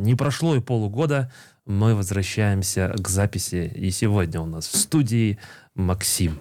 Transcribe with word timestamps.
Не 0.00 0.14
прошло 0.14 0.56
и 0.56 0.60
полугода, 0.60 1.30
мы 1.66 1.94
возвращаемся 1.94 2.94
к 2.96 3.06
записи, 3.06 3.70
и 3.74 3.90
сегодня 3.90 4.40
у 4.40 4.46
нас 4.46 4.66
в 4.66 4.74
студии 4.76 5.38
Максим. 5.74 6.40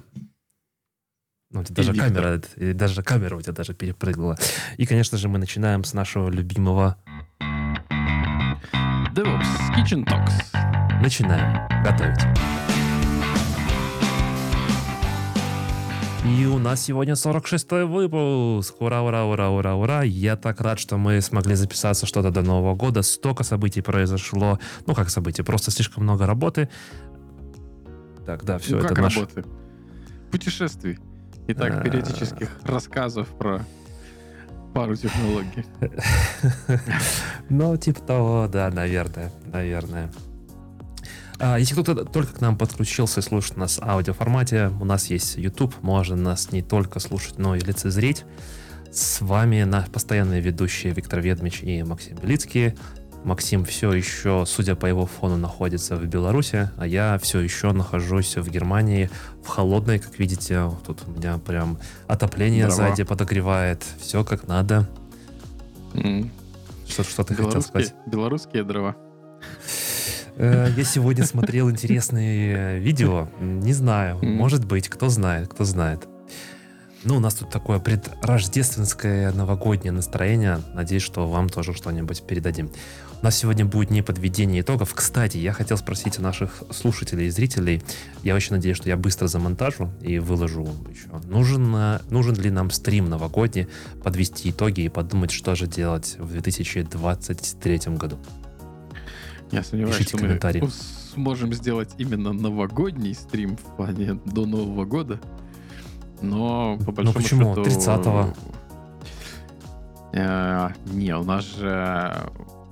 Ну, 1.51 1.59
у 1.59 1.63
тебя 1.65 1.75
даже 1.75 1.91
Виктор. 1.91 2.09
камера, 2.09 2.73
даже 2.73 3.03
камера 3.03 3.35
у 3.35 3.41
тебя 3.41 3.51
даже 3.53 3.73
перепрыгнула. 3.73 4.37
И, 4.77 4.85
конечно 4.85 5.17
же, 5.17 5.27
мы 5.27 5.39
начинаем 5.39 5.83
с 5.83 5.93
нашего 5.93 6.29
любимого. 6.29 6.95
DevOps 9.13 9.75
Kitchen 9.75 10.05
Talks. 10.05 11.01
Начинаем 11.01 11.67
готовить. 11.83 12.68
И 16.25 16.45
у 16.45 16.59
нас 16.59 16.81
сегодня 16.81 17.13
46-й 17.13 17.85
выпуск. 17.85 18.75
Ура, 18.81 19.01
ура, 19.01 19.25
ура, 19.25 19.49
ура, 19.49 19.75
ура. 19.75 20.03
Я 20.03 20.35
так 20.35 20.59
рад, 20.59 20.77
что 20.77 20.97
мы 20.97 21.21
смогли 21.21 21.55
записаться 21.55 22.05
что-то 22.05 22.29
до 22.29 22.41
Нового 22.41 22.75
года. 22.75 23.03
Столько 23.03 23.43
событий 23.43 23.81
произошло. 23.81 24.59
Ну, 24.85 24.95
как 24.95 25.09
событий, 25.09 25.43
просто 25.43 25.71
слишком 25.71 26.03
много 26.03 26.25
работы. 26.27 26.69
Так, 28.25 28.43
да, 28.43 28.57
все 28.57 28.73
ну, 28.73 28.79
это 28.79 28.87
как 28.89 28.99
наш... 28.99 29.15
работы? 29.15 29.45
Путешествий. 30.29 30.99
И 31.47 31.53
так, 31.53 31.77
А. 31.77 31.81
периодических 31.81 32.49
рассказов 32.63 33.27
про 33.29 33.65
пару 34.73 34.95
технологий. 34.95 35.65
Ну, 37.49 37.75
типа 37.77 38.01
того, 38.01 38.47
да, 38.47 38.69
наверное, 38.69 39.31
наверное. 39.51 40.11
А, 41.39 41.57
Если 41.57 41.73
кто-то 41.73 42.03
только 42.05 42.33
к 42.33 42.41
нам 42.41 42.57
подключился 42.57 43.21
и 43.21 43.23
слушает 43.23 43.57
нас 43.57 43.77
в 43.77 43.83
аудиоформате, 43.83 44.71
у 44.81 44.85
нас 44.85 45.09
есть 45.09 45.37
YouTube, 45.37 45.73
можно 45.81 46.15
нас 46.15 46.51
не 46.51 46.61
только 46.61 46.99
слушать, 46.99 47.37
но 47.37 47.55
и 47.55 47.59
лицезреть. 47.59 48.25
С 48.91 49.21
вами 49.21 49.63
на 49.63 49.83
постоянные 49.93 50.41
ведущие 50.41 50.93
Виктор 50.93 51.21
Ведмич 51.21 51.61
и 51.61 51.81
Максим 51.83 52.17
Белицкий. 52.17 52.73
Максим 53.23 53.65
все 53.65 53.91
еще, 53.93 54.45
судя 54.47 54.75
по 54.75 54.85
его 54.85 55.05
фону, 55.05 55.37
находится 55.37 55.95
в 55.97 56.05
Беларуси, 56.05 56.71
а 56.77 56.87
я 56.87 57.19
все 57.21 57.39
еще 57.39 57.71
нахожусь 57.73 58.37
в 58.37 58.49
Германии, 58.49 59.09
в 59.43 59.47
холодной, 59.47 59.99
как 59.99 60.17
видите. 60.19 60.71
Тут 60.85 61.03
у 61.05 61.11
меня 61.11 61.37
прям 61.37 61.77
отопление 62.07 62.67
Дрова. 62.67 62.89
сзади 62.89 63.03
подогревает. 63.03 63.83
Все 63.99 64.23
как 64.23 64.47
надо. 64.47 64.87
М. 65.93 66.31
Что, 66.87 67.03
что 67.03 67.23
ты 67.23 67.35
хотел 67.35 67.61
сказать? 67.61 67.93
белорусские 68.07 68.63
дрова. 68.63 68.95
Э, 70.39 70.71
Я 70.75 70.83
сегодня 70.85 71.25
смотрел 71.25 71.69
интересные 71.69 72.79
видео. 72.79 73.27
Не 73.41 73.73
знаю, 73.73 74.19
может 74.23 74.65
быть, 74.65 74.87
кто 74.87 75.09
знает, 75.09 75.49
кто 75.49 75.65
знает. 75.65 76.07
Ну, 77.03 77.17
у 77.17 77.19
нас 77.19 77.33
тут 77.35 77.49
такое 77.49 77.79
предрождественское 77.79 79.31
новогоднее 79.33 79.91
настроение. 79.91 80.59
Надеюсь, 80.73 81.03
что 81.03 81.27
вам 81.27 81.49
тоже 81.49 81.73
что-нибудь 81.73 82.23
передадим. 82.23 82.71
У 83.21 83.25
нас 83.25 83.37
сегодня 83.37 83.65
будет 83.65 83.89
не 83.89 84.01
подведение 84.01 84.61
итогов. 84.61 84.93
Кстати, 84.93 85.37
я 85.37 85.51
хотел 85.51 85.77
спросить 85.77 86.19
у 86.19 86.21
наших 86.21 86.63
слушателей 86.71 87.27
и 87.27 87.29
зрителей. 87.29 87.81
Я 88.23 88.35
очень 88.35 88.53
надеюсь, 88.55 88.77
что 88.77 88.87
я 88.87 88.95
быстро 88.95 89.27
замонтажу 89.27 89.89
и 90.01 90.19
выложу 90.19 90.69
еще. 90.89 91.07
Нужен, 91.27 91.73
э, 91.75 91.99
нужен 92.09 92.35
ли 92.35 92.49
нам 92.49 92.71
стрим 92.71 93.09
новогодний, 93.09 93.67
подвести 94.03 94.51
итоги 94.51 94.81
и 94.81 94.89
подумать, 94.89 95.31
что 95.31 95.55
же 95.55 95.67
делать 95.67 96.15
в 96.17 96.31
2023 96.31 97.97
году? 97.97 98.19
Я 99.51 99.63
сомневаюсь, 99.63 99.97
Пишите 99.97 100.09
что 100.09 100.17
мы 100.17 100.27
комментарии. 100.27 100.61
ус- 100.61 101.11
сможем 101.13 101.53
сделать 101.53 101.93
именно 101.97 102.33
новогодний 102.33 103.13
стрим 103.15 103.57
в 103.57 103.75
плане 103.75 104.19
до 104.25 104.45
Нового 104.45 104.85
года. 104.85 105.19
Но 106.21 106.77
по 106.85 106.91
большому 106.91 107.03
Ну, 107.03 107.13
почему? 107.13 107.55
счету... 107.65 107.79
30-го. 107.79 108.33
Э, 110.13 110.69
не, 110.85 111.15
у 111.15 111.23
нас 111.23 111.45
же 111.55 112.15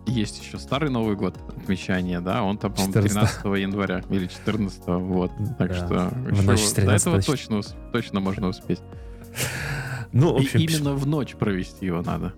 есть 0.06 0.42
еще 0.42 0.58
старый 0.58 0.90
Новый 0.90 1.16
год 1.16 1.38
отмечания, 1.50 2.20
да, 2.22 2.44
он 2.44 2.58
там, 2.58 2.72
по-моему, 2.74 2.94
14. 2.94 3.42
13 3.42 3.62
января 3.62 4.04
или 4.10 4.28
14, 4.28 4.82
вот. 4.88 5.32
Так 5.58 5.70
Да. 5.70 5.76
что 5.76 6.10
В 6.14 6.46
ночь 6.46 6.68
до 6.70 6.76
13 6.76 7.02
этого 7.08 7.22
точно, 7.22 7.62
точно 7.92 8.20
можно 8.20 8.48
успеть. 8.48 8.80
Ну, 10.14 10.34
в 10.34 10.40
И 10.42 10.46
общем, 10.46 10.60
именно 10.62 10.94
в 10.94 11.06
ночь 11.06 11.36
провести 11.36 11.86
его 11.86 12.02
надо. 12.02 12.34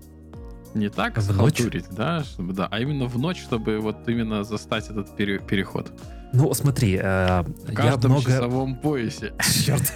Не 0.74 0.90
так 0.90 1.16
ночь? 1.18 1.26
схалтурить, 1.26 1.86
да, 1.92 2.24
чтобы, 2.24 2.54
да, 2.54 2.68
а 2.70 2.80
именно 2.80 3.06
в 3.06 3.18
ночь, 3.18 3.42
чтобы 3.42 3.80
вот 3.80 4.08
именно 4.08 4.44
застать 4.44 4.90
этот 4.90 5.16
пере- 5.16 5.40
переход. 5.40 5.92
Ну, 6.32 6.54
смотри, 6.54 6.96
э, 7.02 7.42
В 7.42 7.70
я 7.70 7.76
каждом 7.76 8.12
много... 8.12 8.26
часовом 8.28 8.76
поясе. 8.76 9.34
Черт. 9.66 9.94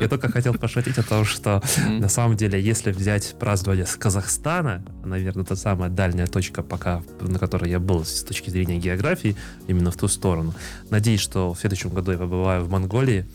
Я 0.00 0.08
только 0.08 0.30
хотел 0.32 0.54
пошутить 0.54 0.96
о 0.96 1.02
том, 1.02 1.26
что 1.26 1.62
на 1.86 2.08
самом 2.08 2.36
деле, 2.38 2.58
если 2.58 2.90
взять 2.90 3.36
празднование 3.38 3.84
с 3.84 3.96
Казахстана, 3.96 4.82
наверное, 5.04 5.44
это 5.44 5.56
самая 5.56 5.90
дальняя 5.90 6.26
точка 6.26 6.62
пока, 6.62 7.02
на 7.20 7.38
которой 7.38 7.70
я 7.70 7.78
был 7.80 8.02
с 8.04 8.22
точки 8.22 8.48
зрения 8.48 8.78
географии, 8.78 9.36
именно 9.68 9.90
в 9.90 9.96
ту 9.98 10.08
сторону. 10.08 10.54
Надеюсь, 10.88 11.20
что 11.20 11.52
в 11.52 11.58
следующем 11.58 11.90
году 11.90 12.12
я 12.12 12.18
побываю 12.18 12.64
в 12.64 12.70
Монголии. 12.70 13.28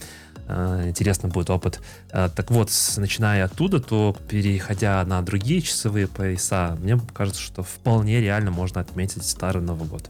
Э, 0.48 0.84
Интересно 0.88 1.30
будет 1.30 1.50
опыт. 1.50 1.82
Э, 2.12 2.30
Так 2.36 2.52
вот, 2.52 2.72
начиная 2.98 3.46
оттуда, 3.46 3.80
то 3.80 4.16
переходя 4.30 5.04
на 5.06 5.22
другие 5.22 5.62
часовые 5.62 6.08
пояса, 6.08 6.78
мне 6.82 7.00
кажется, 7.14 7.42
что 7.42 7.64
вполне 7.64 8.22
реально 8.22 8.52
можно 8.52 8.82
отметить 8.82 9.26
Старый 9.26 9.62
Новый 9.64 9.88
год. 9.88 10.10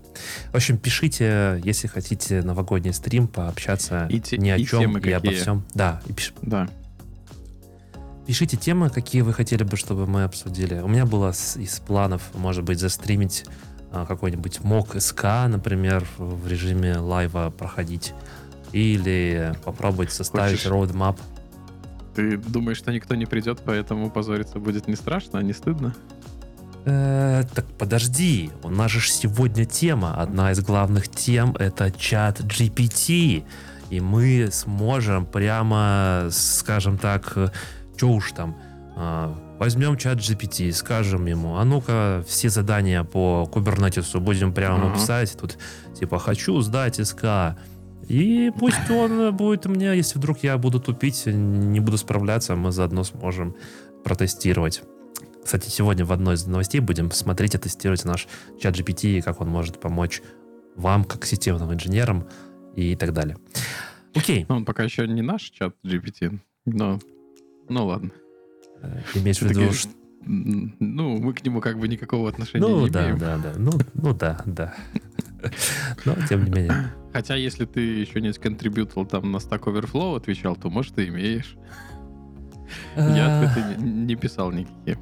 В 0.51 0.55
общем, 0.55 0.77
пишите, 0.77 1.61
если 1.63 1.87
хотите 1.87 2.41
новогодний 2.41 2.93
стрим, 2.93 3.27
пообщаться 3.27 4.07
И 4.09 4.19
те- 4.19 4.37
ни 4.37 4.49
о 4.49 4.57
и 4.57 4.65
чем 4.65 4.97
и 4.97 5.11
обо 5.11 5.31
всем. 5.31 5.63
Да, 5.73 6.01
и 6.05 6.11
пиш- 6.11 6.33
Да. 6.41 6.67
Пишите 8.27 8.57
темы, 8.57 8.89
какие 8.89 9.21
вы 9.21 9.33
хотели 9.33 9.63
бы, 9.63 9.77
чтобы 9.77 10.07
мы 10.07 10.23
обсудили. 10.23 10.79
У 10.79 10.87
меня 10.87 11.05
было 11.05 11.29
из 11.31 11.79
планов, 11.79 12.23
может 12.33 12.63
быть, 12.63 12.79
застримить 12.79 13.45
а, 13.91 14.05
какой-нибудь 14.05 14.61
мок 14.61 14.99
СК, 14.99 15.23
например, 15.47 16.05
в 16.17 16.47
режиме 16.47 16.97
лайва 16.97 17.49
проходить. 17.55 18.13
Или 18.75 19.53
попробовать 19.63 20.11
составить 20.11 20.57
Хочешь? 20.57 20.69
роудмап. 20.69 21.17
Ты 22.13 22.37
думаешь, 22.37 22.77
что 22.77 22.91
никто 22.91 23.15
не 23.15 23.25
придет, 23.25 23.61
поэтому 23.65 24.09
позориться 24.09 24.59
будет 24.59 24.87
не 24.89 24.95
страшно, 24.95 25.39
а 25.39 25.41
не 25.43 25.53
стыдно? 25.53 25.95
Э, 26.85 27.43
так 27.55 27.65
подожди, 27.77 28.51
у 28.63 28.69
нас 28.69 28.91
же 28.91 28.99
сегодня 29.09 29.63
тема. 29.65 30.21
Одна 30.21 30.51
из 30.51 30.59
главных 30.59 31.07
тем 31.07 31.55
это 31.55 31.89
чат 31.89 32.41
GPT. 32.41 33.45
И 33.91 33.99
мы 34.01 34.49
сможем 34.51 35.25
прямо, 35.25 36.27
скажем 36.31 36.97
так, 36.97 37.53
что 37.95 38.09
уж 38.09 38.33
там, 38.33 38.57
а, 38.97 39.33
возьмем 39.57 39.95
чат 39.95 40.17
GPT, 40.17 40.71
скажем 40.73 41.27
ему, 41.27 41.55
а 41.57 41.63
ну-ка 41.63 42.25
все 42.27 42.49
задания 42.49 43.03
по 43.03 43.45
кубернетису 43.45 44.19
будем 44.19 44.53
прямо 44.53 44.87
Ага. 44.87 44.95
писать. 44.95 45.37
Тут 45.39 45.57
типа 45.97 46.19
хочу 46.19 46.59
сдать 46.61 46.95
СК. 47.07 47.55
И 48.07 48.51
пусть 48.57 48.89
он 48.89 49.35
будет 49.35 49.65
мне, 49.65 49.95
если 49.95 50.19
вдруг 50.19 50.39
я 50.43 50.57
буду 50.57 50.79
тупить, 50.79 51.23
не 51.25 51.79
буду 51.79 51.97
справляться, 51.97 52.55
мы 52.55 52.71
заодно 52.71 53.03
сможем 53.03 53.55
протестировать. 54.03 54.83
Кстати, 55.43 55.69
сегодня 55.69 56.05
в 56.05 56.11
одной 56.11 56.35
из 56.35 56.45
новостей 56.45 56.81
будем 56.81 57.11
смотреть 57.11 57.55
и 57.55 57.57
тестировать 57.57 58.03
наш 58.05 58.27
чат 58.59 58.75
GPT, 58.75 59.17
и 59.17 59.21
как 59.21 59.41
он 59.41 59.49
может 59.49 59.79
помочь 59.79 60.21
вам, 60.75 61.03
как 61.03 61.25
системным 61.25 61.73
инженерам 61.73 62.27
и 62.75 62.95
так 62.95 63.13
далее. 63.13 63.37
Окей, 64.13 64.45
Ну, 64.49 64.55
он 64.57 64.65
пока 64.65 64.83
еще 64.83 65.07
не 65.07 65.21
наш 65.21 65.41
чат 65.43 65.75
GPT, 65.83 66.39
но... 66.65 66.99
Ну 67.69 67.85
ладно. 67.87 68.11
э, 68.81 69.01
имеешь 69.15 69.37
в 69.41 69.47
Ты 69.47 69.53
виду, 69.53 69.73
что... 69.73 69.91
Ну, 70.27 71.17
мы 71.17 71.33
к 71.33 71.43
нему 71.43 71.61
как 71.61 71.79
бы 71.79 71.87
никакого 71.87 72.29
отношения 72.29 72.65
Ну 72.65 72.85
не 72.85 72.89
да, 72.89 73.03
имеем. 73.03 73.17
да, 73.19 73.37
да, 73.37 73.53
ну, 73.57 73.71
ну 73.93 74.13
да, 74.13 74.41
да. 74.45 74.73
Но 76.05 76.15
тем 76.27 76.45
не 76.45 76.51
менее. 76.51 76.91
Хотя, 77.13 77.35
если 77.35 77.65
ты 77.65 77.79
еще 77.79 78.19
не 78.21 78.33
сконтрибьютил 78.33 79.05
там 79.05 79.31
на 79.31 79.37
Stack 79.37 79.63
Overflow 79.63 80.17
отвечал, 80.17 80.55
то, 80.55 80.69
может, 80.69 80.95
ты 80.95 81.07
имеешь. 81.07 81.55
Я 82.97 83.41
ответы 83.41 83.81
не, 83.81 84.15
писал 84.15 84.51
никакие. 84.51 84.97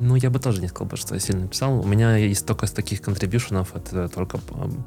Ну, 0.00 0.16
я 0.16 0.30
бы 0.30 0.38
тоже 0.38 0.60
не 0.60 0.68
сказал, 0.68 0.96
что 0.96 1.14
я 1.14 1.20
сильно 1.20 1.46
писал. 1.46 1.80
У 1.80 1.86
меня 1.86 2.16
есть 2.16 2.46
только 2.46 2.66
с 2.66 2.72
таких 2.72 3.00
контрибьюшенов, 3.02 3.74
это 3.76 4.08
только 4.08 4.38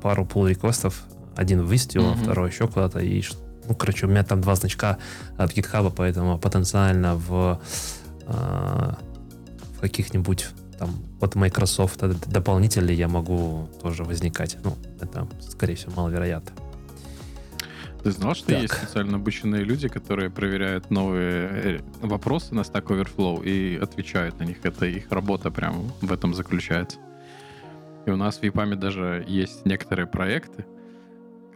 пару 0.01 0.25
pull 0.25 0.49
реквестов 0.49 1.03
Один 1.35 1.61
в 1.61 1.71
Istio, 1.71 2.01
Мгм. 2.01 2.23
второй 2.23 2.49
еще 2.49 2.67
куда-то. 2.67 2.99
И, 2.99 3.23
ну, 3.67 3.75
короче, 3.75 4.05
у 4.05 4.09
меня 4.09 4.23
там 4.23 4.41
два 4.41 4.55
значка 4.55 4.97
от 5.37 5.51
GitHub, 5.55 5.93
поэтому 5.95 6.39
потенциально 6.39 7.15
в, 7.15 7.61
э, 8.25 8.93
в 9.75 9.79
каких-нибудь 9.79 10.47
там 10.79 10.89
от 11.19 11.35
Microsoft 11.35 11.99
дополнителей 12.29 12.95
я 12.95 13.07
могу 13.07 13.69
тоже 13.81 14.03
возникать. 14.03 14.57
Ну, 14.63 14.75
это, 15.01 15.27
скорее 15.41 15.75
всего, 15.75 15.93
маловероятно. 15.95 16.51
Ты 18.03 18.11
знал, 18.11 18.35
что 18.35 18.47
Так. 18.47 18.61
есть 18.61 18.73
специально 18.73 19.17
обученные 19.17 19.63
люди, 19.63 19.87
которые 19.87 20.29
проверяют 20.29 20.91
новые 20.91 21.49
э, 21.51 21.79
вопросы 22.01 22.53
на 22.53 22.61
Stack 22.61 22.85
Overflow 22.85 23.43
и 23.43 23.77
отвечают 23.77 24.39
на 24.39 24.43
них? 24.43 24.57
Это 24.63 24.85
их 24.85 25.11
работа 25.11 25.51
прям 25.51 25.91
в 26.01 26.13
этом 26.13 26.33
заключается. 26.33 26.99
И 28.05 28.11
у 28.11 28.15
нас 28.15 28.37
в 28.37 28.43
EPAM 28.43 28.75
даже 28.75 29.25
есть 29.27 29.65
некоторые 29.65 30.07
проекты, 30.07 30.65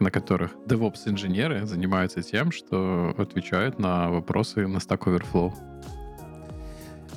на 0.00 0.10
которых 0.10 0.50
DevOps-инженеры 0.66 1.64
занимаются 1.64 2.22
тем, 2.22 2.52
что 2.52 3.14
отвечают 3.16 3.78
на 3.78 4.10
вопросы 4.10 4.66
на 4.66 4.78
Stack 4.78 5.04
Overflow. 5.04 5.54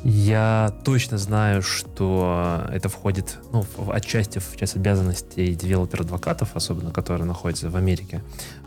Я 0.08 0.72
точно 0.84 1.18
знаю, 1.18 1.64
что 1.64 2.68
это 2.72 2.90
входит, 2.90 3.40
ну, 3.52 3.66
отчасти 3.92 4.38
в 4.38 4.56
часть 4.56 4.76
обязанностей 4.76 5.56
developer 5.56 6.01
advocate 6.01 6.41
ов, 6.41 6.56
особенно 6.56 6.92
которые 6.92 7.26
находятся 7.26 7.72
в 7.72 7.76
Америке. 7.76 8.22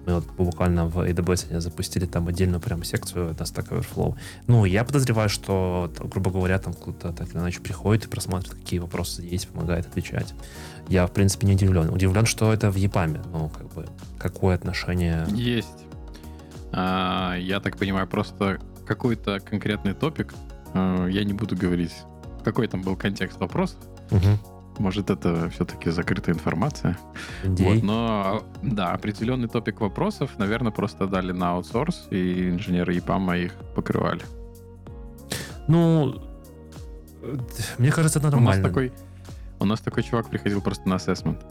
Мы 0.05 0.17
вот 0.17 0.25
буквально 0.37 0.87
в 0.87 0.99
AWS 0.99 1.61
запустили 1.61 2.07
там 2.07 2.27
отдельную 2.27 2.61
прям 2.61 2.83
секцию 2.83 3.37
на 3.39 3.45
Stack 3.45 3.69
Overflow. 3.69 4.17
Ну, 4.49 4.65
я 4.65 4.83
подозреваю, 4.83 5.29
что, 5.29 5.93
грубо 6.01 6.33
говоря, 6.33 6.59
там 6.59 6.75
кто-то 6.75 7.13
так 7.13 7.29
или 7.29 7.39
иначе 7.39 7.61
приходит 7.61 8.07
и 8.07 8.09
просматривает, 8.09 8.61
какие 8.61 8.81
вопросы 8.81 9.23
есть, 9.23 9.47
помогает 9.47 9.87
отвечать. 9.87 10.35
Я, 10.89 11.07
в 11.07 11.13
принципе, 11.13 11.47
не 11.47 11.53
удивлен. 11.53 11.89
Удивлен, 11.91 12.27
что 12.27 12.53
это 12.53 12.73
в 12.73 12.77
EPAM. 12.77 13.25
Ну, 13.31 13.49
как 13.51 13.73
бы, 13.75 13.87
какое 14.19 14.57
отношение... 14.57 15.25
Есть. 15.31 15.85
А, 16.73 17.37
я 17.39 17.61
так 17.61 17.77
понимаю, 17.77 18.09
просто 18.09 18.59
какой-то 18.85 19.39
конкретный 19.39 19.95
топик 19.95 20.35
я 20.75 21.25
не 21.25 21.33
буду 21.33 21.57
говорить, 21.57 21.95
какой 22.45 22.67
там 22.69 22.83
был 22.83 22.97
контекст 22.97 23.41
вопроса. 23.41 23.77
Угу. 24.11 24.39
Может, 24.79 25.11
это 25.11 25.51
все-таки 25.51 25.91
закрытая 25.91 26.35
информация. 26.35 26.97
Вот, 27.45 27.83
но, 27.83 28.45
да, 28.63 28.93
определенный 28.93 29.49
топик 29.49 29.81
вопросов, 29.81 30.39
наверное, 30.39 30.71
просто 30.71 31.07
дали 31.07 31.33
на 31.33 31.51
аутсорс, 31.51 32.07
и 32.11 32.51
инженеры 32.51 32.97
ИПАМа 32.97 33.39
их 33.39 33.55
покрывали. 33.75 34.23
Ну, 35.67 36.23
мне 37.79 37.91
кажется, 37.91 38.21
это 38.21 38.31
нормально. 38.31 38.51
У 38.51 38.63
нас 38.63 38.69
такой, 38.69 38.93
у 39.59 39.65
нас 39.65 39.81
такой 39.81 40.03
чувак 40.05 40.31
приходил 40.31 40.61
просто 40.61 40.89
на 40.89 40.97
ассессмент. 40.97 41.45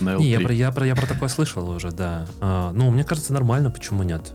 На 0.00 0.16
Не, 0.16 0.28
я 0.28 0.40
про, 0.40 0.52
я, 0.52 0.72
про, 0.72 0.86
я 0.86 0.96
про 0.96 1.06
такое 1.06 1.28
слышал 1.28 1.68
уже, 1.70 1.92
да. 1.92 2.26
А, 2.40 2.72
ну, 2.72 2.90
мне 2.90 3.04
кажется, 3.04 3.32
нормально, 3.32 3.70
почему 3.70 4.02
нет? 4.02 4.34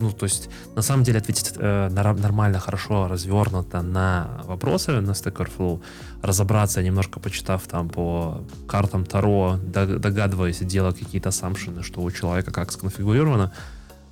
Ну, 0.00 0.10
то 0.12 0.24
есть, 0.24 0.48
на 0.76 0.82
самом 0.82 1.04
деле, 1.04 1.18
ответить 1.18 1.52
э, 1.56 1.88
нормально, 1.90 2.58
хорошо, 2.58 3.06
развернуто 3.08 3.82
на 3.82 4.40
вопросы 4.44 5.00
на 5.00 5.10
Stack 5.10 5.36
Overflow, 5.36 5.82
разобраться, 6.22 6.82
немножко 6.82 7.20
почитав 7.20 7.66
там 7.66 7.88
по 7.88 8.42
картам 8.66 9.04
Таро, 9.04 9.58
догадываясь, 9.62 10.58
делая 10.60 10.92
какие-то 10.92 11.30
самшины, 11.30 11.82
что 11.82 12.00
у 12.00 12.10
человека 12.10 12.50
как 12.50 12.72
сконфигурировано, 12.72 13.52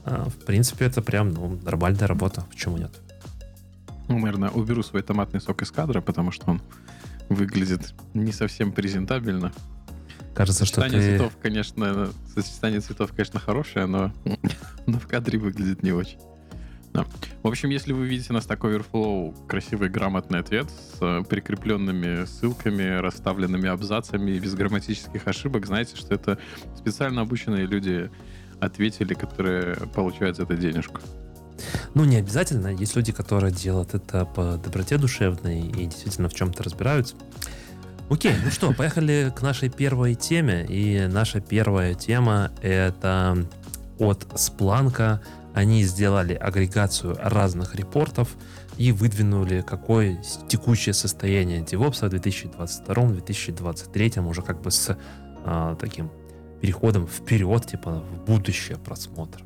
э, 0.05 0.25
в 0.26 0.44
принципе, 0.44 0.85
это 0.85 1.00
прям, 1.00 1.31
ну, 1.31 1.58
нормальная 1.62 2.06
работа, 2.06 2.44
почему 2.50 2.76
нет? 2.76 2.93
Ну, 4.08 4.19
наверное, 4.19 4.50
уберу 4.50 4.82
свой 4.82 5.02
томатный 5.02 5.40
сок 5.40 5.62
из 5.62 5.70
кадра, 5.70 6.00
потому 6.00 6.32
что 6.32 6.50
он 6.50 6.61
выглядит 7.29 7.94
не 8.14 8.32
совсем 8.32 8.73
презентабельно. 8.73 9.52
Кажется, 10.34 10.64
что 10.64 10.82
ты... 10.82 10.90
цветов, 10.90 11.32
конечно, 11.42 12.10
сочетание 12.34 12.80
цветов, 12.80 13.10
конечно, 13.12 13.40
хорошее, 13.40 13.86
но, 13.86 14.12
но 14.86 14.98
в 14.98 15.06
кадре 15.06 15.38
выглядит 15.38 15.82
не 15.82 15.92
очень. 15.92 16.18
Да. 16.92 17.06
В 17.42 17.48
общем, 17.48 17.68
если 17.68 17.92
вы 17.92 18.06
видите 18.06 18.32
на 18.32 18.38
Stack 18.38 18.60
Overflow 18.60 19.46
красивый 19.46 19.88
грамотный 19.88 20.40
ответ 20.40 20.70
с 20.70 20.96
э, 21.00 21.22
прикрепленными 21.28 22.24
ссылками, 22.24 22.98
расставленными 23.00 23.68
абзацами 23.68 24.32
и 24.32 24.38
без 24.38 24.54
грамматических 24.54 25.26
ошибок, 25.26 25.66
знаете, 25.66 25.96
что 25.96 26.14
это 26.14 26.38
специально 26.76 27.20
обученные 27.22 27.66
люди 27.66 28.10
ответили, 28.60 29.14
которые 29.14 29.76
получают 29.94 30.36
за 30.36 30.44
это 30.44 30.56
денежку. 30.56 31.00
Ну, 31.94 32.04
не 32.04 32.16
обязательно. 32.16 32.68
Есть 32.68 32.96
люди, 32.96 33.12
которые 33.12 33.52
делают 33.52 33.94
это 33.94 34.24
по 34.24 34.56
доброте 34.56 34.96
душевной 34.96 35.60
и 35.60 35.86
действительно 35.86 36.28
в 36.28 36.34
чем-то 36.34 36.62
разбираются. 36.62 37.16
Окей, 38.10 38.34
ну 38.43 38.50
что, 38.50 38.72
поехали 38.72 39.31
к 39.37 39.43
нашей 39.43 39.69
первой 39.69 40.14
теме. 40.14 40.64
И 40.66 41.06
наша 41.08 41.43
первая 41.43 41.93
тема 41.94 42.50
это 42.62 43.46
от 43.99 44.25
Splunk. 44.34 45.20
Они 45.52 45.82
сделали 45.82 46.32
агрегацию 46.32 47.19
разных 47.20 47.75
репортов 47.75 48.34
и 48.78 48.93
выдвинули, 48.93 49.60
какое 49.60 50.22
текущее 50.49 50.94
состояние 50.94 51.60
DevOps 51.60 52.08
в 52.08 52.14
2022-2023, 52.14 54.26
уже 54.26 54.40
как 54.40 54.62
бы 54.62 54.70
с 54.70 54.96
а, 55.44 55.76
таким 55.76 56.11
переходом 56.62 57.06
вперед, 57.06 57.66
типа 57.66 58.02
в 58.11 58.25
будущее 58.25 58.78
просмотр. 58.78 59.43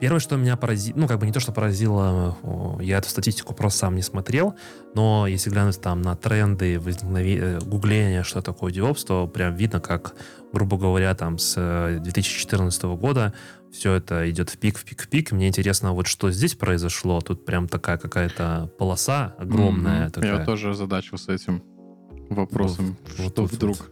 Первое, 0.00 0.18
что 0.18 0.36
меня 0.36 0.56
поразило, 0.56 0.98
ну, 0.98 1.06
как 1.06 1.18
бы 1.18 1.26
не 1.26 1.32
то, 1.32 1.40
что 1.40 1.52
поразило, 1.52 2.36
я 2.80 2.98
эту 2.98 3.10
статистику 3.10 3.52
просто 3.52 3.80
сам 3.80 3.96
не 3.96 4.02
смотрел, 4.02 4.54
но 4.94 5.26
если 5.26 5.50
глянуть 5.50 5.78
там 5.80 6.00
на 6.00 6.16
тренды 6.16 6.80
возникновения, 6.80 7.40
э, 7.40 7.58
гугления, 7.60 8.22
что 8.22 8.40
такое 8.40 8.72
DevOps, 8.72 9.06
то 9.06 9.26
прям 9.26 9.54
видно, 9.54 9.78
как, 9.78 10.14
грубо 10.54 10.78
говоря, 10.78 11.14
там 11.14 11.38
с 11.38 12.00
2014 12.02 12.82
э, 12.82 12.96
года 12.96 13.34
все 13.70 13.92
это 13.92 14.28
идет 14.30 14.48
в 14.48 14.56
пик, 14.56 14.78
в 14.78 14.84
пик, 14.84 15.02
в 15.02 15.08
пик. 15.08 15.32
Мне 15.32 15.48
интересно, 15.48 15.92
вот 15.92 16.06
что 16.06 16.30
здесь 16.30 16.54
произошло. 16.54 17.20
Тут 17.20 17.44
прям 17.44 17.68
такая 17.68 17.98
какая-то 17.98 18.72
полоса 18.78 19.34
огромная. 19.38 20.06
Mm-hmm. 20.06 20.10
Такая. 20.10 20.38
Я 20.38 20.44
тоже 20.44 20.74
задачился 20.74 21.32
этим 21.32 21.62
вопросом. 22.30 22.96
Вот, 23.18 23.32
что 23.32 23.42
вот, 23.42 23.52
вдруг? 23.52 23.76
Вот. 23.76 23.90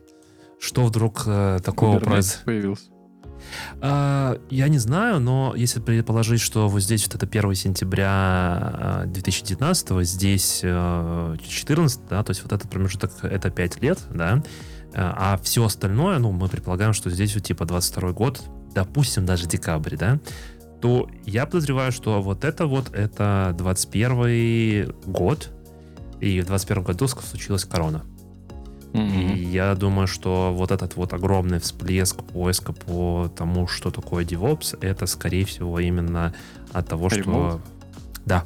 Что 0.58 0.84
вдруг 0.86 1.22
э, 1.26 1.58
такого 1.62 1.98
произошло? 2.00 2.44
появился. 2.46 2.90
А, 3.80 4.38
я 4.50 4.68
не 4.68 4.78
знаю, 4.78 5.20
но 5.20 5.54
если 5.56 5.80
предположить, 5.80 6.40
что 6.40 6.68
вот 6.68 6.80
здесь 6.80 7.06
вот 7.06 7.14
это 7.14 7.26
1 7.26 7.54
сентября 7.54 9.04
2019, 9.06 9.90
а, 9.90 10.02
здесь 10.02 10.60
14, 10.60 12.00
э, 12.00 12.02
да, 12.10 12.22
то 12.22 12.30
есть 12.30 12.42
вот 12.42 12.52
этот 12.52 12.70
промежуток 12.70 13.12
это 13.22 13.50
5 13.50 13.82
лет, 13.82 13.98
да, 14.12 14.42
а 14.94 15.38
все 15.42 15.64
остальное, 15.64 16.18
ну, 16.18 16.32
мы 16.32 16.48
предполагаем, 16.48 16.92
что 16.92 17.10
здесь 17.10 17.34
вот 17.34 17.44
типа 17.44 17.66
22 17.66 18.12
год, 18.12 18.42
допустим, 18.74 19.26
даже 19.26 19.46
декабрь, 19.46 19.96
да, 19.96 20.18
то 20.80 21.08
я 21.26 21.46
подозреваю, 21.46 21.92
что 21.92 22.22
вот 22.22 22.44
это 22.44 22.66
вот, 22.66 22.94
это 22.94 23.54
21 23.58 24.94
год, 25.06 25.50
и 26.20 26.40
в 26.40 26.46
21 26.46 26.82
году 26.82 27.08
случилась 27.08 27.64
корона. 27.64 28.04
Mm-hmm. 28.92 29.34
И 29.36 29.44
я 29.44 29.74
думаю, 29.74 30.06
что 30.06 30.52
вот 30.52 30.70
этот 30.70 30.96
вот 30.96 31.12
огромный 31.12 31.58
всплеск 31.58 32.22
поиска 32.22 32.72
по 32.72 33.30
тому, 33.36 33.66
что 33.66 33.90
такое 33.90 34.24
DevOps, 34.24 34.78
это, 34.80 35.06
скорее 35.06 35.44
всего, 35.44 35.78
именно 35.78 36.34
от 36.72 36.88
того, 36.88 37.08
Remote? 37.08 37.22
что... 37.22 37.60
Да. 38.24 38.44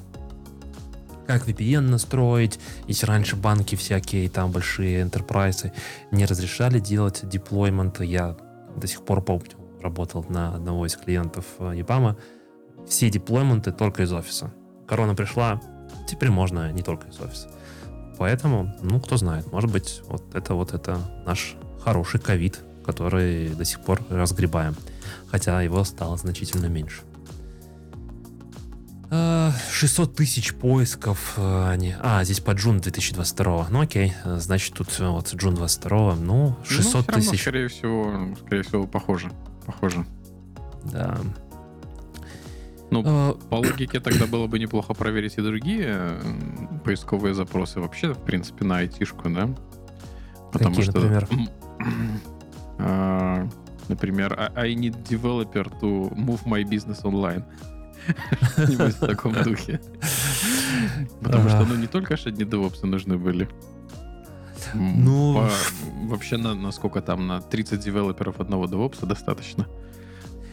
Как 1.26 1.48
VPN 1.48 1.80
настроить, 1.82 2.58
если 2.88 3.06
раньше 3.06 3.36
банки 3.36 3.76
всякие, 3.76 4.28
там 4.28 4.50
большие 4.50 5.04
enterprise 5.04 5.72
не 6.10 6.26
разрешали 6.26 6.80
делать 6.80 7.20
деплоймент, 7.22 8.00
я 8.00 8.36
до 8.76 8.86
сих 8.86 9.04
пор 9.04 9.22
помню, 9.22 9.52
работал 9.80 10.26
на 10.28 10.54
одного 10.54 10.86
из 10.86 10.96
клиентов 10.96 11.44
EPAM, 11.58 12.16
все 12.86 13.10
деплойменты 13.10 13.70
только 13.72 14.02
из 14.02 14.12
офиса. 14.12 14.52
Корона 14.86 15.14
пришла, 15.14 15.60
теперь 16.08 16.30
можно 16.30 16.72
не 16.72 16.82
только 16.82 17.08
из 17.08 17.20
офиса. 17.20 17.48
Поэтому, 18.22 18.72
ну, 18.82 19.00
кто 19.00 19.16
знает, 19.16 19.50
может 19.50 19.68
быть, 19.68 20.00
вот 20.06 20.22
это 20.32 20.54
вот 20.54 20.74
это 20.74 21.00
наш 21.26 21.56
хороший 21.82 22.20
ковид, 22.20 22.60
который 22.86 23.48
до 23.48 23.64
сих 23.64 23.80
пор 23.80 24.00
разгребаем. 24.08 24.76
Хотя 25.28 25.60
его 25.60 25.82
стало 25.82 26.16
значительно 26.16 26.66
меньше. 26.66 27.00
600 29.10 29.10
а, 29.10 30.14
тысяч 30.14 30.54
поисков. 30.54 31.34
А, 31.36 31.72
они... 31.72 31.96
А, 31.98 32.22
здесь 32.22 32.38
по 32.38 32.52
джун 32.52 32.78
2022. 32.78 33.66
Ну 33.70 33.80
окей, 33.80 34.12
значит 34.24 34.74
тут 34.74 34.96
вот 35.00 35.34
джун 35.34 35.56
22. 35.56 36.14
Ну, 36.14 36.56
600 36.62 37.08
ну, 37.08 37.14
тысяч. 37.14 37.40
скорее 37.40 37.66
всего, 37.66 38.36
скорее 38.36 38.62
всего, 38.62 38.86
похоже. 38.86 39.32
Похоже. 39.66 40.06
Да. 40.84 41.18
Ну, 42.92 43.02
а... 43.06 43.32
по 43.48 43.54
логике 43.54 44.00
тогда 44.00 44.26
было 44.26 44.46
бы 44.46 44.58
неплохо 44.58 44.92
проверить 44.92 45.38
и 45.38 45.40
другие 45.40 46.20
поисковые 46.84 47.34
запросы 47.34 47.80
вообще, 47.80 48.12
в 48.12 48.22
принципе, 48.22 48.66
на 48.66 48.78
айтишку, 48.78 49.30
да? 49.30 49.48
Потому 50.52 50.76
Какие, 50.76 50.90
что, 50.90 51.00
например? 51.00 51.28
А, 52.78 53.48
например, 53.88 54.52
I 54.54 54.74
need 54.74 55.02
developer 55.04 55.72
to 55.80 56.14
move 56.14 56.44
my 56.44 56.62
business 56.64 57.02
online. 57.02 57.44
В 58.56 59.00
таком 59.06 59.32
духе. 59.42 59.80
Потому 61.22 61.48
что, 61.48 61.64
ну, 61.64 61.76
не 61.76 61.86
только 61.86 62.16
же 62.18 62.28
одни 62.28 62.44
девопсы 62.44 62.86
нужны 62.86 63.16
были. 63.16 63.48
Ну... 64.74 65.48
Вообще, 66.08 66.36
на 66.36 66.72
сколько 66.72 67.00
там? 67.00 67.26
На 67.26 67.40
30 67.40 67.80
девелоперов 67.80 68.40
одного 68.40 68.66
девопса 68.66 69.06
достаточно. 69.06 69.66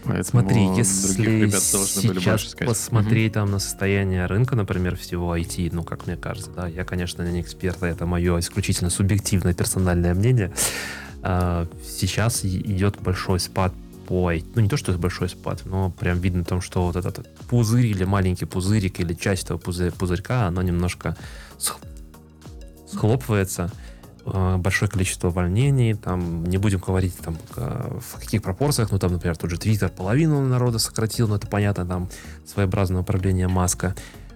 Поэтому 0.05 0.41
Смотри, 0.41 0.65
если 0.77 1.49
сейчас 1.49 2.55
посмотреть 2.55 3.33
там 3.33 3.51
на 3.51 3.59
состояние 3.59 4.25
рынка, 4.25 4.55
например, 4.55 4.95
всего 4.95 5.35
IT, 5.35 5.69
ну, 5.73 5.83
как 5.83 6.07
мне 6.07 6.15
кажется, 6.15 6.51
да, 6.51 6.67
я, 6.67 6.83
конечно, 6.85 7.21
не 7.21 7.41
эксперт, 7.41 7.83
это 7.83 8.05
мое 8.05 8.39
исключительно 8.39 8.89
субъективное 8.89 9.53
персональное 9.53 10.13
мнение. 10.13 10.53
А, 11.21 11.67
сейчас 11.85 12.45
идет 12.45 12.97
большой 13.01 13.39
спад 13.39 13.73
по 14.07 14.31
ну 14.55 14.61
не 14.61 14.67
то, 14.67 14.75
что 14.75 14.91
большой 14.93 15.29
спад, 15.29 15.61
но 15.65 15.91
прям 15.91 16.19
видно 16.19 16.43
том, 16.43 16.61
что 16.61 16.83
вот 16.87 16.95
этот 16.95 17.29
пузырь 17.47 17.85
или 17.85 18.05
маленький 18.05 18.45
пузырик 18.45 18.99
или 18.99 19.13
часть 19.13 19.43
этого 19.43 19.59
пузырька, 19.59 20.47
оно 20.47 20.63
немножко 20.63 21.15
схлопывается. 22.91 23.71
Э, 24.33 24.57
большое 24.57 24.89
количество 24.89 25.29
увольнений, 25.29 25.93
там, 25.93 26.43
не 26.43 26.57
будем 26.57 26.79
говорить 26.79 27.17
там 27.17 27.37
в 27.55 28.19
каких 28.19 28.41
пропорциях, 28.41 28.91
ну 28.91 28.99
там, 28.99 29.13
например, 29.13 29.37
тот 29.37 29.49
же 29.49 29.57
Твиттер 29.57 29.89
половину 29.89 30.41
народа 30.45 30.79
сократил, 30.79 31.27
но 31.27 31.35
это 31.35 31.47
понятно, 31.47 31.85
там 31.85 32.09
своеобразное 32.45 33.01
управление 33.01 33.47
Маска. 33.47 33.95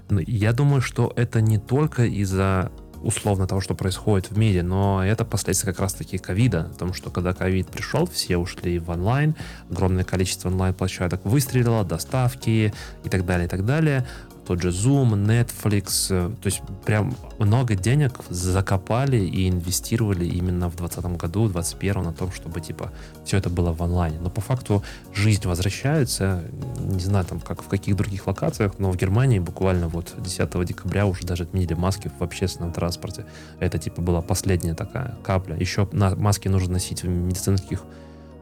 Но 0.09 0.19
я 0.19 0.53
думаю, 0.53 0.81
что 0.81 1.11
это 1.15 1.41
не 1.41 1.57
только 1.57 2.05
из-за 2.05 2.71
условно 3.01 3.47
того, 3.47 3.59
что 3.61 3.75
происходит 3.75 4.31
в 4.31 4.37
мире, 4.37 4.63
но 4.63 5.03
это 5.03 5.25
последствия 5.25 5.73
как 5.73 5.81
раз-таки 5.81 6.17
ковида, 6.17 6.69
потому 6.71 6.93
что 6.93 7.09
когда 7.09 7.33
ковид 7.33 7.67
пришел, 7.67 8.07
все 8.07 8.37
ушли 8.37 8.79
в 8.79 8.89
онлайн, 8.89 9.35
огромное 9.69 10.05
количество 10.05 10.49
онлайн-площадок 10.49 11.25
выстрелило, 11.25 11.83
доставки 11.83 12.73
и 13.03 13.09
так 13.09 13.25
далее, 13.25 13.47
и 13.47 13.49
так 13.49 13.65
далее 13.65 14.07
тот 14.45 14.61
же 14.61 14.69
Zoom, 14.69 15.13
Netflix, 15.13 16.07
э, 16.09 16.29
то 16.41 16.45
есть 16.47 16.61
прям 16.85 17.15
много 17.39 17.75
денег 17.75 18.19
закопали 18.29 19.17
и 19.17 19.49
инвестировали 19.49 20.25
именно 20.25 20.69
в 20.69 20.75
2020 20.75 21.17
году, 21.17 21.43
в 21.43 21.51
2021 21.53 22.03
на 22.03 22.13
том, 22.13 22.31
чтобы 22.31 22.61
типа 22.61 22.91
все 23.25 23.37
это 23.37 23.49
было 23.49 23.71
в 23.73 23.81
онлайне. 23.81 24.19
Но 24.19 24.29
по 24.29 24.41
факту 24.41 24.83
жизнь 25.13 25.47
возвращается, 25.47 26.43
не 26.77 26.99
знаю 26.99 27.25
там 27.25 27.39
как 27.39 27.63
в 27.63 27.67
каких 27.67 27.95
других 27.95 28.27
локациях, 28.27 28.73
но 28.79 28.91
в 28.91 28.97
Германии 28.97 29.39
буквально 29.39 29.87
вот 29.87 30.13
10 30.17 30.65
декабря 30.65 31.05
уже 31.05 31.23
даже 31.25 31.43
отменили 31.43 31.73
маски 31.73 32.11
в 32.19 32.21
общественном 32.23 32.73
транспорте. 32.73 33.25
Это 33.59 33.77
типа 33.77 34.01
была 34.01 34.21
последняя 34.21 34.73
такая 34.73 35.17
капля. 35.23 35.55
Еще 35.57 35.87
на 35.91 36.15
маски 36.15 36.49
нужно 36.49 36.73
носить 36.73 37.03
в 37.03 37.07
медицинских 37.07 37.83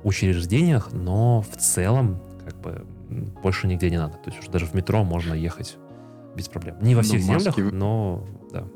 учреждениях, 0.03 0.91
но 0.91 1.41
в 1.41 1.57
целом 1.57 2.19
как 2.43 2.55
бы 2.61 2.85
больше 3.43 3.67
нигде 3.67 3.89
не 3.89 3.97
надо. 3.97 4.13
То 4.13 4.29
есть 4.29 4.39
уже 4.39 4.49
даже 4.49 4.65
в 4.65 4.73
метро 4.73 5.03
можно 5.03 5.33
ехать 5.33 5.77
без 6.35 6.47
проблем. 6.47 6.77
Не 6.81 6.95
во 6.95 7.01
ну, 7.01 7.07
всех 7.07 7.25
маски... 7.27 7.55
землях, 7.55 7.73
но 7.73 8.27
да. 8.51 8.67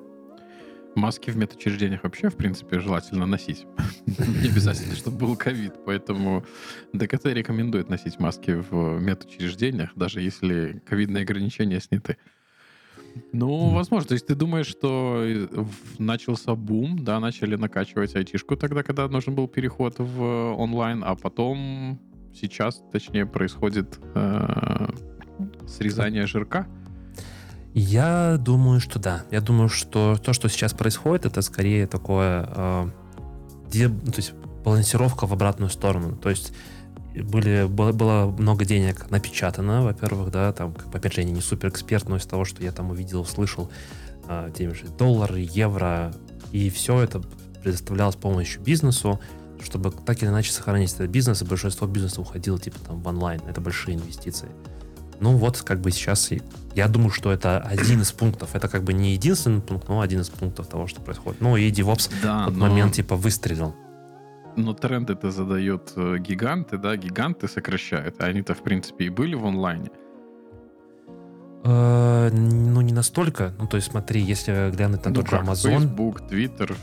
Маски 0.96 1.30
в 1.30 1.36
медучреждениях 1.36 2.04
вообще, 2.04 2.30
в 2.30 2.38
принципе, 2.38 2.80
желательно 2.80 3.26
носить. 3.26 3.66
Не 4.08 4.50
обязательно, 4.50 4.96
чтобы 4.96 5.18
был 5.18 5.36
ковид. 5.36 5.74
Поэтому 5.86 6.46
ДКТ 6.94 7.26
рекомендует 7.26 7.90
носить 7.90 8.18
маски 8.18 8.52
в 8.52 9.00
медучреждениях, 9.02 9.90
даже 9.96 10.22
если 10.22 10.82
ковидные 10.86 11.24
ограничения 11.24 11.82
сняты. 11.82 12.16
Ну, 13.34 13.70
возможно. 13.70 14.08
То 14.08 14.14
есть 14.14 14.28
ты 14.28 14.36
думаешь, 14.36 14.68
что 14.68 15.26
начался 16.00 16.56
бум, 16.56 17.00
да, 17.00 17.20
начали 17.20 17.56
накачивать 17.56 18.16
айтишку 18.16 18.56
тогда, 18.56 18.84
когда 18.84 19.08
нужен 19.08 19.36
был 19.36 19.48
переход 19.48 19.96
в 20.00 20.56
онлайн, 20.58 21.04
а 21.06 21.16
потом 21.16 22.00
сейчас, 22.34 22.82
точнее, 22.92 23.26
происходит 23.26 24.00
э, 24.16 24.88
срезание 25.68 26.28
жирка? 26.28 26.68
Я 27.76 28.38
думаю, 28.40 28.80
что 28.80 29.00
да. 29.00 29.24
Я 29.32 29.42
думаю, 29.42 29.68
что 29.68 30.16
то, 30.16 30.32
что 30.32 30.48
сейчас 30.48 30.74
происходит, 30.74 31.26
это 31.26 31.42
скорее 31.42 31.88
такое, 31.88 32.48
э, 32.50 32.90
де, 33.70 33.90
то 33.90 34.16
есть 34.16 34.32
балансировка 34.64 35.28
в 35.28 35.34
обратную 35.34 35.70
сторону. 35.70 36.16
То 36.16 36.30
есть 36.30 36.54
были, 37.14 37.66
было, 37.66 37.92
было 37.92 38.34
много 38.40 38.64
денег 38.64 39.12
напечатано, 39.12 39.84
во-первых, 39.84 40.32
да, 40.32 40.54
там, 40.54 40.74
как, 40.74 40.96
опять 40.96 41.14
же, 41.14 41.22
я 41.22 41.28
не 41.28 41.42
супер 41.42 41.68
эксперт, 41.68 42.08
но 42.08 42.16
из 42.16 42.26
того, 42.26 42.46
что 42.46 42.64
я 42.64 42.72
там 42.72 42.92
увидел, 42.92 43.20
услышал, 43.22 43.70
э, 44.30 44.52
теми 44.58 44.72
же 44.72 44.86
доллары, 44.98 45.40
евро, 45.42 46.14
и 46.54 46.70
все 46.70 47.02
это 47.02 47.22
предоставлялось 47.62 48.16
помощью 48.16 48.62
бизнесу, 48.62 49.20
чтобы 49.62 49.92
так 49.92 50.24
или 50.24 50.30
иначе 50.30 50.54
сохранить 50.54 50.94
этот 50.94 51.10
бизнес, 51.10 51.42
и 51.42 51.46
большинство 51.46 51.88
бизнеса 51.88 52.22
уходило 52.22 52.58
типа 52.58 52.80
там 52.88 53.02
в 53.02 53.08
онлайн. 53.08 53.42
Это 53.50 53.60
большие 53.60 53.98
инвестиции. 53.98 54.48
Ну 55.20 55.38
вот, 55.38 55.62
как 55.62 55.80
бы 55.80 55.92
сейчас 55.92 56.32
я 56.76 56.88
думаю, 56.88 57.10
что 57.10 57.32
это 57.32 57.60
один 57.60 58.02
из 58.02 58.12
пунктов. 58.12 58.56
Это 58.56 58.68
как 58.68 58.84
бы 58.84 58.94
не 58.94 59.14
единственный 59.14 59.62
пункт, 59.62 59.88
но 59.88 60.02
один 60.02 60.22
из 60.22 60.30
пунктов 60.30 60.68
того, 60.68 60.88
что 60.88 61.02
происходит. 61.02 61.42
Ну 61.42 61.56
и 61.56 61.72
DevOps 61.72 62.12
да, 62.22 62.44
в 62.44 62.46
тот 62.48 62.58
но... 62.58 62.68
момент 62.68 62.94
типа 62.94 63.16
выстрелил. 63.16 63.74
Но 64.58 64.74
тренд 64.74 65.10
это 65.10 65.32
задают 65.32 65.94
э, 65.96 66.18
гиганты, 66.20 66.78
да, 66.78 66.96
гиганты 66.96 67.48
сокращают. 67.48 68.16
А 68.20 68.26
они-то, 68.26 68.54
в 68.54 68.64
принципе, 68.64 69.06
и 69.06 69.10
были 69.10 69.36
в 69.36 69.46
онлайне. 69.46 69.90
Э, 71.64 72.30
ну, 72.32 72.82
не 72.82 72.94
настолько. 72.94 73.54
Ну, 73.60 73.68
то 73.68 73.78
есть, 73.78 73.92
смотри, 73.92 74.22
если 74.22 74.72
глянуть 74.72 75.04
на 75.04 75.12
ну, 75.12 75.16
тот 75.16 75.30
же 75.30 75.36
Amazon... 75.38 75.80
Facebook, 75.80 76.22
Twitter, 76.30 76.76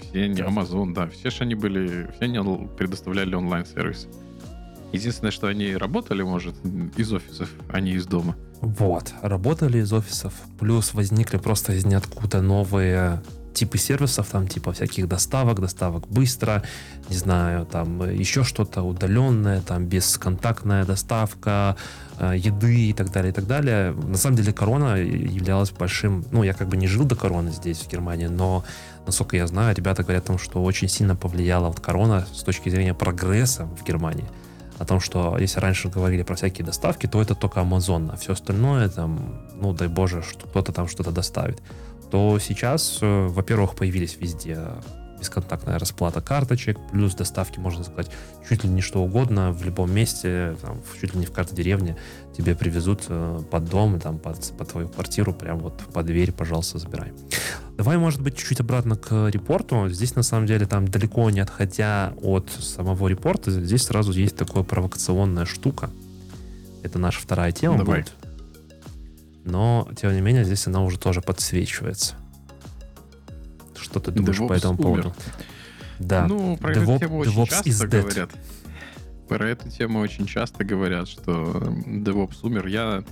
все 0.00 0.28
не 0.28 0.40
Amazon, 0.40 0.94
да, 0.94 1.08
все 1.08 1.30
же 1.30 1.42
они 1.42 1.54
были, 1.54 2.08
все 2.14 2.24
они 2.24 2.68
предоставляли 2.76 3.34
онлайн-сервисы. 3.34 4.08
Единственное, 4.92 5.30
что 5.30 5.48
они 5.48 5.76
работали, 5.76 6.22
может, 6.22 6.54
из 6.96 7.12
офисов, 7.12 7.50
а 7.68 7.80
не 7.80 7.92
из 7.92 8.06
дома. 8.06 8.36
Вот, 8.60 9.12
работали 9.22 9.78
из 9.78 9.92
офисов, 9.92 10.32
плюс 10.58 10.94
возникли 10.94 11.36
просто 11.38 11.74
из 11.74 11.84
ниоткуда 11.84 12.42
новые 12.42 13.22
типы 13.52 13.78
сервисов, 13.78 14.28
там 14.30 14.46
типа 14.46 14.72
всяких 14.72 15.08
доставок, 15.08 15.60
доставок 15.60 16.06
быстро, 16.08 16.62
не 17.08 17.16
знаю, 17.16 17.66
там 17.66 18.08
еще 18.08 18.44
что-то 18.44 18.82
удаленное, 18.82 19.60
там 19.60 19.86
бесконтактная 19.86 20.84
доставка 20.84 21.76
э, 22.18 22.34
еды 22.36 22.90
и 22.90 22.92
так 22.92 23.10
далее, 23.10 23.32
и 23.32 23.34
так 23.34 23.46
далее. 23.46 23.92
На 23.92 24.16
самом 24.16 24.36
деле 24.36 24.52
корона 24.52 24.96
являлась 24.96 25.70
большим, 25.70 26.24
ну 26.30 26.44
я 26.44 26.52
как 26.52 26.68
бы 26.68 26.76
не 26.76 26.86
жил 26.86 27.04
до 27.04 27.16
короны 27.16 27.50
здесь, 27.50 27.78
в 27.78 27.88
Германии, 27.88 28.26
но 28.26 28.64
насколько 29.06 29.36
я 29.36 29.46
знаю, 29.46 29.74
ребята 29.74 30.02
говорят 30.02 30.24
о 30.24 30.26
том, 30.28 30.38
что 30.38 30.62
очень 30.62 30.88
сильно 30.88 31.16
повлияла 31.16 31.68
вот 31.68 31.80
корона 31.80 32.26
с 32.32 32.42
точки 32.42 32.68
зрения 32.68 32.94
прогресса 32.94 33.64
в 33.64 33.84
Германии 33.84 34.26
о 34.78 34.84
том, 34.84 35.00
что 35.00 35.36
если 35.38 35.60
раньше 35.60 35.88
говорили 35.88 36.22
про 36.22 36.34
всякие 36.34 36.64
доставки, 36.64 37.06
то 37.06 37.20
это 37.20 37.34
только 37.34 37.60
Amazon, 37.60 38.10
а 38.12 38.16
все 38.16 38.32
остальное 38.32 38.88
там, 38.88 39.40
ну 39.60 39.72
дай 39.72 39.88
боже, 39.88 40.22
что 40.22 40.46
кто-то 40.46 40.72
там 40.72 40.88
что-то 40.88 41.10
доставит. 41.10 41.60
То 42.10 42.38
сейчас, 42.38 42.98
э, 43.02 43.26
во-первых, 43.26 43.74
появились 43.74 44.16
везде 44.18 44.58
бесконтактная 45.18 45.78
расплата 45.78 46.20
карточек, 46.20 46.78
плюс 46.92 47.14
доставки, 47.14 47.58
можно 47.58 47.84
сказать, 47.84 48.10
чуть 48.48 48.64
ли 48.64 48.70
не 48.70 48.80
что 48.80 49.02
угодно, 49.02 49.52
в 49.52 49.64
любом 49.64 49.92
месте, 49.92 50.56
там, 50.62 50.80
чуть 51.00 51.14
ли 51.14 51.20
не 51.20 51.26
в 51.26 51.32
каждой 51.32 51.54
деревне 51.54 51.96
тебе 52.36 52.54
привезут 52.54 53.04
э, 53.08 53.40
под 53.50 53.64
дом, 53.68 54.00
там, 54.00 54.18
под, 54.18 54.52
под 54.56 54.68
твою 54.68 54.88
квартиру, 54.88 55.32
прям 55.32 55.58
вот 55.58 55.78
под 55.92 56.06
дверь, 56.06 56.32
пожалуйста, 56.32 56.78
забирай. 56.78 57.12
Давай, 57.76 57.96
может 57.96 58.20
быть, 58.20 58.36
чуть-чуть 58.36 58.60
обратно 58.60 58.96
к 58.96 59.28
репорту. 59.28 59.88
Здесь, 59.88 60.16
на 60.16 60.22
самом 60.22 60.46
деле, 60.46 60.66
там 60.66 60.88
далеко 60.88 61.30
не 61.30 61.40
отходя 61.40 62.12
от 62.22 62.50
самого 62.50 63.06
репорта, 63.08 63.50
здесь 63.50 63.84
сразу 63.84 64.12
есть 64.12 64.36
такая 64.36 64.64
провокационная 64.64 65.44
штука. 65.44 65.90
Это 66.82 66.98
наша 66.98 67.20
вторая 67.20 67.52
тема 67.52 67.78
Давай. 67.78 68.00
будет. 68.00 68.12
Но, 69.44 69.88
тем 70.00 70.12
не 70.12 70.20
менее, 70.20 70.44
здесь 70.44 70.66
она 70.66 70.82
уже 70.82 70.98
тоже 70.98 71.22
подсвечивается. 71.22 72.16
Что 73.80 74.00
ты 74.00 74.10
думаешь 74.10 74.38
DevOps 74.38 74.48
по 74.48 74.52
этому 74.52 74.74
умер. 74.74 75.02
поводу? 75.02 75.14
Да. 75.98 76.26
Ну, 76.26 76.56
про 76.56 76.74
DevOps, 76.74 76.96
эту 76.96 76.98
тему 77.06 77.18
очень 77.18 77.46
часто 77.46 77.86
говорят. 77.86 78.30
Про 79.28 79.48
эту 79.48 79.68
тему 79.70 80.00
очень 80.00 80.26
часто 80.26 80.64
говорят, 80.64 81.08
что 81.08 81.32
DevOps 81.86 82.38
умер. 82.42 82.66
Я 82.66 83.04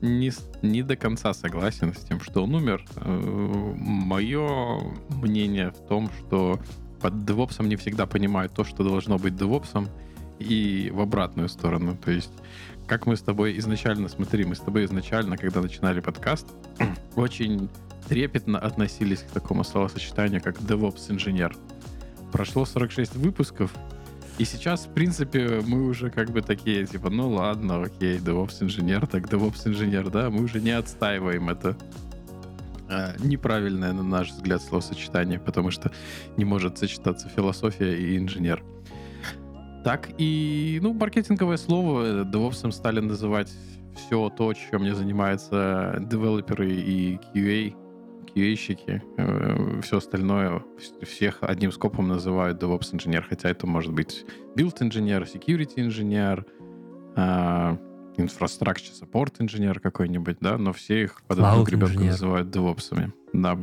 не, 0.00 0.32
не 0.62 0.82
до 0.82 0.96
конца 0.96 1.32
согласен 1.32 1.94
с 1.94 2.04
тем, 2.04 2.20
что 2.20 2.44
он 2.44 2.54
умер. 2.54 2.84
Э, 2.96 3.74
Мое 3.76 4.80
мнение 5.08 5.70
в 5.70 5.88
том, 5.88 6.10
что 6.18 6.60
под 7.00 7.14
DevOps 7.14 7.66
не 7.66 7.76
всегда 7.76 8.06
понимают 8.06 8.52
то, 8.52 8.64
что 8.64 8.84
должно 8.84 9.18
быть 9.18 9.34
DevOps, 9.34 9.88
и 10.38 10.90
в 10.92 11.00
обратную 11.00 11.48
сторону. 11.48 11.96
То 11.96 12.10
есть, 12.10 12.32
как 12.86 13.06
мы 13.06 13.16
с 13.16 13.22
тобой 13.22 13.58
изначально, 13.58 14.08
смотри, 14.08 14.44
мы 14.44 14.54
с 14.54 14.60
тобой 14.60 14.84
изначально, 14.84 15.36
когда 15.36 15.60
начинали 15.60 16.00
подкаст, 16.00 16.46
очень 17.16 17.68
трепетно 18.08 18.58
относились 18.58 19.20
к 19.20 19.30
такому 19.30 19.64
словосочетанию, 19.64 20.42
как 20.42 20.58
DevOps-инженер. 20.60 21.56
Прошло 22.32 22.64
46 22.64 23.16
выпусков, 23.16 23.70
и 24.36 24.44
сейчас, 24.44 24.86
в 24.86 24.88
принципе, 24.88 25.60
мы 25.64 25.86
уже 25.86 26.10
как 26.10 26.30
бы 26.30 26.42
такие, 26.42 26.86
типа, 26.86 27.08
ну 27.08 27.30
ладно, 27.30 27.84
окей, 27.84 28.18
DevOps-инженер, 28.18 29.06
так 29.06 29.28
DevOps-инженер, 29.28 30.10
да, 30.10 30.28
мы 30.28 30.42
уже 30.42 30.60
не 30.60 30.72
отстаиваем 30.72 31.50
это 31.50 31.76
э, 32.88 33.14
неправильное, 33.20 33.92
на 33.92 34.02
наш 34.02 34.30
взгляд, 34.30 34.60
словосочетание, 34.60 35.38
потому 35.38 35.70
что 35.70 35.92
не 36.36 36.44
может 36.44 36.78
сочетаться 36.78 37.28
философия 37.28 37.96
и 37.96 38.18
инженер. 38.18 38.64
Так 39.84 40.08
и, 40.18 40.80
ну, 40.82 40.94
маркетинговое 40.94 41.56
слово 41.56 42.24
DevOps 42.24 42.72
стали 42.72 42.98
называть 42.98 43.52
все 43.94 44.30
то, 44.30 44.52
чем 44.52 44.82
не 44.82 44.96
занимаются 44.96 45.96
девелоперы 46.00 46.72
и 46.72 47.20
QA, 47.32 47.83
QA-щики, 48.34 49.02
э, 49.16 49.80
все 49.82 49.98
остальное, 49.98 50.62
всех 51.02 51.38
одним 51.42 51.72
скопом 51.72 52.08
называют 52.08 52.62
DevOps 52.62 52.94
инженер, 52.94 53.26
хотя 53.28 53.48
это 53.48 53.66
может 53.66 53.92
быть 53.92 54.24
build 54.56 54.76
инженер, 54.80 55.22
security 55.22 55.74
инженер, 55.76 56.46
э, 57.16 57.76
support 58.16 59.34
инженер 59.38 59.80
какой-нибудь, 59.80 60.38
да, 60.40 60.58
но 60.58 60.72
все 60.72 61.04
их 61.04 61.22
под 61.26 61.38
одну 61.38 61.64
гребенку 61.64 62.02
называют 62.02 62.54
DevOps'ами. 62.54 63.12
Да. 63.32 63.58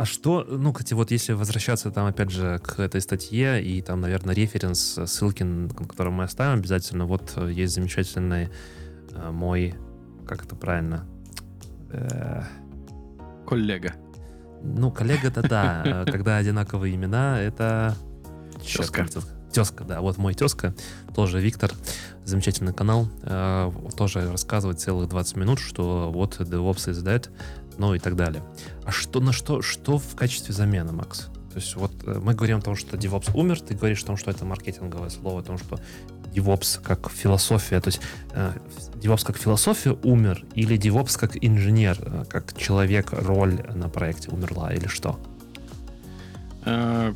А 0.00 0.06
что, 0.06 0.46
ну, 0.48 0.72
кстати, 0.72 0.94
вот 0.94 1.10
если 1.10 1.34
возвращаться 1.34 1.90
там, 1.90 2.06
опять 2.06 2.30
же, 2.30 2.58
к 2.60 2.80
этой 2.80 3.02
статье, 3.02 3.62
и 3.62 3.82
там, 3.82 4.00
наверное, 4.00 4.34
референс, 4.34 4.98
ссылки, 5.04 5.42
на 5.42 5.68
который 5.68 6.10
мы 6.10 6.24
оставим 6.24 6.60
обязательно, 6.60 7.04
вот 7.04 7.34
э, 7.36 7.52
есть 7.52 7.74
замечательный 7.74 8.48
э, 9.12 9.30
мой, 9.30 9.74
как 10.26 10.46
это 10.46 10.56
правильно, 10.56 11.06
э, 11.90 12.42
Коллега. 13.50 13.94
Ну, 14.62 14.92
коллега-то 14.92 15.42
да. 15.42 16.04
Когда 16.06 16.36
одинаковые 16.36 16.94
имена, 16.94 17.40
это... 17.40 17.96
Тезка. 18.64 19.08
тезка, 19.52 19.82
да, 19.82 20.00
вот 20.00 20.18
мой 20.18 20.34
тезка, 20.34 20.72
тоже 21.16 21.40
Виктор, 21.40 21.72
замечательный 22.24 22.72
канал, 22.72 23.08
э, 23.22 23.72
тоже 23.96 24.30
рассказывает 24.30 24.78
целых 24.78 25.08
20 25.08 25.36
минут, 25.36 25.58
что 25.58 26.12
вот 26.12 26.38
DevOps 26.38 26.92
is 26.92 27.02
dead, 27.02 27.28
ну 27.76 27.94
и 27.94 27.98
так 27.98 28.14
далее. 28.14 28.44
А 28.84 28.92
что 28.92 29.18
на 29.18 29.32
что, 29.32 29.62
что 29.62 29.98
в 29.98 30.14
качестве 30.14 30.54
замены, 30.54 30.92
Макс? 30.92 31.22
То 31.52 31.56
есть 31.56 31.74
вот 31.74 31.92
э, 32.06 32.20
мы 32.22 32.34
говорим 32.34 32.58
о 32.58 32.60
том, 32.60 32.76
что 32.76 32.96
DevOps 32.96 33.32
умер, 33.34 33.60
ты 33.62 33.74
говоришь 33.74 34.02
о 34.04 34.06
том, 34.06 34.16
что 34.16 34.30
это 34.30 34.44
маркетинговое 34.44 35.08
слово, 35.08 35.40
о 35.40 35.42
том, 35.42 35.58
что 35.58 35.80
DevOps 36.34 36.80
как 36.82 37.10
философия, 37.10 37.80
то 37.80 37.88
есть 37.88 38.00
э, 38.32 38.52
DevOps 38.94 39.24
как 39.24 39.36
философия 39.36 39.96
умер, 40.02 40.44
или 40.54 40.78
DevOps 40.78 41.18
как 41.18 41.36
инженер, 41.40 41.98
э, 42.00 42.24
как 42.28 42.56
человек, 42.56 43.12
роль 43.12 43.60
на 43.74 43.88
проекте 43.88 44.30
умерла, 44.30 44.72
или 44.72 44.86
что? 44.86 45.18
Э, 46.64 47.14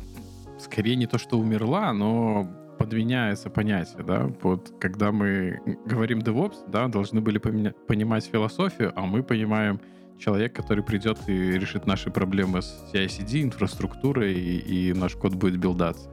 скорее 0.59 0.95
не 0.95 1.07
то, 1.07 1.17
что 1.17 1.39
умерла, 1.39 1.93
но 1.93 2.47
подменяется 2.77 3.49
понятие, 3.49 4.03
да, 4.03 4.29
вот 4.41 4.73
когда 4.79 5.11
мы 5.11 5.59
говорим 5.85 6.19
DevOps, 6.19 6.69
да, 6.69 6.87
должны 6.87 7.21
были 7.21 7.37
понимать 7.37 8.25
философию, 8.25 8.91
а 8.95 9.01
мы 9.01 9.23
понимаем 9.23 9.79
человек, 10.19 10.55
который 10.55 10.83
придет 10.83 11.19
и 11.27 11.33
решит 11.33 11.85
наши 11.85 12.09
проблемы 12.09 12.61
с 12.61 12.91
CI-CD, 12.93 13.43
инфраструктурой, 13.43 14.33
и, 14.33 14.89
и 14.89 14.93
наш 14.93 15.15
код 15.15 15.33
будет 15.33 15.57
билдаться. 15.57 16.09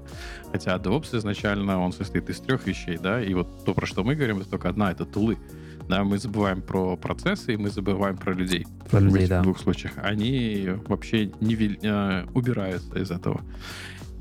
Хотя 0.50 0.76
DevOps 0.76 1.16
изначально, 1.16 1.80
он 1.80 1.92
состоит 1.92 2.28
из 2.28 2.40
трех 2.40 2.66
вещей, 2.66 2.99
да, 2.99 3.23
и 3.23 3.32
вот 3.35 3.64
то, 3.64 3.75
про 3.75 3.87
что 3.87 4.04
мы 4.04 4.14
говорим, 4.14 4.40
это 4.40 4.50
только 4.50 4.68
одна, 4.68 4.90
это 4.90 5.04
тулы. 5.04 5.38
Да, 5.88 6.04
мы 6.04 6.18
забываем 6.18 6.62
про 6.62 6.97
процессы, 6.97 7.54
и 7.54 7.56
мы 7.56 7.68
забываем 7.71 8.16
про 8.16 8.32
людей. 8.32 8.66
Про 8.90 9.00
людей, 9.00 9.12
в 9.12 9.16
этих 9.16 9.28
да. 9.28 9.42
двух 9.42 9.59
случаях. 9.59 9.92
Они 9.97 10.68
вообще 10.87 11.32
не 11.40 11.54
э, 11.54 12.25
убираются 12.35 12.99
из 12.99 13.11
этого. 13.11 13.42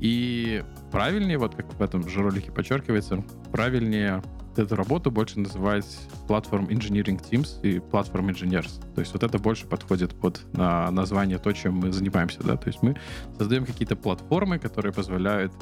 И 0.00 0.64
правильнее, 0.90 1.38
вот 1.38 1.54
как 1.54 1.72
в 1.74 1.80
этом 1.82 2.08
же 2.08 2.22
ролике 2.22 2.50
подчеркивается, 2.50 3.24
правильнее 3.52 4.22
эту 4.58 4.76
работу 4.76 5.10
больше 5.10 5.40
называть 5.40 5.86
Platform 6.28 6.68
Engineering 6.68 7.20
Teams 7.20 7.60
и 7.62 7.78
Platform 7.78 8.30
Engineers. 8.30 8.70
То 8.94 9.00
есть 9.00 9.12
вот 9.12 9.22
это 9.22 9.38
больше 9.38 9.66
подходит 9.66 10.14
под 10.14 10.40
на 10.52 10.90
название 10.90 11.38
то, 11.38 11.52
чем 11.52 11.74
мы 11.74 11.92
занимаемся. 11.92 12.42
Да? 12.42 12.56
То 12.56 12.68
есть 12.68 12.82
мы 12.82 12.96
создаем 13.38 13.64
какие-то 13.64 13.96
платформы, 13.96 14.58
которые 14.58 14.92
позволяют 14.92 15.52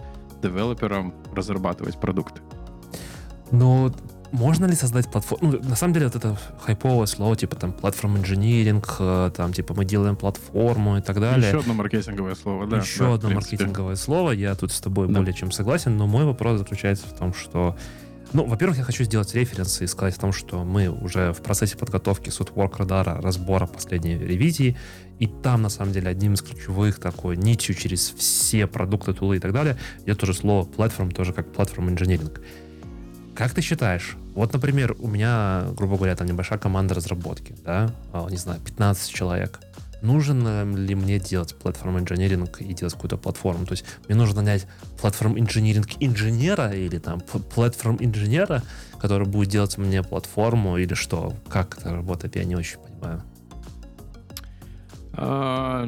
девелоперам 0.42 1.14
разрабатывать 1.34 2.00
продукты. 2.00 2.40
Но 3.50 3.92
можно 4.32 4.66
ли 4.66 4.74
создать 4.74 5.10
платформу? 5.10 5.52
Ну, 5.52 5.68
на 5.68 5.76
самом 5.76 5.92
деле, 5.94 6.06
вот 6.06 6.16
это 6.16 6.38
хайповое 6.60 7.06
слово, 7.06 7.36
типа 7.36 7.56
там 7.56 7.72
платформ 7.72 8.16
инжиниринг, 8.16 8.96
э, 9.00 9.30
там 9.36 9.52
типа 9.52 9.74
мы 9.74 9.84
делаем 9.84 10.16
платформу 10.16 10.98
и 10.98 11.00
так 11.00 11.18
далее. 11.20 11.48
Еще 11.48 11.58
одно 11.58 11.74
маркетинговое 11.74 12.34
слово, 12.36 12.66
да. 12.66 12.78
Еще 12.78 13.00
да, 13.00 13.14
одно 13.14 13.30
маркетинговое 13.30 13.96
слово. 13.96 14.30
Я 14.30 14.54
тут 14.54 14.72
с 14.72 14.80
тобой 14.80 15.08
да. 15.08 15.18
более 15.18 15.34
чем 15.34 15.50
согласен, 15.50 15.96
но 15.96 16.06
мой 16.06 16.24
вопрос 16.24 16.58
заключается 16.58 17.06
в 17.06 17.12
том, 17.12 17.34
что 17.34 17.76
ну, 18.32 18.44
во-первых, 18.44 18.78
я 18.78 18.84
хочу 18.84 19.04
сделать 19.04 19.34
референсы 19.34 19.84
и 19.84 19.86
сказать 19.86 20.16
о 20.16 20.20
том, 20.20 20.32
что 20.32 20.64
мы 20.64 20.88
уже 20.88 21.32
в 21.32 21.42
процессе 21.42 21.76
подготовки 21.76 22.30
Сутворк 22.30 22.78
радара, 22.78 23.20
разбора 23.20 23.66
последней 23.66 24.16
ревизии, 24.16 24.76
и 25.18 25.26
там, 25.26 25.62
на 25.62 25.68
самом 25.68 25.92
деле, 25.92 26.08
одним 26.08 26.34
из 26.34 26.42
ключевых 26.42 26.98
такой 26.98 27.36
нитью 27.36 27.74
через 27.74 28.12
все 28.16 28.66
продукты, 28.66 29.12
тулы 29.12 29.36
и 29.36 29.40
так 29.40 29.52
далее, 29.52 29.76
идет 30.04 30.18
тоже 30.18 30.34
слово 30.34 30.64
платформ, 30.64 31.10
тоже 31.10 31.32
как 31.32 31.52
платформ 31.52 31.90
инженеринг. 31.90 32.40
Как 33.34 33.52
ты 33.52 33.62
считаешь, 33.62 34.16
вот, 34.34 34.52
например, 34.52 34.96
у 34.98 35.08
меня, 35.08 35.66
грубо 35.76 35.96
говоря, 35.96 36.14
там 36.14 36.26
небольшая 36.26 36.58
команда 36.58 36.94
разработки, 36.94 37.54
да, 37.64 37.90
а, 38.12 38.28
не 38.30 38.36
знаю, 38.36 38.60
15 38.60 39.12
человек. 39.12 39.60
Нужен 40.02 40.76
ли 40.76 40.94
мне 40.94 41.18
делать 41.18 41.54
платформ 41.54 41.98
инженеринг 41.98 42.60
и 42.60 42.72
делать 42.72 42.94
какую-то 42.94 43.16
платформу? 43.16 43.66
То 43.66 43.72
есть 43.72 43.84
мне 44.08 44.16
нужно 44.16 44.42
нанять 44.42 44.66
платформ 45.00 45.38
инженеринг 45.38 45.88
инженера 46.00 46.72
или 46.72 46.98
там 46.98 47.20
платформ 47.20 47.96
инженера, 48.00 48.62
который 49.00 49.26
будет 49.26 49.48
делать 49.48 49.78
мне 49.78 50.02
платформу 50.02 50.76
или 50.78 50.94
что? 50.94 51.34
Как 51.48 51.78
это 51.78 51.94
работает, 51.94 52.36
я 52.36 52.44
не 52.44 52.56
очень 52.56 52.78
понимаю. 52.78 53.22
А, 55.12 55.86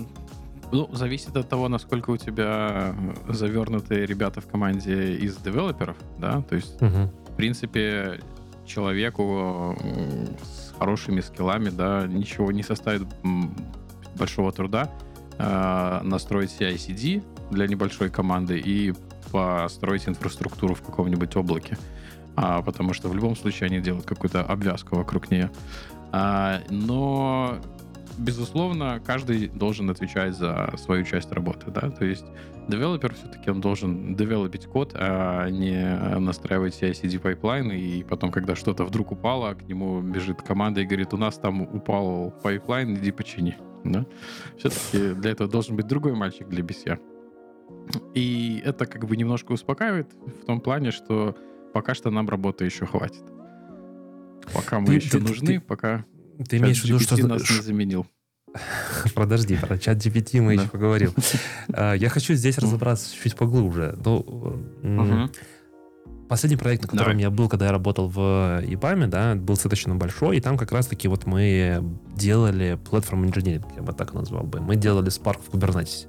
ну, 0.73 0.88
зависит 0.95 1.37
от 1.37 1.49
того, 1.49 1.69
насколько 1.69 2.11
у 2.11 2.16
тебя 2.16 2.95
завернутые 3.28 4.07
ребята 4.07 4.40
в 4.40 4.47
команде 4.47 5.14
из 5.14 5.37
девелоперов, 5.37 5.97
да, 6.19 6.42
то 6.42 6.57
есть 6.57 6.81
угу 6.83 7.11
в 7.33 7.37
принципе, 7.37 8.20
человеку 8.66 9.77
с 10.42 10.79
хорошими 10.79 11.20
skill 11.21 11.48
ами, 11.48 11.71
да, 11.70 12.07
ничего 12.07 12.53
не 12.53 12.62
составит 12.62 13.03
большого 14.16 14.53
труда 14.53 14.90
э, 15.38 16.01
настроить 16.03 16.55
CI-CD 16.59 17.22
для 17.51 17.66
небольшой 17.66 18.11
команды 18.11 18.59
и 18.59 18.94
построить 19.31 20.09
инфраструктуру 20.09 20.75
в 20.75 20.83
каком-нибудь 20.83 21.35
облаке. 21.37 21.79
А, 22.35 22.62
потому 22.62 22.94
что 22.94 23.09
в 23.09 23.14
любом 23.14 23.37
случае 23.37 23.66
они 23.68 23.81
делают 23.81 24.07
какую-то 24.07 24.42
обвязку 24.42 24.96
вокруг 24.96 25.31
нее. 25.31 25.51
А, 26.12 26.61
но 26.70 27.59
безусловно, 28.18 29.01
каждый 29.05 29.48
должен 29.48 29.90
отвечать 29.90 30.35
за 30.35 30.75
свою 30.77 31.05
часть 31.05 31.33
работы, 31.33 31.70
да, 31.70 31.90
то 31.90 32.05
есть 32.05 32.27
девелопер 32.68 33.14
все-таки 33.14 33.51
он 33.51 33.61
должен 33.61 34.14
develop 34.14 34.51
ить 34.51 34.66
код, 34.66 34.92
а 34.94 35.48
не 35.48 36.18
настраивать 36.18 36.81
CI-CD 36.81 37.18
pipeline, 37.18 37.71
и 37.70 38.03
потом, 38.03 38.31
когда 38.31 38.55
что-то 38.55 38.85
вдруг 38.85 39.12
упало, 39.12 39.55
к 39.55 39.62
нему 39.62 40.01
бежит 40.01 40.42
команда 40.42 40.83
и 40.83 40.85
говорит, 40.85 41.14
у 41.14 41.16
нас 41.16 41.38
там 41.38 41.62
упал 41.62 42.31
pipeline, 42.42 42.95
иди 42.94 43.12
почини, 43.12 43.57
да. 43.85 44.07
Все-таки 44.59 45.14
для 45.14 45.31
этого 45.31 45.49
должен 45.49 45.77
быть 45.77 45.87
другой 45.87 46.14
мальчик 46.14 46.49
для 46.49 46.62
BCA. 46.62 46.99
И 48.14 48.62
это 48.64 48.87
как 48.87 49.07
бы 49.07 49.16
немножко 49.16 49.53
успокаивает 49.53 50.12
в 50.42 50.45
том 50.45 50.61
плане, 50.61 50.90
что 50.90 51.37
пока 51.73 51.95
что 51.95 52.11
нам 52.11 52.29
работы 52.29 52.64
еще 52.64 52.87
хватит. 52.87 53.25
Пока 54.53 54.81
мы 54.81 54.87
ты, 54.87 54.95
еще 54.95 55.11
ты, 55.11 55.21
нужны, 55.21 55.47
ты, 55.47 55.61
пока 55.61 56.05
ты 56.49 56.59
имеешь 56.59 56.83
в 56.83 56.85
виду, 56.85 56.99
что... 56.99 57.27
нас 57.27 57.49
не 57.51 57.62
заменил. 57.62 58.07
Подожди, 59.14 59.57
про 59.57 59.79
чат 59.79 59.99
GPT 59.99 60.40
мы 60.40 60.55
еще 60.55 60.68
поговорим. 60.68 61.12
А, 61.75 61.95
я 61.95 62.09
хочу 62.11 62.35
здесь 62.35 62.59
разобраться 62.59 63.14
чуть 63.14 63.35
поглубже. 63.35 63.97
Ну, 64.05 65.31
последний 66.33 66.57
проект, 66.57 66.83
на 66.85 66.88
котором 66.88 67.18
я 67.18 67.29
был, 67.29 67.47
когда 67.47 67.66
я 67.66 67.73
работал 67.73 68.09
в 68.09 68.62
ИПАМе, 68.66 69.07
да, 69.07 69.35
был 69.35 69.55
достаточно 69.55 69.95
большой, 69.95 70.38
и 70.38 70.40
там 70.40 70.57
как 70.57 70.73
раз-таки 70.73 71.07
вот 71.07 71.27
мы 71.27 71.85
делали 72.16 72.79
платформ 72.88 73.27
инженеринг, 73.27 73.66
я 73.77 73.83
бы 73.83 73.92
так 73.92 74.14
назвал 74.14 74.45
бы. 74.45 74.59
Мы 74.61 74.77
делали 74.77 75.09
Spark 75.09 75.40
в 75.47 75.55
Kubernetes. 75.55 76.07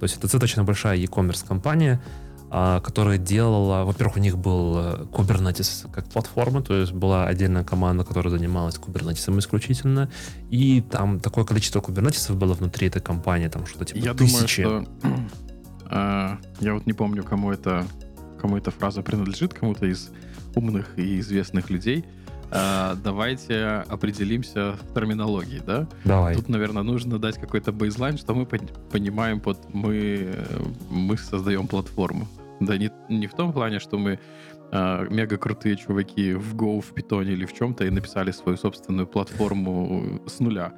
То 0.00 0.04
есть 0.04 0.14
это 0.16 0.22
достаточно 0.22 0.64
большая 0.64 0.96
e-commerce 0.96 1.46
компания, 1.46 2.02
а, 2.50 2.80
которая 2.80 3.16
делала, 3.16 3.84
во-первых, 3.84 4.16
у 4.16 4.20
них 4.20 4.36
был 4.36 4.76
э, 4.76 5.04
Kubernetes 5.12 5.88
как 5.92 6.06
платформа, 6.06 6.62
то 6.62 6.74
есть 6.74 6.92
была 6.92 7.28
отдельная 7.28 7.62
команда, 7.62 8.02
которая 8.02 8.32
занималась 8.32 8.74
Kubernetes 8.74 9.38
исключительно, 9.38 10.10
и 10.50 10.80
там 10.80 11.20
такое 11.20 11.44
количество 11.44 11.80
Kubernetes 11.80 12.34
было 12.34 12.54
внутри 12.54 12.88
этой 12.88 13.00
компании, 13.00 13.46
там 13.46 13.66
что-то 13.66 13.84
типа 13.84 14.04
я 14.04 14.14
тысячи. 14.14 14.64
Думаю, 14.64 14.84
что, 14.84 15.12
э, 15.90 16.36
я 16.58 16.74
вот 16.74 16.86
не 16.86 16.92
помню, 16.92 17.22
кому 17.22 17.52
это, 17.52 17.86
кому 18.40 18.56
эта 18.56 18.70
фраза 18.70 19.02
принадлежит, 19.02 19.54
кому-то 19.54 19.86
из 19.86 20.10
умных 20.54 20.98
и 20.98 21.20
известных 21.20 21.70
людей. 21.70 22.04
Э, 22.50 22.96
давайте 23.02 23.84
определимся 23.88 24.72
в 24.72 24.94
терминологии, 24.94 25.62
да? 25.64 25.86
Давай. 26.04 26.34
Тут, 26.34 26.48
наверное, 26.48 26.82
нужно 26.82 27.18
дать 27.18 27.38
какой-то 27.38 27.72
бейзлайн, 27.72 28.18
что 28.18 28.34
мы 28.34 28.46
понимаем 28.46 29.40
под 29.40 29.58
мы 29.72 30.34
мы 30.90 31.16
создаем 31.16 31.66
платформу. 31.66 32.26
Да 32.60 32.76
не, 32.76 32.90
не 33.08 33.26
в 33.26 33.34
том 33.34 33.52
плане, 33.52 33.78
что 33.78 33.98
мы 33.98 34.18
э, 34.72 35.06
мега 35.10 35.36
крутые 35.36 35.76
чуваки 35.76 36.34
в 36.34 36.54
Go, 36.56 36.80
в 36.80 36.92
Python 36.92 37.24
или 37.24 37.44
в 37.44 37.52
чем-то 37.52 37.84
и 37.84 37.90
написали 37.90 38.32
свою 38.32 38.58
собственную 38.58 39.06
платформу 39.06 40.20
с 40.26 40.40
нуля. 40.40 40.72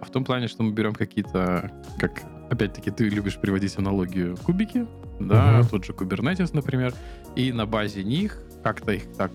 А 0.00 0.04
в 0.04 0.10
том 0.10 0.24
плане, 0.24 0.48
что 0.48 0.62
мы 0.62 0.72
берем 0.72 0.94
какие-то, 0.94 1.70
как 1.98 2.22
опять-таки 2.50 2.90
ты 2.90 3.08
любишь 3.08 3.38
приводить 3.38 3.78
аналогию, 3.78 4.36
кубики, 4.36 4.86
да, 5.18 5.60
uh-huh. 5.60 5.70
тот 5.70 5.84
же 5.84 5.92
Kubernetes, 5.92 6.50
например, 6.52 6.94
и 7.34 7.52
на 7.52 7.66
базе 7.66 8.04
них 8.04 8.42
как-то 8.62 8.92
их 8.92 9.12
так 9.16 9.30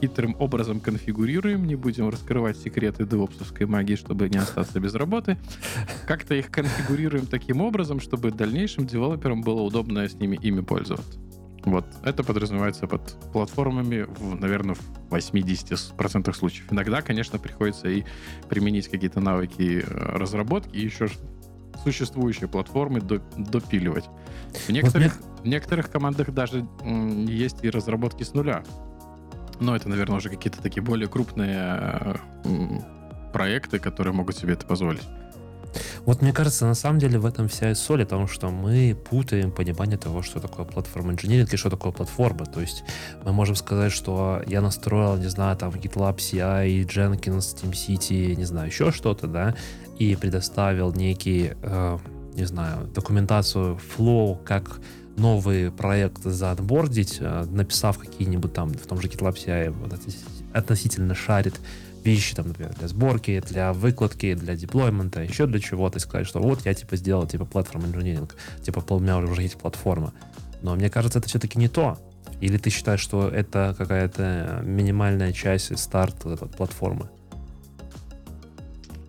хитрым 0.00 0.36
образом 0.38 0.78
конфигурируем, 0.78 1.66
не 1.66 1.74
будем 1.74 2.10
раскрывать 2.10 2.58
секреты 2.58 3.06
девопсовской 3.06 3.66
магии, 3.66 3.96
чтобы 3.96 4.28
не 4.28 4.36
остаться 4.36 4.78
без 4.78 4.94
работы, 4.94 5.38
как-то 6.06 6.34
их 6.34 6.50
конфигурируем 6.50 7.26
таким 7.26 7.62
образом, 7.62 7.98
чтобы 7.98 8.30
дальнейшим 8.30 8.86
девелоперам 8.86 9.40
было 9.40 9.62
удобно 9.62 10.06
с 10.06 10.14
ними 10.14 10.38
ими 10.42 10.60
пользоваться. 10.60 11.18
Вот. 11.64 11.86
Это 12.02 12.22
подразумевается 12.22 12.86
под 12.86 13.16
платформами, 13.32 14.02
в, 14.02 14.38
наверное, 14.38 14.74
в 14.74 15.14
80% 15.14 16.34
случаев. 16.34 16.66
Иногда, 16.70 17.00
конечно, 17.00 17.38
приходится 17.38 17.88
и 17.88 18.04
применить 18.50 18.88
какие-то 18.88 19.20
навыки 19.20 19.82
э, 19.82 20.16
разработки, 20.16 20.76
и 20.76 20.84
еще 20.84 21.08
существующие 21.82 22.48
платформы 22.48 23.00
допиливать. 23.00 24.04
В 24.66 24.70
некоторых, 24.70 25.16
вот 25.16 25.44
в 25.44 25.46
некоторых 25.46 25.90
командах 25.90 26.30
даже 26.32 26.66
есть 26.84 27.62
и 27.62 27.70
разработки 27.70 28.22
с 28.22 28.34
нуля. 28.34 28.62
Но 29.60 29.76
это, 29.76 29.88
наверное, 29.88 30.16
уже 30.16 30.30
какие-то 30.30 30.62
такие 30.62 30.82
более 30.82 31.08
крупные 31.08 32.20
проекты, 33.32 33.78
которые 33.78 34.14
могут 34.14 34.36
себе 34.36 34.54
это 34.54 34.66
позволить. 34.66 35.02
Вот 36.04 36.22
мне 36.22 36.32
кажется, 36.32 36.66
на 36.66 36.74
самом 36.74 37.00
деле 37.00 37.18
в 37.18 37.26
этом 37.26 37.48
вся 37.48 37.70
и 37.72 37.74
соль, 37.74 38.04
потому 38.04 38.28
что 38.28 38.50
мы 38.50 38.96
путаем 39.10 39.50
понимание 39.50 39.98
того, 39.98 40.22
что 40.22 40.38
такое 40.38 40.64
платформа 40.64 41.12
инжиниринг 41.12 41.52
и 41.52 41.56
что 41.56 41.70
такое 41.70 41.92
платформа. 41.92 42.46
То 42.46 42.60
есть 42.60 42.84
мы 43.24 43.32
можем 43.32 43.56
сказать, 43.56 43.90
что 43.90 44.42
я 44.46 44.60
настроил, 44.60 45.16
не 45.16 45.26
знаю, 45.26 45.56
там 45.56 45.70
GitLab 45.70 46.16
CI, 46.16 46.86
Jenkins, 46.86 47.60
TeamCity, 47.60 48.36
не 48.36 48.44
знаю, 48.44 48.68
еще 48.68 48.92
что-то, 48.92 49.26
да, 49.26 49.54
и 49.98 50.16
предоставил 50.16 50.92
некий, 50.92 51.52
э, 51.62 51.98
не 52.34 52.44
знаю, 52.44 52.86
документацию 52.94 53.78
flow, 53.96 54.42
как 54.44 54.80
новый 55.16 55.70
проект 55.70 56.24
заонбордить, 56.24 57.18
э, 57.20 57.44
написав 57.50 57.98
какие-нибудь 57.98 58.52
там 58.52 58.70
в 58.70 58.86
том 58.86 59.00
же 59.00 59.08
GitLab 59.08 59.34
CI 59.34 59.74
относительно 60.52 61.14
шарит 61.14 61.60
вещи, 62.04 62.34
там, 62.34 62.48
например, 62.48 62.74
для 62.78 62.88
сборки, 62.88 63.42
для 63.48 63.72
выкладки, 63.72 64.34
для 64.34 64.56
деплоймента, 64.56 65.22
еще 65.22 65.46
для 65.46 65.58
чего-то, 65.58 65.98
и 65.98 66.00
сказать, 66.00 66.26
что 66.26 66.40
вот 66.40 66.64
я, 66.66 66.74
типа, 66.74 66.96
сделал, 66.96 67.26
типа, 67.26 67.44
платформ 67.44 67.86
инжиниринг, 67.86 68.36
типа, 68.62 68.84
у 68.88 68.98
меня 68.98 69.18
уже 69.18 69.42
есть 69.42 69.56
платформа. 69.56 70.12
Но 70.62 70.74
мне 70.74 70.90
кажется, 70.90 71.18
это 71.18 71.28
все-таки 71.28 71.58
не 71.58 71.68
то. 71.68 71.98
Или 72.40 72.58
ты 72.58 72.70
считаешь, 72.70 73.00
что 73.00 73.28
это 73.28 73.74
какая-то 73.76 74.62
минимальная 74.64 75.32
часть 75.32 75.78
старта 75.78 76.30
этой 76.30 76.48
платформы? 76.48 77.08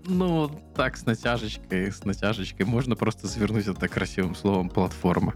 Ну, 0.08 0.52
так, 0.76 0.98
с 0.98 1.06
натяжечкой, 1.06 1.92
с 1.92 2.04
натяжечкой. 2.06 2.66
Можно 2.66 2.96
просто 2.96 3.28
завернуть 3.28 3.68
это 3.68 3.88
красивым 3.88 4.36
словом 4.36 4.70
платформа. 4.70 5.34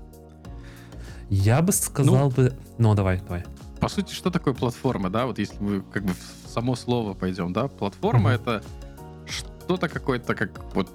Я 1.29 1.61
бы 1.61 1.71
сказал 1.71 2.15
ну, 2.15 2.29
бы... 2.29 2.53
Ну, 2.77 2.95
давай, 2.95 3.19
давай. 3.21 3.43
По 3.79 3.87
сути, 3.87 4.13
что 4.13 4.29
такое 4.31 4.53
платформа, 4.53 5.09
да? 5.09 5.25
Вот 5.25 5.39
если 5.39 5.57
мы 5.59 5.81
как 5.81 6.03
бы 6.03 6.13
в 6.13 6.49
само 6.49 6.75
слово 6.75 7.13
пойдем, 7.13 7.53
да? 7.53 7.67
Платформа 7.67 8.31
mm-hmm. 8.31 8.35
это 8.35 8.63
что-то 9.27 9.87
какое-то 9.87 10.35
как 10.35 10.73
вот 10.73 10.89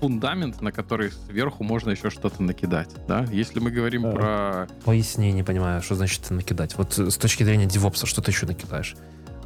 фундамент, 0.00 0.62
на 0.62 0.72
который 0.72 1.10
сверху 1.12 1.62
можно 1.62 1.90
еще 1.90 2.08
что-то 2.08 2.42
накидать, 2.42 2.88
да? 3.06 3.26
Если 3.30 3.60
мы 3.60 3.70
говорим 3.70 4.06
а, 4.06 4.12
про... 4.12 4.68
Поясни, 4.84 5.32
не 5.32 5.42
понимаю, 5.42 5.82
что 5.82 5.94
значит 5.94 6.30
накидать. 6.30 6.76
Вот 6.78 6.96
с 6.98 7.16
точки 7.16 7.42
зрения 7.42 7.66
DevOps, 7.66 8.06
что 8.06 8.22
ты 8.22 8.30
еще 8.30 8.46
накидаешь? 8.46 8.96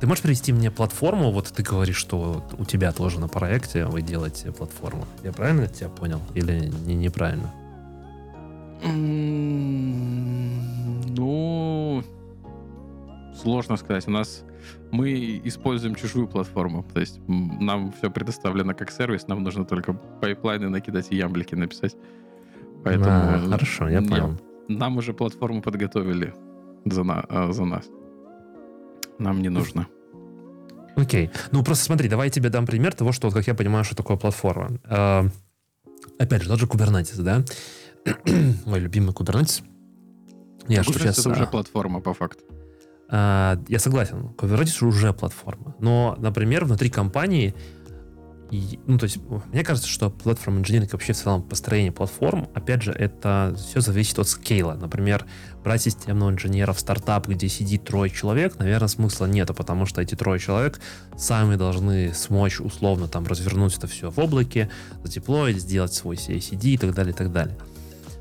Ты 0.05 0.09
можешь 0.09 0.23
привести 0.23 0.53
мне 0.53 0.71
платформу? 0.71 1.31
Вот 1.31 1.47
ты 1.47 1.63
говоришь, 1.63 1.97
что 1.97 2.45
у 2.59 2.67
тебя 2.67 2.93
тоже 2.93 3.19
на 3.19 3.27
проекте 3.27 3.87
вы 3.87 4.03
делаете 4.03 4.53
платформу. 4.53 5.07
Я 5.23 5.33
правильно 5.33 5.67
тебя 5.67 5.89
понял? 5.89 6.21
Или 6.35 6.71
не, 6.85 6.95
неправильно? 6.95 7.51
Ну, 11.17 12.05
сложно 13.35 13.79
сказать. 13.79 14.07
У 14.07 14.11
нас 14.11 14.45
мы 14.91 15.41
используем 15.43 15.95
чужую 15.95 16.29
платформу. 16.29 16.85
То 16.93 17.01
есть 17.01 17.19
нам 17.27 17.91
все 17.93 18.11
предоставлено 18.11 18.75
как 18.75 18.91
сервис, 18.91 19.27
нам 19.27 19.43
нужно 19.43 19.65
только 19.65 19.95
pipeline 19.95 20.61
ы 20.61 20.69
накидать 20.69 21.07
и 21.13 21.17
YAML 21.17 21.38
ики 21.38 21.55
написать. 21.55 21.97
Поэтому 22.85 23.07
а, 23.09 23.39
хорошо, 23.53 23.89
я 23.89 24.03
понял. 24.03 24.39
Нам 24.69 24.99
уже 24.99 25.15
платформу 25.15 25.63
подготовили 25.63 26.35
за, 26.85 27.05
на, 27.05 27.25
а, 27.27 27.53
за 27.53 27.65
нас. 27.65 27.89
Нам 29.19 29.41
не 29.41 29.49
нужно. 29.49 29.87
Окей. 30.97 31.31
Ну, 31.51 31.63
просто 31.63 31.85
смотри, 31.85 32.09
давай 32.09 32.29
я 32.29 32.31
тебе 32.31 32.51
дам 32.51 32.67
пример 32.67 32.95
того, 32.95 33.13
что, 33.13 33.31
как 33.31 33.47
я 33.47 33.55
понимаю, 33.55 33.85
что 33.85 33.97
такое 33.97 34.17
платформа. 34.17 34.79
Э, 34.85 35.29
опять 36.19 36.43
же, 36.43 36.49
тот 36.49 36.61
же 36.61 36.67
Kubernetes, 36.67 37.21
да? 37.23 37.45
Мой 38.67 38.81
любимый 38.81 39.13
Kubernetes. 39.13 39.63
Я 40.69 40.83
Kubernetes 40.83 40.99
сейчас, 40.99 41.19
это 41.19 41.31
уже 41.31 41.45
а, 41.45 41.47
платформа, 41.47 42.01
по 42.01 42.15
факту. 42.15 42.45
А, 43.09 43.61
я 43.69 43.79
согласен, 43.79 44.35
Kubernetes 44.37 44.85
уже 44.85 45.13
платформа. 45.13 45.75
Но, 45.81 46.17
например, 46.19 46.65
внутри 46.65 46.91
компании 46.91 47.55
и, 48.51 48.79
ну, 48.87 48.99
то 48.99 49.05
есть, 49.05 49.19
мне 49.53 49.65
кажется, 49.65 49.89
что 49.89 50.11
платформа 50.11 50.61
инженеринг 50.61 50.93
вообще 50.93 51.13
в 51.13 51.17
целом 51.17 51.43
построение 51.43 51.93
платформ, 51.93 52.49
опять 52.55 52.83
же, 52.83 52.93
это 52.93 53.57
все 53.57 53.81
зависит 53.81 54.19
от 54.19 54.29
скейла. 54.29 54.75
Например, 54.75 55.27
брать 55.63 55.83
системного 55.83 56.31
инженера 56.31 56.73
в 56.73 56.81
стартап, 56.81 57.27
где 57.27 57.49
сидит 57.49 57.85
трое 57.85 58.11
человек, 58.11 58.59
наверное, 58.59 58.89
смысла 58.89 59.27
нет, 59.27 59.51
потому 59.57 59.87
что 59.87 60.03
эти 60.03 60.15
трое 60.15 60.39
человек 60.39 60.81
сами 61.17 61.57
должны 61.57 62.13
смочь 62.15 62.61
условно 62.61 63.09
там 63.09 63.27
развернуть 63.27 63.77
это 63.77 63.87
все 63.87 64.11
в 64.11 64.19
облаке, 64.19 64.71
задеплоить, 65.03 65.61
сделать 65.61 65.95
свой 65.95 66.17
CI-CD 66.17 66.67
и 66.69 66.79
так 66.79 66.95
далее, 66.95 67.13
и 67.13 67.17
так 67.17 67.33
далее. 67.33 67.57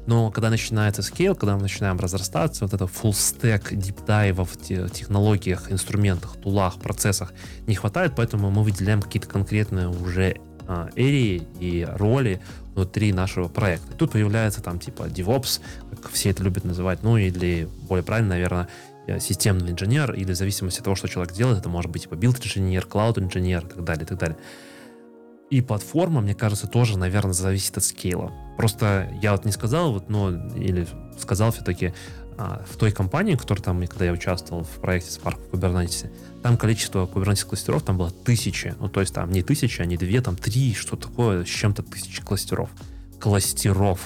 Но 0.06 0.32
когда 0.32 0.50
начинается 0.50 1.02
скейл, 1.02 1.36
когда 1.36 1.56
мы 1.56 1.62
начинаем 1.62 2.00
разрастаться, 2.00 2.66
вот 2.66 2.74
это 2.74 2.86
full 2.86 3.12
stack 3.12 3.72
deep 3.72 4.06
dive 4.06 4.46
в 4.46 4.90
технологиях, 4.90 5.72
инструментах, 5.72 6.36
тулах, 6.38 6.80
процессах 6.80 7.34
не 7.68 7.76
хватает, 7.76 8.14
поэтому 8.16 8.52
мы 8.52 8.64
выделяем 8.64 9.02
какие-то 9.02 9.28
конкретные 9.28 9.88
уже 9.88 10.38
а, 10.68 10.90
эрии 10.96 11.48
и 11.60 11.88
роли 11.98 12.42
внутри 12.74 13.14
нашего 13.14 13.48
проекта. 13.48 13.94
тут 13.94 14.12
появляется 14.12 14.62
там 14.62 14.80
типа 14.80 15.04
DevOps, 15.04 15.62
как 16.02 16.12
все 16.12 16.32
это 16.32 16.44
любят 16.44 16.64
называть, 16.64 17.04
ну 17.04 17.18
или 17.18 17.68
более 17.88 18.04
правильно, 18.04 18.30
наверное, 18.30 18.68
э, 19.06 19.20
системный 19.20 19.72
инженер, 19.72 20.14
или 20.14 20.34
в 20.34 20.36
зависимости 20.36 20.80
от 20.80 20.86
того, 20.86 20.96
что 20.96 21.08
человек 21.08 21.34
делает, 21.34 21.60
это 21.60 21.70
может 21.70 21.92
быть 21.92 22.04
типа 22.04 22.16
билд-инженер, 22.16 22.86
клауд-инженер 22.86 23.66
и 23.66 23.70
так 23.70 23.84
далее, 23.84 24.06
и 24.06 24.08
так 24.08 24.18
далее. 24.18 24.38
И 25.54 25.62
платформа, 25.62 26.20
мне 26.20 26.34
кажется, 26.34 26.66
тоже, 26.66 26.98
наверное, 26.98 27.34
зависит 27.34 27.78
от 27.78 27.84
скейла. 27.84 28.32
Просто 28.58 29.08
я 29.22 29.34
вот 29.34 29.46
не 29.46 29.52
сказал, 29.52 29.94
вот, 29.94 30.10
но 30.10 30.32
или 30.56 30.88
сказал 31.20 31.52
все-таки 31.52 31.94
а, 32.40 32.66
в 32.68 32.76
той 32.76 32.92
компании, 32.92 33.36
которая 33.36 33.64
там, 33.64 33.86
когда 33.86 34.06
я 34.06 34.14
участвовал 34.14 34.64
в 34.64 34.82
проекте 34.82 35.12
Spark 35.12 35.38
в 35.38 35.54
Kubernetes, 35.54 36.12
там 36.42 36.58
количество 36.58 37.06
Kubernetes 37.06 37.46
кластеров 37.46 37.84
там 37.84 38.00
было 38.00 38.10
тысячи. 38.10 38.74
Ну, 38.80 38.90
то 38.90 39.00
есть 39.00 39.14
там 39.14 39.30
не 39.30 39.44
тысячи, 39.44 39.80
а 39.80 39.86
не 39.86 39.96
две, 39.96 40.22
там 40.22 40.36
три, 40.38 40.74
что 40.74 40.96
такое, 40.96 41.46
с 41.46 41.50
чем-то 41.50 41.84
тысячи 41.84 42.24
кластеров. 42.24 42.72
Кластеров. 43.20 44.00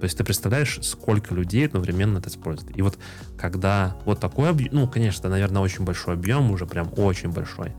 То 0.00 0.04
есть 0.04 0.16
ты 0.16 0.24
представляешь, 0.24 0.78
сколько 0.80 1.34
людей 1.34 1.66
одновременно 1.66 2.16
это 2.16 2.30
использует. 2.30 2.74
И 2.78 2.80
вот 2.80 2.98
когда 3.36 3.94
вот 4.06 4.20
такой 4.20 4.48
объем, 4.48 4.70
ну, 4.72 4.88
конечно, 4.88 5.28
наверное, 5.28 5.60
очень 5.60 5.84
большой 5.84 6.14
объем, 6.14 6.50
уже 6.50 6.64
прям 6.64 6.90
очень 6.96 7.28
большой, 7.28 7.74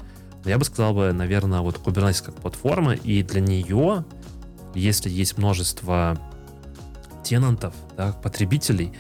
я 0.50 0.58
бы 0.58 0.66
сказал 0.66 0.94
бы, 0.94 1.14
наверное, 1.14 1.62
вот 1.62 1.78
Kubernetes 1.78 2.24
как 2.24 2.36
платформа, 2.36 2.94
и 2.94 3.24
для 3.24 3.42
нее, 3.42 4.04
если 4.74 5.10
есть 5.10 5.38
множество 5.38 6.18
тенантов, 7.24 7.74
да, 7.96 8.14
потребителей, 8.14 8.94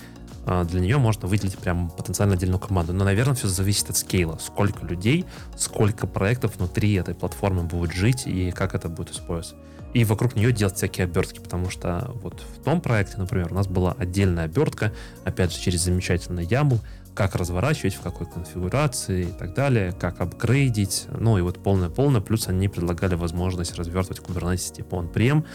а, 0.45 0.63
для 0.63 0.79
нее 0.79 0.97
можно 0.97 1.27
выделить 1.27 1.57
прям 1.57 1.89
потенциально 1.89 2.35
отдельную 2.35 2.59
команду. 2.59 2.93
Но, 2.93 3.03
наверное, 3.03 3.35
все 3.35 3.47
зависит 3.47 3.89
от 3.89 3.97
скейла. 3.97 4.37
Сколько 4.39 4.85
людей, 4.85 5.25
сколько 5.57 6.07
проектов 6.07 6.57
внутри 6.57 6.93
этой 6.93 7.15
платформы 7.15 7.63
будет 7.63 7.93
жить 7.93 8.25
и 8.25 8.51
как 8.51 8.75
это 8.75 8.89
будет 8.89 9.11
использоваться. 9.11 9.55
И 9.93 10.03
вокруг 10.05 10.35
нее 10.35 10.51
делать 10.51 10.75
всякие 10.75 11.05
обертки, 11.05 11.39
потому 11.39 11.69
что 11.71 12.11
вот 12.21 12.43
в 12.57 12.63
том 12.63 12.79
проекте, 12.79 13.17
например, 13.17 13.51
у 13.51 13.55
нас 13.55 13.67
была 13.67 13.93
отдельная 13.97 14.45
обертка, 14.45 14.93
опять 15.23 15.51
же, 15.51 15.59
через 15.59 15.81
замечательный 15.81 16.45
YAML, 16.45 16.79
как 17.19 17.35
разворачивать, 17.35 17.95
в 17.95 17.99
какой 17.99 18.27
конфигурации 18.27 19.23
и 19.23 19.31
так 19.33 19.53
далее, 19.53 19.91
как 19.91 20.21
апгрейдить, 20.21 21.07
ну 21.19 21.37
и 21.37 21.41
вот 21.41 21.61
полное-полное, 21.61 22.21
плюс 22.21 22.47
они 22.47 22.69
предлагали 22.69 23.15
возможность 23.15 23.75
развертывать 23.75 24.21
Kubernetes 24.21 24.73
типа 24.73 24.95
on-prem 24.95 25.45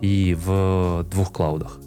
и 0.00 0.34
в 0.34 1.06
двух 1.08 1.32
клаудах. 1.32 1.78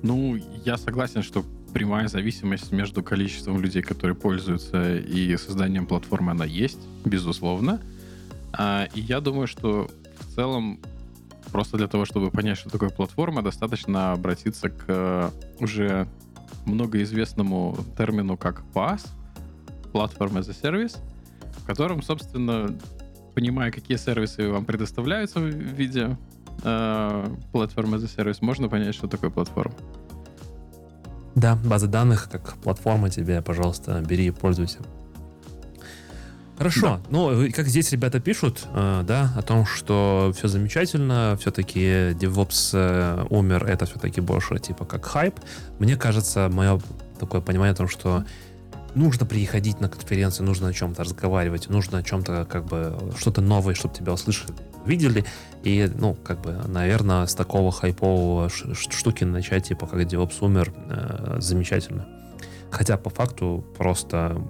Ну, 0.00 0.38
я 0.64 0.78
согласен, 0.78 1.22
что 1.22 1.44
прямая 1.74 2.08
зависимость 2.08 2.72
между 2.72 3.02
количеством 3.02 3.60
людей, 3.60 3.82
которые 3.82 4.14
пользуются, 4.14 4.96
и 4.96 5.36
созданием 5.36 5.86
платформы, 5.86 6.30
она 6.30 6.46
есть, 6.46 6.80
безусловно. 7.04 7.78
А, 8.54 8.88
и 8.94 9.02
я 9.02 9.20
думаю, 9.20 9.46
что 9.46 9.90
в 10.18 10.34
целом 10.34 10.80
просто 11.50 11.76
для 11.76 11.88
того, 11.88 12.06
чтобы 12.06 12.30
понять, 12.30 12.56
что 12.56 12.70
такое 12.70 12.88
платформа, 12.88 13.42
достаточно 13.42 14.12
обратиться 14.12 14.70
к 14.70 15.30
уже 15.60 16.08
многоизвестному 16.66 17.76
термину 17.96 18.36
как 18.36 18.62
PaaS, 18.74 19.06
Platform 19.92 20.38
as 20.38 20.50
a 20.50 20.52
Service, 20.52 20.98
в 21.58 21.64
котором, 21.66 22.02
собственно, 22.02 22.76
понимая, 23.34 23.70
какие 23.70 23.96
сервисы 23.96 24.48
вам 24.48 24.64
предоставляются 24.64 25.40
в 25.40 25.46
виде 25.46 26.16
э, 26.62 27.26
Platform 27.52 27.94
as 27.94 28.04
a 28.04 28.22
Service, 28.22 28.38
можно 28.40 28.68
понять, 28.68 28.94
что 28.94 29.08
такое 29.08 29.30
платформа. 29.30 29.74
Да, 31.34 31.56
база 31.56 31.88
данных 31.88 32.28
как 32.30 32.54
платформа 32.58 33.08
тебе, 33.08 33.40
пожалуйста, 33.40 34.02
бери 34.06 34.26
и 34.26 34.30
пользуйся. 34.30 34.78
Хорошо. 36.62 36.86
Да. 36.86 37.00
Ну, 37.10 37.50
как 37.52 37.66
здесь 37.66 37.90
ребята 37.90 38.20
пишут, 38.20 38.68
э, 38.72 39.02
да, 39.04 39.32
о 39.36 39.42
том, 39.42 39.66
что 39.66 40.32
все 40.36 40.46
замечательно, 40.46 41.36
все-таки 41.40 42.12
DevOps 42.12 42.70
э, 42.74 43.26
умер, 43.30 43.64
это 43.64 43.84
все-таки 43.86 44.20
больше 44.20 44.56
типа 44.60 44.84
как 44.84 45.04
хайп. 45.04 45.40
Мне 45.80 45.96
кажется, 45.96 46.48
мое 46.52 46.80
такое 47.18 47.40
понимание 47.40 47.72
о 47.72 47.76
том, 47.76 47.88
что 47.88 48.24
нужно 48.94 49.26
приходить 49.26 49.80
на 49.80 49.88
конференцию, 49.88 50.46
нужно 50.46 50.68
о 50.68 50.72
чем-то 50.72 51.02
разговаривать, 51.02 51.68
нужно 51.68 51.98
о 51.98 52.02
чем-то 52.04 52.46
как 52.48 52.66
бы 52.66 52.96
что-то 53.18 53.40
новое, 53.40 53.74
чтобы 53.74 53.96
тебя 53.96 54.12
услышали, 54.12 54.54
видели. 54.86 55.24
И, 55.64 55.90
ну, 55.92 56.14
как 56.14 56.42
бы, 56.42 56.52
наверное, 56.68 57.26
с 57.26 57.34
такого 57.34 57.72
хайпового 57.72 58.48
штуки 58.48 59.24
начать, 59.24 59.66
типа, 59.66 59.88
как 59.88 60.00
DevOps 60.02 60.36
умер, 60.40 60.72
э, 60.76 61.38
замечательно. 61.40 62.06
Хотя 62.70 62.96
по 62.96 63.10
факту 63.10 63.64
просто 63.76 64.40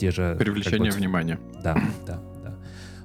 те 0.00 0.10
же... 0.10 0.34
Привлечение 0.38 0.90
внимания. 0.90 1.38
Да, 1.62 1.74
да, 2.06 2.20
да. 2.42 2.56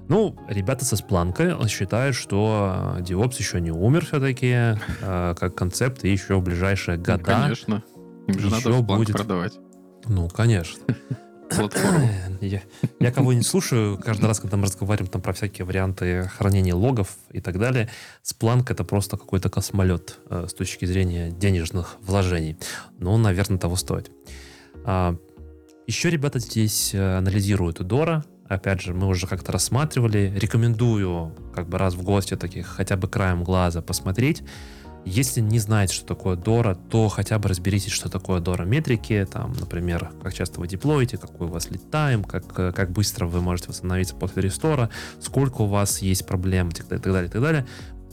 Ну, 0.07 0.37
ребята 0.47 0.85
со 0.85 0.95
Спланка 0.95 1.57
считают, 1.67 2.15
что 2.15 2.97
DevOps 2.99 3.35
еще 3.39 3.59
не 3.59 3.71
умер 3.71 4.05
все-таки, 4.05 4.77
э, 5.01 5.35
как 5.37 5.55
концепт, 5.55 6.05
и 6.05 6.11
еще 6.11 6.35
в 6.35 6.43
ближайшие 6.43 6.97
года... 6.97 7.17
Ну, 7.17 7.23
конечно. 7.23 7.83
Им 8.27 8.39
же 8.39 8.49
надо 8.49 8.83
план 8.83 8.99
будет. 8.99 9.15
продавать. 9.15 9.53
Ну, 10.05 10.29
конечно. 10.29 10.83
Платформу. 11.49 12.09
Я, 12.41 12.61
я 12.99 13.11
кого-нибудь 13.11 13.47
слушаю, 13.47 13.97
каждый 13.97 14.25
раз, 14.25 14.39
когда 14.39 14.57
мы 14.57 14.63
разговариваем 14.63 15.11
там 15.11 15.21
про 15.21 15.33
всякие 15.33 15.65
варианты 15.65 16.29
хранения 16.37 16.75
логов 16.75 17.17
и 17.31 17.39
так 17.39 17.59
далее, 17.59 17.89
Splunk 18.23 18.71
это 18.71 18.83
просто 18.83 19.17
какой-то 19.17 19.49
космолет 19.49 20.19
э, 20.29 20.47
с 20.49 20.53
точки 20.53 20.85
зрения 20.85 21.31
денежных 21.31 21.97
вложений. 22.01 22.57
Но, 22.99 23.17
наверное, 23.17 23.57
того 23.57 23.75
стоит. 23.75 24.11
А, 24.85 25.15
еще 25.87 26.09
ребята 26.09 26.39
здесь 26.39 26.93
э, 26.93 27.17
анализируют 27.17 27.85
Дора. 27.85 28.25
Опять 28.47 28.81
же, 28.81 28.93
мы 28.93 29.07
уже 29.07 29.27
как-то 29.27 29.51
рассматривали. 29.51 30.33
Рекомендую 30.35 31.35
как 31.53 31.67
бы 31.67 31.77
раз 31.77 31.95
в 31.95 32.03
гости 32.03 32.35
таких 32.35 32.67
хотя 32.67 32.95
бы 32.95 33.07
краем 33.07 33.43
глаза 33.43 33.81
посмотреть. 33.81 34.43
Если 35.05 35.39
не 35.39 35.59
знаете, 35.59 35.93
что 35.93 36.05
такое 36.07 36.35
Дора, 36.35 36.73
то 36.73 37.09
хотя 37.09 37.37
бы 37.37 37.47
разберитесь, 37.47 37.91
что 37.91 38.09
такое 38.09 38.39
Дора 38.39 38.63
метрики, 38.63 39.27
там, 39.31 39.53
например, 39.53 40.11
как 40.23 40.33
часто 40.33 40.59
вы 40.59 40.67
деплоите, 40.67 41.17
какой 41.17 41.47
у 41.47 41.51
вас 41.51 41.69
лид-тайм, 41.69 42.23
как, 42.23 42.45
э, 42.57 42.71
как 42.71 42.91
быстро 42.91 43.27
вы 43.27 43.41
можете 43.41 43.69
восстановиться 43.69 44.15
после 44.15 44.41
рестора, 44.41 44.89
сколько 45.19 45.61
у 45.61 45.67
вас 45.67 45.99
есть 45.99 46.25
проблем 46.25 46.69
и 46.69 46.73
так 46.73 46.87
далее, 46.87 46.99
и 46.99 47.03
так 47.03 47.13
далее, 47.13 47.29
и 47.29 47.31
так 47.31 47.41
далее, 47.41 47.67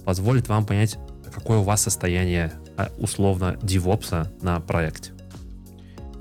позволит 0.04 0.48
вам 0.48 0.66
понять, 0.66 0.98
какое 1.32 1.58
у 1.58 1.62
вас 1.62 1.80
состояние 1.80 2.52
а, 2.76 2.90
условно 2.98 3.58
девопса 3.62 4.30
на 4.42 4.60
проекте. 4.60 5.12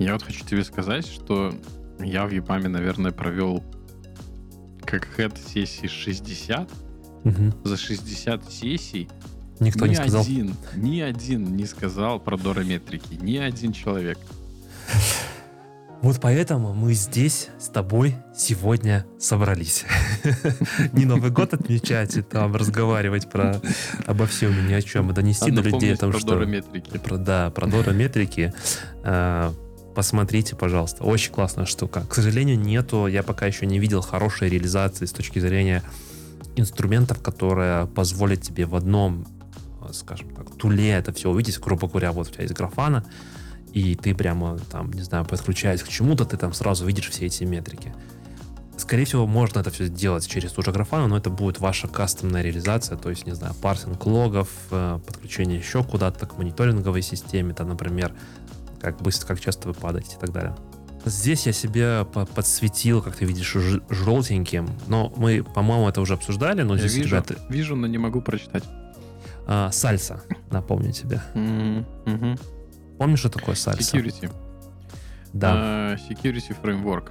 Я 0.02 0.14
вот 0.14 0.22
хочу 0.22 0.44
тебе 0.44 0.64
сказать, 0.64 1.06
что 1.06 1.54
я 2.00 2.26
в 2.26 2.30
ЕПАМе, 2.30 2.68
наверное, 2.68 3.12
провел 3.12 3.62
как 4.84 5.06
хед 5.16 5.32
сессии 5.38 5.86
60. 5.86 6.68
Мгм. 7.24 7.54
За 7.64 7.76
60 7.76 8.50
сессий 8.50 9.08
Никто 9.60 9.86
ни 9.86 9.90
не 9.90 9.96
сказал. 9.96 10.22
один, 10.22 10.56
ни 10.74 11.00
один 11.00 11.56
не 11.56 11.66
сказал 11.66 12.18
про 12.18 12.36
дорометрики. 12.36 13.14
Ни 13.14 13.36
один 13.36 13.72
человек. 13.72 14.18
Вот 16.02 16.18
поэтому 16.20 16.74
мы 16.74 16.94
здесь 16.94 17.48
с 17.60 17.68
тобой 17.68 18.16
сегодня 18.36 19.06
собрались. 19.20 19.84
Не 20.92 21.04
Новый 21.04 21.30
год 21.30 21.54
отмечать 21.54 22.16
и 22.16 22.22
там 22.22 22.56
разговаривать 22.56 23.30
про 23.30 23.60
обо 24.06 24.26
всем 24.26 24.50
и 24.50 24.68
ни 24.68 24.72
о 24.72 24.82
чем, 24.82 25.12
и 25.12 25.14
донести 25.14 25.52
Надо 25.52 25.62
до 25.62 25.68
людей 25.68 25.94
о 25.94 25.96
том, 25.96 26.10
про 26.10 26.18
что... 26.18 26.30
дорометрики. 26.30 26.98
Про, 26.98 27.18
да, 27.18 27.50
про 27.50 27.68
дорометрики. 27.68 28.52
Посмотрите, 29.94 30.56
пожалуйста. 30.56 31.04
Очень 31.04 31.32
классная 31.32 31.66
штука. 31.66 32.04
К 32.08 32.14
сожалению, 32.14 32.58
нету, 32.58 33.06
я 33.06 33.22
пока 33.22 33.46
еще 33.46 33.66
не 33.66 33.78
видел 33.78 34.00
хорошей 34.00 34.48
реализации 34.48 35.04
с 35.04 35.12
точки 35.12 35.38
зрения 35.38 35.82
инструментов, 36.56 37.22
которые 37.22 37.86
позволят 37.86 38.42
тебе 38.42 38.66
в 38.66 38.74
одном, 38.74 39.26
э, 39.82 39.92
скажем 39.92 40.30
так, 40.30 40.54
туле 40.56 40.90
это 40.90 41.12
все 41.12 41.30
увидеть. 41.30 41.58
Грубо 41.60 41.88
говоря, 41.88 42.12
вот 42.12 42.28
у 42.28 42.30
тебя 42.30 42.42
есть 42.42 42.54
графана, 42.54 43.04
и 43.72 43.94
ты 43.94 44.14
прямо 44.14 44.58
там, 44.70 44.92
не 44.92 45.02
знаю, 45.02 45.24
подключаясь 45.24 45.82
к 45.82 45.88
чему-то, 45.88 46.24
ты 46.24 46.36
там 46.36 46.52
сразу 46.52 46.86
видишь 46.86 47.08
все 47.10 47.26
эти 47.26 47.44
метрики. 47.44 47.92
Скорее 48.76 49.04
всего, 49.04 49.26
можно 49.26 49.60
это 49.60 49.70
все 49.70 49.84
сделать 49.84 50.26
через 50.26 50.52
ту 50.52 50.62
же 50.62 50.72
графану, 50.72 51.06
но 51.06 51.16
это 51.16 51.30
будет 51.30 51.60
ваша 51.60 51.88
кастомная 51.88 52.42
реализация, 52.42 52.96
то 52.96 53.10
есть, 53.10 53.26
не 53.26 53.34
знаю, 53.34 53.54
парсинг 53.54 54.04
логов, 54.06 54.48
э, 54.70 54.98
подключение 55.06 55.58
еще 55.58 55.84
куда-то 55.84 56.26
к 56.26 56.36
мониторинговой 56.36 57.02
системе, 57.02 57.54
там, 57.54 57.68
например, 57.68 58.12
как 58.82 59.00
быстро, 59.00 59.28
как 59.28 59.40
часто 59.40 59.68
вы 59.68 59.74
падаете 59.74 60.16
и 60.16 60.20
так 60.20 60.30
далее. 60.32 60.54
Здесь 61.04 61.46
я 61.46 61.52
себе 61.52 62.04
по- 62.12 62.26
подсветил, 62.26 63.02
как 63.02 63.16
ты 63.16 63.24
видишь, 63.24 63.56
желтеньким, 63.90 64.68
но 64.86 65.12
мы, 65.16 65.42
по-моему, 65.42 65.88
это 65.88 66.00
уже 66.00 66.14
обсуждали, 66.14 66.62
но 66.62 66.74
Я 66.74 66.80
здесь, 66.80 66.94
вижу, 66.96 67.16
ребята, 67.16 67.36
вижу, 67.48 67.74
но 67.76 67.86
не 67.86 67.98
могу 67.98 68.20
прочитать. 68.20 68.64
а, 69.46 69.70
сальса, 69.72 70.22
напомню 70.50 70.92
тебе. 70.92 71.20
Мгм. 71.34 72.38
Помнишь, 72.98 73.18
что 73.18 73.30
такое 73.30 73.56
сальса? 73.56 73.96
Security. 73.96 74.30
Да. 75.32 75.52
А, 75.54 75.96
Security 75.96 76.54
Framework. 76.62 77.10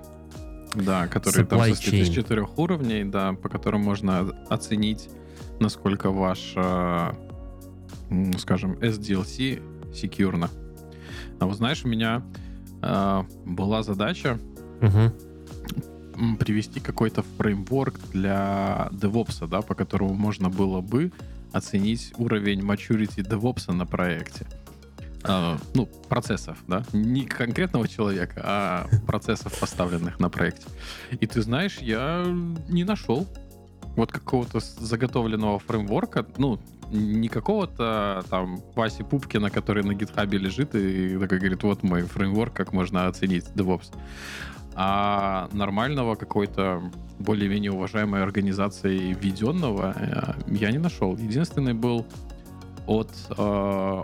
Да, 0.73 1.07
который 1.07 1.45
там 1.45 1.59
Supply 1.59 1.69
состоит 1.71 1.93
из 1.95 2.09
chain. 2.09 2.13
четырех 2.13 2.57
уровней, 2.57 3.03
да, 3.03 3.33
по 3.33 3.49
которым 3.49 3.81
можно 3.81 4.19
оценить, 4.49 5.09
насколько 5.59 6.11
ваш, 6.11 6.53
а, 6.55 7.13
скажем, 8.37 8.77
SDLC 8.79 9.61
секьюрно. 9.93 10.49
А 11.41 11.47
вот 11.47 11.57
знаешь, 11.57 11.83
у 11.83 11.87
меня 11.87 12.21
а, 12.83 13.25
была 13.45 13.81
задача 13.81 14.37
м, 16.15 16.37
привести 16.37 16.79
какой-то 16.79 17.23
фреймворк 17.23 17.99
для 18.11 18.89
DevOps, 18.91 19.47
да, 19.47 19.63
по 19.63 19.73
которому 19.73 20.13
можно 20.13 20.49
было 20.49 20.81
бы 20.81 21.11
оценить 21.51 22.13
уровень 22.17 22.59
maturity 22.61 23.27
DevOps 23.27 23.73
на 23.73 23.87
проекте. 23.87 24.45
А, 25.23 25.57
ну, 25.73 25.87
процессов, 26.09 26.59
да, 26.67 26.83
не 26.93 27.25
конкретного 27.25 27.87
человека, 27.87 28.41
а 28.45 28.87
процессов, 29.07 29.59
поставленных 29.59 30.19
на 30.19 30.29
проекте. 30.29 30.67
И 31.19 31.25
ты 31.25 31.41
знаешь, 31.41 31.79
я 31.79 32.23
не 32.69 32.83
нашел 32.83 33.27
вот 33.95 34.11
какого-то 34.11 34.59
заготовленного 34.59 35.57
фреймворка, 35.57 36.23
ну, 36.37 36.59
не 36.91 37.27
какого-то 37.29 38.23
там 38.29 38.59
Васи 38.75 39.03
Пупкина, 39.03 39.49
который 39.49 39.83
на 39.83 39.93
гитхабе 39.93 40.37
лежит 40.37 40.75
и 40.75 41.17
такой 41.17 41.39
говорит, 41.39 41.63
вот 41.63 41.83
мой 41.83 42.03
фреймворк, 42.03 42.53
как 42.53 42.73
можно 42.73 43.07
оценить 43.07 43.45
DevOps 43.55 43.93
а 44.73 45.49
нормального 45.51 46.15
какой-то 46.15 46.81
более-менее 47.19 47.71
уважаемой 47.71 48.23
организации 48.23 49.13
введенного 49.13 49.93
э, 49.95 50.33
я 50.47 50.71
не 50.71 50.77
нашел. 50.77 51.15
Единственный 51.17 51.73
был 51.73 52.05
от 52.87 53.11
э, 53.37 54.03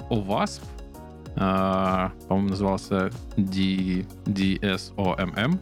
э, 1.35 2.09
по-моему, 2.27 2.49
назывался 2.49 3.11
D, 3.37 4.05
DSOMM. 4.25 5.57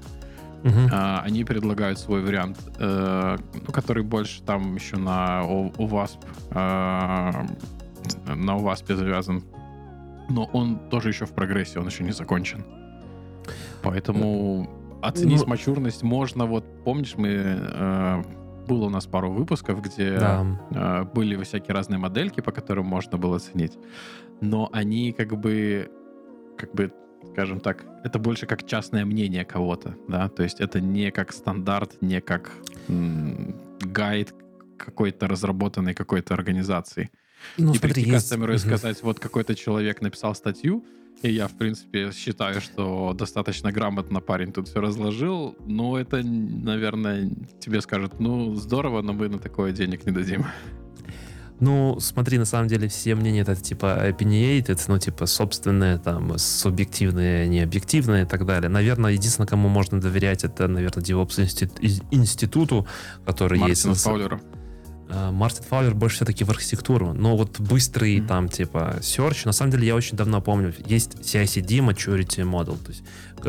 Мгм. 0.65 0.89
А, 0.91 1.21
Они 1.25 1.43
предлагают 1.43 1.99
свой 1.99 2.21
вариант, 2.21 2.58
э, 2.80 3.38
ну, 3.54 3.71
который 3.73 4.04
больше 4.04 4.41
там 4.43 4.75
еще 4.75 4.97
на 4.97 5.41
OWASP, 5.78 6.17
э, 6.51 6.56
на 8.36 8.51
OWASP 8.58 8.95
завязан. 8.95 9.43
Но 10.30 10.49
он 10.54 10.78
тоже 10.89 11.10
еще 11.10 11.25
в 11.25 11.34
прогрессе, 11.34 11.80
он 11.80 11.86
еще 11.88 12.04
не 12.04 12.12
закончен. 12.13 12.63
Поэтому 13.84 14.67
оценить 15.01 15.41
Ну- 15.41 15.47
мачурность 15.47 16.04
можно. 16.04 16.45
Вот 16.45 16.65
помнишь, 16.84 17.13
мы 17.15 17.28
э, 17.30 18.23
было 18.67 18.86
у 18.86 18.89
нас 18.89 19.06
пару 19.06 19.32
выпусков, 19.32 19.82
где 19.84 20.17
Да. 20.17 20.45
э, 20.71 21.04
были 21.13 21.41
всякие 21.43 21.75
разные 21.75 21.99
модельки, 21.99 22.41
по 22.41 22.51
которым 22.51 22.88
можно 22.88 23.17
было 23.17 23.36
оценить. 23.38 23.78
Но 24.41 24.69
они 24.73 25.12
как 25.12 25.38
бы, 25.39 25.89
как 26.58 26.73
бы, 26.73 26.91
скажем 27.35 27.59
так, 27.59 27.83
это 28.05 28.17
больше 28.17 28.45
как 28.45 28.65
частное 28.65 29.03
мнение 29.05 29.43
кого-то, 29.43 29.93
да, 30.07 30.29
то 30.29 30.41
есть 30.43 30.61
это 30.61 30.79
не 30.79 31.11
как 31.11 31.33
стандарт, 31.33 32.01
не 32.01 32.21
как 32.21 32.49
м, 32.87 33.53
гайд 33.81 34.33
какой-то 34.77 35.27
разработанной 35.27 35.93
какой-то 35.93 36.33
организации. 36.33 37.09
Ну, 37.57 37.73
и 37.73 37.77
смотри, 37.77 37.79
прийти 37.93 38.09
есть- 38.09 38.23
кастомеру 38.29 38.53
и 38.53 38.57
сказать, 38.57 39.03
вот 39.03 39.19
какой-то 39.19 39.53
человек 39.53 40.01
написал 40.01 40.33
статью, 40.33 40.85
и 41.23 41.29
я, 41.29 41.47
в 41.47 41.57
принципе, 41.57 42.11
считаю, 42.13 42.61
что 42.61 43.13
достаточно 43.13 43.69
грамотно 43.73 44.21
парень 44.21 44.53
тут 44.53 44.69
все 44.69 44.79
разложил, 44.79 45.57
но 45.67 45.99
это, 45.99 46.23
наверное, 46.23 47.29
тебе 47.59 47.81
скажут, 47.81 48.19
ну, 48.19 48.55
здорово, 48.55 49.01
но 49.01 49.11
мы 49.11 49.27
на 49.27 49.39
такое 49.39 49.73
денег 49.73 50.05
не 50.05 50.13
дадим. 50.13 50.45
Ну, 51.59 51.97
смотри, 51.99 52.37
на 52.37 52.45
самом 52.45 52.67
деле 52.67 52.87
все 52.89 53.15
мнения 53.15 53.41
это 53.41 53.55
типа 53.55 53.97
opinionated, 54.09 54.81
ну, 54.87 54.99
типа 54.99 55.25
собственные, 55.25 55.97
там, 55.99 56.37
субъективные, 56.37 57.47
необъективные 57.47 58.23
и 58.23 58.25
так 58.25 58.45
далее. 58.45 58.69
Наверное, 58.69 59.11
единственное, 59.11 59.47
кому 59.47 59.69
можно 59.69 60.01
доверять, 60.01 60.43
это, 60.43 60.67
наверное, 60.67 61.03
DevOps 61.03 61.39
институт- 61.39 61.79
институту, 62.11 62.85
который 63.25 63.57
есть. 63.69 63.85
Мартина 63.85 63.95
Фаулера. 63.95 64.41
А, 65.09 65.31
Мартин 65.31 65.63
Фаулер 65.63 65.93
больше 65.93 66.17
все-таки 66.17 66.43
в 66.43 66.49
архитектуру. 66.49 67.13
Но 67.13 67.37
вот 67.37 67.59
быстрый 67.59 68.17
Мгм. 68.19 68.27
там 68.27 68.49
типа 68.49 68.97
search, 69.01 69.41
на 69.45 69.51
самом 69.51 69.71
деле 69.71 69.87
я 69.87 69.95
очень 69.95 70.17
давно 70.17 70.41
помню, 70.41 70.73
есть 70.85 71.15
CICD 71.21 71.79
Maturity 71.79 72.43
Model, 72.43 72.77
то 72.83 72.89
есть 72.91 73.03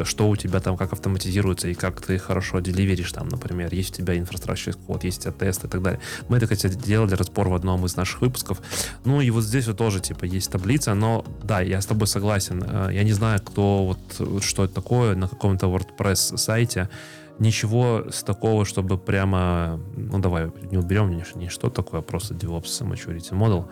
что 0.05 0.29
у 0.29 0.37
тебя 0.37 0.61
там, 0.61 0.77
как 0.77 0.93
автоматизируется 0.93 1.69
и 1.69 1.75
как 1.75 2.03
ты 2.03 2.19
хорошо 2.19 2.61
деливеришь 2.61 3.13
там, 3.13 3.29
например, 3.29 3.73
есть 3.73 3.95
у 3.95 4.03
тебя 4.03 4.19
инфраструктура 4.19 4.75
код, 4.87 5.05
есть 5.05 5.21
у 5.21 5.23
тебя 5.23 5.33
тесты 5.33 5.69
и 5.69 5.71
так 5.71 5.81
далее. 5.83 6.01
Мы 6.29 6.37
это, 6.37 6.47
кстати, 6.47 6.75
делали 6.75 7.15
разбор 7.15 7.49
в 7.49 7.55
одном 7.55 7.87
из 7.87 7.97
наших 7.97 8.21
выпусков. 8.21 8.61
Ну 9.07 9.23
и 9.23 9.31
вот 9.31 9.43
здесь 9.45 9.67
вот 9.67 9.79
тоже 9.79 10.01
типа 10.01 10.27
есть 10.27 10.51
таблица, 10.51 10.93
но 10.95 11.25
да, 11.43 11.63
я 11.63 11.81
с 11.81 11.87
тобой 11.87 12.07
согласен. 12.09 12.63
Э, 12.67 12.91
Я 12.93 13.05
не 13.05 13.13
знаю, 13.13 13.41
кто 13.41 13.87
вот 13.87 14.43
что 14.45 14.65
это 14.65 14.75
такое 14.75 15.15
на 15.17 15.29
каком-то 15.29 15.67
WordPress 15.67 16.37
сайте, 16.37 16.91
ничего 17.39 18.07
с 18.11 18.23
такого, 18.23 18.65
чтобы 18.65 18.99
прямо, 18.99 19.81
ну 19.97 20.19
давай 20.19 20.51
не 20.71 20.79
уберем 20.79 21.11
ни, 21.11 21.25
ни 21.39 21.49
что 21.49 21.71
такое, 21.71 22.01
а 22.01 22.03
просто 22.03 22.35
DevOps 22.35 22.83
Maturity 22.89 23.31
Model. 23.33 23.67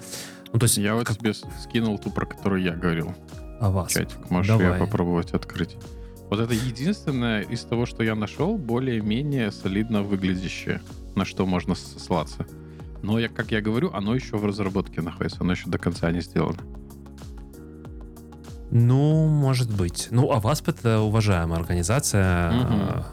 Ну 0.53 0.59
то 0.59 0.65
есть 0.65 0.77
Я 0.79 0.95
вот 0.95 1.07
как 1.07 1.19
тебе 1.19 1.35
с- 1.35 1.45
скинул 1.63 1.99
ту, 1.99 2.11
про 2.11 2.27
которую 2.27 2.63
я 2.63 2.73
говорил. 2.73 3.15
о 3.61 3.71
вас. 3.71 3.91
Чатик, 3.93 4.31
можешь 4.31 4.49
Давай. 4.57 4.73
ее 4.73 4.79
попробовать 4.79 5.33
открыть. 5.33 5.77
Вот 6.31 6.41
это 6.41 6.55
единственное 6.55 7.43
из 7.43 7.63
того, 7.65 7.87
что 7.87 8.03
я 8.03 8.15
нашел, 8.15 8.57
более-менее 8.59 9.51
солидно 9.53 10.03
выглядящее. 10.03 10.81
на 11.15 11.25
что 11.25 11.47
можно 11.47 11.75
ссылаться. 11.77 12.45
Но, 13.03 13.19
я, 13.21 13.29
как 13.29 13.53
я 13.53 13.61
говорю, 13.61 13.91
оно 13.93 14.15
еще 14.17 14.37
в 14.37 14.45
разработке 14.45 15.01
находится, 15.01 15.43
оно 15.43 15.53
еще 15.53 15.71
до 15.71 15.79
конца 15.79 16.11
не 16.11 16.21
сделано. 16.23 16.59
Ну, 18.71 19.29
может 19.29 19.71
быть. 19.73 20.09
Ну, 20.11 20.33
а 20.33 20.41
ВАСП 20.41 20.71
это 20.71 21.01
уважаемая 21.01 21.61
организация. 21.61 22.51
Угу. 22.51 23.05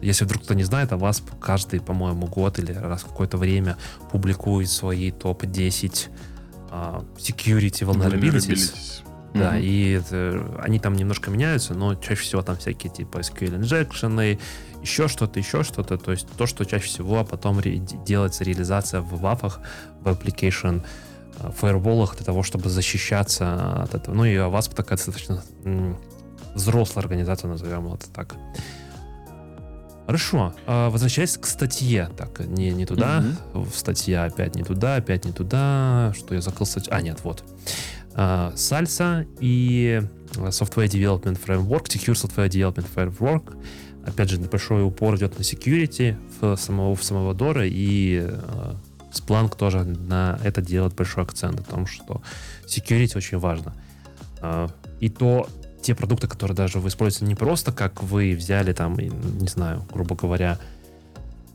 Если 0.00 0.24
вдруг 0.24 0.42
кто 0.44 0.54
не 0.54 0.64
знает, 0.64 0.92
а 0.92 0.96
ВАСП 0.96 1.30
каждый, 1.40 1.80
по-моему, 1.80 2.26
год 2.26 2.58
или 2.58 2.72
раз 2.72 3.02
в 3.02 3.08
какое-то 3.08 3.36
время 3.36 3.76
публикует 4.10 4.68
свои 4.70 5.10
топ-10 5.10 6.08
uh, 6.70 7.04
security 7.18 7.84
vulnerabilities. 7.84 9.02
Да, 9.32 9.56
mm 9.56 9.62
и 9.62 9.92
это, 9.92 10.44
они 10.60 10.80
там 10.80 10.94
немножко 10.94 11.30
меняются, 11.30 11.74
но 11.74 11.94
чаще 11.94 12.22
всего 12.22 12.42
там 12.42 12.56
всякие 12.56 12.92
типа 12.92 13.18
SQL 13.18 13.60
injection, 13.60 14.38
еще 14.82 15.08
что-то, 15.08 15.38
еще 15.38 15.62
что-то. 15.62 15.98
То 15.98 16.10
есть 16.10 16.26
то, 16.36 16.46
что 16.46 16.64
чаще 16.64 16.86
всего 16.86 17.24
потом 17.24 17.60
ре- 17.60 17.78
делается 17.78 18.44
реализация 18.44 19.00
в 19.00 19.20
вафах, 19.20 19.60
в 20.00 20.08
application 20.08 20.82
э, 21.38 21.50
фаерволах 21.52 22.16
для 22.16 22.24
того, 22.24 22.42
чтобы 22.42 22.70
защищаться 22.70 23.82
от 23.82 23.94
этого. 23.94 24.14
Ну 24.14 24.24
и 24.24 24.34
WASP 24.34 24.74
такая 24.74 24.96
достаточно 24.96 25.42
м- 25.64 25.96
взрослая 26.54 27.04
организация, 27.04 27.48
назовем 27.48 27.86
это 27.92 28.10
так. 28.10 28.34
Хорошо. 30.10 30.52
А, 30.66 30.90
возвращаясь 30.90 31.38
к 31.38 31.46
статье. 31.46 32.10
Так, 32.16 32.40
не, 32.40 32.72
не 32.72 32.84
туда. 32.84 33.22
Mm-hmm. 33.54 33.68
Статья 33.72 34.24
опять 34.24 34.56
не 34.56 34.64
туда, 34.64 34.96
опять 34.96 35.24
не 35.24 35.30
туда. 35.30 36.12
Что 36.18 36.34
я 36.34 36.40
закрыл 36.40 36.66
статью? 36.66 36.92
А, 36.92 37.00
нет, 37.00 37.20
вот. 37.22 37.44
Salsa 38.16 39.24
и 39.38 40.02
Software 40.32 40.88
Development 40.88 41.38
Framework, 41.40 41.84
Secure 41.84 42.14
Software 42.14 42.48
Development 42.48 42.86
Framework. 42.92 43.56
Опять 44.04 44.30
же, 44.30 44.40
большой 44.40 44.82
упор 44.82 45.14
идет 45.14 45.38
на 45.38 45.42
security 45.42 46.16
в 46.40 46.56
самого, 46.56 46.96
в 46.96 47.04
самого 47.04 47.32
Дора, 47.32 47.68
и 47.68 48.26
э, 48.28 48.74
Splunk 49.12 49.56
тоже 49.56 49.84
на 49.84 50.40
это 50.42 50.60
делает 50.60 50.94
большой 50.96 51.22
акцент, 51.22 51.60
о 51.60 51.62
том, 51.62 51.86
что 51.86 52.20
security 52.66 53.16
очень 53.16 53.38
важно. 53.38 53.74
Э, 54.42 54.66
и 54.98 55.08
то 55.08 55.48
те 55.82 55.94
продукты, 55.94 56.28
которые 56.28 56.56
даже 56.56 56.78
вы 56.78 56.88
используете 56.88 57.26
не 57.26 57.34
просто, 57.34 57.72
как 57.72 58.02
вы 58.02 58.34
взяли 58.34 58.72
там, 58.72 58.96
не 58.98 59.48
знаю, 59.48 59.84
грубо 59.92 60.14
говоря, 60.14 60.58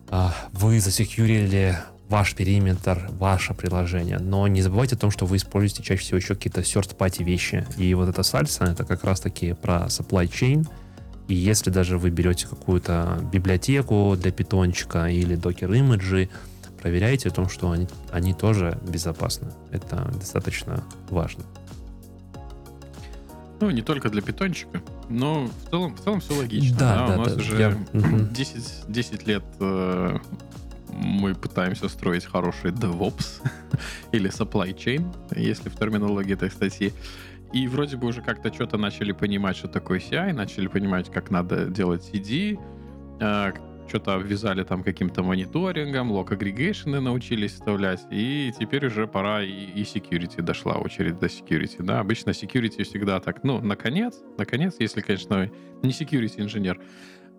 э, 0.09 0.27
вы 0.53 0.79
засекьюрили 0.79 1.77
ваш 2.09 2.35
периметр, 2.35 3.09
ваше 3.13 3.53
приложение. 3.53 4.19
Но 4.19 4.47
не 4.47 4.61
забывайте 4.61 4.95
о 4.95 4.99
том, 4.99 5.11
что 5.11 5.25
вы 5.25 5.37
используете 5.37 5.83
чаще 5.83 6.01
всего 6.01 6.17
еще 6.17 6.35
какие-то 6.35 6.61
third-party 6.61 7.23
вещи. 7.23 7.65
И 7.77 7.93
вот 7.93 8.09
эта 8.09 8.23
сальса, 8.23 8.65
это 8.65 8.85
как 8.85 9.03
раз-таки 9.03 9.53
про 9.53 9.85
supply 9.87 10.27
chain. 10.27 10.67
И 11.27 11.33
если 11.33 11.71
даже 11.71 11.97
вы 11.97 12.11
берете 12.11 12.47
какую-то 12.47 13.19
библиотеку 13.31 14.15
для 14.15 14.31
питончика 14.31 15.07
или 15.07 15.35
докер-имиджи, 15.35 16.29
проверяйте 16.81 17.29
о 17.29 17.31
том, 17.31 17.49
что 17.49 17.71
они, 17.71 17.87
они 18.11 18.33
тоже 18.33 18.77
безопасны. 18.87 19.51
Это 19.71 20.11
достаточно 20.19 20.83
важно. 21.09 21.43
Ну, 23.59 23.69
не 23.69 23.81
только 23.81 24.09
для 24.09 24.21
питончика, 24.21 24.81
но 25.09 25.45
в 25.45 25.69
целом, 25.69 25.95
в 25.95 26.01
целом 26.01 26.19
все 26.19 26.33
логично. 26.35 26.77
Да, 26.77 26.95
да, 26.95 27.07
да 27.07 27.15
у 27.15 27.19
нас 27.19 27.33
да, 27.33 27.41
уже 27.41 27.59
я... 27.59 27.77
10, 27.93 28.85
10 28.87 29.27
лет 29.27 29.43
э, 29.59 30.17
мы 30.89 31.35
пытаемся 31.35 31.89
строить 31.89 32.25
хороший 32.25 32.71
DevOps 32.71 33.41
или 34.11 34.29
supply 34.29 34.75
chain, 34.75 35.05
если 35.35 35.69
в 35.69 35.75
терминологии 35.75 36.33
этой 36.33 36.49
статьи. 36.49 36.93
И 37.53 37.67
вроде 37.67 37.95
бы 37.95 38.07
уже 38.07 38.21
как-то 38.21 38.53
что-то 38.53 38.77
начали 38.77 39.11
понимать, 39.11 39.55
что 39.55 39.67
такое 39.67 39.99
CI, 39.99 40.33
начали 40.33 40.67
понимать, 40.67 41.11
как 41.11 41.31
надо 41.31 41.65
делать 41.65 42.09
CD, 42.11 42.59
э, 43.19 43.51
что-то 43.87 44.15
обвязали 44.15 44.63
там 44.63 44.83
каким-то 44.83 45.23
мониторингом, 45.23 46.11
лог 46.11 46.31
агрегейшены 46.31 46.99
научились 46.99 47.53
вставлять, 47.53 48.05
и 48.11 48.51
теперь 48.57 48.87
уже 48.87 49.07
пора 49.07 49.43
и, 49.43 49.51
и 49.51 49.83
security 49.83 50.41
дошла 50.41 50.73
очередь 50.75 51.19
до 51.19 51.27
security, 51.27 51.83
да, 51.83 51.99
обычно 51.99 52.31
security 52.31 52.83
всегда 52.83 53.19
так, 53.19 53.43
ну, 53.43 53.61
наконец, 53.61 54.21
наконец, 54.37 54.75
если, 54.79 55.01
конечно, 55.01 55.49
не 55.83 55.91
security 55.91 56.41
инженер, 56.41 56.79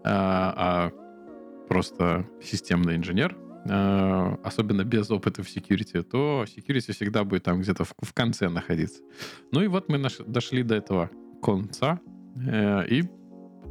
а, 0.05 0.55
а 0.57 1.67
просто 1.69 2.27
системный 2.41 2.97
инженер, 2.97 3.37
Э, 3.69 4.37
особенно 4.45 4.85
без 4.85 5.11
опыта 5.11 5.43
в 5.43 5.49
security, 5.49 6.03
то 6.03 6.45
security 6.45 6.93
всегда 6.93 7.25
будет 7.25 7.45
там 7.45 7.61
где-то 7.61 7.85
в, 7.85 7.95
в 8.01 8.13
конце 8.13 8.49
находиться. 8.49 9.03
Ну 9.51 9.61
и 9.61 9.67
вот 9.67 9.89
мы 9.89 9.99
наш, 9.99 10.19
дошли 10.19 10.63
до 10.63 10.77
этого 10.77 11.11
конца 11.43 12.01
э, 12.37 12.87
и 12.89 13.05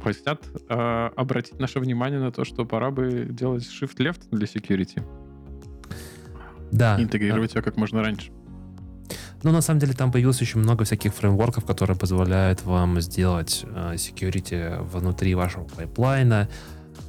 хотят 0.02 0.44
э, 0.68 1.10
обратить 1.16 1.58
наше 1.58 1.80
внимание 1.80 2.20
на 2.20 2.32
то, 2.32 2.44
что 2.44 2.64
пора 2.64 2.90
бы 2.90 3.26
делать 3.28 3.64
shift-left 3.64 4.28
для 4.30 4.46
security. 4.46 5.02
Да. 6.70 7.00
Интегрировать 7.00 7.54
да. 7.54 7.60
ее 7.60 7.64
как 7.64 7.76
можно 7.76 8.02
раньше. 8.02 8.30
Ну, 9.42 9.52
на 9.52 9.60
самом 9.60 9.80
деле, 9.80 9.92
там 9.92 10.10
появилось 10.10 10.40
очень 10.42 10.60
много 10.60 10.84
всяких 10.84 11.14
фреймворков, 11.14 11.64
которые 11.64 11.96
позволяют 11.96 12.64
вам 12.64 13.00
сделать 13.00 13.64
э, 13.64 13.94
security 13.94 14.82
внутри 14.82 15.34
вашего 15.34 15.64
пайплайна, 15.64 16.48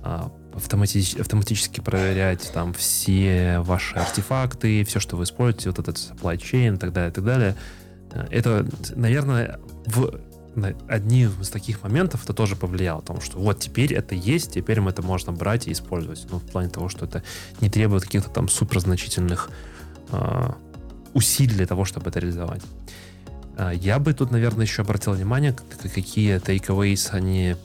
э, 0.03 0.19
автоматич, 0.53 1.15
автоматически 1.15 1.79
проверять 1.79 2.51
там 2.53 2.73
все 2.73 3.59
ваши 3.59 3.95
артефакты, 3.95 4.83
все, 4.83 4.99
что 4.99 5.15
вы 5.15 5.23
используете, 5.23 5.69
вот 5.69 5.79
этот 5.79 5.97
supply 5.97 6.37
chain 6.37 6.75
и 6.75 6.77
так 6.77 6.93
далее, 6.93 7.11
и 7.11 7.13
так 7.13 7.23
далее. 7.23 7.55
Это, 8.31 8.65
наверное, 8.95 9.59
в 9.85 10.19
одни 10.87 11.23
из 11.23 11.49
таких 11.49 11.83
моментов 11.83 12.23
это 12.23 12.33
тоже 12.33 12.55
повлияло, 12.55 13.01
потому 13.01 13.21
что 13.21 13.37
вот 13.37 13.59
теперь 13.59 13.93
это 13.93 14.15
есть, 14.15 14.53
теперь 14.53 14.81
мы 14.81 14.91
это 14.91 15.01
можно 15.01 15.31
брать 15.31 15.67
и 15.67 15.71
использовать. 15.71 16.25
Ну, 16.29 16.39
в 16.39 16.45
плане 16.45 16.69
того, 16.69 16.89
что 16.89 17.05
это 17.05 17.23
не 17.61 17.69
требует 17.69 18.03
каких-то 18.03 18.29
там 18.29 18.47
суперзначительных 18.47 19.49
э, 20.11 20.49
усилий 21.13 21.55
для 21.55 21.67
того, 21.67 21.85
чтобы 21.85 22.09
это 22.09 22.19
реализовать. 22.19 22.63
Я 23.73 23.97
бы 23.97 24.13
тут, 24.13 24.29
наверное, 24.29 24.65
еще 24.65 24.83
обратил 24.83 25.13
внимание, 25.13 25.55
какие 25.81 26.37
takeaways 26.37 27.09
они 27.11 27.55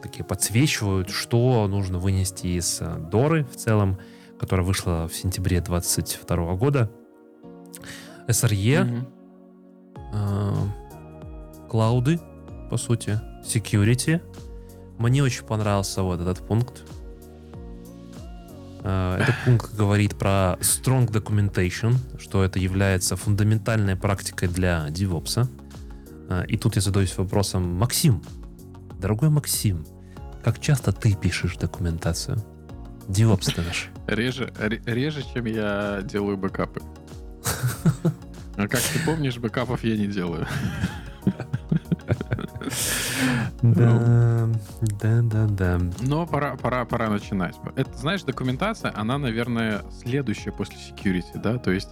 такие 0.00 0.24
подсвечивают, 0.24 1.10
что 1.10 1.66
нужно 1.68 1.98
вынести 1.98 2.46
из 2.46 2.78
э, 2.80 2.96
Доры 3.10 3.44
в 3.44 3.56
целом, 3.56 3.98
которая 4.38 4.66
вышла 4.66 5.08
в 5.08 5.14
сентябре 5.14 5.60
22 5.60 6.54
года. 6.54 6.90
SRE, 8.28 9.04
mm-hmm. 10.12 10.68
Клауды, 11.70 12.18
по 12.68 12.76
сути, 12.76 13.20
security. 13.44 14.20
Мне 14.98 15.22
очень 15.22 15.44
понравился 15.44 16.02
вот 16.02 16.20
этот 16.20 16.44
пункт. 16.46 16.82
Э, 18.82 19.18
этот 19.20 19.36
пункт 19.44 19.74
говорит 19.74 20.18
про 20.18 20.58
strong 20.60 21.08
documentation, 21.08 21.94
что 22.18 22.42
это 22.42 22.58
является 22.58 23.16
фундаментальной 23.16 23.94
практикой 23.94 24.48
для 24.48 24.88
DevOps. 24.88 25.46
Э, 26.28 26.44
и 26.48 26.56
тут 26.56 26.74
я 26.74 26.82
задаюсь 26.82 27.16
вопросом, 27.16 27.62
Максим, 27.74 28.22
Дорогой 28.98 29.30
Максим, 29.30 29.86
как 30.44 30.60
часто 30.60 30.92
ты 30.92 31.14
пишешь 31.14 31.56
документацию? 31.56 32.42
DevOps 33.08 33.54
ты 33.54 33.62
наш. 33.62 33.88
Реже, 34.08 34.52
реже, 34.86 35.22
чем 35.32 35.46
я 35.46 36.02
делаю 36.02 36.36
бэкапы. 36.36 36.82
А 38.56 38.68
как 38.68 38.80
ты 38.80 38.98
помнишь, 39.06 39.38
бэкапов 39.38 39.84
я 39.84 39.96
не 39.96 40.06
делаю. 40.06 40.46
Да, 43.62 44.48
да, 45.00 45.20
да, 45.22 45.46
да. 45.46 45.80
Но 46.00 46.26
пора, 46.26 46.56
пора, 46.56 46.84
пора 46.84 47.10
начинать. 47.10 47.56
Это, 47.76 47.96
знаешь, 47.96 48.22
документация, 48.22 48.92
она, 48.94 49.18
наверное, 49.18 49.82
следующая 50.02 50.52
после 50.52 50.76
security, 50.76 51.40
да, 51.42 51.58
то 51.58 51.70
есть 51.70 51.90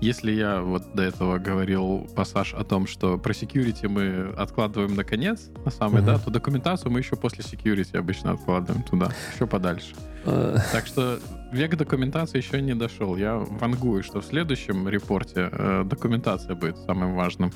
если 0.00 0.32
я 0.32 0.62
вот 0.62 0.94
до 0.94 1.02
этого 1.02 1.38
говорил 1.38 2.08
пассаж 2.16 2.54
о 2.54 2.64
том, 2.64 2.86
что 2.86 3.18
про 3.18 3.32
security 3.32 3.86
мы 3.86 4.32
откладываем 4.34 4.94
на 4.94 5.04
конец, 5.04 5.50
на 5.64 5.70
самый, 5.70 6.00
uh-huh. 6.00 6.06
да, 6.06 6.18
то 6.18 6.30
документацию 6.30 6.90
мы 6.90 7.00
еще 7.00 7.16
после 7.16 7.44
security 7.44 7.98
обычно 7.98 8.32
откладываем 8.32 8.82
туда, 8.82 9.10
еще 9.34 9.46
подальше. 9.46 9.94
Uh. 10.24 10.58
Так 10.72 10.86
что 10.86 11.18
век 11.52 11.76
документации 11.76 12.38
еще 12.38 12.60
не 12.60 12.74
дошел. 12.74 13.16
Я 13.16 13.36
вангую, 13.36 14.02
что 14.02 14.20
в 14.20 14.24
следующем 14.24 14.88
репорте 14.88 15.48
э, 15.50 15.84
документация 15.84 16.54
будет 16.54 16.76
самым 16.78 17.14
важным. 17.14 17.52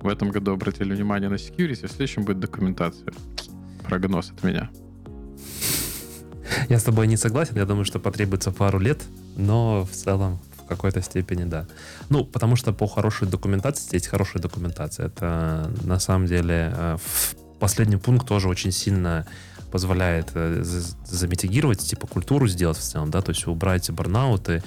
В 0.00 0.08
этом 0.08 0.30
году 0.30 0.52
обратили 0.52 0.94
внимание 0.94 1.28
на 1.28 1.34
security, 1.34 1.86
в 1.86 1.90
следующем 1.90 2.24
будет 2.24 2.40
документация. 2.40 3.12
Прогноз 3.84 4.30
от 4.30 4.44
меня. 4.44 4.70
Я 6.68 6.78
с 6.78 6.84
тобой 6.84 7.06
не 7.06 7.16
согласен. 7.16 7.56
Я 7.56 7.64
думаю, 7.64 7.84
что 7.84 7.98
потребуется 7.98 8.52
пару 8.52 8.78
лет, 8.78 9.02
но 9.36 9.84
в 9.84 9.90
целом 9.90 10.38
какой-то 10.68 11.02
степени, 11.02 11.44
да. 11.44 11.66
Ну, 12.08 12.24
потому 12.24 12.56
что 12.56 12.72
по 12.72 12.86
хорошей 12.86 13.28
документации, 13.28 13.88
здесь 13.88 14.06
хорошая 14.06 14.42
документация. 14.42 15.06
Это 15.06 15.70
на 15.82 15.98
самом 15.98 16.26
деле 16.26 16.72
э, 16.74 16.98
последний 17.58 17.96
пункт 17.96 18.26
тоже 18.26 18.48
очень 18.48 18.72
сильно 18.72 19.26
позволяет 19.72 20.30
э, 20.34 20.62
замитигировать, 20.62 21.80
типа 21.80 22.06
культуру 22.06 22.46
сделать 22.46 22.76
в 22.76 22.82
целом, 22.82 23.10
да, 23.10 23.22
то 23.22 23.30
есть 23.30 23.46
убрать 23.46 23.90
барнауты, 23.90 24.62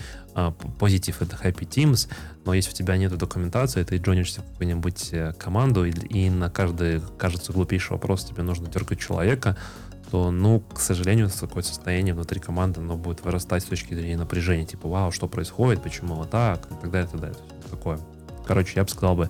позитив 0.79 1.21
это 1.21 1.37
happy 1.37 1.67
teams, 1.67 2.09
но 2.43 2.53
если 2.53 2.71
у 2.71 2.73
тебя 2.73 2.97
нет 2.97 3.17
документации, 3.17 3.83
ты 3.83 3.97
джонишься 3.97 4.41
в 4.41 4.51
какую-нибудь 4.51 5.09
э, 5.13 5.33
команду, 5.37 5.85
и, 5.85 5.91
и 5.91 6.29
на 6.29 6.49
каждый, 6.49 7.01
кажется, 7.17 7.53
глупейший 7.53 7.91
вопрос 7.91 8.25
тебе 8.25 8.43
нужно 8.43 8.67
дергать 8.67 8.99
человека, 8.99 9.55
то, 10.11 10.31
ну, 10.31 10.59
к 10.59 10.79
сожалению, 10.79 11.29
такое 11.29 11.63
состояние 11.63 12.13
внутри 12.13 12.39
команды, 12.39 12.81
оно 12.81 12.97
будет 12.97 13.23
вырастать 13.23 13.63
с 13.63 13.65
точки 13.65 13.93
зрения 13.93 14.17
напряжения, 14.17 14.65
типа, 14.65 14.89
вау, 14.89 15.11
что 15.11 15.27
происходит, 15.27 15.81
почему 15.81 16.15
вот 16.15 16.31
так, 16.31 16.65
и 16.65 16.75
так 16.81 16.91
далее, 16.91 17.07
и 17.07 17.11
так 17.11 17.21
далее. 17.21 17.37
Такое. 17.69 17.99
Короче, 18.45 18.73
я 18.75 18.83
бы 18.83 18.89
сказал 18.89 19.15
бы, 19.15 19.29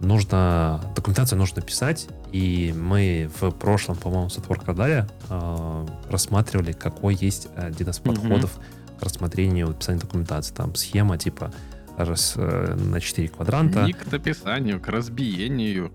нужно, 0.00 0.80
документацию 0.94 1.38
нужно 1.38 1.62
писать, 1.62 2.08
и 2.32 2.74
мы 2.76 3.30
в 3.40 3.50
прошлом, 3.50 3.96
по-моему, 3.96 4.28
с 4.28 4.38
Radar'е 4.38 5.08
э, 5.28 5.86
рассматривали, 6.10 6.72
какой 6.72 7.14
есть 7.14 7.48
один 7.56 7.88
из 7.88 7.98
подходов 7.98 8.58
mm-hmm. 8.58 9.00
к 9.00 9.02
рассмотрению 9.02 9.68
написания 9.68 10.00
документации. 10.00 10.54
Там 10.54 10.74
схема 10.74 11.18
типа 11.18 11.52
раз, 11.96 12.34
э, 12.36 12.74
на 12.74 13.00
4 13.00 13.28
квадранта. 13.28 13.84
Не 13.84 13.92
к 13.92 14.10
написанию, 14.10 14.80
к 14.80 14.88
разбиению 14.88 15.92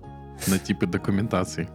на 0.47 0.57
типы 0.57 0.87
документации. 0.87 1.69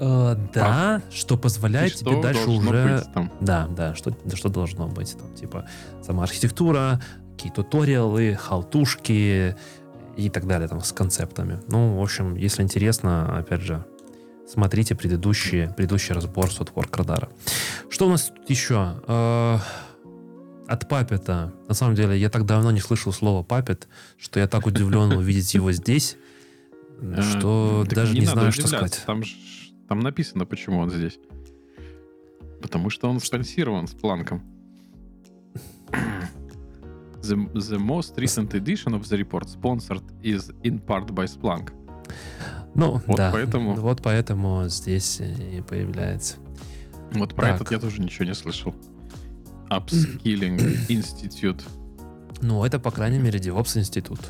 Э, 0.00 0.36
да, 0.54 0.66
а, 0.96 1.12
что 1.12 1.36
позволяет 1.36 1.94
тебе 1.94 2.20
дальше 2.22 2.48
уже... 2.48 3.04
Да, 3.40 3.66
да, 3.68 3.94
что, 3.94 4.12
что 4.34 4.48
должно 4.48 4.86
быть. 4.86 5.16
Там, 5.18 5.34
типа, 5.34 5.66
сама 6.02 6.22
архитектура, 6.22 7.00
какие 7.32 7.52
туториалы, 7.52 8.34
халтушки 8.34 9.56
и 10.18 10.28
так 10.30 10.46
далее, 10.46 10.68
там, 10.68 10.82
с 10.82 10.92
концептами. 10.92 11.60
Ну, 11.68 11.96
в 11.96 12.02
общем, 12.02 12.34
если 12.34 12.62
интересно, 12.62 13.38
опять 13.38 13.60
же, 13.60 13.84
смотрите 14.48 14.96
предыдущий, 14.96 15.68
предыдущий 15.68 16.12
разбор 16.12 16.50
Сотворк 16.50 16.96
Радара. 16.96 17.28
Что 17.88 18.06
у 18.06 18.10
нас 18.10 18.32
тут 18.34 18.50
еще? 18.50 19.00
Э, 19.06 19.58
от 20.66 20.88
Папета. 20.88 21.54
На 21.68 21.74
самом 21.74 21.94
деле, 21.94 22.18
я 22.18 22.30
так 22.30 22.44
давно 22.46 22.72
не 22.72 22.80
слышал 22.80 23.12
слова 23.12 23.44
Папет, 23.44 23.86
что 24.18 24.40
я 24.40 24.48
так 24.48 24.66
удивлен 24.66 25.12
увидеть 25.16 25.54
его 25.54 25.70
здесь, 25.70 26.16
э, 27.00 27.22
что 27.22 27.86
даже 27.88 28.18
не 28.18 28.26
знаю, 28.26 28.50
что 28.50 28.66
сказать. 28.66 29.04
Там 29.88 30.00
написано, 30.00 30.46
почему 30.46 30.80
он 30.80 30.90
здесь. 30.90 31.18
Потому 32.60 32.90
что 32.90 33.08
он 33.08 33.20
спонсирован 33.20 33.86
с 33.86 33.92
планком. 33.92 34.42
The, 37.28 37.36
the 37.52 37.78
most 37.78 38.16
recent 38.16 38.54
edition 38.54 38.94
of 38.94 39.08
the 39.08 39.16
report 39.18 39.48
sponsored 39.48 40.02
is 40.22 40.50
in 40.62 40.80
part 40.80 41.06
by 41.14 41.26
Splunk. 41.26 41.72
Ну, 42.74 43.00
вот 43.06 43.16
да. 43.16 43.30
Поэтому... 43.32 43.74
Вот 43.74 44.02
поэтому 44.02 44.68
здесь 44.68 45.20
и 45.20 45.62
появляется. 45.68 46.36
Вот 47.12 47.34
про 47.34 47.48
так. 47.48 47.56
этот 47.56 47.70
я 47.72 47.78
тоже 47.78 48.00
ничего 48.00 48.24
не 48.24 48.34
слышал. 48.34 48.74
Upskilling 49.70 50.58
Institute. 50.88 51.62
Ну, 52.40 52.64
это, 52.64 52.78
по 52.78 52.90
крайней 52.90 53.18
мере, 53.18 53.38
DevOps 53.38 53.78
институт 53.78 54.20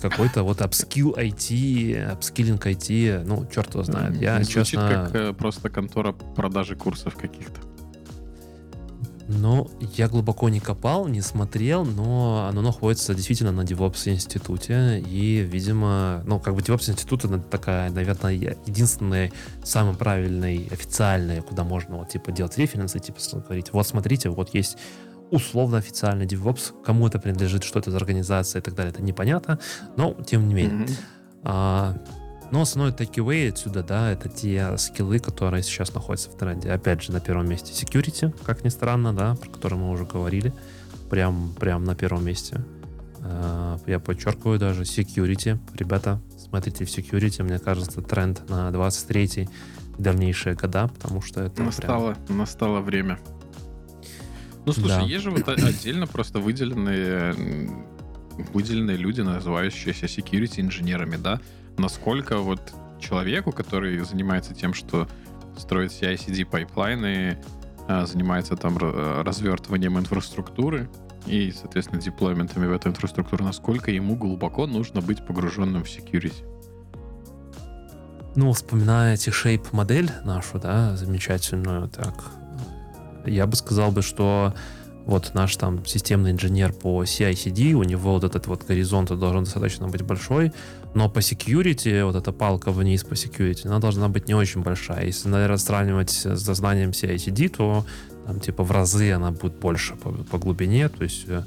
какой-то 0.00 0.42
вот 0.42 0.60
upskill 0.60 1.16
IT, 1.16 2.12
апскиллинг 2.12 2.66
IT, 2.66 3.24
ну, 3.24 3.46
черт 3.52 3.72
его 3.74 3.84
знает. 3.84 4.20
Я, 4.20 4.36
Звучит 4.42 4.66
честно... 4.66 4.88
как 4.88 5.14
э, 5.14 5.32
просто 5.32 5.70
контора 5.70 6.12
продажи 6.12 6.76
курсов 6.76 7.14
каких-то. 7.14 7.60
Ну, 9.26 9.70
я 9.96 10.08
глубоко 10.08 10.48
не 10.48 10.60
копал, 10.60 11.08
не 11.08 11.20
смотрел, 11.22 11.84
но 11.84 12.46
оно 12.48 12.60
находится 12.60 13.14
действительно 13.14 13.52
на 13.52 13.62
DevOps 13.62 14.12
институте. 14.12 15.00
И, 15.00 15.38
видимо, 15.40 16.22
ну, 16.26 16.38
как 16.38 16.54
бы 16.54 16.60
DevOps 16.60 16.90
институт 16.90 17.24
это 17.24 17.38
такая, 17.38 17.90
наверное, 17.90 18.32
единственная, 18.32 19.32
самый 19.62 19.94
правильный, 19.94 20.68
официальный, 20.70 21.40
куда 21.40 21.64
можно 21.64 21.96
вот, 21.96 22.10
типа, 22.10 22.32
делать 22.32 22.58
референсы, 22.58 22.98
типа, 22.98 23.18
говорить, 23.46 23.72
вот 23.72 23.86
смотрите, 23.86 24.28
вот 24.28 24.52
есть 24.52 24.76
условно 25.30 25.78
официальный 25.78 26.26
DevOps, 26.26 26.82
кому 26.84 27.06
это 27.06 27.18
принадлежит, 27.18 27.64
что 27.64 27.78
это 27.78 27.90
за 27.90 27.96
организация 27.96 28.60
и 28.60 28.62
так 28.62 28.74
далее, 28.74 28.92
это 28.92 29.02
непонятно, 29.02 29.58
но 29.96 30.14
тем 30.26 30.48
не 30.48 30.54
менее. 30.54 30.86
Mm-hmm. 30.86 30.96
А, 31.44 31.96
но 32.50 32.60
основной 32.60 32.92
takeaway 32.92 33.48
отсюда, 33.48 33.82
да, 33.82 34.12
это 34.12 34.28
те 34.28 34.76
скиллы, 34.78 35.18
которые 35.18 35.62
сейчас 35.62 35.92
находятся 35.94 36.30
в 36.30 36.36
тренде. 36.36 36.70
Опять 36.70 37.02
же, 37.02 37.12
на 37.12 37.20
первом 37.20 37.48
месте 37.48 37.72
security, 37.72 38.34
как 38.44 38.64
ни 38.64 38.68
странно, 38.68 39.12
да, 39.12 39.34
про 39.34 39.50
который 39.50 39.78
мы 39.78 39.90
уже 39.90 40.04
говорили, 40.04 40.52
прям, 41.10 41.54
прям 41.54 41.84
на 41.84 41.94
первом 41.94 42.24
месте. 42.24 42.64
А, 43.20 43.78
я 43.86 43.98
подчеркиваю 43.98 44.58
даже 44.58 44.82
security. 44.82 45.58
Ребята, 45.74 46.20
смотрите 46.38 46.84
в 46.84 46.88
security, 46.88 47.42
мне 47.42 47.58
кажется, 47.58 48.02
тренд 48.02 48.48
на 48.48 48.70
23 48.70 49.48
дальнейшие 49.98 50.54
года, 50.54 50.88
потому 50.88 51.22
что 51.22 51.42
это 51.42 51.62
настало, 51.62 52.14
прям... 52.26 52.38
настало 52.38 52.80
время. 52.80 53.18
Ну, 54.66 54.72
слушай, 54.72 54.88
да. 54.88 55.00
есть 55.00 55.24
же 55.24 55.30
вот 55.30 55.46
отдельно 55.48 56.06
просто 56.06 56.38
выделенные, 56.38 57.34
выделенные 58.52 58.96
люди, 58.96 59.20
называющиеся 59.20 60.06
security 60.06 60.60
инженерами, 60.60 61.16
да? 61.16 61.40
Насколько 61.78 62.38
вот 62.38 62.72
человеку, 63.00 63.52
который 63.52 63.98
занимается 64.00 64.54
тем, 64.54 64.74
что 64.74 65.08
строит 65.56 65.92
CI/CD 65.92 66.44
пайплайны, 66.44 67.38
а, 67.86 68.06
занимается 68.06 68.56
там 68.56 68.78
развертыванием 68.78 69.98
инфраструктуры 69.98 70.88
и, 71.26 71.52
соответственно, 71.52 72.00
деплойментами 72.00 72.66
в 72.66 72.72
эту 72.72 72.88
инфраструктуру, 72.88 73.44
насколько 73.44 73.90
ему 73.90 74.16
глубоко 74.16 74.66
нужно 74.66 75.00
быть 75.00 75.24
погруженным 75.26 75.84
в 75.84 75.86
security? 75.86 76.44
Ну, 78.36 78.52
вспоминая 78.52 79.16
T-Shape 79.16 79.68
модель 79.72 80.10
нашу, 80.24 80.58
да, 80.58 80.96
замечательную, 80.96 81.88
так, 81.88 82.14
я 83.26 83.46
бы 83.46 83.54
сказал 83.54 83.92
бы, 83.92 84.02
что 84.02 84.54
вот 85.06 85.32
наш 85.34 85.54
там 85.56 85.84
системный 85.84 86.32
инженер 86.32 86.72
по 86.72 87.04
CI-CD, 87.04 87.72
у 87.72 87.84
него 87.84 88.12
вот 88.12 88.24
этот 88.24 88.46
вот 88.46 88.64
горизонт 88.64 89.10
должен 89.10 89.44
достаточно 89.44 89.88
быть 89.88 90.02
большой, 90.02 90.52
но 90.94 91.08
по 91.08 91.18
security, 91.18 92.04
вот 92.04 92.16
эта 92.16 92.32
палка 92.32 92.70
вниз 92.70 93.04
по 93.04 93.14
security, 93.14 93.66
она 93.66 93.78
должна 93.78 94.08
быть 94.08 94.28
не 94.28 94.34
очень 94.34 94.62
большая. 94.62 95.06
Если, 95.06 95.28
наверное, 95.28 95.58
сравнивать 95.58 96.10
с 96.10 96.54
знанием 96.54 96.90
CI-CD, 96.90 97.48
то 97.48 97.84
там 98.26 98.40
типа 98.40 98.62
в 98.64 98.70
разы 98.70 99.12
она 99.12 99.30
будет 99.30 99.54
больше 99.54 99.94
по, 99.96 100.10
по 100.10 100.38
глубине, 100.38 100.88
то 100.88 101.02
есть 101.04 101.24
э, 101.26 101.42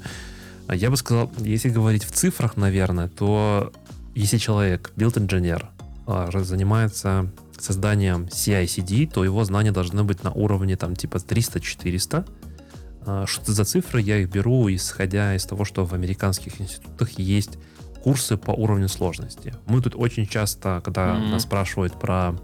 я 0.74 0.90
бы 0.90 0.96
сказал, 0.96 1.30
если 1.38 1.70
говорить 1.70 2.04
в 2.04 2.12
цифрах, 2.12 2.56
наверное, 2.56 3.08
то 3.08 3.72
если 4.14 4.36
человек, 4.36 4.92
билд-инженер, 4.96 5.70
а, 6.06 6.30
занимается 6.42 7.30
созданием 7.58 8.24
CI-CD, 8.26 9.10
то 9.10 9.24
его 9.24 9.44
знания 9.44 9.72
должны 9.72 10.04
быть 10.04 10.22
на 10.24 10.30
уровне 10.30 10.76
там 10.76 10.94
типа 10.94 11.16
300-400. 11.16 12.28
А, 13.06 13.26
что 13.26 13.52
за 13.52 13.64
цифры? 13.64 14.00
Я 14.00 14.18
их 14.18 14.30
беру, 14.30 14.68
исходя 14.70 15.34
из 15.34 15.44
того, 15.44 15.64
что 15.64 15.84
в 15.84 15.94
американских 15.94 16.60
институтах 16.60 17.18
есть 17.18 17.58
курсы 18.08 18.38
по 18.38 18.52
уровню 18.52 18.88
сложности. 18.88 19.52
Мы 19.66 19.82
тут 19.82 19.94
очень 19.94 20.26
часто, 20.26 20.80
когда 20.82 21.08
mm-hmm. 21.08 21.28
нас 21.28 21.42
спрашивают 21.42 22.00
про 22.00 22.34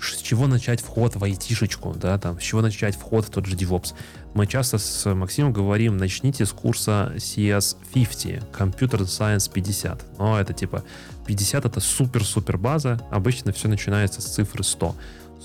с 0.00 0.22
чего 0.22 0.46
начать 0.46 0.80
вход 0.80 1.16
в 1.16 1.22
айтишечку, 1.22 1.92
да, 1.94 2.16
там, 2.18 2.40
с 2.40 2.42
чего 2.42 2.62
начать 2.62 2.96
вход 2.96 3.26
в 3.26 3.30
тот 3.30 3.44
же 3.44 3.56
DevOps. 3.56 3.92
Мы 4.32 4.46
часто 4.46 4.78
с 4.78 5.14
Максимом 5.14 5.52
говорим, 5.52 5.98
начните 5.98 6.46
с 6.46 6.52
курса 6.52 7.12
CS50, 7.16 8.44
Computer 8.58 9.00
Science 9.00 9.52
50. 9.52 10.18
Но 10.18 10.40
это 10.40 10.54
типа 10.54 10.82
50 11.26 11.66
это 11.66 11.80
супер-супер 11.80 12.56
база. 12.56 12.98
Обычно 13.10 13.52
все 13.52 13.68
начинается 13.68 14.22
с 14.22 14.24
цифры 14.24 14.64
100. 14.64 14.94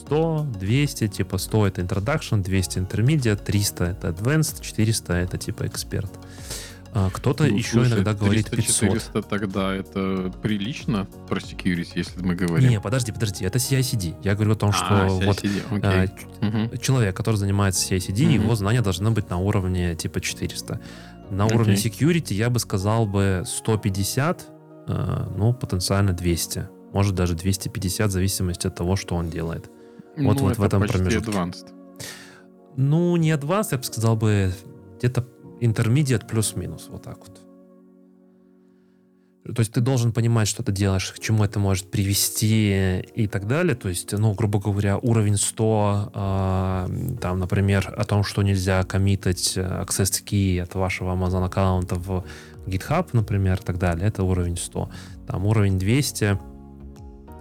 100, 0.05 0.47
200, 0.61 1.07
типа 1.09 1.37
100 1.37 1.67
это 1.67 1.81
introduction, 1.81 2.41
200 2.41 2.79
intermediate, 2.79 3.43
300 3.43 3.83
это 3.83 4.07
advanced, 4.07 4.61
400 4.61 5.13
это 5.13 5.37
типа 5.37 5.67
эксперт. 5.67 6.11
А, 6.93 7.09
кто-то 7.09 7.45
ну, 7.45 7.55
еще 7.55 7.71
слушай, 7.71 7.93
иногда 7.93 8.13
говорит 8.13 8.49
500. 8.49 8.89
400 8.89 9.21
тогда 9.21 9.73
это 9.73 10.31
прилично 10.41 11.07
про 11.27 11.39
security, 11.39 11.91
если 11.95 12.21
мы 12.21 12.35
говорим? 12.35 12.69
Не, 12.69 12.81
подожди, 12.81 13.11
подожди, 13.11 13.45
это 13.45 13.59
CI-CD. 13.59 14.15
Я 14.23 14.35
говорю 14.35 14.53
о 14.53 14.55
том, 14.55 14.73
что 14.73 14.87
а, 14.89 15.07
вот 15.07 15.41
а, 15.83 16.05
угу. 16.41 16.77
человек, 16.77 17.15
который 17.15 17.37
занимается 17.37 17.93
CI-CD, 17.93 18.25
угу. 18.25 18.33
его 18.33 18.55
знания 18.55 18.81
должны 18.81 19.09
быть 19.11 19.29
на 19.29 19.37
уровне 19.37 19.95
типа 19.95 20.19
400. 20.19 20.81
На 21.29 21.47
okay. 21.47 21.55
уровне 21.55 21.75
security 21.75 22.33
я 22.33 22.49
бы 22.49 22.59
сказал 22.59 23.05
бы 23.05 23.43
150, 23.45 24.47
э, 24.87 25.27
ну, 25.37 25.53
потенциально 25.53 26.11
200. 26.11 26.67
Может, 26.91 27.15
даже 27.15 27.35
250, 27.35 28.09
в 28.09 28.11
зависимости 28.11 28.67
от 28.67 28.75
того, 28.75 28.97
что 28.97 29.15
он 29.15 29.29
делает. 29.29 29.69
Ну, 30.17 30.27
вот, 30.27 30.41
вот 30.41 30.57
в 30.57 30.63
этом 30.63 30.81
почти 30.81 30.97
промежутке. 30.97 31.31
Advanced. 31.31 31.67
Ну, 32.75 33.15
не 33.15 33.31
advanced, 33.31 33.69
я 33.71 33.77
бы 33.77 33.83
сказал 33.85 34.17
бы 34.17 34.53
где-то 34.97 35.25
intermediate 35.61 36.27
плюс-минус, 36.27 36.87
вот 36.89 37.03
так 37.03 37.19
вот. 37.19 37.41
То 39.43 39.59
есть 39.59 39.73
ты 39.73 39.81
должен 39.81 40.11
понимать, 40.11 40.47
что 40.47 40.61
ты 40.61 40.71
делаешь, 40.71 41.11
к 41.11 41.19
чему 41.19 41.43
это 41.43 41.59
может 41.59 41.89
привести 41.89 42.99
и 42.99 43.27
так 43.27 43.47
далее. 43.47 43.75
То 43.75 43.89
есть, 43.89 44.11
ну, 44.11 44.33
грубо 44.33 44.59
говоря, 44.59 44.97
уровень 44.99 45.35
100, 45.35 46.11
э, 46.13 47.17
там, 47.19 47.39
например, 47.39 47.91
о 47.97 48.03
том, 48.03 48.23
что 48.23 48.43
нельзя 48.43 48.83
коммитать 48.83 49.57
access 49.57 50.23
key 50.23 50.59
от 50.59 50.75
вашего 50.75 51.15
Amazon 51.15 51.43
аккаунта 51.43 51.95
в 51.95 52.23
GitHub, 52.67 53.07
например, 53.13 53.59
и 53.59 53.63
так 53.63 53.79
далее, 53.79 54.07
это 54.07 54.23
уровень 54.23 54.57
100. 54.57 54.89
Там 55.25 55.45
уровень 55.45 55.79
200, 55.79 56.39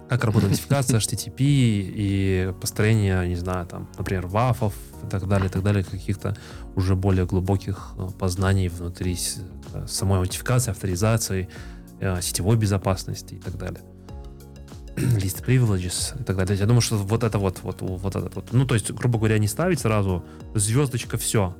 как 0.09 0.25
работает 0.25 0.51
нотификация, 0.51 0.99
HTTP 0.99 1.35
и 1.37 2.53
построение, 2.59 3.27
не 3.27 3.35
знаю, 3.35 3.67
там, 3.67 3.87
например, 3.97 4.25
вафов 4.25 4.73
и 5.03 5.07
так 5.07 5.27
далее, 5.27 5.47
и 5.47 5.51
так 5.51 5.61
далее, 5.63 5.83
каких-то 5.83 6.35
уже 6.75 6.95
более 6.95 7.25
глубоких 7.25 7.93
э, 7.97 8.07
познаний 8.17 8.69
внутри 8.69 9.17
э, 9.73 9.87
самой 9.87 10.19
нотификации, 10.19 10.71
авторизации, 10.71 11.49
э, 11.99 12.21
сетевой 12.21 12.57
безопасности 12.57 13.35
и 13.35 13.39
так 13.39 13.57
далее. 13.57 13.81
list 14.95 15.45
privileges 15.45 16.19
и 16.19 16.23
так 16.23 16.37
далее. 16.37 16.57
Я 16.57 16.65
думаю, 16.65 16.81
что 16.81 16.97
вот 16.97 17.23
это 17.23 17.37
вот, 17.39 17.59
вот, 17.63 17.81
вот 17.81 18.15
это 18.15 18.31
вот. 18.33 18.49
Ну, 18.51 18.65
то 18.65 18.75
есть, 18.75 18.91
грубо 18.91 19.17
говоря, 19.17 19.37
не 19.37 19.47
ставить 19.47 19.79
сразу 19.79 20.23
звездочка, 20.55 21.17
все. 21.17 21.55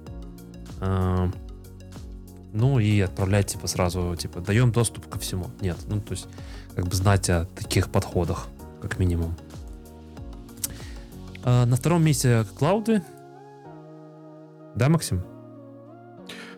Ну 2.54 2.80
и 2.80 3.00
отправлять, 3.00 3.48
типа, 3.48 3.68
сразу, 3.68 4.16
типа, 4.18 4.42
даем 4.42 4.72
доступ 4.72 5.08
ко 5.08 5.20
всему. 5.20 5.46
Нет, 5.62 5.78
ну, 5.88 6.02
то 6.02 6.12
есть, 6.12 6.28
как 6.76 6.86
бы 6.88 6.96
знать 6.96 7.30
о 7.30 7.46
таких 7.46 7.90
подходах, 7.90 8.48
как 8.82 9.00
минимум. 9.00 9.38
На 11.46 11.76
втором 11.76 12.04
месте 12.04 12.46
клауды. 12.58 13.04
Да, 14.76 14.90
Максим? 14.90 15.22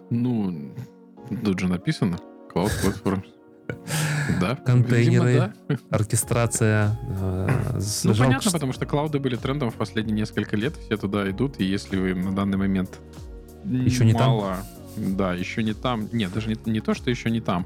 Ну, 0.10 0.74
тут 1.44 1.60
же 1.60 1.68
написано 1.68 2.18
Cloud 2.54 2.72
Platform. 2.84 3.24
Да. 4.40 4.56
Контейнеры, 4.56 5.28
видимо, 5.32 5.54
да. 5.68 5.78
оркестрация. 5.90 6.98
э, 7.20 7.48
Ну, 8.04 8.16
понятно, 8.16 8.42
что- 8.42 8.52
потому 8.54 8.72
что 8.74 8.86
клауды 8.86 9.20
были 9.20 9.36
трендом 9.36 9.70
в 9.70 9.76
последние 9.76 10.16
несколько 10.16 10.56
лет, 10.56 10.76
все 10.78 10.98
туда 10.98 11.30
идут, 11.30 11.60
и 11.60 11.64
если 11.66 11.98
вы 11.98 12.14
на 12.14 12.34
данный 12.34 12.58
момент 12.58 13.00
Еще 13.66 14.06
не 14.06 14.14
там? 14.14 14.42
да, 14.98 15.34
еще 15.34 15.62
не 15.64 15.74
там, 15.74 16.08
нет, 16.14 16.34
даже 16.34 16.50
не, 16.50 16.58
не 16.72 16.80
то, 16.82 16.94
что 16.94 17.10
еще 17.10 17.30
не 17.32 17.42
там, 17.42 17.66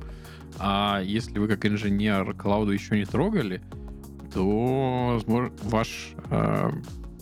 а 0.60 1.02
если 1.04 1.38
вы 1.40 1.48
как 1.48 1.66
инженер 1.66 2.34
клауду 2.34 2.72
еще 2.72 2.98
не 2.98 3.06
трогали, 3.06 3.62
то 4.34 5.12
возможно, 5.14 5.52
ваш 5.64 6.14
э, 6.30 6.72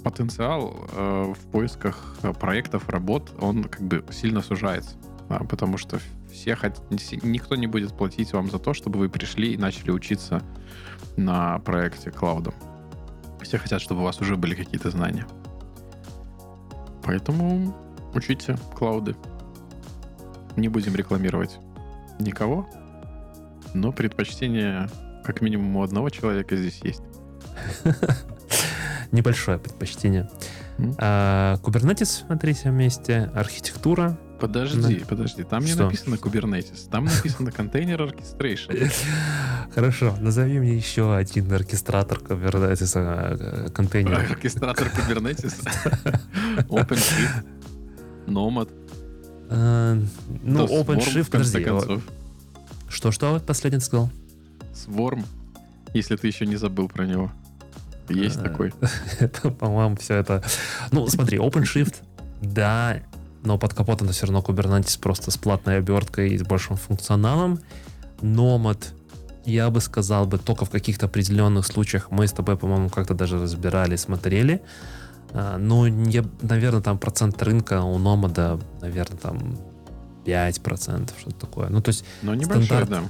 потенциал 0.06 0.88
э, 0.92 1.34
в 1.34 1.52
поисках 1.52 2.16
э, 2.22 2.32
проектов, 2.32 2.88
работ, 2.90 3.32
он 3.42 3.64
как 3.64 3.82
бы 3.82 4.06
сильно 4.12 4.42
сужается, 4.42 4.96
Да, 5.30 5.40
потому 5.40 5.80
что 5.80 6.00
все 6.32 6.54
хот- 6.54 6.80
никто 7.24 7.56
не 7.56 7.66
будет 7.66 7.98
платить 7.98 8.32
вам 8.32 8.52
за 8.52 8.60
то, 8.60 8.76
чтобы 8.76 9.00
вы 9.00 9.10
пришли 9.10 9.54
и 9.54 9.58
начали 9.58 9.90
учиться 9.90 10.44
на 11.18 11.58
проекте 11.60 12.12
клаудом. 12.12 12.54
Все 13.42 13.58
хотят, 13.58 13.82
чтобы 13.82 14.02
у 14.02 14.04
вас 14.04 14.22
уже 14.22 14.38
были 14.38 14.54
какие-то 14.54 14.92
знания. 14.92 15.26
Поэтому 17.04 17.76
учите 18.14 18.58
клауды. 18.76 19.16
Не 20.56 20.70
будем 20.70 20.94
рекламировать 20.96 21.58
никого, 22.20 22.70
но 23.74 23.92
предпочтение 23.92 24.88
как 25.24 25.42
минимум 25.42 25.76
у 25.78 25.82
одного 25.82 26.12
человека 26.12 26.56
здесь 26.56 26.80
есть. 26.84 27.02
Небольшое 29.16 29.58
предпочтение. 29.58 30.30
М. 30.78 30.94
А, 30.98 31.56
Kubernetes 31.64 32.28
на 32.28 32.38
третьем 32.38 32.74
месте, 32.76 33.32
архитектура. 33.34 34.18
Подожди, 34.42 35.06
подожди, 35.08 35.44
там 35.44 35.64
не 35.64 35.72
Что? 35.72 35.86
написано 35.86 36.16
Kubernetes, 36.16 36.90
там 36.92 37.06
написано 37.06 37.52
контейнер 37.54 38.02
orchestration. 38.02 38.92
Хорошо, 39.74 40.18
назови 40.20 40.60
мне 40.60 40.76
еще 40.76 41.16
один 41.16 41.50
оркестратор 41.54 42.18
Kubernetes 42.20 42.92
э, 42.96 43.70
контейнера. 43.70 44.18
Оркестратор 44.30 44.88
Kubernetes, 44.88 45.66
OpenShift, 46.68 47.46
Nomad, 48.28 48.70
Э, 49.50 49.98
Ну, 50.44 50.66
OpenShift, 50.66 51.32
подожди. 51.32 51.66
Что-что 52.90 53.40
последний 53.40 53.80
сказал? 53.80 54.10
Swarm, 54.74 55.24
если 55.94 56.18
ты 56.18 56.28
еще 56.28 56.46
не 56.46 56.58
забыл 56.58 56.90
про 56.90 57.06
него. 57.06 57.32
Есть 58.10 58.38
Э, 58.38 58.44
такой. 58.44 58.74
Это, 59.20 59.50
по-моему, 59.52 59.96
все 59.98 60.16
это... 60.16 60.44
Ну, 60.92 61.08
смотри, 61.08 61.38
OpenShift, 61.38 61.96
да, 62.42 62.98
но 63.44 63.58
под 63.58 63.74
капотом 63.74 64.10
все 64.10 64.26
равно 64.28 64.40
Kubernetes 64.42 65.00
просто 65.00 65.32
с 65.32 65.38
платной 65.38 65.78
оберткой 65.78 66.30
и 66.30 66.38
с 66.38 66.44
большим 66.44 66.78
функционалом. 66.78 67.60
Nomad, 68.22 68.84
я 69.46 69.70
бы 69.70 69.82
сказал 69.82 70.26
бы, 70.26 70.38
только 70.38 70.66
в 70.66 70.70
каких-то 70.70 71.06
определенных 71.08 71.66
случаях 71.66 72.10
мы 72.12 72.28
с 72.28 72.32
тобой, 72.32 72.58
по-моему, 72.58 72.90
как-то 72.90 73.14
даже 73.14 73.40
разбирали, 73.40 73.96
смотрели. 73.96 74.62
А, 75.32 75.58
Ну, 75.58 75.86
я, 75.86 76.24
наверное, 76.42 76.82
там 76.82 76.98
процент 76.98 77.42
рынка 77.44 77.82
у 77.84 77.98
Nomad, 78.00 78.64
наверное, 78.82 79.18
там 79.18 79.58
5%, 80.26 81.12
что-то 81.20 81.40
такое. 81.46 81.70
Ну, 81.70 81.82
то 81.82 81.90
есть, 81.90 82.04
Но 82.24 82.34
небольшой, 82.34 82.66
стандарт. 82.66 82.90
да. 82.90 83.04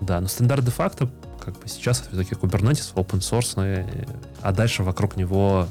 да, 0.00 0.20
но 0.20 0.28
стандарт 0.28 0.64
де-факто, 0.64 1.10
как 1.44 1.54
бы 1.54 1.68
сейчас 1.68 2.00
это 2.00 2.10
все-таки 2.10 2.34
Kubernetes, 2.34 2.94
open 2.94 3.20
source, 3.20 4.16
а 4.42 4.52
дальше 4.52 4.82
вокруг 4.82 5.16
него 5.16 5.66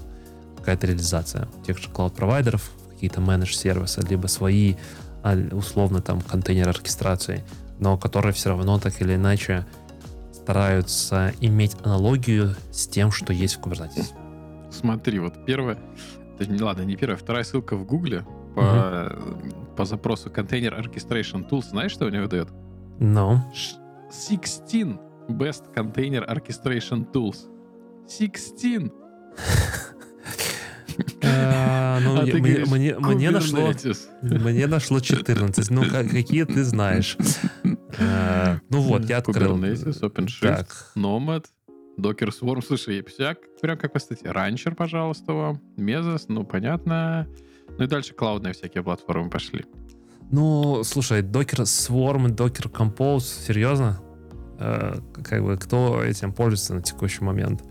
какая-то 0.58 0.88
реализация 0.88 1.48
тех 1.66 1.78
же 1.78 1.90
клауд-провайдеров, 1.90 2.72
какие-то 2.90 3.22
менедж-сервисы, 3.22 4.02
либо 4.02 4.28
свои, 4.28 4.76
а, 5.22 5.36
условно, 5.52 6.02
там, 6.02 6.22
контейнеры 6.22 6.72
оркестрации, 6.72 7.44
но 7.80 7.98
которые 7.98 8.34
все 8.34 8.50
равно 8.50 8.80
так 8.80 9.00
или 9.02 9.16
иначе 9.16 9.66
стараются 10.34 11.34
иметь 11.42 11.76
аналогию 11.84 12.56
с 12.72 12.88
тем, 12.88 13.12
что 13.12 13.34
есть 13.34 13.56
в 13.56 13.60
Kubernetes. 13.62 14.14
Смотри, 14.72 15.20
вот 15.20 15.46
первое... 15.46 15.78
Ладно, 16.40 16.82
не 16.82 16.96
первая, 16.96 17.18
вторая 17.18 17.44
ссылка 17.44 17.78
в 17.78 17.86
Гугле 17.86 18.26
по, 18.56 19.16
по 19.78 19.86
запросу 19.86 20.30
контейнер 20.30 20.74
orchestration 20.74 21.50
tools. 21.50 21.70
Знаешь, 21.70 21.92
что 21.92 22.06
у 22.06 22.10
него 22.10 22.28
дает? 22.28 22.50
Но 23.00 23.46
16 24.10 24.98
best 25.30 25.64
container 25.76 26.26
orchestration 26.28 27.06
tools. 27.12 27.48
16! 28.08 28.92
э, 31.22 32.00
ну, 32.04 32.18
А 32.20 32.24
мне- 33.16 33.32
нашло. 33.32 33.72
Мне 34.22 34.68
нашло 34.68 35.00
14. 35.00 35.70
Ну, 35.72 35.84
ка- 35.84 36.04
какие 36.04 36.44
ты 36.46 36.64
знаешь? 36.64 37.18
Э, 37.98 38.58
Ну 38.70 38.82
вот, 38.82 39.06
я 39.06 39.18
открыл. 39.18 39.58
Kubernetes, 39.58 40.02
OpenShift, 40.02 40.42
Так, 40.42 40.68
Nomad, 40.96 41.46
Docker 42.00 42.30
Swarm. 42.30 42.62
Слушай, 42.66 43.04
всяк, 43.04 43.38
прям 43.62 43.78
как 43.78 43.94
по 43.94 44.00
статье. 44.00 44.32
Rancher, 44.32 44.76
пожалуйста, 44.76 45.34
вам. 45.34 45.62
Mesos, 45.78 46.26
ну, 46.28 46.44
понятно. 46.44 47.28
Ну 47.78 47.84
и 47.84 47.88
дальше 47.88 48.14
клаудные 48.14 48.54
всякие 48.54 48.84
платформы 48.84 49.30
пошли. 49.30 49.66
ну, 50.32 50.84
слушай, 50.84 51.22
Docker 51.22 51.64
Swarm, 51.64 52.28
Docker 52.36 52.70
Compose, 52.72 53.22
серьезно? 53.48 54.00
Э, 54.60 55.00
Как 55.24 55.44
бы, 55.44 55.58
кто 55.58 56.04
этим 56.04 56.34
пользуется 56.34 56.74
на 56.76 56.82
текущий 56.82 57.24
момент? 57.24 57.64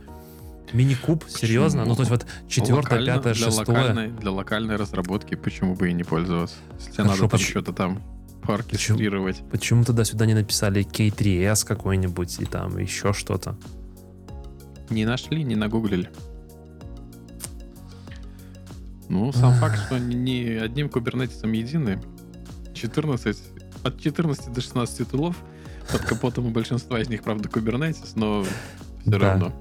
Мини-куб, 0.72 1.24
серьезно? 1.28 1.85
Ну, 1.85 1.95
то 1.95 2.03
есть 2.03 2.11
вот 2.11 2.26
четвертое, 2.49 2.99
Локально, 2.99 3.14
пятое, 3.14 3.35
для 3.35 3.47
шестое. 3.47 3.78
Локальной, 3.78 4.09
для 4.09 4.30
локальной 4.30 4.76
разработки 4.76 5.35
почему 5.35 5.74
бы 5.76 5.91
и 5.91 5.93
не 5.93 6.03
пользоваться? 6.05 6.57
Если 6.78 6.93
тебе 6.93 7.05
Хорошо, 7.05 7.22
надо 7.22 7.30
там 7.30 7.41
что-то 7.41 7.72
там 7.72 8.03
пооркестрировать. 8.43 9.43
Почему 9.51 9.85
туда-сюда 9.85 10.26
не 10.26 10.35
написали 10.35 10.85
K3S 10.85 11.66
какой-нибудь 11.66 12.41
и 12.41 12.45
там 12.45 12.76
еще 12.78 13.12
что-то? 13.12 13.57
Не 14.91 15.05
нашли, 15.07 15.45
не 15.45 15.55
нагуглили. 15.55 16.11
Ну, 19.09 19.32
сам 19.32 19.55
факт, 19.55 19.78
что 19.87 19.99
не 19.99 20.59
одним 20.61 20.89
кубернетисом 20.89 21.53
едины. 21.53 22.03
14, 22.74 23.39
от 23.85 24.01
14 24.01 24.53
до 24.53 24.61
16 24.61 25.09
тулов. 25.09 25.37
Под 25.93 26.03
капотом 26.03 26.47
у 26.47 26.51
большинства 26.51 26.99
из 27.01 27.09
них, 27.09 27.22
правда, 27.22 27.49
кубернетис, 27.49 28.12
но 28.16 28.43
все 28.45 28.53
Да. 29.05 29.18
равно. 29.18 29.53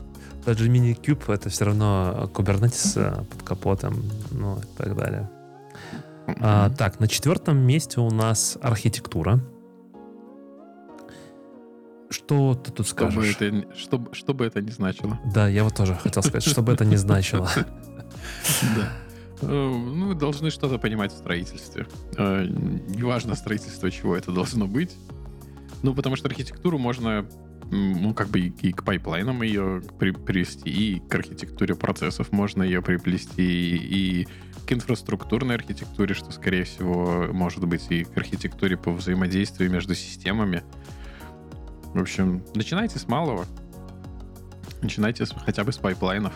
Даже 0.46 0.68
мини-куб 0.70 1.30
это 1.30 1.50
все 1.50 1.66
равно 1.66 2.30
Kubernetes 2.34 2.94
э, 3.00 3.24
под 3.24 3.44
капотом, 3.44 3.96
ну 4.32 4.58
и 4.58 4.78
так 4.78 4.96
далее. 4.98 5.30
А, 6.40 6.70
так, 6.70 7.00
на 7.00 7.08
четвертом 7.08 7.58
месте 7.58 8.00
у 8.02 8.10
нас 8.10 8.58
архитектура. 8.62 9.40
Что 12.10 12.56
ты 12.56 12.72
тут 12.72 12.86
Что 12.88 13.06
бы, 13.08 13.12
скажешь? 13.12 13.38
это, 13.40 13.76
что, 13.78 14.08
что 14.12 14.34
бы 14.34 14.46
это 14.46 14.62
ни 14.62 14.70
значило. 14.70 15.20
Да, 15.34 15.48
я 15.48 15.64
вот 15.64 15.76
тоже 15.76 15.96
хотел 15.96 16.22
сказать, 16.22 16.44
что 16.44 16.62
бы 16.62 16.72
это 16.74 16.86
ни 16.86 16.96
значило. 16.96 17.50
Да. 18.76 18.90
Э, 19.42 19.46
Ну, 19.48 20.08
вы 20.10 20.16
должны 20.16 20.50
что-то 20.52 20.78
понимать 20.78 21.12
в 21.12 21.18
строительстве. 21.18 21.88
Э, 22.18 22.46
Неважно 22.46 23.36
строительство, 23.36 23.90
чего 23.92 24.16
это 24.16 24.32
должно 24.32 24.68
быть. 24.68 24.96
Ну, 25.84 25.94
потому 25.94 26.16
что 26.16 26.28
архитектуру 26.30 26.78
можно, 26.80 27.28
ну, 27.70 28.14
как 28.14 28.30
бы 28.30 28.40
и, 28.40 28.72
к 28.72 28.84
пайплайнам 28.84 29.42
ее 29.44 29.82
при- 30.00 30.16
и 30.70 31.00
к 31.02 31.14
архитектуре 31.16 31.76
процессов 31.76 32.32
можно 32.32 32.64
ее 32.64 32.82
приплести, 32.82 33.44
и, 33.44 34.22
и 34.22 34.28
к 34.66 34.72
инфраструктурной 34.72 35.56
архитектуре, 35.56 36.16
что, 36.16 36.32
скорее 36.32 36.64
всего, 36.64 37.28
может 37.34 37.66
быть, 37.68 37.86
и 37.92 38.06
к 38.06 38.18
архитектуре 38.18 38.78
по 38.78 38.92
взаимодействию 38.94 39.70
между 39.70 39.94
системами. 39.94 40.64
В 41.94 42.00
общем, 42.02 42.44
начинайте 42.56 42.98
с 42.98 43.08
малого. 43.08 43.46
Начинайте 44.82 45.26
с- 45.26 45.32
хотя 45.46 45.64
бы 45.66 45.72
с 45.74 45.78
пайплайнов. 45.78 46.34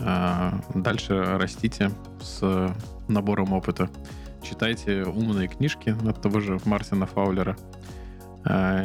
А, 0.00 0.60
Дальше 0.74 1.20
растите 1.38 1.90
с 2.22 2.74
набором 3.08 3.52
опыта. 3.52 3.90
Читайте 4.42 5.02
умные 5.04 5.48
книжки 5.48 5.96
от 6.08 6.20
того 6.22 6.38
же 6.40 6.60
Мартина 6.64 7.06
Фаулера. 7.06 7.56
А, 8.44 8.82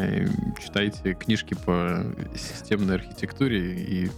Читайте 0.61 1.13
книжки 1.13 1.53
по 1.53 2.05
системной 2.35 2.95
архитектуре, 2.95 3.75
и 3.75 4.11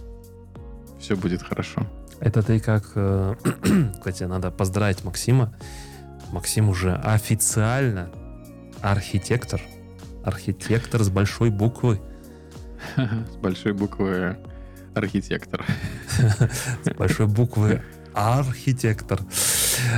все 1.00 1.16
будет 1.16 1.42
хорошо. 1.42 1.86
Это 2.20 2.42
ты 2.42 2.60
как... 2.60 2.84
э, 2.94 3.34
Кстати, 3.98 4.22
надо 4.24 4.52
поздравить 4.52 5.02
Максима. 5.02 5.52
Максим 6.30 6.68
уже 6.68 6.94
официально 6.94 8.10
архитектор. 8.80 9.60
Архитектор 10.24 11.02
с 11.02 11.08
большой 11.08 11.50
буквы. 11.50 12.00
С 12.96 13.36
большой 13.36 13.72
буквы 13.72 14.36
архитектор. 14.94 15.64
С 16.84 16.90
большой 16.96 17.26
буквы 17.26 17.82
архитектор. 18.14 19.20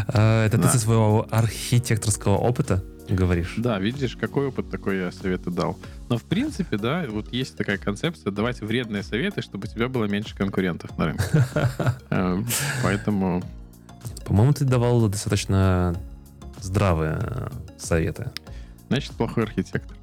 Э, 0.08 0.46
это 0.46 0.58
ты 0.58 0.68
со 0.68 0.78
своего 0.78 1.26
архитекторского 1.30 2.36
опыта 2.36 2.82
говоришь? 3.08 3.54
Да, 3.56 3.78
видишь, 3.78 4.16
какой 4.16 4.46
опыт 4.48 4.70
такой 4.70 4.98
я 4.98 5.12
советы 5.12 5.50
дал. 5.50 5.78
Но 6.08 6.18
в 6.18 6.22
принципе, 6.24 6.76
да, 6.76 7.04
вот 7.08 7.32
есть 7.32 7.56
такая 7.56 7.78
концепция 7.78 8.30
давать 8.30 8.60
вредные 8.60 9.02
советы, 9.02 9.42
чтобы 9.42 9.66
у 9.66 9.70
тебя 9.70 9.88
было 9.88 10.04
меньше 10.06 10.34
конкурентов 10.36 10.96
на 10.98 11.06
рынке. 11.06 11.24
Эм, 12.10 12.46
Поэтому 12.82 13.42
По-моему, 14.24 14.52
ты 14.52 14.64
давал 14.64 15.06
достаточно 15.08 15.94
здравые 16.60 17.18
э, 17.20 17.48
советы. 17.78 18.30
Значит, 18.88 19.12
плохой 19.12 19.44
архитектор. 19.44 19.96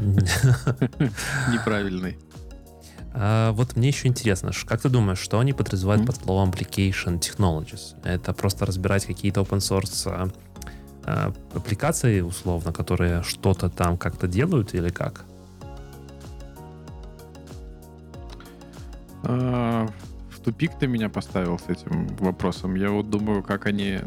Неправильный. 1.52 2.18
А 3.12 3.50
вот 3.52 3.76
мне 3.76 3.88
еще 3.88 4.06
интересно, 4.08 4.52
как 4.66 4.80
ты 4.82 4.88
думаешь, 4.88 5.18
что 5.18 5.40
они 5.40 5.52
подразумевают 5.52 6.02
Мгм. 6.02 6.06
под 6.12 6.16
словом 6.24 6.50
application 6.50 7.18
technologies? 7.20 7.96
Это 8.04 8.32
просто 8.32 8.66
разбирать 8.66 9.04
какие-то 9.04 9.40
open 9.40 9.58
source 9.58 10.02
а, 10.06 10.28
аппликации, 11.04 12.20
условно, 12.20 12.72
которые 12.72 13.22
что-то 13.22 13.68
там 13.68 13.96
как-то 13.96 14.26
делают 14.28 14.74
или 14.74 14.90
как? 14.90 15.24
А, 19.24 19.86
В 20.30 20.40
тупик 20.40 20.72
ты 20.78 20.86
меня 20.86 21.08
поставил 21.08 21.58
с 21.58 21.68
этим 21.68 22.06
вопросом. 22.16 22.74
Я 22.74 22.90
вот 22.90 23.10
думаю, 23.10 23.42
как 23.42 23.66
они... 23.66 23.98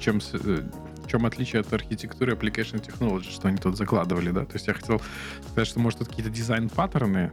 Чем, 0.00 0.20
с- 0.20 0.34
э, 0.34 0.62
в 1.04 1.08
чем 1.08 1.26
отличие 1.26 1.60
от 1.60 1.72
архитектуры 1.72 2.34
Application 2.34 2.80
Technology, 2.80 3.30
что 3.32 3.48
они 3.48 3.56
тут 3.56 3.76
закладывали, 3.76 4.30
да? 4.30 4.44
То 4.44 4.52
есть 4.54 4.68
я 4.68 4.74
хотел 4.74 5.00
сказать, 5.50 5.66
что, 5.68 5.80
может, 5.80 5.98
тут 5.98 6.08
какие-то 6.08 6.30
дизайн-паттерны 6.30 7.32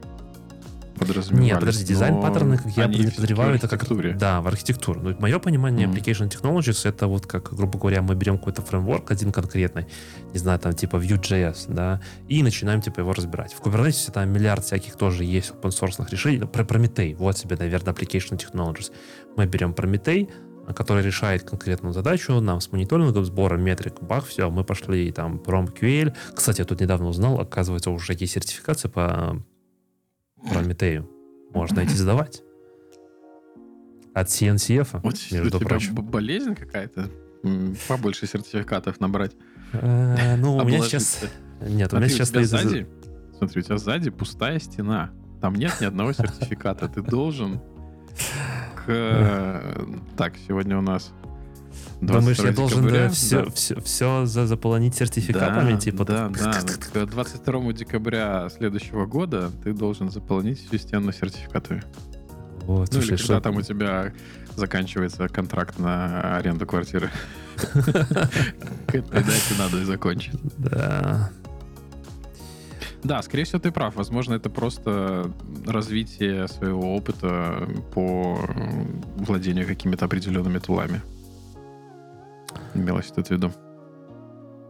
подразумевались. 0.98 1.52
Нет, 1.52 1.60
подожди, 1.60 1.86
дизайн 1.86 2.16
но 2.16 2.22
паттерны, 2.22 2.58
как 2.58 2.78
я 2.78 2.88
подозреваю, 2.88 3.56
это 3.56 3.68
как... 3.68 3.82
архитектуре. 3.82 4.14
Да, 4.14 4.41
в 4.41 4.48
архитектуру. 4.48 5.02
Ну, 5.02 5.16
мое 5.20 5.39
понимание 5.39 5.88
Мгм. 5.88 5.96
application 5.96 6.30
technologies 6.30 6.88
это 6.88 7.08
вот 7.08 7.26
как, 7.26 7.54
грубо 7.54 7.80
говоря, 7.80 8.02
мы 8.02 8.16
берем 8.16 8.38
какой-то 8.38 8.62
фреймворк 8.62 9.12
один 9.12 9.32
конкретный, 9.32 9.88
не 10.32 10.39
знаю, 10.39 10.60
там 10.60 10.74
типа 10.74 10.98
Vue.js, 10.98 11.66
да, 11.68 12.02
и 12.28 12.44
начинаем 12.44 12.82
типа 12.82 13.02
его 13.02 13.14
разбирать. 13.14 13.54
В 13.54 13.62
Kubernetes 13.62 14.12
там 14.12 14.30
миллиард 14.30 14.64
всяких 14.64 14.96
тоже 14.96 15.24
есть 15.24 15.52
open 15.52 15.70
source 15.70 16.10
решений. 16.10 16.46
Про 16.46 16.64
Prometheus, 16.64 17.16
вот 17.16 17.38
себе, 17.38 17.56
наверное, 17.58 17.94
application 17.94 18.38
technologies. 18.38 18.91
Мы 19.36 19.46
берем 19.46 19.72
Prometei, 19.72 20.30
который 20.76 21.04
решает 21.04 21.44
конкретную 21.44 21.94
задачу, 21.94 22.39
нам 22.39 22.62
с 22.62 22.72
мониторингом, 22.72 23.26
сбором 23.26 23.62
метрик, 23.64 24.02
бах, 24.02 24.26
все, 24.28 24.50
мы 24.50 24.64
пошли 24.64 25.12
там 25.12 25.41
PromQL. 25.46 26.14
Кстати, 26.34 26.60
я 26.60 26.66
тут 26.66 26.80
недавно 26.80 27.08
узнал, 27.10 27.39
оказывается, 27.39 27.91
уже 27.91 28.14
есть 28.18 28.34
сертификация 28.34 28.89
по 28.89 29.44
Прометею. 30.52 31.10
Можно 31.54 31.84
идти 31.84 31.96
сдавать. 31.96 32.44
От 34.14 34.28
CNCF, 34.28 35.00
Вот 35.02 35.16
между 35.32 35.60
прочим. 35.60 35.96
болезнь 35.96 36.56
какая-то? 36.56 37.10
Побольше 37.88 38.28
сертификатов 38.28 39.00
набрать. 39.00 39.36
Э, 39.74 40.36
Ну, 40.38 40.58
у 40.58 40.64
меня 40.64 40.82
сейчас... 40.82 41.24
Нет, 41.62 41.91
у 41.94 41.98
меня 41.98 42.10
сейчас 42.10 42.32
у 42.32 42.41
сзади, 42.44 42.88
смотри, 43.38 43.62
у 43.62 43.64
тебя 43.64 43.78
сзади 43.78 44.10
пустая 44.10 44.60
стена. 44.60 45.12
Там 45.41 45.56
нет 45.56 45.74
ни 45.82 45.86
одного 45.86 46.14
сертификата. 46.14 46.88
Ты 46.88 47.02
должен 47.02 47.60
к... 48.76 49.62
Так, 50.18 50.34
сегодня 50.48 50.78
у 50.78 50.82
нас 50.82 51.12
Думаешь, 52.08 52.38
22 52.38 52.49
я 52.49 52.56
должен 52.56 52.82
декабря, 52.84 53.10
все, 53.10 53.45
да. 53.45 53.51
все, 53.51 53.82
все 53.82 54.26
заполонить 54.26 54.95
сертификатами? 54.95 55.74
Да, 55.74 55.78
типа, 55.80 56.06
да, 56.06 56.30
да. 56.30 56.62
К 56.93 57.06
22 57.06 57.74
декабря 57.74 58.49
следующего 58.49 59.06
года 59.06 59.51
ты 59.64 59.74
должен 59.74 60.10
заполнить 60.10 60.66
всю 60.66 60.78
стену 60.78 61.12
сертификатами. 61.12 61.84
Вот, 62.66 62.91
Ну 62.91 62.99
или 62.99 63.06
слушай, 63.08 63.18
когда 63.18 63.24
что- 63.36 63.41
там 63.41 63.58
у 63.58 63.62
тебя 63.62 64.14
заканчивается 64.56 65.28
контракт 65.28 65.80
на 65.80 66.38
аренду 66.38 66.66
квартиры. 66.66 67.10
К 67.74 68.95
этой 68.95 69.24
дате 69.24 69.54
надо 69.58 69.82
и 69.82 69.84
закончить. 69.84 70.39
Да. 70.58 71.30
Да, 73.04 73.22
скорее 73.22 73.43
всего, 73.43 73.60
ты 73.60 73.72
прав. 73.72 73.95
Возможно, 73.95 74.34
это 74.36 74.49
просто 74.49 75.30
развитие 75.68 76.47
своего 76.47 76.95
опыта 76.95 77.68
по 77.93 78.39
владению 79.18 79.68
какими-то 79.68 80.06
определенными 80.06 80.60
тулами. 80.60 81.01
Имелось 82.74 83.12
это 83.12 83.24
в 83.24 83.32
виду. 83.32 83.52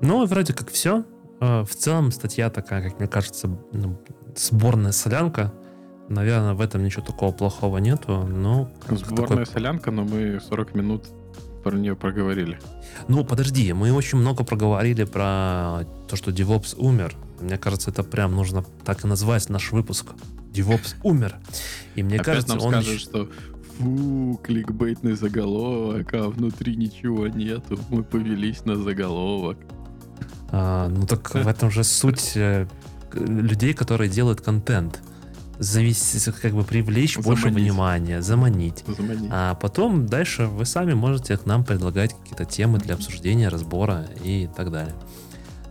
Ну, 0.01 0.26
вроде 0.26 0.54
как 0.54 0.70
все. 0.70 1.04
В 1.39 1.68
целом, 1.76 2.12
статья 2.12 2.49
такая, 2.49 2.82
как 2.89 2.99
мне 2.99 3.08
кажется, 3.08 3.49
ну, 3.72 3.97
сборная 4.36 4.91
солянка. 4.91 5.54
Наверное, 6.10 6.54
в 6.54 6.62
этом 6.62 6.84
ничего 6.84 7.04
такого 7.04 7.32
плохого 7.32 7.78
нету. 7.78 8.24
Но 8.26 8.70
Сборная 8.89 9.28
такой- 9.28 9.45
солянка, 9.45 9.91
но 9.91 10.04
мы 10.04 10.39
40 10.39 10.76
минут 10.76 11.06
про 11.64 11.78
нее 11.78 11.95
проговорили. 11.95 12.60
Ну, 13.08 13.24
подожди, 13.24 13.72
мы 13.72 13.91
очень 13.93 14.18
много 14.18 14.43
проговорили 14.43 15.06
про 15.06 15.86
то, 16.10 16.16
что 16.18 16.32
DevOps 16.32 16.76
умер. 16.78 17.16
Мне 17.39 17.58
кажется, 17.58 17.89
это 17.89 18.04
прям 18.04 18.34
нужно 18.36 18.66
так 18.84 19.04
и 19.06 19.08
назвать 19.08 19.49
наш 19.49 19.72
выпуск. 19.72 20.08
DevOps 20.54 20.95
умер. 21.04 21.38
И 21.95 22.04
мне 22.04 22.16
Опять 22.16 22.26
кажется, 22.26 22.56
нам 22.56 22.66
он... 22.66 22.74
скажут, 22.74 22.99
что 22.99 23.30
фу, 23.78 24.39
кликбейтный 24.43 25.13
заголовок, 25.13 26.13
а 26.13 26.30
внутри 26.30 26.76
ничего 26.76 27.28
нету. 27.28 27.80
Мы 27.89 28.03
повелись 28.03 28.65
на 28.65 28.76
заголовок. 28.76 29.57
А, 30.49 30.88
ну 30.89 31.05
так 31.05 31.34
в 31.34 31.47
этом 31.47 31.71
же 31.71 31.84
суть 31.84 32.34
э, 32.36 32.67
людей, 33.13 33.74
которые 33.74 34.09
делают 34.09 34.41
контент. 34.41 35.01
Завести, 35.59 36.32
как 36.32 36.53
бы 36.53 36.63
привлечь 36.63 37.17
больше 37.17 37.43
Заманить. 37.43 37.63
внимания, 37.63 38.21
заманить. 38.21 38.84
Замани. 38.88 39.30
А 39.32 39.55
потом 39.55 40.07
дальше 40.07 40.47
вы 40.47 40.65
сами 40.65 40.93
можете 40.93 41.38
к 41.38 41.45
нам 41.45 41.63
предлагать 41.63 42.13
какие-то 42.13 42.45
темы 42.45 42.80
для 42.80 42.95
обсуждения, 42.95 43.49
разбора 43.49 44.07
и 44.24 44.49
так 44.55 44.71
далее. 44.71 44.95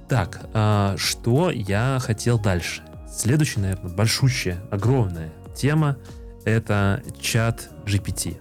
Так, 0.09 0.47
а, 0.55 0.95
что 0.97 1.51
я 1.51 1.99
хотел 2.01 2.39
дальше? 2.39 2.83
Следующая, 3.13 3.61
наверное, 3.61 3.95
большущая, 3.95 4.63
огромная 4.71 5.33
тема 5.55 5.97
это 6.45 7.03
чат 7.21 7.71
GPT. 7.87 8.37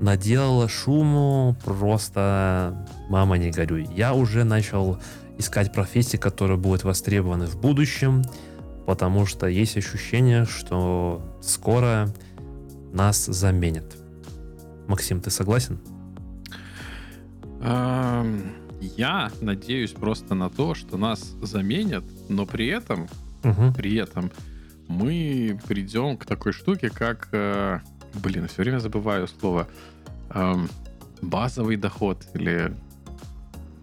Наделала 0.00 0.68
шуму 0.68 1.56
просто 1.64 2.86
мама 3.08 3.38
не 3.38 3.50
горюй. 3.50 3.88
Я 3.94 4.14
уже 4.14 4.44
начал 4.44 4.98
искать 5.38 5.72
профессии, 5.72 6.16
которые 6.16 6.56
будут 6.58 6.84
востребованы 6.84 7.46
в 7.46 7.60
будущем, 7.60 8.22
потому 8.86 9.26
что 9.26 9.46
есть 9.46 9.76
ощущение, 9.76 10.44
что 10.44 11.22
скоро 11.40 12.08
нас 12.92 13.24
заменят. 13.26 13.96
Максим, 14.88 15.20
ты 15.20 15.30
согласен? 15.30 15.78
Ам, 17.62 18.52
Я 18.80 19.30
надеюсь 19.40 19.92
просто 19.92 20.34
на 20.34 20.50
то, 20.50 20.74
что 20.74 20.96
нас 20.96 21.20
заменят, 21.40 22.02
но 22.28 22.44
при 22.46 22.66
этом, 22.66 23.08
Угу. 23.44 23.74
при 23.76 23.94
этом 23.94 24.32
мы 24.88 25.58
придем 25.66 26.16
к 26.16 26.26
такой 26.26 26.52
штуке, 26.52 26.90
как, 26.90 27.28
э, 27.32 27.80
блин, 28.14 28.48
все 28.48 28.62
время 28.62 28.78
забываю 28.78 29.28
слово, 29.28 29.68
Ам, 30.30 30.68
базовый 31.20 31.76
доход 31.76 32.26
или 32.34 32.74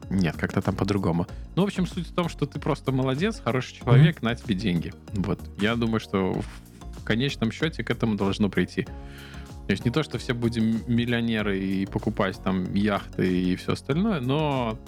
нет, 0.09 0.35
как-то 0.37 0.61
там 0.61 0.75
по-другому. 0.75 1.27
Ну, 1.55 1.63
в 1.63 1.65
общем, 1.65 1.85
суть 1.85 2.07
в 2.07 2.13
том, 2.13 2.29
что 2.29 2.45
ты 2.45 2.59
просто 2.59 2.91
молодец, 2.91 3.41
хороший 3.43 3.75
человек, 3.75 4.21
на 4.21 4.35
тебе 4.35 4.55
деньги. 4.55 4.93
Вот. 5.13 5.39
Я 5.59 5.75
думаю, 5.75 5.99
что 5.99 6.33
в 6.33 7.03
конечном 7.03 7.51
счете 7.51 7.83
к 7.83 7.91
этому 7.91 8.15
должно 8.15 8.49
прийти. 8.49 8.83
То 8.83 9.71
есть 9.71 9.85
не 9.85 9.91
то, 9.91 10.01
что 10.01 10.17
все 10.17 10.33
будем 10.33 10.81
миллионеры 10.87 11.59
и 11.59 11.85
покупать 11.85 12.41
там 12.43 12.73
яхты 12.73 13.51
и 13.51 13.55
все 13.55 13.73
остальное, 13.73 14.19
но 14.19 14.79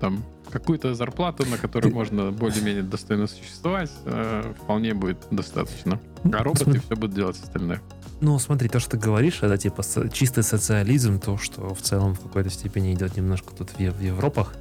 там 0.00 0.24
какую-то 0.50 0.94
зарплату, 0.94 1.44
на 1.46 1.56
которой 1.56 1.88
Ты- 1.88 1.94
можно 1.94 2.30
более-менее 2.30 2.82
достойно 2.82 3.26
существовать, 3.26 3.90
э, 4.04 4.54
вполне 4.62 4.94
будет 4.94 5.18
достаточно. 5.30 6.00
А 6.24 6.42
роботы 6.42 6.80
все 6.80 6.96
будут 6.96 7.14
делать 7.14 7.36
остальное. 7.42 7.80
Ну, 8.20 8.38
смотри, 8.38 8.68
то, 8.68 8.80
что 8.80 8.92
ты 8.92 8.98
говоришь, 8.98 9.42
это 9.42 9.58
типа 9.58 9.82
чистый 10.12 10.42
социализм, 10.42 11.20
то, 11.20 11.36
что 11.36 11.74
в 11.74 11.82
целом 11.82 12.14
в 12.14 12.20
какой-то 12.20 12.48
степени 12.48 12.94
идет 12.94 13.16
немножко 13.16 13.54
тут 13.54 13.70
в, 13.70 13.78
в 13.78 14.00
Европах 14.00 14.54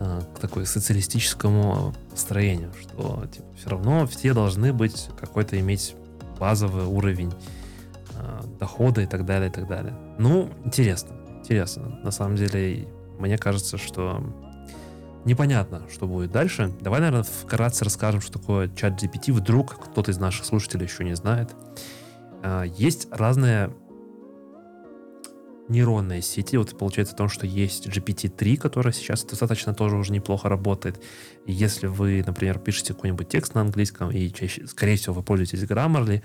а, 0.00 0.22
к 0.34 0.38
такой 0.38 0.64
социалистическому 0.66 1.94
строению, 2.14 2.72
что 2.80 3.26
типа, 3.30 3.46
все 3.56 3.70
равно 3.70 4.06
все 4.06 4.32
должны 4.32 4.72
быть 4.72 5.08
какой-то 5.20 5.60
иметь 5.60 5.94
базовый 6.40 6.86
уровень 6.86 7.32
а, 8.16 8.42
дохода 8.58 9.02
и 9.02 9.06
так 9.06 9.26
далее, 9.26 9.50
и 9.50 9.52
так 9.52 9.68
далее. 9.68 9.94
Ну, 10.18 10.50
интересно, 10.64 11.14
интересно. 11.38 12.00
На 12.02 12.10
самом 12.10 12.36
деле, 12.36 12.88
мне 13.18 13.36
кажется, 13.36 13.76
что 13.76 14.24
непонятно, 15.24 15.82
что 15.92 16.06
будет 16.06 16.30
дальше. 16.30 16.72
Давай, 16.80 17.00
наверное, 17.00 17.24
вкратце 17.24 17.84
расскажем, 17.84 18.20
что 18.20 18.38
такое 18.38 18.68
чат 18.74 19.02
GPT. 19.02 19.32
Вдруг 19.32 19.78
кто-то 19.78 20.10
из 20.10 20.18
наших 20.18 20.44
слушателей 20.44 20.86
еще 20.86 21.04
не 21.04 21.16
знает. 21.16 21.50
А, 22.42 22.64
Есть 22.64 23.08
разные 23.10 23.70
нейронные 25.68 26.22
сети. 26.22 26.56
Вот 26.56 26.76
получается 26.76 27.14
в 27.14 27.16
том, 27.16 27.28
что 27.28 27.46
есть 27.46 27.86
GPT-3, 27.86 28.56
которая 28.56 28.92
сейчас 28.92 29.24
достаточно 29.24 29.74
тоже 29.74 29.96
уже 29.96 30.12
неплохо 30.12 30.48
работает. 30.48 31.02
Если 31.46 31.86
вы, 31.86 32.22
например, 32.26 32.58
пишете 32.58 32.94
какой-нибудь 32.94 33.28
текст 33.28 33.54
на 33.54 33.62
английском, 33.62 34.10
и 34.10 34.30
чаще, 34.30 34.66
скорее 34.66 34.96
всего, 34.96 35.14
вы 35.14 35.22
пользуетесь 35.22 35.62
Grammarly, 35.62 36.22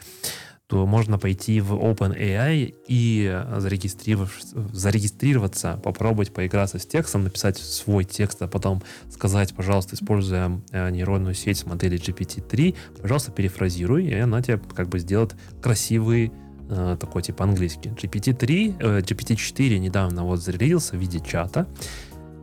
то 0.70 0.86
можно 0.86 1.18
пойти 1.18 1.60
в 1.62 1.74
OpenAI 1.74 2.76
и 2.88 3.44
зарегистрироваться, 3.58 5.80
попробовать 5.84 6.32
поиграться 6.32 6.78
с 6.78 6.86
текстом, 6.86 7.24
написать 7.24 7.58
свой 7.58 8.04
текст, 8.04 8.40
а 8.44 8.48
потом 8.48 8.84
сказать, 9.10 9.56
пожалуйста, 9.56 9.96
используя 9.96 10.62
э, 10.72 10.92
нейронную 10.92 11.34
сеть 11.34 11.66
модели 11.66 12.00
GPT-3, 12.00 12.76
пожалуйста, 13.02 13.32
перефразируй, 13.32 14.06
и 14.06 14.14
она 14.14 14.44
тебе 14.44 14.62
как 14.76 14.90
бы 14.90 15.00
сделает 15.00 15.36
красивый 15.60 16.32
э, 16.70 16.98
такой 17.00 17.24
типа 17.24 17.46
английский. 17.46 17.90
GPT-3, 17.90 18.76
э, 18.80 19.00
GPT-4 19.00 19.80
недавно 19.80 20.24
вот 20.24 20.40
зарелизился 20.40 20.98
в 20.98 21.00
виде 21.00 21.20
чата, 21.20 21.68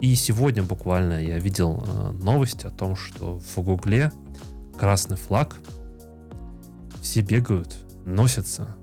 и 0.00 0.16
сегодня 0.16 0.64
буквально 0.64 1.24
я 1.24 1.38
видел 1.38 1.86
новость 2.20 2.64
о 2.64 2.70
том, 2.70 2.96
что 2.96 3.38
в 3.38 3.62
Гугле 3.62 4.10
красный 4.76 5.16
флаг, 5.16 5.54
все 7.00 7.20
бегают, 7.20 7.85
носятся, 8.06 8.74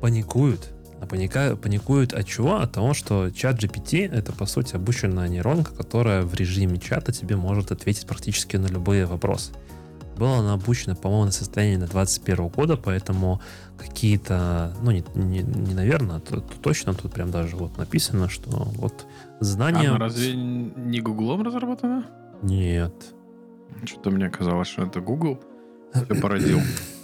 паникуют. 0.00 0.72
А 1.00 1.06
паника, 1.06 1.56
паникуют 1.56 2.14
от 2.14 2.26
чего? 2.26 2.56
От 2.56 2.72
того, 2.72 2.94
что 2.94 3.30
чат 3.30 3.62
GPT— 3.62 4.10
это, 4.12 4.32
по 4.32 4.46
сути, 4.46 4.76
обученная 4.76 5.28
нейронка, 5.28 5.74
которая 5.74 6.22
в 6.22 6.34
режиме 6.34 6.78
чата 6.78 7.12
тебе 7.12 7.36
может 7.36 7.70
ответить 7.70 8.06
практически 8.06 8.56
на 8.56 8.66
любые 8.66 9.04
вопросы. 9.04 9.52
Была 10.16 10.38
она 10.38 10.54
обучена, 10.54 10.94
по-моему, 10.94 11.26
на 11.26 11.32
состоянии 11.32 11.76
на 11.76 11.86
21 11.86 12.48
года, 12.48 12.78
поэтому 12.78 13.42
какие-то, 13.76 14.74
ну, 14.80 14.90
не, 14.90 15.04
не, 15.14 15.42
не 15.42 15.74
наверное, 15.74 16.20
то, 16.20 16.40
то 16.40 16.56
точно 16.62 16.94
тут 16.94 17.12
прям 17.12 17.30
даже 17.30 17.56
вот 17.56 17.76
написано, 17.76 18.30
что 18.30 18.50
вот 18.50 19.06
знания... 19.40 19.90
Она 19.90 19.98
разве 19.98 20.34
не 20.34 21.00
Гуглом 21.00 21.42
разработана? 21.42 22.06
Нет. 22.40 22.94
Что-то 23.84 24.10
мне 24.10 24.30
казалось, 24.30 24.68
что 24.68 24.84
это 24.84 25.00
Google 25.00 25.38
все 25.92 26.14
породил. 26.14 26.60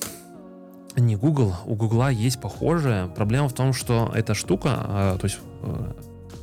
Не 0.97 1.17
Google, 1.17 1.55
у 1.65 1.75
Google 1.75 2.09
есть 2.09 2.41
похожее. 2.41 3.09
Проблема 3.09 3.49
в 3.49 3.55
том, 3.55 3.73
что 3.73 4.13
эта 4.15 4.35
штука, 4.35 4.71
а, 4.75 5.19
то 5.19 5.25
есть 5.25 5.39
э, 5.63 5.93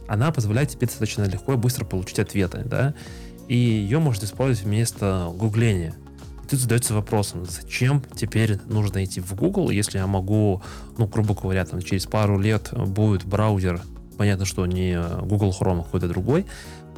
она 0.08 0.32
позволяет 0.32 0.70
тебе 0.70 0.88
достаточно 0.88 1.24
легко 1.24 1.54
и 1.54 1.56
быстро 1.56 1.86
получить 1.86 2.20
ответы, 2.20 2.64
да, 2.66 2.96
и 3.48 3.56
ее 3.56 4.00
можно 4.00 4.26
использовать 4.26 4.66
вместо 4.66 5.32
гугления. 5.36 5.96
И 6.44 6.48
тут 6.48 6.60
задается 6.60 6.96
вопросом, 6.96 7.46
зачем 7.46 8.04
теперь 8.16 8.60
нужно 8.66 9.04
идти 9.04 9.22
в 9.22 9.36
Google, 9.36 9.70
если 9.70 10.00
я 10.00 10.08
могу, 10.08 10.64
ну, 10.98 11.06
грубо 11.06 11.36
говоря, 11.36 11.64
там 11.66 11.82
через 11.82 12.08
пару 12.08 12.40
лет 12.40 12.74
будет 12.74 13.26
браузер, 13.26 13.82
понятно, 14.18 14.46
что 14.46 14.66
не 14.66 15.00
Google 15.22 15.56
Chrome, 15.58 15.82
а 15.82 15.84
какой-то 15.84 16.08
другой, 16.08 16.48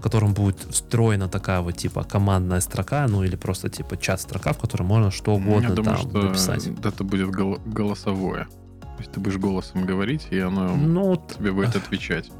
в 0.02 0.04
котором 0.04 0.34
будет 0.34 0.58
встроена 0.72 1.30
такая 1.30 1.62
вот 1.62 1.78
типа 1.78 2.04
командная 2.04 2.60
строка, 2.60 3.06
ну 3.08 3.24
или 3.24 3.36
просто 3.36 3.70
типа 3.70 3.97
чат-строка, 3.97 4.54
в 4.54 4.58
которой 4.58 4.82
можно 4.82 5.12
что 5.12 5.36
угодно 5.36 5.68
Я 5.68 5.76
думаю, 5.76 5.97
там 5.99 6.10
что 6.10 6.22
написать. 6.24 6.68
Это 6.84 7.04
будет 7.04 7.30
гол- 7.30 7.60
голосовое. 7.68 8.47
То 8.82 8.95
есть 8.97 9.12
ты 9.12 9.20
будешь 9.20 9.38
голосом 9.38 9.86
говорить, 9.86 10.26
и 10.32 10.39
оно 10.39 10.76
ну, 10.76 11.24
тебе 11.38 11.52
будет 11.52 11.76
отвечать. 11.76 12.32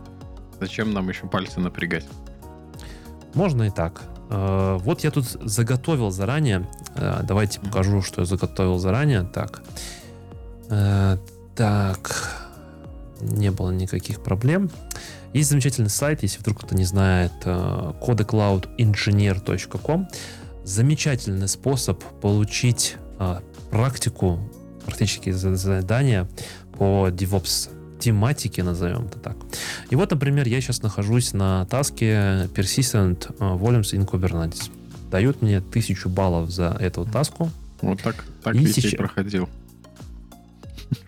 Зачем 0.60 0.92
нам 0.92 1.08
еще 1.10 1.28
пальцы 1.28 1.60
напрягать? 1.60 2.08
Можно 3.36 3.64
и 3.64 3.70
так. 3.70 4.02
Э, 4.32 4.80
вот 4.82 5.04
я 5.04 5.12
тут 5.12 5.26
заготовил 5.26 6.10
заранее. 6.10 6.68
Э, 6.96 7.20
давайте 7.22 7.60
покажу, 7.60 8.02
что 8.02 8.22
я 8.22 8.26
заготовил 8.26 8.80
заранее. 8.80 9.22
Так. 9.22 9.62
Э, 10.70 11.18
так. 11.56 12.32
Не 13.20 13.52
было 13.52 13.70
никаких 13.70 14.24
проблем. 14.24 14.72
Есть 15.34 15.50
замечательный 15.50 15.90
сайт, 15.90 16.24
если 16.24 16.40
вдруг 16.40 16.58
кто-то 16.60 16.76
не 16.76 16.84
знает, 16.84 17.32
э, 17.46 17.94
codecloudengineer.com. 18.02 20.10
Замечательный 20.64 21.48
способ 21.48 22.04
получить 22.22 22.98
э, 23.20 23.40
практику, 23.70 24.40
практически 24.86 25.32
задания 25.32 26.28
по 26.78 27.08
DevOps 27.10 27.70
тематике, 28.00 28.64
назовем 28.64 29.06
это 29.06 29.20
так. 29.20 29.38
И 29.90 29.96
вот, 29.96 30.12
например, 30.12 30.48
я 30.48 30.60
сейчас 30.60 30.82
нахожусь 30.82 31.32
на 31.34 31.66
таске 31.66 32.50
Persistent 32.54 33.34
э, 33.40 33.40
Volumes 33.40 33.94
in 33.94 34.06
Kubernetes. 34.06 34.70
Дают 35.10 35.42
мне 35.42 35.62
тысячу 35.62 36.10
баллов 36.10 36.52
за 36.52 36.76
эту 36.80 37.06
таску. 37.06 37.50
Вот 37.82 38.02
так, 38.02 38.26
так 38.44 38.56
и 38.56 38.68
сейчас... 38.68 38.96
проходил. 38.96 39.48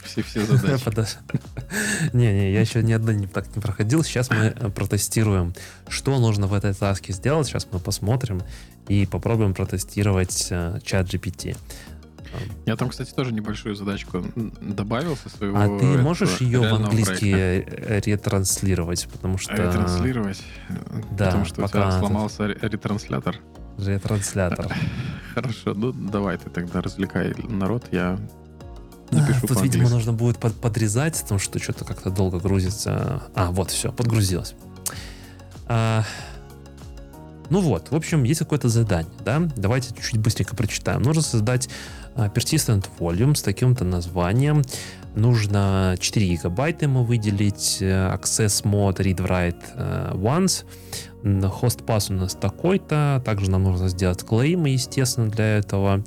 Все, 0.03 0.21
все 0.23 0.45
задачи. 0.45 1.17
Не-не, 2.13 2.53
я 2.53 2.61
еще 2.61 2.83
ни 2.83 2.93
одной 2.93 3.15
не, 3.15 3.27
так 3.27 3.53
не 3.55 3.61
проходил. 3.61 4.03
Сейчас 4.03 4.29
мы 4.29 4.53
э, 4.55 4.69
протестируем, 4.69 5.53
что 5.87 6.17
нужно 6.19 6.47
в 6.47 6.53
этой 6.53 6.73
таске 6.73 7.13
сделать. 7.13 7.47
Сейчас 7.47 7.67
мы 7.71 7.79
посмотрим 7.79 8.41
и 8.87 9.05
попробуем 9.05 9.53
протестировать 9.53 10.47
э, 10.51 10.79
чат 10.83 11.07
GPT. 11.07 11.57
Я 12.65 12.75
там, 12.75 12.89
кстати, 12.89 13.11
тоже 13.11 13.31
небольшую 13.31 13.75
задачку 13.75 14.25
добавил 14.61 15.15
со 15.17 15.29
своего. 15.29 15.57
А 15.57 15.67
ты 15.79 15.85
можешь 15.97 16.41
ее 16.41 16.61
в 16.61 16.73
английский 16.73 17.31
проекта. 17.31 18.09
ретранслировать, 18.09 19.07
потому 19.11 19.37
что. 19.37 19.53
Ретранслировать. 19.53 20.41
Да. 21.11 21.25
Потому 21.25 21.45
что 21.45 21.61
пока 21.61 21.87
у 21.87 21.91
тебя 21.91 21.99
сломался 21.99 22.47
ретранслятор. 22.47 23.37
Ретранслятор. 23.77 24.73
Хорошо, 25.33 25.73
ну 25.73 25.91
давай 25.91 26.37
ты 26.37 26.49
тогда 26.49 26.81
развлекай 26.81 27.33
народ, 27.47 27.85
я 27.91 28.19
Напишу 29.13 29.47
Тут, 29.47 29.61
видимо, 29.61 29.89
нужно 29.89 30.13
будет 30.13 30.37
под, 30.37 30.53
подрезать, 30.55 31.19
потому 31.21 31.39
что 31.39 31.59
что-то 31.59 31.85
как-то 31.85 32.09
долго 32.09 32.39
грузится. 32.39 33.23
А, 33.35 33.51
вот, 33.51 33.71
все, 33.71 33.91
подгрузилось. 33.91 34.55
А, 35.67 36.03
ну 37.49 37.61
вот, 37.61 37.91
в 37.91 37.95
общем, 37.95 38.23
есть 38.23 38.39
какое-то 38.39 38.69
задание, 38.69 39.13
да? 39.23 39.47
Давайте 39.55 39.93
чуть-чуть 39.93 40.19
быстренько 40.19 40.55
прочитаем. 40.55 41.01
Нужно 41.01 41.21
создать 41.21 41.69
uh, 42.15 42.33
persistent 42.33 42.87
volume 42.99 43.35
с 43.35 43.41
таким-то 43.41 43.83
названием. 43.83 44.63
Нужно 45.15 45.95
4 45.99 46.27
гигабайта 46.27 46.85
ему 46.85 47.03
выделить. 47.03 47.79
Uh, 47.81 48.19
access 48.19 48.63
mode 48.63 48.97
read-write 48.97 49.75
uh, 49.75 50.15
once. 50.15 50.65
Хост 51.49 51.85
пас 51.85 52.09
у 52.09 52.13
нас 52.13 52.33
такой-то. 52.33 53.21
Также 53.23 53.51
нам 53.51 53.63
нужно 53.63 53.89
сделать 53.89 54.23
клеймы, 54.23 54.69
естественно, 54.69 55.29
для 55.29 55.57
этого. 55.57 56.03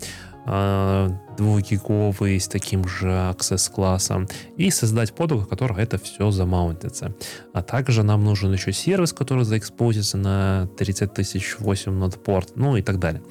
Двухгиговый 1.37 2.41
с 2.41 2.49
таким 2.49 2.87
же 2.89 3.09
access 3.09 3.71
классом 3.71 4.29
и 4.57 4.71
создать 4.71 5.15
подругу, 5.15 5.45
в 5.45 5.49
которой 5.49 5.83
это 5.83 5.99
все 5.99 6.31
замаунтится. 6.31 7.15
А 7.53 7.63
также 7.63 8.03
нам 8.03 8.25
нужен 8.25 8.53
еще 8.53 8.73
сервис, 8.73 9.13
который 9.13 9.45
заэкспозится 9.45 10.17
на 10.17 10.69
30 10.79 11.13
тысяч 11.13 11.57
8 11.59 11.93
нод 11.93 12.23
порт, 12.23 12.53
ну 12.57 12.77
и 12.77 12.83
так 12.83 12.99
далее. 12.99 13.23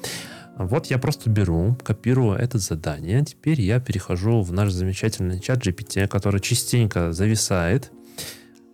Вот 0.58 0.86
я 0.86 0.98
просто 0.98 1.28
беру, 1.28 1.76
копирую 1.84 2.38
это 2.38 2.58
задание. 2.58 3.22
Теперь 3.22 3.60
я 3.60 3.78
перехожу 3.78 4.40
в 4.40 4.52
наш 4.52 4.70
замечательный 4.72 5.38
чат 5.38 5.66
GPT, 5.66 6.08
который 6.08 6.40
частенько 6.40 7.12
зависает, 7.12 7.92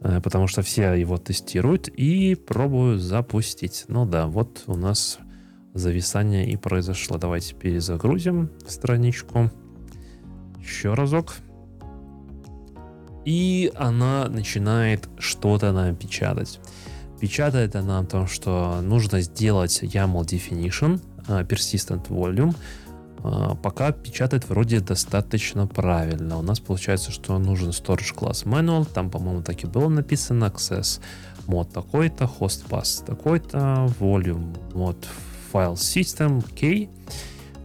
э, 0.01 0.21
потому 0.23 0.47
что 0.47 0.63
все 0.63 0.93
его 0.95 1.19
тестируют, 1.19 1.89
и 1.89 2.37
пробую 2.37 2.99
запустить. 2.99 3.87
Ну 3.89 4.07
да, 4.07 4.29
вот 4.29 4.63
у 4.67 4.77
нас 4.77 5.19
зависание 5.75 6.51
и 6.51 6.57
произошло. 6.57 7.19
Давайте 7.19 7.55
перезагрузим 7.55 8.51
страничку. 8.67 9.51
Еще 10.61 10.95
разок. 10.95 11.35
И 13.25 13.73
она 13.77 14.29
начинает 14.29 15.09
что-то 15.19 15.73
нам 15.73 15.95
печатать. 15.95 16.61
Печатает 17.21 17.77
она 17.77 18.01
о 18.01 18.05
том, 18.05 18.27
что 18.27 18.81
нужно 18.83 19.21
сделать 19.21 19.83
YAML 19.83 20.25
definition, 20.25 21.01
uh, 21.29 21.47
persistent 21.47 22.09
volume. 22.09 22.55
Uh, 23.19 23.57
пока 23.63 23.93
печатает 23.93 24.49
вроде 24.49 24.81
достаточно 24.81 25.69
правильно. 25.69 26.39
У 26.39 26.43
нас 26.43 26.59
получается, 26.59 27.13
что 27.13 27.39
нужен 27.39 27.71
storage 27.71 28.13
class 28.17 28.45
manual. 28.45 28.85
Там, 28.93 29.09
по-моему, 29.09 29.43
так 29.43 29.63
и 29.63 29.69
было 29.69 29.89
написано. 29.89 30.47
Access 30.47 31.01
мод 31.47 31.71
такой-то, 31.73 32.25
host 32.25 32.69
pass 32.69 33.05
такой-то, 33.05 33.89
volume 34.01 34.57
мод 34.75 34.97
файл 35.53 35.75
system, 35.75 36.43
окей. 36.51 36.89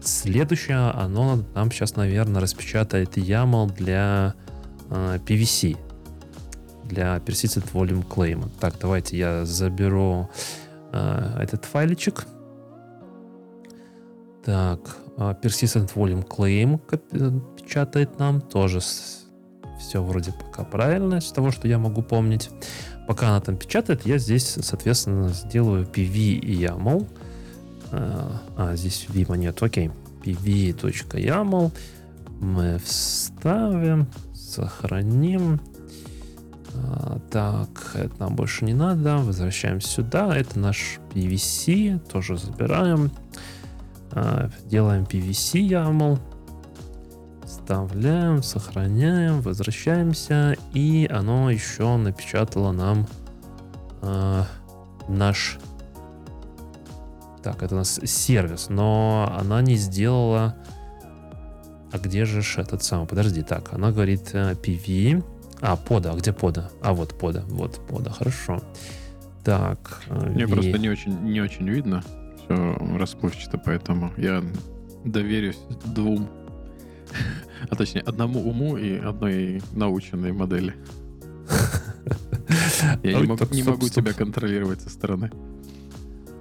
Следующее, 0.01 0.77
оно 0.77 1.43
нам 1.55 1.71
сейчас, 1.71 1.95
наверное, 1.95 2.41
распечатает 2.41 3.17
YAML 3.17 3.73
для 3.73 4.35
э, 4.89 5.19
PVC, 5.25 5.77
для 6.83 7.17
Persistent 7.17 7.71
Volume 7.71 8.05
Claim. 8.05 8.49
Так, 8.59 8.75
давайте 8.79 9.17
я 9.17 9.45
заберу 9.45 10.29
э, 10.91 11.39
этот 11.41 11.65
файличек. 11.65 12.25
Так, 14.43 14.97
э, 15.17 15.35
Persistent 15.41 15.93
Volume 15.93 16.27
Claim 16.27 16.79
печатает 17.55 18.19
нам 18.19 18.41
тоже 18.41 18.81
все 19.79 20.03
вроде 20.03 20.33
пока 20.33 20.63
правильно, 20.63 21.21
с 21.21 21.31
того, 21.31 21.51
что 21.51 21.67
я 21.67 21.77
могу 21.77 22.01
помнить. 22.01 22.49
Пока 23.07 23.29
она 23.29 23.39
там 23.39 23.55
печатает, 23.57 24.05
я 24.05 24.17
здесь, 24.17 24.57
соответственно, 24.61 25.29
сделаю 25.29 25.85
PV 25.85 26.39
и 26.39 26.63
YAML. 26.63 27.07
А, 27.91 28.41
а, 28.55 28.75
здесь 28.75 29.07
Vima 29.09 29.37
нет. 29.37 29.61
Окей. 29.61 29.91
pv.yaml. 30.23 31.71
Мы 32.39 32.79
вставим, 32.83 34.07
сохраним. 34.33 35.59
А, 36.75 37.19
так, 37.31 37.69
это 37.95 38.13
нам 38.19 38.35
больше 38.35 38.65
не 38.65 38.73
надо. 38.73 39.17
Возвращаем 39.17 39.81
сюда. 39.81 40.35
Это 40.35 40.59
наш 40.59 40.99
PVC. 41.13 41.99
Тоже 42.11 42.37
забираем. 42.37 43.11
А, 44.11 44.49
делаем 44.65 45.03
PVC 45.03 45.61
YAML. 45.67 46.19
вставляем, 47.45 48.41
сохраняем, 48.41 49.41
возвращаемся, 49.41 50.55
и 50.73 51.07
оно 51.11 51.51
еще 51.51 51.97
напечатало 51.97 52.71
нам 52.71 53.07
э, 54.01 54.43
наш 55.07 55.59
так, 57.43 57.63
это 57.63 57.75
у 57.75 57.77
нас 57.77 57.99
сервис, 58.03 58.67
но 58.69 59.33
она 59.39 59.61
не 59.61 59.75
сделала... 59.75 60.55
А 61.89 61.99
где 61.99 62.25
же 62.25 62.41
этот 62.57 62.83
самый? 62.83 63.07
Подожди, 63.07 63.43
так, 63.43 63.73
она 63.73 63.91
говорит 63.91 64.31
э, 64.33 64.53
PV. 64.53 65.23
А, 65.61 65.77
пода, 65.77 66.11
а 66.11 66.15
где 66.17 66.33
пода? 66.33 66.69
А, 66.81 66.93
вот 66.93 67.17
пода, 67.17 67.43
вот 67.47 67.79
пода, 67.87 68.11
хорошо. 68.11 68.61
Так. 69.45 70.01
Э, 70.07 70.29
Мне 70.29 70.45
v... 70.45 70.53
просто 70.53 70.77
не 70.77 70.89
очень, 70.89 71.17
не 71.21 71.39
очень 71.39 71.69
видно. 71.69 72.03
Все 72.43 72.75
расплывчато, 72.97 73.57
поэтому 73.57 74.11
я 74.17 74.43
доверюсь 75.05 75.59
двум, 75.85 76.27
а 77.69 77.75
точнее 77.75 78.01
одному 78.01 78.41
уму 78.41 78.77
и 78.77 78.97
одной 78.97 79.61
наученной 79.71 80.33
модели. 80.33 80.75
Я 83.03 83.19
не 83.19 83.63
могу 83.63 83.89
тебя 83.89 84.13
контролировать 84.13 84.81
со 84.81 84.89
стороны. 84.89 85.31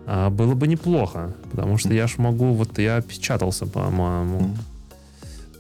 А 0.09 0.31
было 0.31 0.55
бы 0.55 0.69
неплохо, 0.69 1.35
потому 1.51 1.79
что 1.79 1.93
я 1.93 2.07
ж 2.07 2.19
могу, 2.19 2.53
вот 2.53 2.79
я 2.79 3.01
печатался, 3.01 3.67
по-моему. 3.67 4.55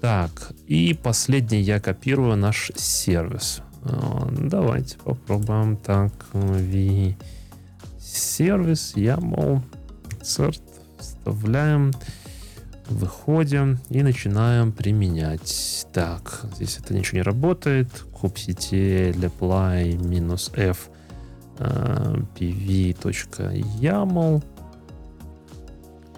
Так, 0.01 0.53
и 0.69 0.95
последний 0.95 1.61
я 1.61 1.81
копирую 1.81 2.37
наш 2.37 2.71
сервис. 2.77 3.61
Давайте 4.31 4.99
попробуем 4.99 5.77
так. 5.77 6.13
V 6.33 7.17
сервис, 8.01 8.93
YAML, 8.95 9.63
cert, 10.23 10.63
вставляем, 10.99 11.93
выходим 12.89 13.79
и 13.91 14.03
начинаем 14.03 14.71
применять. 14.71 15.87
Так, 15.93 16.47
здесь 16.55 16.79
это 16.79 16.95
ничего 16.95 17.19
не 17.19 17.23
работает. 17.23 17.89
kubectl 18.13 19.13
apply 19.13 19.97
минус 20.05 20.53
f 20.55 20.89
pv.yaml. 22.39 23.33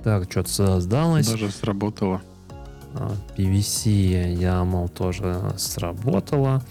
Так, 0.02 0.30
что-то 0.30 0.48
создалось. 0.48 1.28
Даже 1.28 1.50
сработало. 1.50 2.22
PVC 3.36 4.34
YAML 4.34 4.88
тоже 4.88 5.52
сработало. 5.56 6.62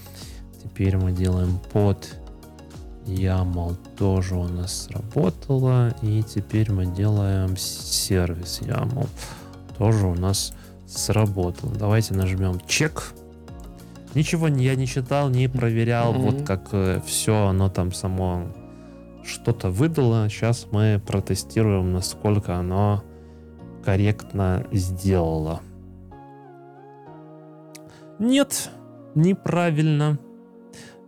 Теперь 0.62 0.96
мы 0.96 1.12
делаем 1.12 1.58
под 1.72 2.16
YAML 3.06 3.76
тоже 3.96 4.34
у 4.34 4.48
нас 4.48 4.84
сработало. 4.86 5.94
И 6.02 6.22
теперь 6.22 6.72
мы 6.72 6.86
делаем 6.86 7.56
сервис 7.56 8.60
YAML. 8.60 9.08
Тоже 9.78 10.06
у 10.06 10.14
нас 10.14 10.52
сработал. 10.86 11.70
Давайте 11.70 12.14
нажмем 12.14 12.60
чек. 12.66 13.12
Ничего 14.14 14.48
я 14.48 14.74
не 14.74 14.86
читал, 14.86 15.28
не 15.28 15.48
проверял, 15.48 16.14
mm-hmm. 16.14 16.18
вот 16.18 16.46
как 16.46 16.68
э, 16.72 17.00
все 17.06 17.46
оно 17.46 17.68
там 17.68 17.92
само 17.92 18.46
что-то 19.28 19.70
выдало. 19.70 20.28
Сейчас 20.28 20.66
мы 20.70 21.00
протестируем, 21.06 21.92
насколько 21.92 22.56
оно 22.56 23.04
корректно 23.84 24.66
сделало. 24.72 25.60
Нет, 28.18 28.70
неправильно. 29.14 30.18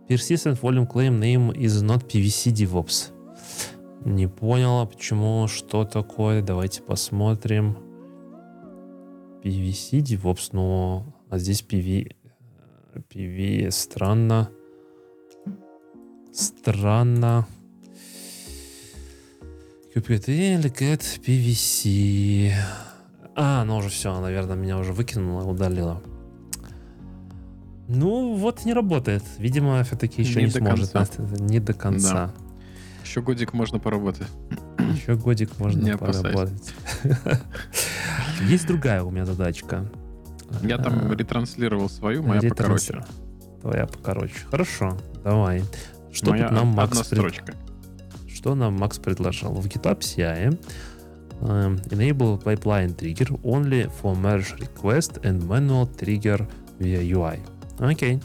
Persistent 0.07 0.59
Volume 0.61 0.87
Claim 0.87 1.19
Name 1.19 1.53
is 1.53 1.83
not 1.83 2.05
PVC 2.07 2.51
DevOps. 2.51 3.11
Не 4.05 4.27
поняла, 4.27 4.85
почему, 4.85 5.47
что 5.47 5.85
такое. 5.85 6.41
Давайте 6.41 6.81
посмотрим. 6.81 7.77
PVC 9.43 9.99
DevOps, 9.99 10.49
но 10.53 11.05
а 11.29 11.37
здесь 11.37 11.63
PV, 11.67 12.15
PV 13.09 13.71
странно. 13.71 14.49
Странно. 16.31 17.47
QPT, 19.93 20.61
get 20.71 21.01
PVC. 21.21 22.53
А, 23.35 23.65
ну 23.65 23.75
уже 23.77 23.89
все, 23.89 24.17
наверное, 24.21 24.55
меня 24.55 24.77
уже 24.77 24.93
выкинуло, 24.93 25.43
удалило. 25.43 26.01
Ну, 27.89 28.35
вот 28.35 28.63
не 28.63 28.73
работает. 28.73 29.21
Видимо, 29.37 29.83
все-таки 29.83 30.21
еще 30.21 30.39
не, 30.39 30.45
не 30.45 30.51
сможет. 30.51 30.91
Конца. 30.91 31.23
Не 31.39 31.59
до 31.59 31.73
конца. 31.73 32.13
Да. 32.13 32.33
Еще 33.03 33.21
годик 33.21 33.51
можно 33.51 33.79
поработать. 33.79 34.27
Еще 34.79 35.15
годик 35.15 35.59
можно 35.59 35.81
не 35.81 35.97
поработать. 35.97 36.73
Есть 38.43 38.67
другая 38.67 39.03
у 39.03 39.11
меня 39.11 39.25
задачка. 39.25 39.91
Я 40.61 40.77
там 40.77 41.11
а, 41.11 41.15
ретранслировал 41.15 41.89
свою, 41.89 42.23
моя 42.23 42.41
покороче. 42.41 43.03
Твоя 43.59 43.87
покороче. 43.87 44.35
Хорошо, 44.49 44.97
давай. 45.21 45.65
Что 46.13 46.27
тут 46.27 46.51
нам 46.51 46.67
Макс... 46.67 46.91
Одна 46.91 47.03
строчка 47.03 47.55
что 48.41 48.55
нам 48.55 48.73
Макс 48.73 48.97
предложил. 48.97 49.53
В 49.53 49.67
GitLab 49.67 49.99
CI 49.99 50.59
um, 51.41 51.79
enable 51.91 52.41
pipeline 52.43 52.95
trigger 52.95 53.39
only 53.43 53.87
for 54.01 54.15
merge 54.15 54.55
request 54.57 55.23
and 55.23 55.47
manual 55.47 55.87
trigger 55.95 56.47
via 56.79 57.01
UI. 57.01 57.39
Окей. 57.77 58.15
Okay. 58.15 58.23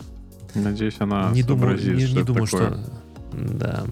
Надеюсь, 0.54 0.96
она 1.00 1.30
не 1.32 1.42
думаю, 1.42 1.76
не, 1.76 2.14
не 2.14 2.22
думаю, 2.22 2.46
что... 2.46 2.78
Да. 3.32 3.84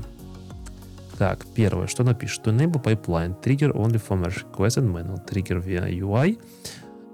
Так, 1.18 1.44
первое, 1.54 1.86
что 1.88 2.04
напишет. 2.04 2.46
To 2.46 2.56
enable 2.56 2.82
pipeline 2.82 3.38
trigger 3.42 3.74
only 3.74 4.00
for 4.00 4.16
merge 4.16 4.42
request 4.44 4.78
and 4.78 4.90
manual 4.90 5.22
trigger 5.26 5.60
via 5.60 5.86
UI, 5.86 6.38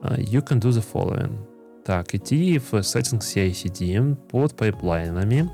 uh, 0.03 0.17
you 0.19 0.41
can 0.41 0.61
do 0.61 0.71
the 0.71 0.85
following. 0.93 1.37
Так, 1.85 2.15
идти 2.15 2.59
в 2.59 2.75
settings 2.75 3.25
CI-CD 3.25 4.17
под 4.31 4.55
пайплайнами, 4.55 5.51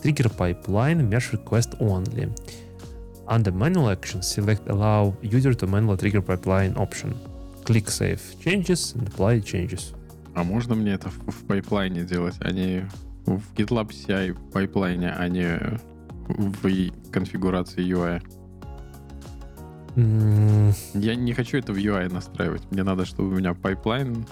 trigger 0.00 0.30
pipeline 0.30 1.08
merge 1.08 1.32
request 1.32 1.76
only. 1.80 2.32
Under 3.28 3.52
manual 3.52 3.90
action, 3.90 4.22
select 4.22 4.68
allow 4.70 5.14
user 5.20 5.52
to 5.52 5.66
manually 5.66 5.98
trigger 5.98 6.22
pipeline 6.22 6.74
option. 6.78 7.14
Click 7.64 7.90
save 7.90 8.22
changes 8.40 8.94
and 8.94 9.06
apply 9.06 9.40
changes. 9.40 9.94
А 10.34 10.44
можно 10.44 10.74
мне 10.74 10.92
это 10.92 11.10
в, 11.10 11.30
в 11.30 11.46
пайплайне 11.46 12.04
делать, 12.04 12.36
а 12.40 12.50
не 12.52 12.88
в 13.26 13.42
GitLab 13.54 13.90
CI 13.90 14.34
пайплайне, 14.52 15.10
а 15.10 15.28
не 15.28 15.78
в 16.28 17.10
конфигурации 17.10 17.84
UI? 17.84 18.22
Мм. 19.96 20.74
Я 20.94 21.14
не 21.14 21.34
хочу 21.34 21.58
это 21.58 21.74
в 21.74 21.76
UI 21.76 22.10
настраивать. 22.10 22.62
Мне 22.70 22.82
надо, 22.82 23.04
чтобы 23.04 23.30
у 23.30 23.36
меня 23.36 23.52
пайплайн, 23.52 24.24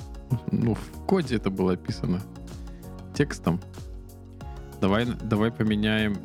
ну, 0.50 0.74
в 0.74 1.04
коде 1.06 1.36
это 1.36 1.50
было 1.50 1.74
описано 1.74 2.22
текстом, 3.14 3.60
Давай, 4.80 5.06
давай 5.06 5.50
поменяем, 5.50 6.16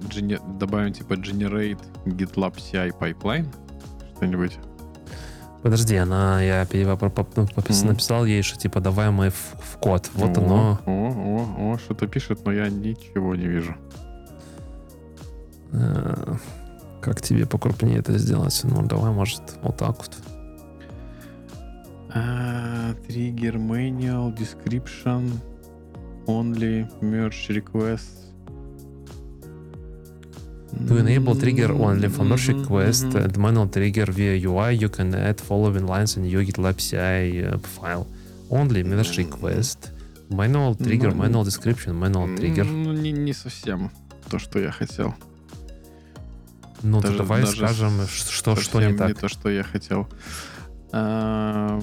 добавим 0.60 0.94
типа 0.94 1.14
generate 1.14 1.80
GitLab 2.06 2.56
CI 2.58 2.92
pipeline, 3.00 3.48
что-нибудь. 4.16 4.58
Подожди, 5.62 5.96
она, 5.96 6.42
я 6.42 6.66
mm. 7.84 7.88
написал 7.88 8.26
ей, 8.26 8.42
что 8.42 8.58
типа 8.58 8.80
давай 8.80 9.12
мы 9.12 9.30
в, 9.30 9.56
в 9.60 9.78
код. 9.78 10.10
Вот 10.16 10.38
о, 10.38 10.42
оно. 10.42 10.80
О, 10.86 10.92
о, 10.92 11.74
о, 11.74 11.78
что-то 11.78 12.08
пишет, 12.08 12.44
но 12.46 12.52
я 12.52 12.68
ничего 12.70 13.36
не 13.36 13.48
вижу. 13.48 13.76
А, 15.72 16.38
как 17.00 17.22
тебе 17.22 17.46
покрупнее 17.46 18.00
это 18.00 18.18
сделать? 18.18 18.60
Ну, 18.64 18.82
давай, 18.84 19.12
может, 19.12 19.42
вот 19.62 19.78
так 19.78 19.98
вот. 19.98 20.18
Триггер, 23.08 23.56
uh, 23.56 23.60
manual, 23.60 24.36
description, 24.36 25.32
only, 26.28 26.86
merge 27.02 27.50
request, 27.50 28.31
To 30.88 30.98
enable 30.98 31.36
trigger 31.36 31.72
only 31.74 32.08
for 32.10 32.24
merge 32.24 32.48
request 32.48 33.06
mm-hmm. 33.06 33.24
and 33.26 33.38
manual 33.38 33.68
trigger 33.68 34.06
via 34.06 34.36
UI, 34.48 34.76
you 34.76 34.90
can 34.90 35.14
add 35.14 35.40
following 35.40 35.86
lines 35.86 36.18
in 36.18 36.26
your 36.26 36.44
GitLab 36.44 36.78
CI 36.80 37.46
uh, 37.46 37.58
file. 37.60 38.08
Only 38.50 38.84
merge 38.84 39.18
request, 39.18 39.92
manual 40.30 40.76
trigger, 40.76 41.12
ну, 41.12 41.24
manual 41.24 41.44
description, 41.44 41.94
manual 41.94 42.28
trigger. 42.38 42.64
Ну, 42.64 42.94
не, 42.94 43.12
не 43.12 43.34
совсем 43.34 43.92
то, 44.30 44.40
что 44.40 44.60
я 44.60 44.72
хотел. 44.72 45.14
Ну, 46.84 47.02
даже, 47.02 47.18
давай 47.18 47.42
даже 47.42 47.58
скажем, 47.58 48.08
что, 48.08 48.56
что 48.56 48.82
не 48.82 48.98
так. 48.98 49.10
не 49.10 49.14
то, 49.14 49.28
что 49.28 49.50
я 49.50 49.64
хотел. 49.64 50.08
А, 50.92 51.82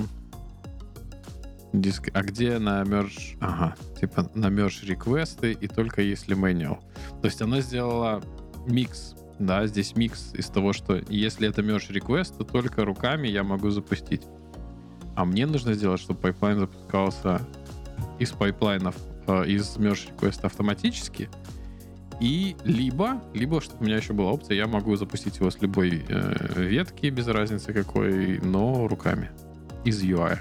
диск, 1.73 2.09
а 2.15 2.23
где 2.23 2.59
на 2.59 2.83
merge... 2.83 3.37
Ага, 3.41 3.77
типа 4.01 4.31
на 4.35 4.47
merge 4.47 4.87
requests 4.87 5.53
и 5.53 5.69
только 5.69 6.03
если 6.03 6.37
manual. 6.37 6.79
То 7.21 7.27
есть 7.27 7.41
она 7.43 7.61
сделала 7.61 8.23
микс. 8.69 9.15
Да, 9.39 9.67
здесь 9.67 9.95
микс 9.97 10.33
из 10.35 10.47
того, 10.47 10.73
что 10.73 11.01
если 11.09 11.49
это 11.49 11.63
merge 11.63 11.91
request, 11.93 12.39
то 12.39 12.45
только 12.45 12.85
руками 12.85 13.29
я 13.29 13.45
могу 13.45 13.71
запустить. 13.71 14.23
А 15.15 15.25
мне 15.25 15.47
нужно 15.47 15.75
сделать, 15.75 16.01
чтобы 16.01 16.21
пайплайн 16.21 16.59
запускался 16.59 17.41
из 18.19 18.31
пайплайнов, 18.31 18.97
э, 19.27 19.47
из 19.47 19.77
merge 19.77 20.11
request 20.15 20.41
автоматически, 20.43 21.29
и 22.21 22.57
либо, 22.65 23.23
либо, 23.33 23.61
чтобы 23.61 23.83
у 23.83 23.87
меня 23.87 23.97
еще 23.97 24.13
была 24.13 24.33
опция, 24.33 24.57
я 24.57 24.67
могу 24.67 24.97
запустить 24.97 25.39
его 25.39 25.51
с 25.51 25.61
любой 25.61 26.05
э, 26.09 26.63
ветки, 26.63 27.07
без 27.07 27.29
разницы 27.29 27.73
какой, 27.73 28.41
но 28.41 28.89
руками, 28.89 29.31
из 29.85 30.03
UI. 30.03 30.39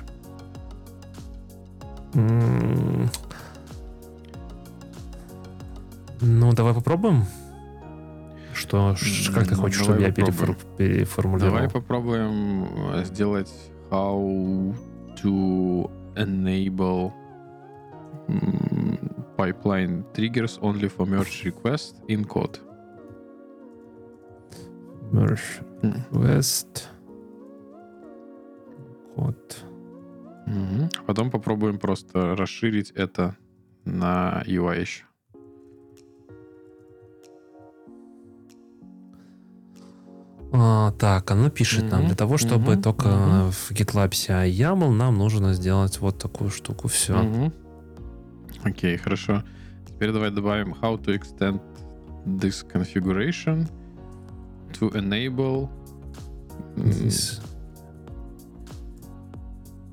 Ну, 6.19 6.51
давай 6.53 6.73
попробуем. 6.73 7.25
Что, 8.57 8.95
как 9.33 9.47
ты 9.47 9.55
хочешь, 9.55 9.81
чтобы 9.81 10.01
я 10.01 10.11
перефор, 10.11 10.57
переформулировал? 10.77 11.53
Давай 11.53 11.69
попробуем 11.69 12.67
э, 12.93 13.05
сделать 13.05 13.51
how 13.91 14.75
to 15.21 15.89
enable 16.15 17.13
pipeline 19.37 20.03
triggers 20.13 20.59
only 20.61 20.89
for 20.89 21.05
merge 21.05 21.43
request 21.45 21.95
in 22.07 22.25
code. 22.25 22.59
Merge 25.11 25.61
request. 25.81 26.87
Код. 29.15 29.63
Угу. 30.47 30.89
Потом 31.05 31.31
попробуем 31.31 31.77
просто 31.77 32.35
расширить 32.35 32.91
это 32.91 33.35
на 33.85 34.43
UI 34.45 34.81
еще. 34.81 35.06
А, 40.53 40.91
так, 40.91 41.29
оно 41.31 41.49
пишет 41.49 41.85
mm-hmm. 41.85 41.91
нам, 41.91 42.05
для 42.05 42.15
того, 42.15 42.37
чтобы 42.37 42.73
mm-hmm. 42.73 42.81
только 42.81 43.07
mm-hmm. 43.07 43.51
в 43.51 43.71
GitLab 43.71 44.09
CI 44.11 44.49
YAML 44.49 44.91
нам 44.91 45.17
нужно 45.17 45.53
сделать 45.53 45.99
вот 45.99 46.17
такую 46.17 46.49
штуку. 46.49 46.87
Все. 46.87 47.13
Mm-hmm. 47.13 47.51
Окей, 48.63 48.95
okay, 48.95 48.97
хорошо. 48.97 49.43
Теперь 49.85 50.11
давай 50.11 50.31
добавим 50.31 50.73
how 50.81 50.97
to 50.97 51.13
extend 51.13 51.59
this 52.25 52.63
configuration 52.63 53.67
to 54.73 54.91
enable 54.93 55.69
this. 56.75 57.41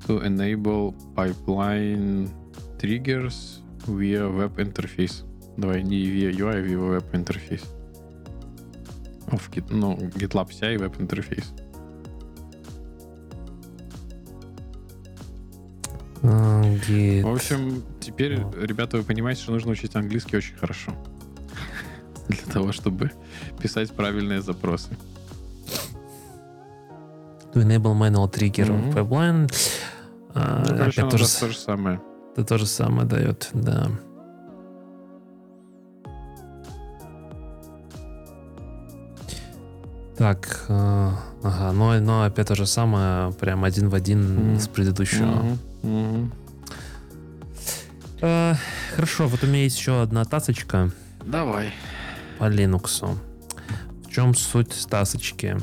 to 0.07 0.21
enable 0.21 0.93
pipeline 1.15 2.29
triggers 2.77 3.61
via 3.87 4.29
web 4.29 4.57
interface. 4.57 5.23
Давай 5.57 5.83
не 5.83 6.05
via 6.05 6.31
UI, 6.31 6.55
а 6.55 6.61
via 6.61 6.79
web 6.79 7.11
interface. 7.13 7.65
В 9.27 9.49
Git, 9.49 9.65
ну, 9.69 9.95
GitLab 9.95 10.49
CI 10.49 10.75
и 10.75 10.77
веб 10.77 10.99
интерфейс. 11.01 11.53
Git. 16.21 17.23
В 17.23 17.33
общем, 17.33 17.83
теперь, 17.99 18.39
ребята, 18.59 18.97
вы 18.97 19.03
понимаете, 19.03 19.41
что 19.41 19.51
нужно 19.51 19.71
учить 19.71 19.95
английский 19.95 20.37
очень 20.37 20.55
хорошо. 20.55 20.91
Для 22.27 22.53
того, 22.53 22.71
чтобы 22.71 23.11
писать 23.59 23.91
правильные 23.91 24.41
запросы. 24.41 24.97
To 27.53 27.61
enable 27.61 27.95
manual 27.95 28.31
trigger 28.31 28.67
mm-hmm. 28.67 28.93
pipeline. 28.93 29.51
Uh, 30.33 30.69
ну, 30.69 30.77
короче, 30.77 31.01
опять 31.01 31.11
тоже, 31.11 31.39
то 31.39 31.47
же 31.47 31.57
самое. 31.57 32.01
Это 32.33 32.43
то 32.43 32.57
же 32.57 32.65
самое 32.65 33.07
дает, 33.07 33.49
да. 33.53 33.89
Так, 40.17 40.65
э, 40.69 41.11
ага, 41.43 41.71
но, 41.73 41.99
но 41.99 42.23
опять 42.23 42.47
то 42.47 42.55
же 42.55 42.65
самое, 42.65 43.33
прям 43.33 43.65
один 43.65 43.89
в 43.89 43.95
один 43.95 44.55
mm. 44.55 44.59
с 44.59 44.67
предыдущего. 44.69 45.25
Mm-hmm. 45.25 45.57
Mm-hmm. 45.83 46.31
Э, 48.21 48.55
хорошо, 48.95 49.27
вот 49.27 49.43
у 49.43 49.47
меня 49.47 49.63
есть 49.63 49.77
еще 49.77 50.01
одна 50.01 50.23
тасочка. 50.23 50.91
Давай. 51.25 51.73
По 52.39 52.45
Linux. 52.45 53.17
В 54.05 54.09
чем 54.09 54.33
суть 54.35 54.87
тасочки? 54.89 55.57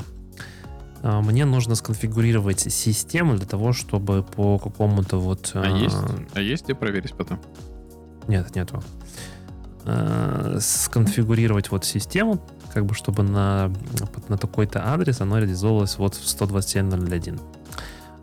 Э, 1.01 1.21
мне 1.21 1.45
нужно 1.45 1.73
сконфигурировать 1.73 2.59
систему 2.59 3.35
для 3.35 3.47
того, 3.47 3.73
чтобы 3.73 4.23
по 4.23 4.59
какому-то 4.59 5.17
вот... 5.17 5.51
А 5.55 5.65
э, 5.65 5.83
есть? 5.83 5.97
А 6.33 6.41
есть 6.41 6.69
и 6.69 6.73
проверить 6.73 7.13
потом? 7.13 7.39
Нет, 8.27 8.55
нету. 8.55 8.83
Э, 9.85 10.59
сконфигурировать 10.61 11.71
вот 11.71 11.85
систему 11.85 12.39
как 12.73 12.85
бы 12.85 12.95
чтобы 12.95 13.23
на, 13.23 13.71
на 14.29 14.37
такой-то 14.37 14.87
адрес 14.87 15.21
оно 15.21 15.37
реализовывалось 15.37 15.97
вот 15.97 16.15
в 16.15 16.23
127.0.1. 16.23 17.39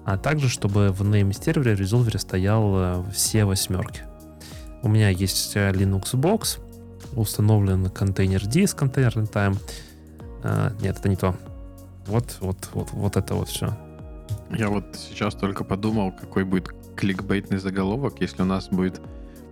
А 0.05 0.19
также, 0.19 0.49
чтобы 0.49 0.91
в 0.91 1.03
name 1.03 1.33
сервере 1.33 1.75
резолвере 1.75 2.19
стоял 2.19 2.73
э, 2.77 3.05
все 3.13 3.45
восьмерки. 3.45 4.03
У 4.83 4.89
меня 4.89 5.11
есть 5.11 5.53
э, 5.55 5.71
Linux 5.71 6.15
Box, 6.15 6.59
установлен 7.15 7.91
контейнер 7.91 8.47
D 8.47 8.67
с 8.67 8.75
контейнерным 8.75 9.27
time. 9.27 9.57
А, 10.43 10.73
нет, 10.81 10.99
это 10.99 11.09
не 11.09 11.17
то. 11.17 11.37
Вот, 12.07 12.39
вот, 12.41 12.71
вот, 12.73 12.91
вот 12.93 13.17
это 13.17 13.35
вот 13.35 13.49
все. 13.49 13.77
Я 14.51 14.69
вот 14.69 14.85
сейчас 14.97 15.35
только 15.35 15.65
подумал, 15.65 16.13
какой 16.13 16.45
будет 16.45 16.71
кликбейтный 16.97 17.59
заголовок, 17.59 18.21
если 18.21 18.43
у 18.43 18.47
нас 18.47 18.69
будет 18.69 19.01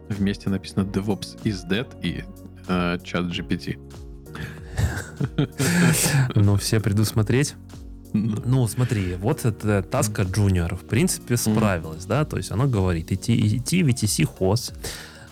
вместе 0.09 0.51
написано 0.51 0.83
DevOps 0.83 1.43
is 1.45 1.69
dead 1.69 1.87
и 2.03 2.25
э, 2.67 2.99
чат 3.05 3.27
GPT. 3.27 3.79
Ну, 6.35 6.57
все 6.57 6.81
приду 6.81 7.05
смотреть. 7.05 7.55
Ну, 8.13 8.67
смотри, 8.69 9.15
вот 9.17 9.45
эта 9.45 9.83
таска 9.83 10.23
Junior, 10.23 10.77
в 10.77 10.87
принципе, 10.87 11.37
справилась, 11.37 12.07
да, 12.07 12.25
то 12.25 12.37
есть 12.37 12.51
она 12.51 12.67
говорит, 12.67 13.13
идти, 13.13 13.59
идти 13.59 13.83
в 13.83 13.89
ETC 13.89 14.25
хост, 14.25 14.73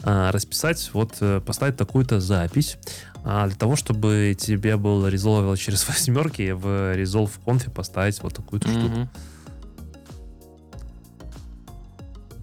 а, 0.03 0.31
расписать, 0.31 0.91
вот, 0.93 1.17
э, 1.21 1.41
поставить 1.41 1.77
такую-то 1.77 2.21
запись, 2.21 2.77
а 3.25 3.47
для 3.47 3.57
того, 3.57 3.77
чтобы 3.77 4.37
тебе 4.39 4.77
был 4.77 5.09
резолвил 5.09 5.57
через 5.57 5.89
восьмерки, 5.89 6.53
в 6.53 6.95
Resolve 6.97 7.33
конфе 7.45 7.71
поставить 7.71 8.23
вот 8.23 8.35
такую-то 8.35 8.69
штуку. 8.69 9.09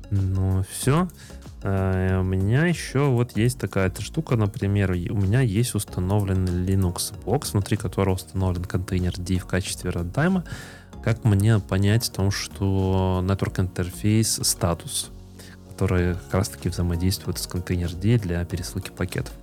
Ну, 0.10 0.66
все. 0.70 1.08
Э, 1.64 2.20
у 2.20 2.24
меня 2.24 2.66
еще 2.66 3.08
вот 3.08 3.38
есть 3.38 3.58
такая 3.58 3.92
штука, 4.00 4.36
например, 4.36 4.92
у 4.92 5.16
меня 5.16 5.40
есть 5.40 5.76
установленный 5.76 6.66
Linux 6.66 7.14
Box, 7.26 7.54
внутри 7.54 7.78
которого 7.78 8.16
установлен 8.16 8.66
контейнер 8.66 9.18
D 9.18 9.38
в 9.38 9.46
качестве 9.46 9.90
рантайма. 9.90 10.44
Как 11.04 11.24
мне 11.24 11.60
понять 11.60 12.10
о 12.10 12.14
том, 12.14 12.32
что 12.32 13.22
Network 13.24 13.70
Interface 13.70 14.44
статус, 14.44 15.10
который 15.72 16.16
как 16.16 16.34
раз 16.34 16.50
таки 16.50 16.70
взаимодействует 16.70 17.40
с 17.40 17.48
контейнер 17.48 17.94
D 17.94 18.18
для 18.20 18.44
пересылки 18.46 18.92
пакетов. 18.92 19.34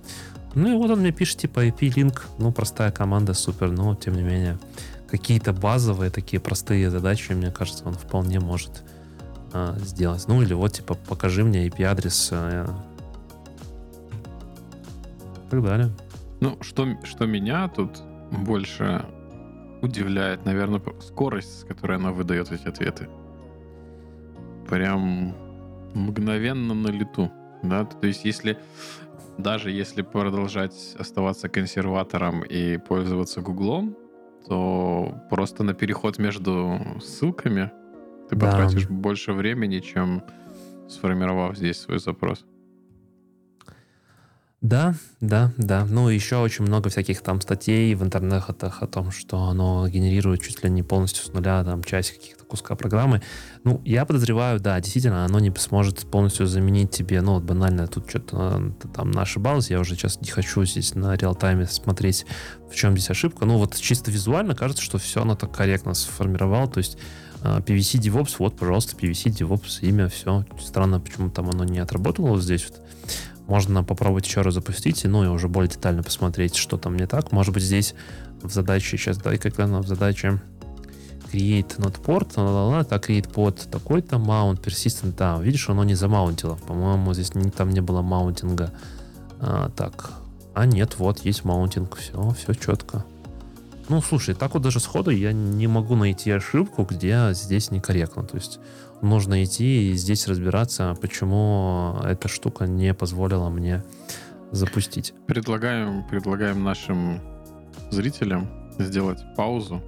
Ну 0.53 0.71
и 0.71 0.75
вот 0.75 0.91
он 0.91 0.99
мне 0.99 1.11
пишет 1.11 1.39
типа 1.39 1.67
IP-link, 1.67 2.21
ну 2.37 2.51
простая 2.51 2.91
команда, 2.91 3.33
супер, 3.33 3.71
но 3.71 3.95
тем 3.95 4.15
не 4.15 4.21
менее 4.21 4.59
какие-то 5.09 5.53
базовые 5.53 6.11
такие 6.11 6.39
простые 6.39 6.89
задачи, 6.89 7.31
мне 7.31 7.51
кажется, 7.51 7.83
он 7.85 7.93
вполне 7.93 8.39
может 8.39 8.83
а, 9.53 9.75
сделать. 9.79 10.25
Ну 10.27 10.41
или 10.41 10.53
вот, 10.53 10.73
типа, 10.73 10.95
покажи 11.07 11.43
мне 11.43 11.67
IP-адрес 11.67 12.29
а, 12.31 12.65
и 15.45 15.49
так 15.49 15.63
далее. 15.63 15.89
Ну, 16.39 16.57
что, 16.61 16.87
что 17.03 17.25
меня 17.25 17.67
тут 17.67 18.01
больше 18.31 19.05
удивляет, 19.81 20.45
наверное, 20.45 20.81
скорость, 21.01 21.61
с 21.61 21.63
которой 21.63 21.97
она 21.97 22.11
выдает 22.11 22.51
эти 22.51 22.67
ответы. 22.67 23.09
Прям 24.69 25.35
мгновенно 25.93 26.73
на 26.73 26.87
лету. 26.87 27.31
Да? 27.63 27.85
То 27.85 28.07
есть, 28.07 28.25
если 28.25 28.57
даже 29.37 29.71
если 29.71 30.01
продолжать 30.01 30.95
оставаться 30.97 31.49
консерватором 31.49 32.43
и 32.43 32.77
пользоваться 32.77 33.41
Гуглом, 33.41 33.97
то 34.47 35.15
просто 35.29 35.63
на 35.63 35.73
переход 35.73 36.17
между 36.19 36.79
ссылками 37.01 37.71
ты 38.31 38.37
да. 38.37 38.49
потратишь 38.49 38.87
больше 38.87 39.33
времени, 39.33 39.79
чем 39.79 40.23
сформировав 40.87 41.57
здесь 41.57 41.81
свой 41.81 41.99
запрос. 41.99 42.45
Да, 44.61 44.93
да, 45.19 45.51
да. 45.57 45.85
Ну, 45.89 46.07
еще 46.07 46.37
очень 46.37 46.63
много 46.63 46.89
всяких 46.89 47.21
там 47.21 47.41
статей 47.41 47.93
в 47.95 48.03
интернетах 48.03 48.81
о 48.81 48.87
том, 48.87 49.11
что 49.11 49.45
оно 49.45 49.87
генерирует 49.89 50.43
чуть 50.43 50.63
ли 50.63 50.69
не 50.69 50.81
полностью 50.83 51.25
с 51.25 51.33
нуля 51.33 51.63
там 51.65 51.83
часть 51.83 52.11
каких-то 52.11 52.45
куска 52.45 52.75
программы. 52.75 53.21
Ну, 53.65 53.81
я 53.83 54.05
подозреваю, 54.05 54.61
да, 54.61 54.79
действительно, 54.79 55.25
оно 55.25 55.39
не 55.39 55.51
сможет 55.57 56.09
полностью 56.09 56.45
заменить 56.47 56.91
тебе, 56.91 57.21
ну, 57.21 57.33
вот 57.33 57.43
банально 57.43 57.87
тут 57.87 58.07
что-то 58.07 58.61
э, 58.83 58.87
там 58.93 59.17
ошибалось, 59.17 59.71
я 59.71 59.79
уже 59.79 59.95
сейчас 59.95 60.21
не 60.21 60.29
хочу 60.29 60.63
здесь 60.63 60.93
на 60.95 61.15
реал-тайме 61.15 61.65
смотреть, 61.65 62.25
в 62.69 62.75
чем 62.75 62.95
здесь 62.95 63.09
ошибка. 63.09 63.45
Ну, 63.45 63.57
вот 63.57 63.75
чисто 63.75 64.11
визуально 64.11 64.55
кажется, 64.55 64.83
что 64.83 64.99
все 64.99 65.23
оно 65.23 65.35
так 65.35 65.51
корректно 65.51 65.95
сформировало, 65.95 66.69
то 66.69 66.77
есть 66.77 66.97
PVC 67.43 67.99
DevOps, 67.99 68.35
вот, 68.39 68.57
пожалуйста, 68.57 68.95
PVC 68.95 69.31
DevOps, 69.31 69.79
имя, 69.81 70.07
все. 70.09 70.45
Странно, 70.59 70.99
почему 70.99 71.29
там 71.29 71.49
оно 71.49 71.63
не 71.63 71.79
отработало 71.79 72.27
вот 72.27 72.41
здесь 72.41 72.67
вот. 72.69 72.81
Можно 73.47 73.83
попробовать 73.83 74.27
еще 74.27 74.41
раз 74.41 74.53
запустить, 74.53 75.03
ну 75.03 75.23
и 75.23 75.27
уже 75.27 75.49
более 75.49 75.69
детально 75.69 76.03
посмотреть, 76.03 76.55
что 76.55 76.77
там 76.77 76.95
не 76.95 77.07
так. 77.07 77.31
Может 77.31 77.53
быть, 77.53 77.63
здесь 77.63 77.95
в 78.41 78.49
задаче, 78.49 78.97
сейчас 78.97 79.17
дай 79.17 79.37
как 79.37 79.59
она 79.59 79.81
в 79.81 79.87
задаче 79.87 80.39
create 81.31 81.77
node 81.77 82.01
port, 82.01 82.85
так 82.85 83.09
create 83.09 83.31
pod 83.31 83.59
такой-то 83.71 84.17
mount 84.17 84.61
persistent, 84.61 85.15
да, 85.17 85.39
видишь, 85.39 85.69
оно 85.69 85.83
не 85.83 85.95
замаунтило. 85.95 86.55
По-моему, 86.67 87.13
здесь 87.13 87.35
не, 87.35 87.49
там 87.49 87.69
не 87.71 87.81
было 87.81 88.01
маунтинга. 88.01 88.71
А, 89.39 89.69
так, 89.69 90.11
а 90.53 90.65
нет, 90.65 90.97
вот, 90.97 91.19
есть 91.25 91.43
маунтинг, 91.43 91.95
все, 91.97 92.35
все 92.37 92.53
четко. 92.53 93.05
Ну, 93.91 94.01
слушай, 94.01 94.33
так 94.33 94.53
вот 94.53 94.63
даже 94.63 94.79
сходу 94.79 95.11
я 95.11 95.33
не 95.33 95.67
могу 95.67 95.97
найти 95.97 96.31
ошибку, 96.31 96.87
где 96.89 97.31
здесь 97.33 97.71
некорректно. 97.71 98.23
То 98.23 98.37
есть 98.37 98.61
нужно 99.01 99.43
идти 99.43 99.91
и 99.91 99.93
здесь 99.95 100.29
разбираться, 100.29 100.95
почему 101.01 101.97
эта 102.01 102.29
штука 102.29 102.67
не 102.67 102.93
позволила 102.93 103.49
мне 103.49 103.83
запустить. 104.51 105.13
Предлагаем, 105.27 106.07
предлагаем 106.07 106.63
нашим 106.63 107.19
зрителям 107.89 108.47
сделать 108.79 109.19
паузу 109.35 109.81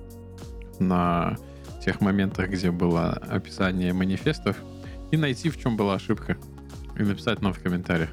на 0.80 1.38
тех 1.82 2.02
моментах, 2.02 2.50
где 2.50 2.72
было 2.72 3.12
описание 3.12 3.94
манифестов, 3.94 4.58
и 5.12 5.16
найти, 5.16 5.50
в 5.50 5.58
чем 5.58 5.78
была 5.78 5.94
ошибка, 5.94 6.36
и 7.00 7.04
написать 7.04 7.42
нам 7.42 7.54
в 7.54 7.60
комментариях. 7.60 8.10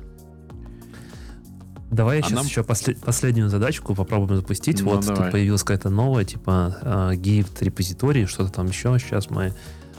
Давай 1.91 2.19
я 2.19 2.25
а 2.25 2.27
сейчас 2.27 2.37
нам... 2.37 2.47
еще 2.47 2.63
послед... 2.63 2.99
последнюю 2.99 3.49
задачку 3.49 3.95
попробуем 3.95 4.37
запустить. 4.37 4.81
Ну, 4.81 4.91
вот 4.91 5.05
давай. 5.05 5.25
тут 5.25 5.33
появилась 5.33 5.63
какая-то 5.63 5.91
новая, 5.91 6.25
типа 6.25 6.77
э, 6.83 7.15
gift 7.15 7.63
репозиторий, 7.65 8.27
что-то 8.27 8.53
там 8.53 8.67
еще. 8.67 8.97
Сейчас 8.99 9.29
мы 9.29 9.53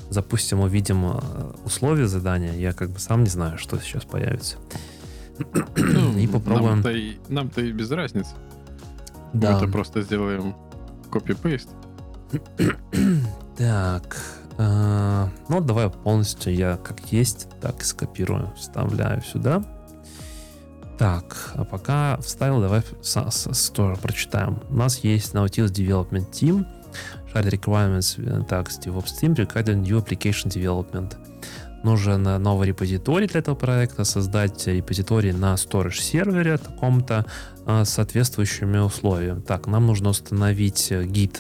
запустим, 0.10 0.62
увидим 0.62 1.06
э, 1.06 1.20
условия 1.66 2.08
задания. 2.08 2.54
Я 2.54 2.72
как 2.72 2.92
бы 2.92 3.00
сам 3.00 3.24
не 3.24 3.30
знаю, 3.30 3.58
что 3.58 3.78
сейчас 3.80 4.06
появится. 4.06 4.58
Ну, 5.76 6.18
и 6.18 6.28
попробуем. 6.28 6.76
Нам-то 6.76 6.92
и, 6.92 7.18
нам-то 7.28 7.62
и 7.62 7.72
без 7.72 7.92
разницы. 7.92 8.32
Да. 9.34 9.52
Мы 9.52 9.58
это 9.58 9.68
просто 9.68 10.02
сделаем 10.02 10.56
копи-пейст. 11.10 11.70
так. 13.58 14.18
Э, 14.58 15.28
ну, 15.50 15.62
давай 15.62 15.90
полностью 15.90 16.54
я 16.54 16.78
как 16.78 17.00
есть, 17.12 17.48
так 17.60 17.82
и 17.82 17.84
скопирую. 17.84 18.54
Вставляю 18.56 19.22
сюда. 19.22 19.64
Так, 21.02 21.54
а 21.56 21.64
пока 21.64 22.18
вставил, 22.18 22.62
давай 22.62 22.84
тоже 23.74 23.96
прочитаем. 23.96 24.60
У 24.70 24.76
нас 24.76 25.00
есть 25.00 25.34
Nautilus 25.34 25.72
Development 25.72 26.30
Team, 26.30 26.64
Shared 27.34 27.50
Requirements, 27.50 28.46
так, 28.46 28.70
DevOps 28.70 29.10
Team, 29.20 29.34
Required 29.34 29.74
New 29.78 29.98
Application 29.98 30.50
Development. 30.50 31.16
Нужен 31.84 32.22
новый 32.22 32.68
репозиторий 32.68 33.26
для 33.26 33.40
этого 33.40 33.56
проекта, 33.56 34.04
создать 34.04 34.68
репозиторий 34.68 35.32
на 35.32 35.56
storage 35.56 36.00
сервере 36.00 36.60
таком-то 36.60 37.26
с 37.66 37.90
соответствующими 37.90 38.78
условиями. 38.78 39.42
Так, 39.42 39.66
нам 39.66 39.88
нужно 39.88 40.10
установить 40.10 40.92
Git, 40.92 41.40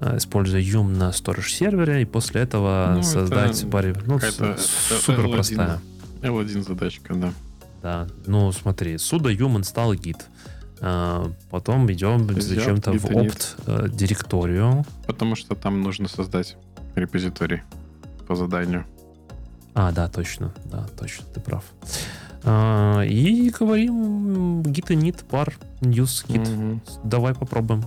э, 0.00 0.16
используя 0.16 0.60
Yum 0.60 0.88
на 0.88 1.10
storage 1.10 1.50
сервере, 1.50 2.02
и 2.02 2.06
после 2.06 2.40
этого 2.40 2.94
ну, 2.96 3.02
создать 3.04 3.56
это 3.62 3.70
паре... 3.70 3.94
Ну, 4.04 4.18
супер 4.18 5.28
простая. 5.28 5.78
L1 6.22 6.66
задачка, 6.66 7.14
да 7.14 7.32
да. 7.86 8.08
Ну, 8.26 8.50
смотри, 8.50 8.98
суда 8.98 9.30
human 9.32 9.62
стал 9.62 9.94
git. 9.94 10.20
А, 10.80 11.30
потом 11.50 11.90
идем 11.92 12.28
зачем-то 12.40 12.92
в 12.92 13.04
опт 13.16 13.56
э, 13.66 13.86
директорию. 13.88 14.84
Потому 15.06 15.36
что 15.36 15.54
там 15.54 15.82
нужно 15.82 16.08
создать 16.08 16.56
репозиторий 16.96 17.62
по 18.26 18.34
заданию. 18.34 18.84
А, 19.74 19.92
да, 19.92 20.08
точно. 20.08 20.52
Да, 20.64 20.88
точно, 20.98 21.26
ты 21.32 21.40
прав. 21.40 21.62
А, 22.42 23.02
и 23.02 23.50
говорим 23.50 24.62
git 24.62 24.88
init 24.88 25.24
par 25.30 25.54
use 25.82 26.26
git. 26.26 26.42
Угу. 26.42 26.80
Давай 27.04 27.34
попробуем. 27.34 27.84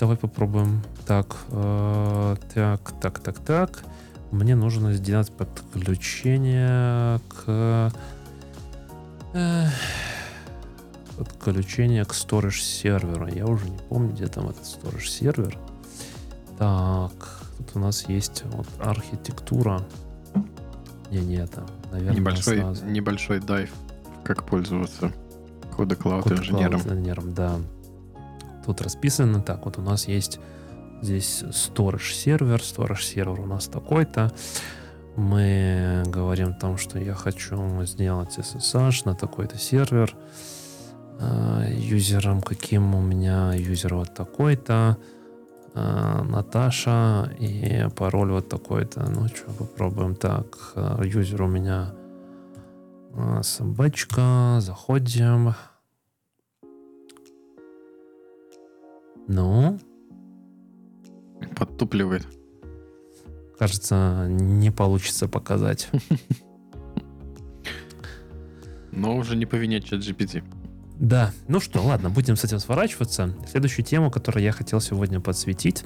Давай 0.00 0.16
попробуем. 0.16 0.82
Так, 1.06 1.36
э, 1.50 2.36
так, 2.52 2.92
так, 3.00 3.20
так, 3.20 3.38
так. 3.38 3.84
Мне 4.32 4.56
нужно 4.56 4.92
сделать 4.92 5.30
подключение 5.30 7.20
к 7.28 7.92
Подключение 11.16 12.04
к 12.04 12.12
storage 12.12 12.60
серверу. 12.60 13.26
Я 13.26 13.46
уже 13.46 13.68
не 13.68 13.78
помню, 13.88 14.12
где 14.12 14.26
там 14.26 14.48
этот 14.48 14.64
storage 14.64 15.06
сервер. 15.06 15.58
Так, 16.58 17.12
тут 17.58 17.70
у 17.74 17.78
нас 17.78 18.08
есть 18.08 18.44
вот 18.44 18.66
архитектура. 18.78 19.82
Не, 21.10 21.20
не 21.20 21.36
это. 21.36 21.66
Наверное, 21.90 22.16
небольшой, 22.16 22.58
сразу. 22.58 22.84
небольшой 22.86 23.40
дайв, 23.40 23.70
как 24.24 24.44
пользоваться 24.46 25.12
кода 25.76 25.96
клауд 25.96 26.30
инженером. 26.30 26.80
инженером, 26.80 27.34
да. 27.34 27.58
Тут 28.64 28.80
расписано 28.80 29.40
так. 29.40 29.64
Вот 29.64 29.78
у 29.78 29.82
нас 29.82 30.08
есть 30.08 30.40
здесь 31.02 31.42
storage 31.42 32.12
сервер. 32.12 32.60
Storage 32.60 33.02
сервер 33.02 33.40
у 33.40 33.46
нас 33.46 33.66
такой-то 33.66 34.32
мы 35.16 36.02
говорим 36.06 36.50
о 36.50 36.60
том, 36.60 36.78
что 36.78 36.98
я 36.98 37.14
хочу 37.14 37.82
сделать 37.84 38.38
SSH 38.38 39.02
на 39.04 39.14
такой-то 39.14 39.58
сервер 39.58 40.14
а, 41.20 41.64
юзером, 41.68 42.40
каким 42.40 42.94
у 42.94 43.02
меня 43.02 43.52
юзер 43.54 43.94
вот 43.94 44.14
такой-то, 44.14 44.96
а, 45.74 46.22
Наташа, 46.24 47.30
и 47.38 47.88
пароль 47.94 48.32
вот 48.32 48.48
такой-то. 48.48 49.08
Ну, 49.10 49.28
что, 49.28 49.50
попробуем 49.58 50.14
так. 50.14 50.72
А, 50.76 51.02
юзер 51.02 51.42
у 51.42 51.48
меня 51.48 51.94
собачка. 53.42 54.58
Заходим. 54.60 55.54
Ну? 59.28 59.78
Подтупливает 61.54 62.26
кажется, 63.62 64.26
не 64.28 64.72
получится 64.72 65.28
показать. 65.28 65.88
Но 68.90 69.16
уже 69.16 69.36
не 69.36 69.46
по 69.46 69.54
вине 69.54 69.80
чат 69.80 70.00
GPT. 70.00 70.42
Да, 70.98 71.30
ну 71.46 71.60
что, 71.60 71.80
ладно, 71.80 72.10
будем 72.10 72.34
с 72.34 72.42
этим 72.42 72.58
сворачиваться. 72.58 73.36
Следующую 73.48 73.84
тему, 73.84 74.10
которую 74.10 74.42
я 74.42 74.50
хотел 74.50 74.80
сегодня 74.80 75.20
подсветить, 75.20 75.84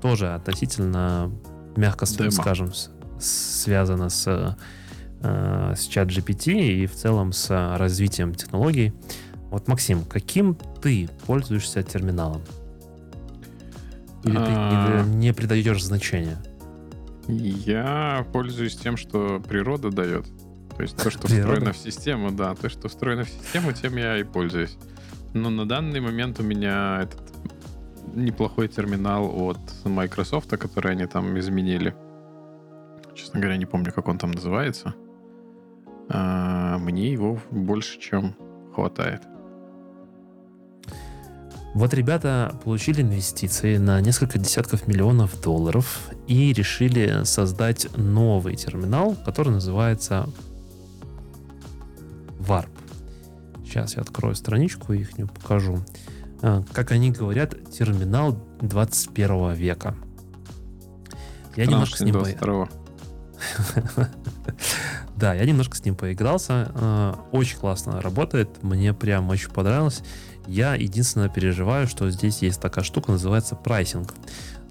тоже 0.00 0.32
относительно, 0.32 1.30
мягко 1.76 2.06
Демо. 2.06 2.30
скажем, 2.30 2.72
связана 3.20 4.08
с, 4.08 4.56
э, 5.20 5.74
с 5.76 5.86
чат 5.86 6.08
GPT 6.08 6.54
и 6.54 6.86
в 6.86 6.94
целом 6.94 7.34
с 7.34 7.76
развитием 7.76 8.34
технологий. 8.34 8.94
Вот, 9.50 9.68
Максим, 9.68 10.02
каким 10.06 10.56
ты 10.80 11.10
пользуешься 11.26 11.82
терминалом? 11.82 12.40
Или 14.24 14.32
ты 14.32 14.38
не, 14.38 14.46
а. 14.50 15.04
не 15.04 15.34
придаешь 15.34 15.84
значения? 15.84 16.38
Я 17.28 18.26
пользуюсь 18.32 18.76
тем, 18.76 18.96
что 18.96 19.40
природа 19.46 19.90
дает. 19.90 20.26
То 20.76 20.82
есть 20.82 20.96
то, 20.96 21.10
что 21.10 21.28
природа? 21.28 21.48
встроено 21.48 21.72
в 21.72 21.76
систему, 21.76 22.30
да, 22.30 22.54
то, 22.54 22.68
что 22.68 22.88
встроено 22.88 23.24
в 23.24 23.28
систему, 23.28 23.72
тем 23.72 23.96
я 23.96 24.16
и 24.16 24.22
пользуюсь. 24.22 24.76
Но 25.34 25.50
на 25.50 25.66
данный 25.66 26.00
момент 26.00 26.40
у 26.40 26.42
меня 26.42 27.00
этот 27.02 27.20
неплохой 28.14 28.68
терминал 28.68 29.26
от 29.42 29.58
Microsoft, 29.84 30.48
который 30.50 30.92
они 30.92 31.06
там 31.06 31.38
изменили. 31.38 31.94
Честно 33.14 33.40
говоря, 33.40 33.56
не 33.56 33.66
помню, 33.66 33.92
как 33.92 34.08
он 34.08 34.18
там 34.18 34.30
называется. 34.30 34.94
А, 36.08 36.78
мне 36.78 37.12
его 37.12 37.38
больше, 37.50 38.00
чем 38.00 38.34
хватает. 38.74 39.22
Вот 41.78 41.94
ребята 41.94 42.58
получили 42.64 43.02
инвестиции 43.02 43.76
на 43.76 44.00
несколько 44.00 44.36
десятков 44.36 44.88
миллионов 44.88 45.40
долларов 45.40 46.10
и 46.26 46.52
решили 46.52 47.22
создать 47.22 47.96
новый 47.96 48.56
терминал, 48.56 49.14
который 49.24 49.50
называется 49.50 50.28
Warp. 52.40 52.68
Сейчас 53.64 53.94
я 53.94 54.02
открою 54.02 54.34
страничку 54.34 54.92
и 54.92 55.02
их 55.02 55.10
покажу. 55.40 55.78
А, 56.42 56.64
как 56.72 56.90
они 56.90 57.12
говорят, 57.12 57.54
терминал 57.70 58.36
21 58.60 59.52
века. 59.52 59.94
Я 61.54 61.66
немножко 61.66 61.98
с 61.98 62.00
ним 62.00 62.16
по... 62.16 62.68
Да, 65.14 65.32
я 65.32 65.44
немножко 65.44 65.76
с 65.76 65.84
ним 65.84 65.94
поигрался. 65.94 66.72
А, 66.74 67.28
очень 67.30 67.56
классно 67.56 68.00
работает. 68.00 68.64
Мне 68.64 68.92
прям 68.94 69.30
очень 69.30 69.50
понравилось. 69.50 70.02
Я 70.48 70.74
единственное 70.74 71.28
переживаю, 71.28 71.86
что 71.86 72.10
здесь 72.10 72.38
есть 72.40 72.58
такая 72.60 72.82
штука, 72.82 73.12
называется 73.12 73.54
прайсинг. 73.54 74.14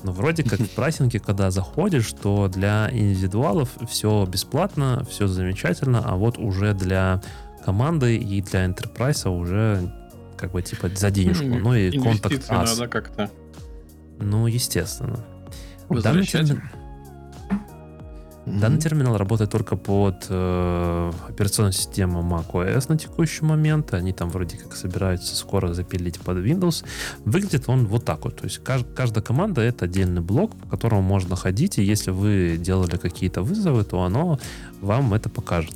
Но 0.04 0.12
вроде 0.12 0.44
как 0.44 0.60
в 0.60 0.70
прайсинге, 0.76 1.20
когда 1.20 1.52
заходишь, 1.52 2.12
то 2.14 2.48
для 2.48 2.90
индивидуалов 2.92 3.70
все 3.88 4.26
бесплатно, 4.26 5.06
все 5.08 5.28
замечательно, 5.28 6.02
а 6.04 6.16
вот 6.16 6.40
уже 6.40 6.74
для 6.74 7.22
команды 7.64 8.18
и 8.18 8.42
для 8.42 8.66
enterprise 8.66 9.30
уже 9.30 9.94
как 10.36 10.52
бы 10.52 10.64
типа 10.64 10.90
за 10.90 11.12
денежку. 11.12 11.46
Ну 11.46 11.76
и 11.76 11.92
контакт 12.00 12.50
надо 12.50 12.88
как-то. 12.88 13.30
Ну, 14.20 14.48
естественно. 14.48 15.24
Возвращать. 15.90 16.48
Данный, 16.48 16.62
Mm-hmm. 18.48 18.60
Данный 18.60 18.80
терминал 18.80 19.18
работает 19.18 19.52
только 19.52 19.76
под 19.76 20.26
э, 20.30 21.12
операционную 21.28 21.74
систему 21.74 22.22
macOS 22.22 22.86
на 22.88 22.98
текущий 22.98 23.44
момент. 23.44 23.94
Они 23.94 24.14
там 24.14 24.30
вроде 24.30 24.58
как 24.58 24.74
собираются 24.74 25.36
скоро 25.36 25.74
запилить 25.74 26.20
под 26.22 26.38
Windows. 26.38 26.86
Выглядит 27.26 27.68
он 27.68 27.88
вот 27.88 28.06
так 28.06 28.24
вот. 28.24 28.38
То 28.38 28.46
есть 28.46 28.64
кажд, 28.64 28.88
каждая 28.96 29.22
команда 29.22 29.62
это 29.62 29.84
отдельный 29.86 30.22
блок, 30.22 30.56
по 30.56 30.70
которому 30.70 31.02
можно 31.02 31.36
ходить, 31.36 31.78
и 31.78 31.84
если 31.84 32.12
вы 32.12 32.58
делали 32.58 32.96
какие-то 32.96 33.42
вызовы, 33.42 33.84
то 33.84 34.02
оно 34.02 34.40
вам 34.80 35.14
это 35.14 35.28
покажет. 35.28 35.76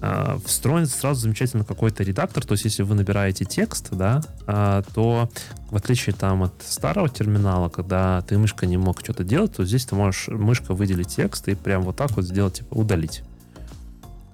Э, 0.00 0.38
встроен 0.44 0.86
сразу 0.86 1.20
замечательно 1.20 1.64
какой-то 1.64 2.02
редактор. 2.02 2.44
То 2.44 2.52
есть, 2.52 2.64
если 2.64 2.82
вы 2.82 2.94
набираете 2.94 3.44
текст, 3.44 3.88
да, 3.92 4.22
э, 4.46 4.82
то 4.94 5.30
в 5.70 5.76
отличие 5.76 6.14
там 6.14 6.44
от 6.44 6.54
старого 6.62 7.08
терминала, 7.08 7.68
когда 7.68 8.22
ты 8.22 8.38
мышкой 8.38 8.68
не 8.68 8.76
мог 8.76 9.00
что-то 9.00 9.24
делать, 9.24 9.56
то 9.56 9.64
здесь 9.64 9.86
ты 9.86 9.94
можешь 9.94 10.28
мышка 10.28 10.74
выделить 10.74 11.08
текст 11.08 11.48
и 11.48 11.54
прям 11.54 11.82
вот 11.82 11.96
так 11.96 12.12
вот 12.12 12.24
сделать, 12.24 12.54
типа, 12.54 12.74
удалить. 12.74 13.22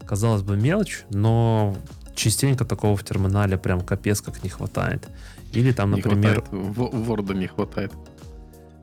Казалось 0.06 0.42
бы, 0.42 0.56
мелочь, 0.56 1.04
но 1.10 1.76
частенько 2.14 2.64
такого 2.64 2.96
в 2.96 3.04
терминале 3.04 3.56
прям 3.58 3.80
капец 3.80 4.20
как 4.20 4.42
не 4.42 4.50
хватает. 4.50 5.08
Или 5.52 5.72
там, 5.72 5.92
например... 5.92 6.44
Ворда 6.50 7.34
не 7.34 7.46
хватает. 7.46 7.92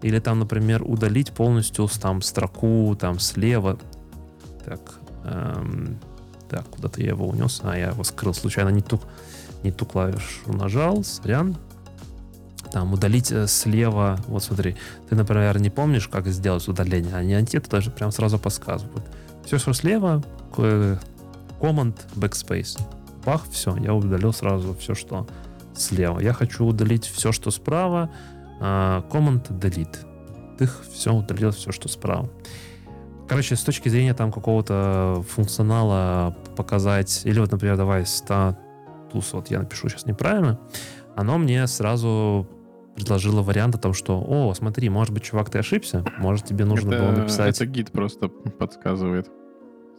Или 0.01 0.19
там, 0.19 0.39
например, 0.39 0.83
удалить 0.83 1.31
полностью 1.31 1.87
там 1.87 2.21
строку 2.21 2.95
там 2.99 3.19
слева. 3.19 3.77
Так, 4.65 4.99
эм, 5.25 5.99
так, 6.51 6.67
куда-то 6.67 7.01
я 7.01 7.09
его 7.09 7.27
унес. 7.27 7.61
А, 7.63 7.77
я 7.77 7.89
его 7.89 8.03
скрыл 8.03 8.33
случайно, 8.33 8.69
не 8.69 8.81
ту, 8.81 8.99
не 9.63 9.71
ту 9.71 9.85
клавишу 9.85 10.51
нажал, 10.51 11.03
сорян. 11.03 11.57
Там 12.73 12.93
удалить 12.93 13.31
э, 13.31 13.47
слева, 13.47 14.19
вот 14.27 14.43
смотри, 14.43 14.75
ты, 15.09 15.15
например, 15.15 15.59
не 15.59 15.69
помнишь, 15.69 16.07
как 16.07 16.27
сделать 16.27 16.67
удаление, 16.67 17.15
они, 17.15 17.33
они 17.33 17.47
это 17.53 17.69
даже 17.69 17.89
прям 17.89 18.11
сразу 18.11 18.37
подсказывают. 18.37 19.03
Все, 19.45 19.57
что 19.57 19.73
слева, 19.73 20.23
Command 20.57 21.95
Backspace. 22.15 22.79
Бах, 23.25 23.43
все, 23.49 23.75
я 23.77 23.93
удалил 23.93 24.33
сразу 24.33 24.75
все, 24.75 24.93
что 24.93 25.27
слева. 25.73 26.19
Я 26.19 26.33
хочу 26.33 26.65
удалить 26.65 27.05
все, 27.05 27.31
что 27.31 27.49
справа. 27.51 28.09
Command 28.59 29.47
Delete. 29.49 30.05
Их 30.59 30.83
все 30.93 31.13
удалил, 31.13 31.51
все, 31.51 31.71
что 31.71 31.87
справа. 31.87 32.29
Короче, 33.27 33.55
с 33.55 33.63
точки 33.63 33.89
зрения 33.89 34.13
там 34.13 34.31
какого-то 34.31 35.23
функционала 35.29 36.35
показать, 36.55 37.21
или 37.25 37.39
вот, 37.39 37.51
например, 37.51 37.77
давай 37.77 38.05
статус, 38.05 39.33
вот 39.33 39.49
я 39.49 39.59
напишу 39.59 39.89
сейчас 39.89 40.05
неправильно, 40.05 40.59
оно 41.15 41.37
мне 41.37 41.65
сразу 41.67 42.47
предложило 42.95 43.41
вариант 43.41 43.75
о 43.75 43.77
том, 43.77 43.93
что, 43.93 44.23
о, 44.25 44.53
смотри, 44.53 44.89
может 44.89 45.13
быть, 45.13 45.23
чувак, 45.23 45.49
ты 45.49 45.59
ошибся, 45.59 46.03
может, 46.17 46.45
тебе 46.45 46.65
нужно 46.65 46.93
это, 46.93 47.03
было 47.03 47.11
написать... 47.11 47.55
Это 47.55 47.65
гид 47.65 47.91
просто 47.91 48.27
подсказывает 48.27 49.29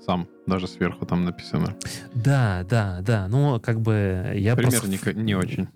сам, 0.05 0.29
даже 0.47 0.67
сверху 0.67 1.07
там 1.07 1.25
написано. 1.25 1.77
Да, 2.15 2.67
да, 2.69 3.01
да. 3.03 3.29
Ну, 3.29 3.61
как 3.61 3.81
бы 3.81 4.33
я 4.35 4.57
Пример 4.57 4.81
просто... 4.81 5.13
не, 5.15 5.23
не 5.23 5.35
очень. 5.35 5.69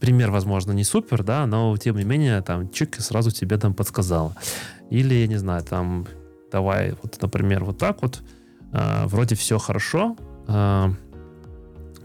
Пример, 0.00 0.30
возможно, 0.30 0.72
не 0.72 0.84
супер, 0.84 1.22
да, 1.22 1.46
но 1.46 1.74
тем 1.76 1.96
не 1.96 2.04
менее, 2.04 2.42
там, 2.42 2.68
чик 2.68 2.96
сразу 2.96 3.30
тебе 3.30 3.56
там 3.56 3.72
подсказал. 3.72 4.34
Или, 4.90 5.14
я 5.14 5.26
не 5.26 5.36
знаю, 5.36 5.62
там, 5.62 6.06
давай, 6.52 6.94
вот, 7.02 7.20
например, 7.22 7.64
вот 7.64 7.78
так 7.78 8.02
вот, 8.02 8.22
э, 8.72 9.06
вроде 9.06 9.34
все 9.34 9.58
хорошо, 9.58 10.16
э, 10.48 10.88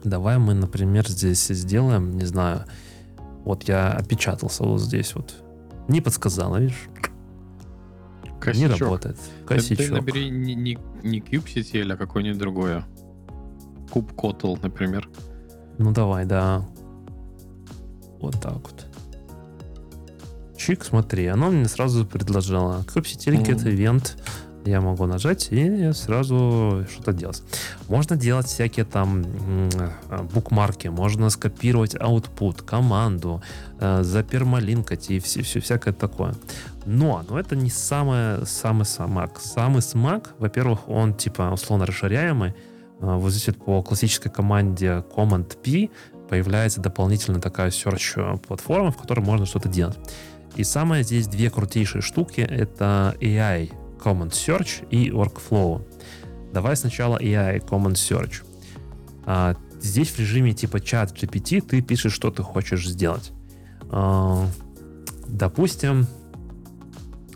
давай 0.03 0.37
мы, 0.37 0.53
например, 0.53 1.07
здесь 1.07 1.47
сделаем, 1.47 2.17
не 2.17 2.25
знаю, 2.25 2.65
вот 3.43 3.63
я 3.63 3.91
опечатался 3.91 4.63
вот 4.63 4.81
здесь 4.81 5.15
вот, 5.15 5.35
не 5.87 6.01
подсказала, 6.01 6.57
видишь? 6.57 6.89
Косячок. 8.39 8.69
Не 8.69 8.75
работает. 8.75 9.17
Косячок. 9.45 9.77
Ты, 9.77 9.87
ты 9.87 9.93
набери 9.93 10.29
не, 10.29 10.55
не, 10.55 10.77
не 11.03 11.19
kubectl, 11.19 11.91
а 11.93 11.97
какое-нибудь 11.97 12.37
другое. 12.37 12.85
Kubectl, 13.91 14.59
например. 14.61 15.09
Ну 15.77 15.91
давай, 15.91 16.25
да. 16.25 16.65
Вот 18.19 18.39
так 18.41 18.53
вот. 18.53 18.85
Чик, 20.57 20.83
смотри, 20.83 21.25
оно 21.27 21.49
мне 21.49 21.67
сразу 21.67 22.05
предложило. 22.05 22.83
kubectl 22.87 23.31
mm. 23.31 23.55
это 23.55 23.69
ивент. 23.73 24.17
Я 24.65 24.81
могу 24.81 25.05
нажать 25.05 25.49
и 25.51 25.91
сразу 25.93 26.85
что-то 26.91 27.13
делать. 27.13 27.43
Можно 27.87 28.15
делать 28.15 28.47
всякие 28.47 28.83
там 28.83 29.23
букмарки, 30.33 30.87
можно 30.87 31.29
скопировать 31.29 31.93
output, 31.93 32.63
команду, 32.63 33.43
э, 33.79 34.01
запермалинкать 34.01 35.11
и 35.11 35.19
все, 35.19 35.43
все 35.43 35.59
всякое 35.59 35.93
такое. 35.93 36.33
Но, 36.85 37.23
но 37.29 37.39
это 37.39 37.55
не 37.55 37.69
самое, 37.69 38.43
самый 38.45 38.85
смак. 38.85 39.39
Самый 39.39 39.83
смак, 39.83 40.33
во-первых, 40.39 40.89
он 40.89 41.13
типа 41.13 41.51
условно 41.53 41.85
расширяемый. 41.85 42.55
А, 43.01 43.17
вот 43.17 43.31
здесь 43.31 43.53
по 43.53 43.83
классической 43.83 44.31
команде 44.31 45.03
Command 45.15 45.57
P 45.63 45.89
появляется 46.27 46.81
дополнительно 46.81 47.39
такая 47.39 47.69
search 47.69 48.39
платформа, 48.47 48.91
в 48.91 48.97
которой 48.97 49.19
можно 49.19 49.45
что-то 49.45 49.69
делать. 49.69 49.97
И 50.55 50.63
самое 50.63 51.03
здесь 51.03 51.27
две 51.27 51.51
крутейшие 51.51 52.01
штуки 52.01 52.41
это 52.41 53.15
AI 53.19 53.71
Command 53.97 54.31
Search 54.31 54.87
и 54.89 55.09
Workflow. 55.09 55.81
Давай 56.53 56.75
сначала 56.75 57.17
AI 57.17 57.63
Command 57.65 57.93
Search. 57.93 58.43
А, 59.25 59.55
здесь 59.81 60.09
в 60.09 60.19
режиме 60.19 60.53
типа 60.53 60.79
чат 60.79 61.11
GPT 61.11 61.61
ты 61.61 61.81
пишешь, 61.81 62.13
что 62.13 62.31
ты 62.31 62.43
хочешь 62.43 62.87
сделать. 62.87 63.31
А, 63.89 64.47
допустим, 65.27 66.07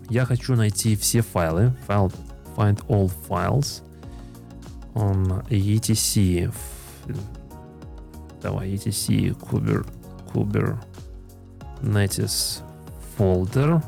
я 0.09 0.25
хочу 0.25 0.55
найти 0.55 0.95
все 0.95 1.21
файлы. 1.21 1.73
Файл 1.87 2.11
find 2.55 2.79
all 2.87 3.11
files 3.27 3.81
on 4.93 5.43
etc. 5.49 6.53
Давай, 8.41 8.75
etc 8.75 9.33
kuber, 9.33 9.85
kubernetes 10.33 12.63
folder 13.15 13.81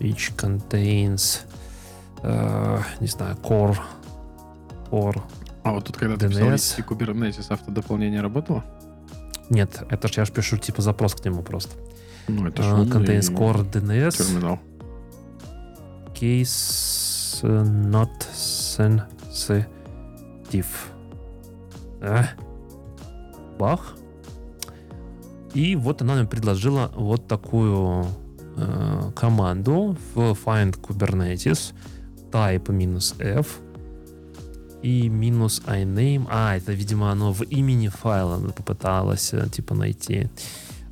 which 0.00 0.36
contains 0.36 1.44
uh, 2.22 2.82
не 3.00 3.06
знаю, 3.06 3.36
core 3.36 3.78
core 4.90 5.22
а 5.62 5.72
вот 5.72 5.84
тут, 5.84 5.98
когда 5.98 6.16
ты 6.16 6.26
DNS. 6.26 6.52
писал 6.52 6.84
Kubernetes, 6.86 7.52
автодополнение 7.52 8.22
работало? 8.22 8.64
Нет, 9.50 9.82
это 9.90 10.08
же 10.08 10.14
я 10.16 10.24
же 10.24 10.32
пишу 10.32 10.56
типа 10.56 10.80
запрос 10.80 11.14
к 11.14 11.24
нему 11.24 11.42
просто. 11.42 11.76
Ну, 12.28 12.46
это 12.46 12.62
же 12.62 12.70
uh, 12.70 12.88
contains 12.88 13.30
core 13.30 13.70
DNS. 13.70 14.16
Терминал 14.16 14.58
case 16.20 17.40
not 17.42 18.10
sensitive. 18.34 19.66
А? 22.02 22.26
Бах. 23.58 23.94
И 25.54 25.74
вот 25.76 26.02
она 26.02 26.14
мне 26.14 26.26
предложила 26.26 26.92
вот 26.94 27.26
такую 27.26 28.06
э, 28.56 29.10
команду 29.16 29.96
в 30.14 30.32
find 30.32 30.78
Kubernetes 30.80 31.74
type 32.30 32.72
минус 32.72 33.14
f 33.18 33.60
и 34.82 35.08
минус 35.08 35.62
iname. 35.66 36.26
А, 36.30 36.56
это, 36.56 36.72
видимо, 36.72 37.10
оно 37.10 37.32
в 37.32 37.42
имени 37.42 37.88
файла 37.88 38.38
попыталась 38.50 39.32
э, 39.34 39.48
типа 39.48 39.74
найти. 39.74 40.30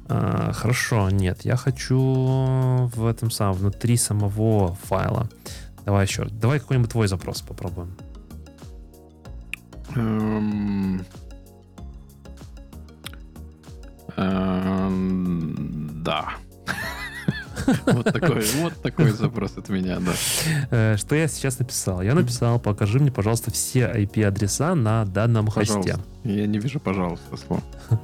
А, 0.09 0.53
хорошо, 0.53 1.11
нет, 1.11 1.45
я 1.45 1.57
хочу 1.57 2.91
в 2.95 3.07
этом 3.07 3.31
самом, 3.31 3.55
внутри 3.55 3.97
самого 3.97 4.75
файла. 4.75 5.29
Давай 5.85 6.07
еще, 6.07 6.27
давай 6.27 6.61
какой-нибудь 6.61 6.91
твой 6.91 7.09
запрос 7.09 7.41
попробуем. 7.43 7.97
Um, 9.95 11.05
um, 14.17 16.03
да. 16.03 16.35
Вот 17.87 18.05
такой, 18.07 18.45
вот 18.63 18.75
такой 18.83 19.11
запрос 19.11 19.57
от 19.57 19.69
меня, 19.69 19.99
да. 20.01 20.13
Э, 20.71 20.97
что 20.97 21.15
я 21.15 21.29
сейчас 21.29 21.59
написал? 21.59 22.03
Я 22.03 22.15
написал, 22.15 22.59
покажи 22.59 22.99
мне, 22.99 23.11
пожалуйста, 23.11 23.51
все 23.51 23.91
IP-адреса 23.95 24.75
на 24.75 25.05
данном 25.05 25.49
хосте. 25.49 25.97
Я 26.25 26.47
не 26.47 26.59
вижу, 26.59 26.81
пожалуйста, 26.81 27.37
слова. 27.37 27.63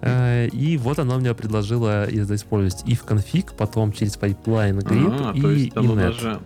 Э, 0.00 0.48
и 0.48 0.76
вот 0.78 0.98
она 0.98 1.16
мне 1.16 1.32
предложила 1.32 2.04
использовать 2.06 2.84
if 2.88 3.06
config, 3.06 3.54
потом 3.56 3.92
через 3.92 4.16
pipeline 4.16 4.80
grip 4.80 5.36
и 5.36 5.68
init. 5.68 6.40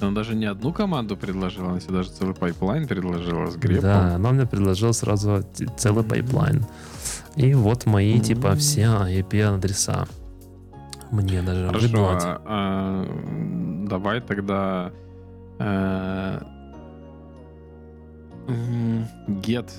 Она 0.00 0.12
даже 0.12 0.34
не 0.34 0.46
одну 0.46 0.72
команду 0.72 1.16
предложила, 1.16 1.70
она 1.70 1.80
себе 1.80 1.94
даже 1.94 2.10
целый 2.10 2.34
пайплайн 2.34 2.86
предложила 2.86 3.50
с 3.50 3.56
grep 3.56 3.71
ом. 3.71 3.82
Да, 3.82 4.14
она 4.16 4.32
мне 4.32 4.46
предложила 4.46 4.92
сразу 4.92 5.42
целый 5.78 6.04
пайплайн. 6.04 6.64
И 7.36 7.54
вот 7.54 7.86
мои, 7.86 8.20
типа, 8.20 8.54
все 8.56 8.82
IP-адреса. 8.82 10.06
Мне 11.10 11.42
даже 11.42 11.66
Хорошо. 11.66 11.88
А, 11.96 12.42
а, 12.44 13.86
давай 13.88 14.20
тогда 14.20 14.92
а, 15.58 16.42
get 19.42 19.70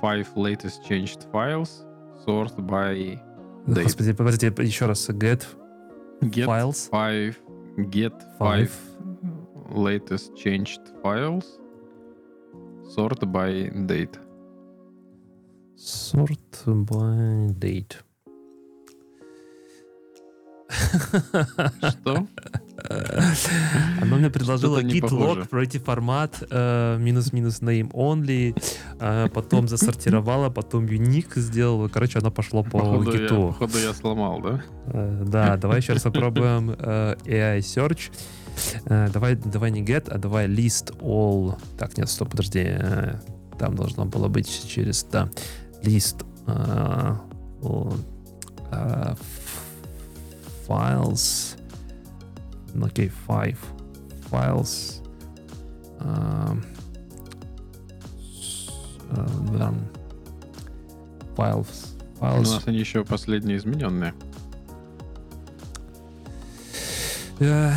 five 0.00 0.26
latest 0.36 0.84
changed 0.88 1.26
files 1.32 1.84
sort 2.24 2.54
by 2.58 3.18
date. 3.66 3.84
Господи, 3.84 4.12
подождите, 4.12 4.62
еще 4.62 4.86
раз. 4.86 5.08
Get, 5.10 5.44
get 6.20 6.46
files. 6.46 6.88
Five, 6.90 7.36
get 7.90 8.14
five, 8.38 8.68
five 8.68 8.70
latest 9.74 10.34
changed 10.36 10.80
files 11.02 11.58
sort 12.94 13.24
by 13.26 13.70
date. 13.86 14.18
Sort 15.76 16.64
by 16.66 17.48
date. 17.58 18.02
Что? 21.90 22.26
Оно 24.00 24.16
мне 24.16 24.30
предложило 24.30 24.78
Что-то 24.80 24.86
не 24.92 25.00
git 25.00 25.02
похоже. 25.02 25.40
log, 25.40 25.48
пройти 25.48 25.78
формат, 25.78 26.42
э, 26.50 26.96
минус-минус 26.98 27.60
name 27.60 27.90
only, 27.92 28.56
э, 28.98 29.28
потом 29.32 29.68
засортировала, 29.68 30.50
потом 30.50 30.86
unique 30.86 31.38
сделала. 31.38 31.88
Короче, 31.88 32.18
оно 32.18 32.30
пошло 32.30 32.62
по 32.64 33.02
гиту. 33.04 33.48
походу 33.48 33.78
я 33.78 33.92
сломал, 33.94 34.40
да? 34.40 34.62
Э, 34.86 35.22
Да, 35.26 35.56
давай 35.56 35.78
еще 35.78 35.92
раз 35.92 36.02
попробуем 36.02 36.70
AI 36.70 37.58
search. 37.60 38.10
Давай, 38.86 39.36
давай 39.36 39.70
не 39.70 39.82
get, 39.82 40.10
а 40.10 40.18
давай 40.18 40.46
list 40.46 40.94
all. 41.00 41.56
Так, 41.78 41.96
нет, 41.96 42.08
стоп, 42.08 42.30
подожди. 42.30 42.68
Там 43.58 43.76
должно 43.76 44.06
было 44.06 44.28
быть 44.28 44.66
через, 44.68 45.04
да, 45.04 45.28
list 45.82 46.24
files. 50.66 51.56
Ну, 52.74 52.86
Окей, 52.86 53.10
five 53.28 53.58
files. 54.30 55.02
эм, 56.00 56.64
с- 58.18 58.68
э, 59.10 59.26
да. 59.58 59.74
Files. 61.36 61.88
У 62.20 62.24
Files. 62.24 62.52
нас 62.54 62.62
они 62.66 62.78
еще 62.78 63.04
последние 63.04 63.56
измененные. 63.58 64.14
Э, 67.40 67.72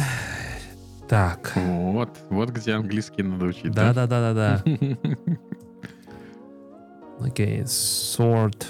Так. 1.07 1.53
Вот, 1.55 2.09
вот 2.29 2.49
где 2.49 2.73
английский 2.73 3.23
надо 3.23 3.45
учить, 3.45 3.71
Да, 3.71 3.93
да, 3.93 4.07
да, 4.07 4.33
да, 4.33 4.61
да. 4.63 4.97
Окей, 7.21 7.61
sort 7.61 8.65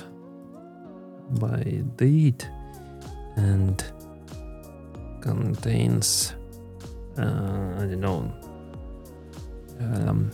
by 1.32 1.84
date 1.98 2.44
and 3.38 3.82
contains 5.26 6.34
uh, 7.18 7.82
I 7.82 7.88
don't 7.88 8.00
know 8.00 8.32
um, 9.80 10.32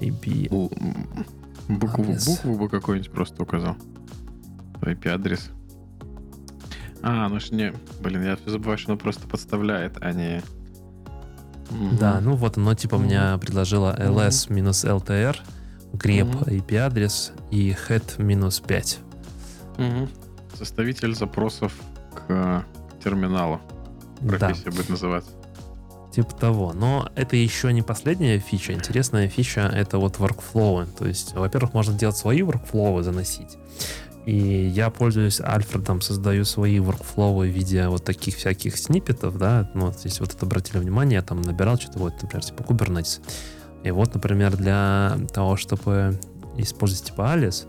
AP. 0.00 0.48
Бу- 0.50 0.72
м, 0.80 1.26
Букву, 1.78 2.04
букву 2.26 2.56
бы 2.56 2.68
какой-нибудь 2.70 3.10
просто 3.10 3.42
указал. 3.42 3.76
IP-адрес. 4.80 5.50
А, 7.02 7.28
ну 7.28 7.38
ж 7.40 7.50
не... 7.50 7.74
Блин, 8.00 8.22
я 8.24 8.38
забываю, 8.46 8.78
что 8.78 8.92
оно 8.92 8.98
просто 8.98 9.28
подставляет, 9.28 9.98
а 10.00 10.12
не... 10.12 10.42
Да, 12.00 12.20
ну 12.22 12.34
вот 12.36 12.56
оно 12.56 12.74
типа 12.74 12.96
мне 12.96 13.36
предложило 13.38 13.94
ls 14.00 14.50
минус 14.50 14.84
ltr, 14.86 15.36
grep. 15.92 16.46
IP-адрес 16.46 17.32
и 17.50 17.70
head 17.88 18.22
минус 18.22 18.60
5. 18.60 18.98
Мгм. 19.76 20.08
Составитель 20.54 21.14
запросов 21.14 21.74
к 22.14 22.64
терминалу. 23.08 23.60
Да. 24.20 24.38
Профессия 24.38 24.70
будет 24.70 24.88
называться. 24.88 25.30
Типа 26.12 26.34
того. 26.34 26.72
Но 26.72 27.10
это 27.14 27.36
еще 27.36 27.72
не 27.72 27.82
последняя 27.82 28.38
фича. 28.38 28.72
Интересная 28.72 29.28
фича— 29.28 29.60
это 29.74 29.98
вот 29.98 30.16
workflow. 30.16 30.86
То 30.98 31.06
есть, 31.06 31.34
во-первых, 31.34 31.74
можно 31.74 31.94
делать 31.96 32.16
свои 32.16 32.40
workflow, 32.40 33.02
заносить. 33.02 33.56
И 34.26 34.36
я 34.36 34.90
пользуюсь 34.90 35.40
Альфредом, 35.40 36.00
создаю 36.02 36.44
свои 36.44 36.80
workflow 36.80 37.40
в 37.40 37.44
виде 37.44 37.88
вот 37.88 38.04
таких 38.04 38.36
всяких 38.36 38.76
сниппетов, 38.76 39.38
да, 39.38 39.70
ну, 39.72 39.86
вот 39.86 40.04
если 40.04 40.20
вот 40.20 40.34
это 40.34 40.44
обратили 40.44 40.76
внимание, 40.76 41.16
я 41.16 41.22
там 41.22 41.40
набирал 41.40 41.78
что-то, 41.78 41.98
вот, 42.00 42.12
например, 42.20 42.44
типа 42.44 42.62
Kubernetes. 42.62 43.20
И 43.84 43.90
вот, 43.90 44.12
например, 44.12 44.54
для 44.56 45.16
того, 45.32 45.56
чтобы 45.56 46.20
использовать 46.58 47.06
типа 47.06 47.22
Alice, 47.22 47.66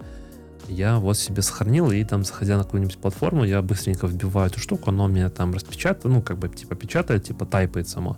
я 0.70 1.00
вот 1.00 1.18
себе 1.18 1.42
сохранил, 1.42 1.92
и 1.92 2.04
там, 2.04 2.24
заходя 2.24 2.58
на 2.58 2.64
какую-нибудь 2.64 2.98
платформу, 2.98 3.44
я 3.44 3.62
быстренько 3.62 4.08
вбиваю 4.08 4.50
эту 4.50 4.60
штуку, 4.60 4.90
оно 4.90 5.08
меня 5.08 5.30
там 5.30 5.54
распечатает, 5.54 6.06
ну, 6.06 6.22
как 6.22 6.38
бы, 6.38 6.50
типа, 6.50 6.76
печатает, 6.76 7.24
типа, 7.26 7.46
тайпает 7.46 7.88
само. 7.88 8.18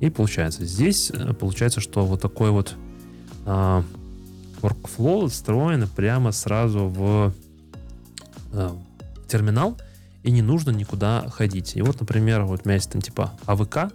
И 0.00 0.10
получается, 0.10 0.64
здесь 0.64 1.10
э, 1.10 1.34
получается, 1.34 1.80
что 1.80 2.04
вот 2.06 2.20
такой 2.20 2.50
вот 2.50 2.74
а, 3.44 3.84
workflow 4.62 5.28
встроен 5.28 5.86
прямо 5.88 6.32
сразу 6.32 6.86
в 6.86 7.32
э, 8.52 8.70
терминал, 9.28 9.76
и 10.22 10.30
не 10.30 10.42
нужно 10.42 10.70
никуда 10.70 11.28
ходить. 11.28 11.76
И 11.76 11.82
вот, 11.82 12.00
например, 12.00 12.44
вот 12.44 12.62
у 12.64 12.68
меня 12.68 12.76
есть 12.76 12.90
там 12.90 13.02
типа 13.02 13.32
AVK, 13.46 13.92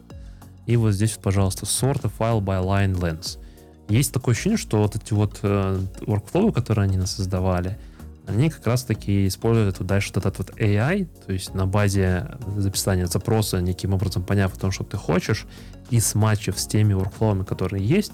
и 0.65 0.77
вот 0.77 0.93
здесь, 0.93 1.15
вот, 1.15 1.23
пожалуйста, 1.23 1.65
sort 1.65 2.01
a 2.03 2.09
file 2.09 2.41
by 2.41 2.63
line 2.63 2.95
length. 2.95 3.39
Есть 3.87 4.11
такое 4.11 4.33
ощущение, 4.33 4.57
что 4.57 4.77
вот 4.77 4.95
эти 4.95 5.13
вот 5.13 5.39
э, 5.43 5.79
workflow, 6.01 6.51
которые 6.51 6.85
они 6.85 6.97
нас 6.97 7.15
создавали, 7.15 7.77
они 8.27 8.49
как 8.49 8.65
раз-таки 8.65 9.27
используют 9.27 9.79
вот 9.79 9.87
дальше 9.87 10.11
вот 10.13 10.25
этот 10.25 10.37
вот 10.37 10.59
AI, 10.59 11.07
то 11.25 11.33
есть 11.33 11.53
на 11.53 11.67
базе 11.67 12.37
записания 12.57 13.05
запроса, 13.05 13.61
неким 13.61 13.93
образом 13.93 14.23
поняв 14.23 14.55
о 14.55 14.59
том, 14.59 14.71
что 14.71 14.83
ты 14.83 14.97
хочешь, 14.97 15.45
и 15.89 15.99
смачив 15.99 16.59
с 16.59 16.65
теми 16.65 16.93
workflow, 16.93 17.45
которые 17.45 17.85
есть, 17.85 18.13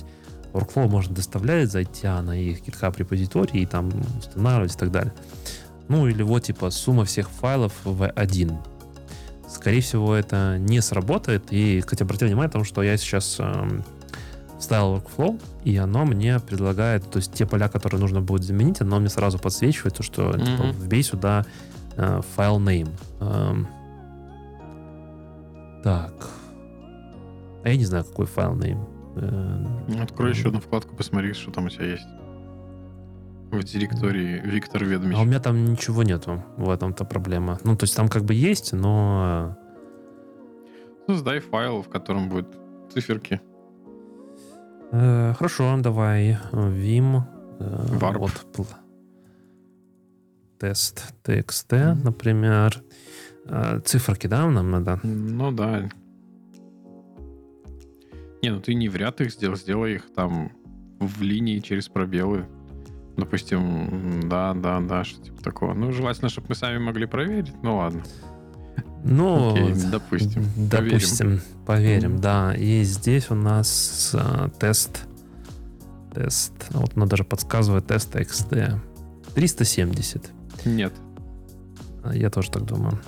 workflow 0.53 0.87
можно 0.87 1.15
доставлять, 1.15 1.71
зайти 1.71 2.07
на 2.07 2.37
их 2.37 2.61
GitHub 2.61 2.95
репозиторий 2.97 3.61
и 3.61 3.65
там 3.65 3.91
устанавливать 4.19 4.75
и 4.75 4.77
так 4.77 4.91
далее. 4.91 5.13
Ну 5.87 6.07
или 6.07 6.23
вот 6.23 6.43
типа 6.43 6.69
сумма 6.69 7.05
всех 7.05 7.29
файлов 7.29 7.73
в 7.83 8.07
один. 8.09 8.57
Скорее 9.49 9.81
всего, 9.81 10.15
это 10.15 10.57
не 10.57 10.81
сработает. 10.81 11.51
И, 11.51 11.81
кстати, 11.81 12.03
обратите 12.03 12.27
внимание 12.27 12.47
на 12.47 12.53
том, 12.53 12.63
что 12.63 12.81
я 12.81 12.95
сейчас 12.95 13.35
эм, 13.39 13.83
вставил 14.61 14.95
workflow, 14.95 15.41
и 15.65 15.75
оно 15.77 16.05
мне 16.05 16.39
предлагает, 16.39 17.09
то 17.09 17.17
есть 17.17 17.33
те 17.33 17.45
поля, 17.45 17.67
которые 17.67 17.99
нужно 17.99 18.21
будет 18.21 18.43
заменить, 18.43 18.79
оно 18.81 18.99
мне 18.99 19.09
сразу 19.09 19.37
подсвечивает, 19.39 19.95
то, 19.95 20.03
что 20.03 20.31
типа, 20.33 20.63
Мгм. 20.63 20.71
вбей 20.71 21.03
сюда 21.03 21.45
э, 21.97 22.21
файл 22.35 22.59
name. 22.59 22.89
Эм, 23.19 23.67
так. 25.83 26.13
А 27.63 27.69
я 27.69 27.75
не 27.75 27.85
знаю, 27.85 28.05
какой 28.05 28.25
файл 28.25 28.55
name. 28.55 28.87
Эм, 29.17 29.83
Ну, 29.87 30.01
Открой 30.03 30.31
еще 30.31 30.47
одну 30.47 30.59
вкладку, 30.61 30.95
посмотри, 30.95 31.33
что 31.33 31.51
там 31.51 31.65
у 31.65 31.69
тебя 31.69 31.85
есть. 31.91 32.07
В 33.51 33.61
директории 33.63 34.39
Виктор 34.45 34.85
Ведмич. 34.85 35.17
А 35.17 35.21
у 35.21 35.25
меня 35.25 35.39
там 35.41 35.65
ничего 35.65 36.03
нету. 36.03 36.41
В 36.55 36.69
этом-то 36.69 37.03
проблема. 37.03 37.59
Ну, 37.65 37.75
то 37.75 37.83
есть 37.83 37.95
там 37.95 38.07
как 38.07 38.23
бы 38.23 38.33
есть, 38.33 38.71
но... 38.71 39.57
Создай 41.07 41.39
файл, 41.41 41.81
в 41.81 41.89
котором 41.89 42.29
будут 42.29 42.47
циферки. 42.93 43.41
Э, 44.91 45.33
хорошо, 45.37 45.77
давай. 45.79 46.37
Vim. 46.51 47.21
э, 47.59 47.85
Warp. 47.99 48.37
Вот. 48.57 48.67
Тест 50.59 51.13
TXT, 51.23 52.03
например. 52.03 52.83
Э, 53.45 53.79
Циферки, 53.83 54.27
да, 54.27 54.47
нам 54.49 54.71
надо? 54.71 54.99
Ну 55.03 55.51
да. 55.51 55.89
Не, 58.43 58.49
ну 58.49 58.59
ты 58.59 58.73
не 58.73 58.89
в 58.89 58.95
ряд 58.95 59.21
их 59.21 59.31
сделал, 59.31 59.55
сделай 59.55 59.95
их 59.95 60.13
там 60.13 60.51
в 60.99 61.21
линии 61.21 61.59
через 61.59 61.87
пробелы. 61.89 62.45
Допустим, 63.17 64.29
да, 64.29 64.53
да, 64.53 64.79
да, 64.79 65.03
что 65.03 65.21
типа 65.23 65.43
такого. 65.43 65.73
Ну, 65.73 65.91
желательно, 65.91 66.29
чтобы 66.29 66.47
мы 66.49 66.55
сами 66.55 66.77
могли 66.77 67.05
проверить. 67.05 67.51
Ну 67.61 67.77
ладно. 67.77 68.03
Ну, 69.03 69.51
Окей, 69.53 69.73
допустим. 69.91 70.45
Допустим, 70.55 71.41
поверим, 71.65 72.11
Мгм. 72.13 72.21
да. 72.21 72.53
И 72.55 72.83
здесь 72.83 73.31
у 73.31 73.35
нас 73.35 74.11
э, 74.13 74.49
тест. 74.59 75.05
Тест. 76.13 76.53
Вот 76.71 76.91
оно 76.95 77.05
даже 77.07 77.23
подсказывает 77.23 77.87
тест 77.87 78.15
XD. 78.15 78.79
370. 79.33 80.29
Нет, 80.65 80.93
А, 82.03 82.15
Я 82.15 82.29
тоже 82.29 82.51
так 82.51 82.63
думаю. 82.65 82.99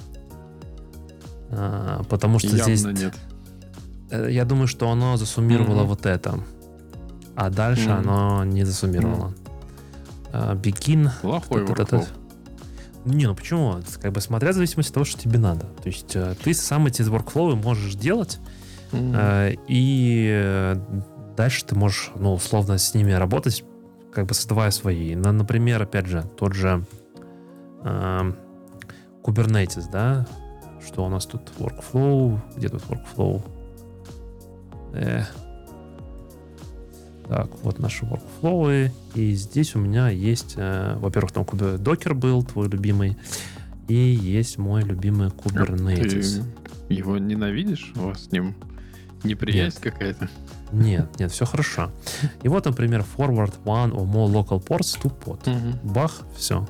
А, 1.52 2.02
потому 2.10 2.40
что 2.40 2.56
явно 2.56 2.76
здесь... 2.76 2.99
нет. 3.02 3.14
э, 4.11 4.27
Я 4.31 4.45
думаю, 4.45 4.68
что 4.68 4.90
оно 4.90 5.18
засуммировало 5.18 5.80
Мгм. 5.81 5.88
вот 5.88 6.06
это. 6.06 6.40
А 7.35 7.49
дальше 7.49 7.90
Мгм. 7.90 8.10
оно 8.10 8.44
не 8.45 8.64
засуммировало. 8.64 9.34
А, 10.31 10.56
Begin. 10.56 11.10
Плохой 11.22 11.65
вот 11.65 11.77
workflow. 11.80 12.07
Не, 13.05 13.27
ну 13.27 13.35
почему? 13.35 13.75
Как 14.01 14.11
бы 14.13 14.21
смотря 14.21 14.51
в 14.51 14.53
зависимости 14.55 14.89
от 14.89 14.93
того, 14.95 15.05
что 15.05 15.19
тебе 15.21 15.39
надо. 15.39 15.65
То 15.81 15.88
есть 15.88 16.15
э, 16.15 16.35
ты 16.43 16.53
сам 16.53 16.85
эти 16.88 17.01
workflow 17.01 17.55
можешь 17.55 17.95
делать, 17.95 18.39
э, 18.91 19.55
и 19.67 20.30
э, 20.31 20.75
дальше 21.35 21.65
ты 21.65 21.75
можешь, 21.75 22.11
ну, 22.15 22.34
условно, 22.34 22.77
с 22.77 22.93
ними 22.93 23.11
работать, 23.11 23.63
как 24.13 24.25
бы 24.27 24.34
создавая 24.34 24.71
свои. 24.71 25.15
На- 25.15 25.31
Например, 25.31 25.81
опять 25.81 26.05
же, 26.05 26.23
тот 26.38 26.53
же 26.53 26.85
э, 27.84 28.31
Kubernetes, 29.23 29.85
да? 29.91 30.25
Что 30.85 31.05
у 31.05 31.09
нас 31.09 31.25
тут? 31.25 31.41
Workflow. 31.59 32.39
Где 32.55 32.69
тут 32.69 32.84
workflow? 32.84 33.41
Э. 34.93 35.23
Так, 37.30 37.50
вот 37.64 37.80
наши 37.80 38.06
workflow. 38.06 38.91
И 39.16 39.34
здесь 39.34 39.76
у 39.76 39.80
меня 39.80 40.10
есть, 40.10 40.54
э, 40.58 40.95
во-первых, 41.00 41.32
там 41.32 41.44
кубе- 41.45 41.78
докер 41.78 42.14
был, 42.14 42.44
твой 42.44 42.68
любимый, 42.70 43.18
и 43.88 43.95
есть 43.95 44.58
мой 44.58 44.84
любимый 44.84 45.30
Kubernetes. 45.30 46.44
Ты 46.88 46.94
его 46.94 47.18
ненавидишь? 47.18 47.94
У 47.95 48.02
вас 48.08 48.26
с 48.26 48.32
ним 48.32 48.56
неприязнь 49.24 49.80
какая-то? 49.80 50.30
Нет, 50.72 51.20
нет, 51.20 51.32
все 51.32 51.45
хорошо. 51.45 51.91
И 52.41 52.48
вот, 52.48 52.66
например, 52.66 53.06
forward 53.18 53.54
one 53.64 53.91
or 53.91 54.06
more 54.06 54.28
local 54.32 54.62
ports 54.64 55.00
to 55.02 55.12
pod. 55.24 55.40
Мгм. 55.50 55.80
Бах, 55.94 56.22
все. 56.36 56.68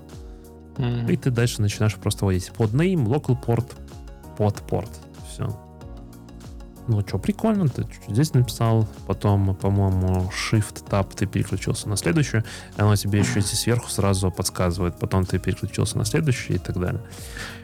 Мгм. 0.77 1.07
И 1.09 1.15
ты 1.15 1.31
дальше 1.31 1.61
начинаешь 1.61 1.95
просто 1.95 2.25
вводить 2.25 2.51
под 2.51 2.73
name, 2.73 3.05
local 3.05 3.37
port, 3.43 3.71
под 4.37 4.61
port. 4.69 4.89
Все. 5.31 5.57
Ну 6.87 7.01
что, 7.01 7.17
прикольно, 7.17 7.67
ты 7.69 7.83
чуть-чуть 7.83 8.09
здесь 8.09 8.33
написал, 8.33 8.87
потом, 9.07 9.55
по-моему, 9.55 10.29
Shift-Tab 10.31 11.15
ты 11.15 11.25
переключился 11.25 11.87
на 11.87 11.95
следующую, 11.95 12.43
и 12.77 12.81
оно 12.81 12.95
тебе 12.95 13.19
еще 13.19 13.39
эти 13.39 13.55
сверху 13.55 13.89
сразу 13.89 14.31
подсказывает, 14.31 14.99
потом 14.99 15.25
ты 15.25 15.39
переключился 15.39 15.97
на 15.97 16.05
следующую 16.05 16.57
и 16.57 16.59
так 16.59 16.77
далее. 16.77 17.01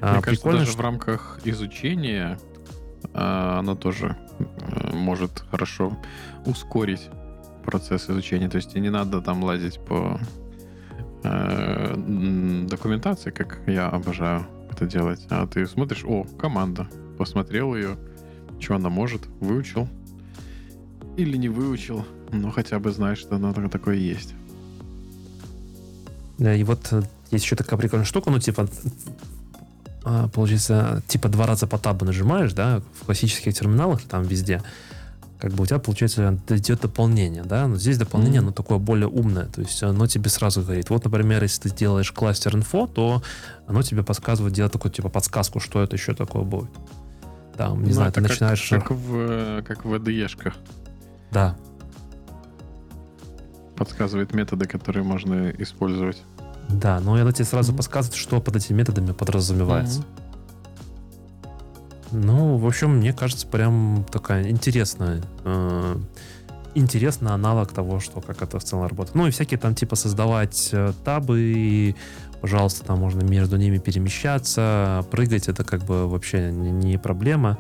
Мне 0.01 0.11
а, 0.11 0.21
кажется, 0.21 0.51
даже 0.51 0.65
что... 0.67 0.77
в 0.77 0.81
рамках 0.81 1.39
изучения 1.43 2.39
а, 3.13 3.59
оно 3.59 3.75
тоже 3.75 4.15
а, 4.39 4.95
может 4.95 5.43
хорошо 5.51 5.97
ускорить 6.45 7.09
процесс 7.65 8.09
изучения. 8.09 8.49
То 8.49 8.57
есть 8.57 8.75
не 8.75 8.89
надо 8.89 9.21
там 9.21 9.43
лазить 9.43 9.79
по 9.85 10.19
э, 11.23 12.65
документации, 12.67 13.31
как 13.31 13.59
я 13.67 13.89
обожаю 13.89 14.47
это 14.71 14.85
делать. 14.85 15.25
А 15.29 15.45
ты 15.45 15.67
смотришь, 15.67 16.03
о, 16.05 16.23
команда, 16.23 16.87
посмотрел 17.17 17.75
ее, 17.75 17.97
что 18.60 18.76
она 18.76 18.90
может, 18.90 19.27
выучил. 19.40 19.88
Или 21.18 21.38
не 21.38 21.49
выучил, 21.49 22.06
но 22.31 22.52
хотя 22.52 22.80
бы 22.80 22.91
знаешь, 22.91 23.19
что 23.19 23.36
оно 23.36 23.53
такое 23.69 23.95
есть. 23.95 24.34
Да, 26.38 26.56
и 26.56 26.64
вот 26.64 26.88
э, 26.91 27.03
есть 27.31 27.44
еще 27.44 27.56
такая 27.56 27.77
прикольная 27.77 28.06
штука, 28.06 28.31
ну, 28.31 28.40
типа, 28.40 28.69
а, 30.06 30.30
получается, 30.30 31.03
типа 31.07 31.27
два 31.27 31.45
раза 31.45 31.68
по 31.68 31.77
табу 31.77 32.06
нажимаешь, 32.06 32.53
да, 32.53 32.81
в 33.02 33.06
классических 33.06 33.53
терминалах, 33.53 34.02
там 34.03 34.23
везде, 34.23 34.64
как 35.38 35.52
бы 35.52 35.64
у 35.64 35.65
тебя, 35.65 35.80
получается, 35.80 36.40
идет 36.49 36.81
дополнение, 36.81 37.44
да, 37.44 37.68
но 37.68 37.76
здесь 37.76 37.98
дополнение, 37.98 38.40
mm-hmm. 38.40 38.45
оно 38.45 38.52
такое 38.53 38.77
более 38.77 39.07
умное, 39.07 39.45
то 39.45 39.61
есть 39.61 39.84
оно 39.84 40.07
тебе 40.07 40.30
сразу 40.30 40.61
говорит, 40.61 40.90
вот, 40.90 41.03
например, 41.03 41.44
если 41.44 41.69
ты 41.69 41.76
делаешь 41.76 42.11
кластер 42.11 42.56
инфо, 42.56 42.88
то 42.88 43.22
оно 43.68 43.81
тебе 43.84 44.03
подсказывает, 44.03 44.53
делать 44.53 44.72
такую, 44.72 44.94
типа, 44.94 45.10
подсказку, 45.10 45.60
что 45.60 45.84
это 45.84 45.98
еще 45.98 46.14
такое 46.14 46.44
будет. 46.44 46.69
Там, 47.60 47.84
не 47.84 47.90
ну, 47.90 47.94
знаю, 47.94 48.14
ты 48.14 48.22
как, 48.22 48.30
начинаешь... 48.30 48.69
Как 48.69 48.90
в, 48.90 49.61
как 49.64 49.84
в 49.84 49.94
ADE-шках. 49.94 50.53
Да. 51.30 51.57
Подсказывает 53.76 54.34
методы, 54.34 54.65
которые 54.65 55.03
можно 55.03 55.49
использовать. 55.49 56.23
Да, 56.69 57.02
но 57.02 57.19
это 57.19 57.34
тебе 57.34 57.44
сразу 57.44 57.73
mm-hmm. 57.73 57.76
подсказывает, 57.76 58.15
что 58.15 58.40
под 58.40 58.56
этими 58.56 58.77
методами 58.77 59.11
подразумевается. 59.11 59.99
Mm-hmm. 59.99 61.49
Ну, 62.14 62.56
в 62.56 62.65
общем, 62.65 62.91
мне 62.91 63.11
кажется, 63.11 63.45
прям 63.45 64.06
такая 64.10 64.49
интересная 64.49 65.22
э, 65.44 65.98
интересный 66.76 67.31
аналог 67.31 67.73
того, 67.73 67.99
что 67.99 68.22
как 68.22 68.41
это 68.41 68.60
в 68.60 68.64
целом 68.64 68.88
работает. 68.88 69.15
Ну 69.15 69.27
и 69.27 69.31
всякие 69.31 69.60
там 69.60 69.76
типа 69.76 69.98
создавать 69.98 70.69
э, 70.72 70.94
табы, 71.03 71.41
и, 71.41 71.95
пожалуйста, 72.41 72.86
там 72.86 72.99
можно 72.99 73.22
между 73.22 73.57
ними 73.57 73.78
перемещаться, 73.78 75.06
прыгать, 75.11 75.48
это 75.48 75.64
как 75.64 75.84
бы 75.84 76.07
вообще 76.07 76.52
не, 76.52 76.98
проблема. 76.98 77.57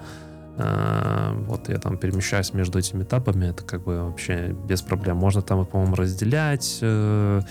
Э, 0.57 1.33
вот 1.47 1.69
я 1.69 1.77
там 1.77 1.97
перемещаюсь 1.97 2.53
между 2.53 2.79
этими 2.79 3.03
табами, 3.03 3.47
это 3.47 3.63
как 3.63 3.83
бы 3.83 4.03
вообще 4.03 4.55
без 4.67 4.81
проблем. 4.81 5.17
Можно 5.17 5.41
там, 5.41 5.65
по-моему, 5.65 5.95
разделять 5.95 6.79
э, 6.81 7.41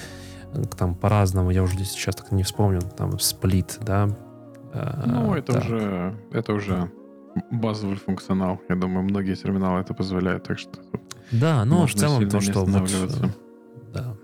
там 0.76 0.94
по-разному, 0.94 1.50
я 1.50 1.62
уже 1.62 1.76
сейчас 1.84 2.16
так 2.16 2.32
не 2.32 2.42
вспомню, 2.42 2.80
там 2.96 3.18
сплит, 3.18 3.78
да, 3.80 4.08
ну, 5.06 5.34
это 5.34 5.52
да. 5.54 5.58
уже 5.60 6.14
это 6.30 6.52
уже 6.52 6.90
базовый 7.50 7.96
функционал. 7.96 8.60
Я 8.68 8.76
думаю, 8.76 9.02
многие 9.02 9.34
терминалы 9.34 9.80
это 9.80 9.94
позволяют, 9.94 10.44
так 10.44 10.58
что 10.58 10.78
да, 11.30 11.64
но 11.64 11.86
в 11.86 11.92
целом 11.92 12.28
то, 12.28 12.40
что 12.40 12.64
вот, 12.64 13.34
да. 13.92 14.14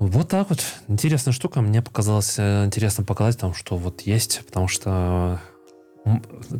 Вот 0.00 0.28
так 0.28 0.48
вот. 0.48 0.60
Интересная 0.88 1.32
штука. 1.32 1.60
Мне 1.60 1.82
показалось 1.82 2.36
э, 2.38 2.64
интересно 2.64 3.04
показать 3.04 3.38
там, 3.38 3.54
что 3.54 3.76
вот 3.76 4.00
есть, 4.00 4.42
потому 4.46 4.66
что 4.66 5.40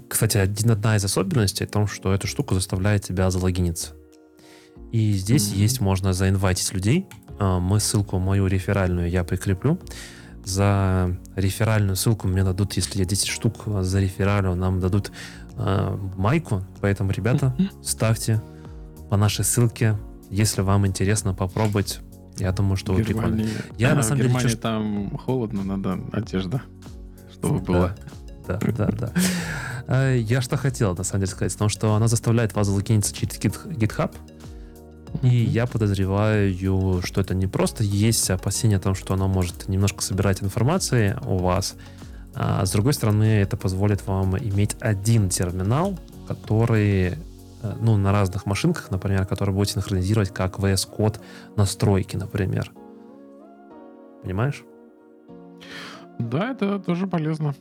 кстати, 0.09 0.37
одна 0.37 0.97
из 0.97 1.05
особенностей 1.05 1.65
в 1.65 1.71
том, 1.71 1.87
что 1.87 2.13
эта 2.13 2.27
штука 2.27 2.55
заставляет 2.55 3.05
тебя 3.05 3.31
залогиниться. 3.31 3.95
И 4.93 5.13
здесь 5.15 5.51
mm-hmm. 5.51 5.57
есть, 5.57 5.81
можно 5.81 6.13
заинвайтить 6.13 6.75
людей. 6.75 7.07
А, 7.39 7.59
мы 7.59 7.81
ссылку 7.81 8.19
мою 8.19 8.47
реферальную 8.47 9.09
я 9.09 9.25
прикреплю 9.25 9.81
за 10.45 11.17
реферальную 11.37 11.97
ссылку 11.97 12.27
мне 12.27 12.45
дадут, 12.45 12.75
если 12.75 12.99
я 12.99 13.05
10 13.05 13.29
штук 13.29 13.65
за 13.67 14.01
рефералю, 14.01 14.55
нам 14.55 14.81
дадут 14.81 15.13
э, 15.57 15.97
майку. 16.17 16.65
Поэтому, 16.81 17.11
ребята, 17.11 17.55
ставьте 17.83 18.43
по 19.09 19.17
нашей 19.17 19.45
ссылке, 19.45 19.99
если 20.31 20.63
вам 20.63 20.87
интересно 20.87 21.35
попробовать. 21.35 22.01
Я 22.39 22.53
думаю, 22.53 22.77
что 22.77 22.93
вы 22.93 23.05
прикольно. 23.05 23.47
Я 23.77 23.93
а, 23.93 23.95
на 23.95 24.03
самом 24.03 24.21
в 24.21 24.25
Германии 24.25 24.49
деле... 24.49 24.61
там 24.61 25.19
холодно, 25.19 25.63
надо 25.63 26.01
одежда, 26.13 26.63
чтобы 27.33 27.61
было. 27.61 27.95
Да, 28.47 28.59
да, 28.77 28.87
да. 28.87 29.13
А, 29.87 30.15
я 30.15 30.41
что 30.41 30.57
хотел, 30.57 30.97
на 30.97 31.05
самом 31.05 31.21
деле, 31.23 31.33
сказать, 31.33 31.53
потому 31.53 31.69
что 31.69 31.95
она 31.95 32.09
заставляет 32.09 32.55
вас 32.55 32.67
залогиниться 32.67 33.15
через 33.15 33.39
GitHub, 33.39 34.15
и 35.23 35.29
я 35.29 35.67
подозреваю, 35.67 37.03
что 37.05 37.21
это 37.21 37.35
не 37.35 37.47
просто 37.47 37.85
есть 37.85 38.31
опасение 38.31 38.79
о 38.79 38.81
том, 38.81 38.95
что 38.95 39.15
оно 39.15 39.29
может 39.29 39.69
немножко 39.69 40.03
собирать 40.03 40.43
информации 40.43 41.19
у 41.27 41.39
вас, 41.39 41.75
а 42.35 42.65
с 42.65 42.71
другой 42.71 42.95
стороны, 42.95 43.25
это 43.25 43.57
позволит 43.57 44.07
вам 44.07 44.39
иметь 44.39 44.77
один 44.81 45.29
терминал, 45.29 45.99
который 46.29 47.09
э, 47.09 47.15
ну, 47.81 47.97
на 47.97 48.13
разных 48.13 48.47
машинках, 48.47 48.91
например, 48.91 49.27
который 49.27 49.55
будет 49.55 49.71
синхронизировать 49.71 50.31
как 50.31 50.59
VS 50.59 50.89
Code 50.91 51.21
настройки, 51.57 52.17
например. 52.17 52.73
Понимаешь? 54.23 54.65
Да, 56.19 56.51
это 56.51 56.79
тоже 56.79 57.07
полезно. 57.07 57.55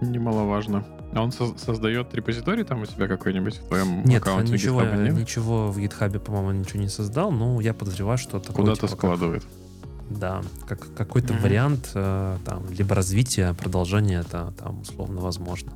Немаловажно. 0.00 0.84
А 1.14 1.22
он 1.22 1.30
со- 1.32 1.56
создает 1.58 2.14
репозиторий 2.14 2.64
там 2.64 2.82
у 2.82 2.86
себя 2.86 3.06
какой-нибудь 3.06 3.56
в 3.56 3.68
твоем 3.68 4.02
нет, 4.04 4.22
аккаунте? 4.22 4.52
Ничего, 4.52 4.82
GitHub, 4.82 5.02
нет, 5.04 5.14
ничего 5.14 5.70
в 5.70 5.78
GitHub, 5.78 6.18
по-моему, 6.18 6.60
ничего 6.60 6.80
не 6.80 6.88
создал, 6.88 7.30
но 7.30 7.60
я 7.60 7.74
подозреваю, 7.74 8.18
что 8.18 8.40
такое... 8.40 8.64
Куда-то 8.64 8.86
типа, 8.86 8.96
складывает. 8.96 9.42
Как, 9.42 10.18
да, 10.18 10.42
как, 10.66 10.94
какой-то 10.94 11.34
mm-hmm. 11.34 11.42
вариант 11.42 11.90
э, 11.94 12.36
там, 12.44 12.64
либо 12.70 12.94
развития, 12.94 13.54
продолжения, 13.54 14.20
это 14.20 14.52
там 14.58 14.80
условно 14.80 15.20
возможно. 15.20 15.72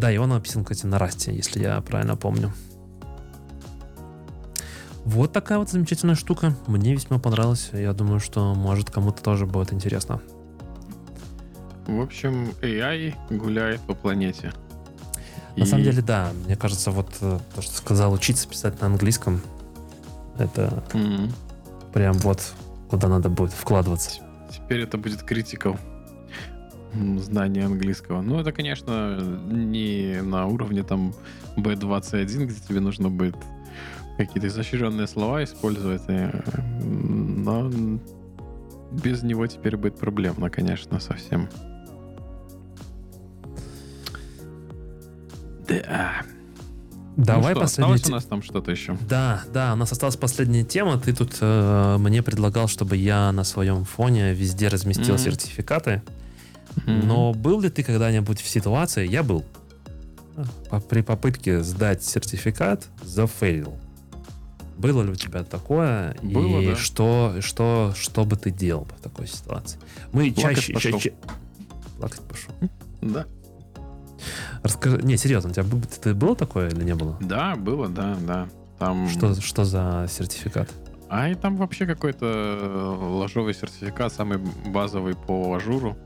Да, 0.00 0.10
и 0.10 0.16
он 0.16 0.30
написан, 0.30 0.64
кстати, 0.64 0.86
на 0.86 0.98
расте, 0.98 1.30
если 1.30 1.60
я 1.60 1.78
правильно 1.82 2.16
помню. 2.16 2.54
Вот 5.04 5.34
такая 5.34 5.58
вот 5.58 5.68
замечательная 5.68 6.14
штука. 6.14 6.54
Мне 6.66 6.94
весьма 6.94 7.18
понравилась. 7.18 7.68
Я 7.74 7.92
думаю, 7.92 8.18
что 8.18 8.54
может 8.54 8.90
кому-то 8.90 9.22
тоже 9.22 9.44
будет 9.44 9.74
интересно. 9.74 10.22
В 11.86 12.00
общем, 12.00 12.54
AI 12.62 13.14
гуляет 13.28 13.82
по 13.82 13.92
планете. 13.92 14.54
На 15.56 15.64
и... 15.64 15.66
самом 15.66 15.84
деле, 15.84 16.00
да. 16.00 16.30
Мне 16.46 16.56
кажется, 16.56 16.90
вот 16.92 17.10
э, 17.20 17.38
то, 17.54 17.60
что 17.60 17.74
сказал, 17.74 18.14
учиться 18.14 18.48
писать 18.48 18.80
на 18.80 18.86
английском, 18.86 19.42
это 20.38 20.82
mm-hmm. 20.94 21.30
прям 21.92 22.14
вот 22.14 22.54
куда 22.88 23.08
надо 23.08 23.28
будет 23.28 23.52
вкладываться. 23.52 24.22
Теперь 24.50 24.80
это 24.80 24.96
будет 24.96 25.22
критикал 25.24 25.76
знание 27.18 27.64
английского. 27.64 28.22
Ну, 28.22 28.40
это, 28.40 28.52
конечно, 28.52 29.18
не 29.50 30.20
на 30.22 30.46
уровне 30.46 30.82
там 30.82 31.14
B21, 31.56 32.46
где 32.46 32.60
тебе 32.68 32.80
нужно 32.80 33.10
будет 33.10 33.36
какие-то 34.16 34.48
изощренные 34.48 35.06
слова 35.06 35.42
использовать, 35.44 36.02
но 36.82 37.70
без 38.90 39.22
него 39.22 39.46
теперь 39.46 39.76
будет 39.76 39.96
проблемно, 39.96 40.50
конечно, 40.50 41.00
совсем. 41.00 41.48
Да. 45.68 46.22
Давай 47.16 47.54
ну 47.54 47.60
что, 47.60 47.60
последний... 47.60 48.08
у 48.08 48.14
нас 48.14 48.24
там 48.24 48.42
что-то 48.42 48.70
еще? 48.70 48.96
Да, 49.08 49.42
да, 49.52 49.74
у 49.74 49.76
нас 49.76 49.92
осталась 49.92 50.16
последняя 50.16 50.64
тема. 50.64 50.98
Ты 50.98 51.12
тут 51.12 51.36
э, 51.40 51.96
мне 51.98 52.22
предлагал, 52.22 52.66
чтобы 52.66 52.96
я 52.96 53.30
на 53.32 53.44
своем 53.44 53.84
фоне 53.84 54.32
везде 54.32 54.68
разместил 54.68 55.16
mm-hmm. 55.16 55.24
сертификаты. 55.24 56.02
Mm-hmm. 56.86 57.04
Но 57.04 57.32
был 57.32 57.60
ли 57.60 57.70
ты 57.70 57.82
когда-нибудь 57.82 58.40
в 58.40 58.48
ситуации, 58.48 59.06
я 59.06 59.22
был, 59.22 59.44
при 60.88 61.02
попытке 61.02 61.62
сдать 61.62 62.02
сертификат, 62.02 62.86
зафейлил? 63.02 63.76
Было 64.76 65.02
ли 65.02 65.10
у 65.10 65.14
тебя 65.14 65.44
такое? 65.44 66.16
Было, 66.22 66.60
и 66.60 66.68
да. 66.68 66.76
что, 66.76 67.34
что, 67.40 67.92
что 67.94 68.24
бы 68.24 68.36
ты 68.36 68.50
делал 68.50 68.86
в 68.96 69.02
такой 69.02 69.26
ситуации? 69.26 69.78
Мы 70.12 70.32
Плакать 70.32 70.56
чаще, 70.56 70.72
пошел. 70.72 70.92
чаще... 70.92 71.12
Плакать 71.98 72.20
пошел. 72.22 72.54
Да. 73.02 73.26
Расскажи, 74.62 75.02
не, 75.02 75.16
серьезно, 75.16 75.50
у 75.50 75.52
тебя 75.52 75.64
ты, 76.02 76.14
было 76.14 76.34
такое 76.34 76.70
или 76.70 76.84
не 76.84 76.94
было? 76.94 77.16
Да, 77.20 77.56
было, 77.56 77.88
да, 77.88 78.16
да. 78.26 78.48
Там... 78.78 79.08
Что, 79.08 79.38
что 79.40 79.64
за 79.64 80.06
сертификат? 80.10 80.70
А 81.10 81.28
и 81.28 81.34
там 81.34 81.56
вообще 81.56 81.86
какой-то 81.86 82.26
э, 82.26 82.96
ложовый 83.04 83.52
сертификат, 83.52 84.12
самый 84.12 84.38
базовый 84.38 85.14
по 85.14 85.54
Azure 85.54 85.84
у. 85.84 85.96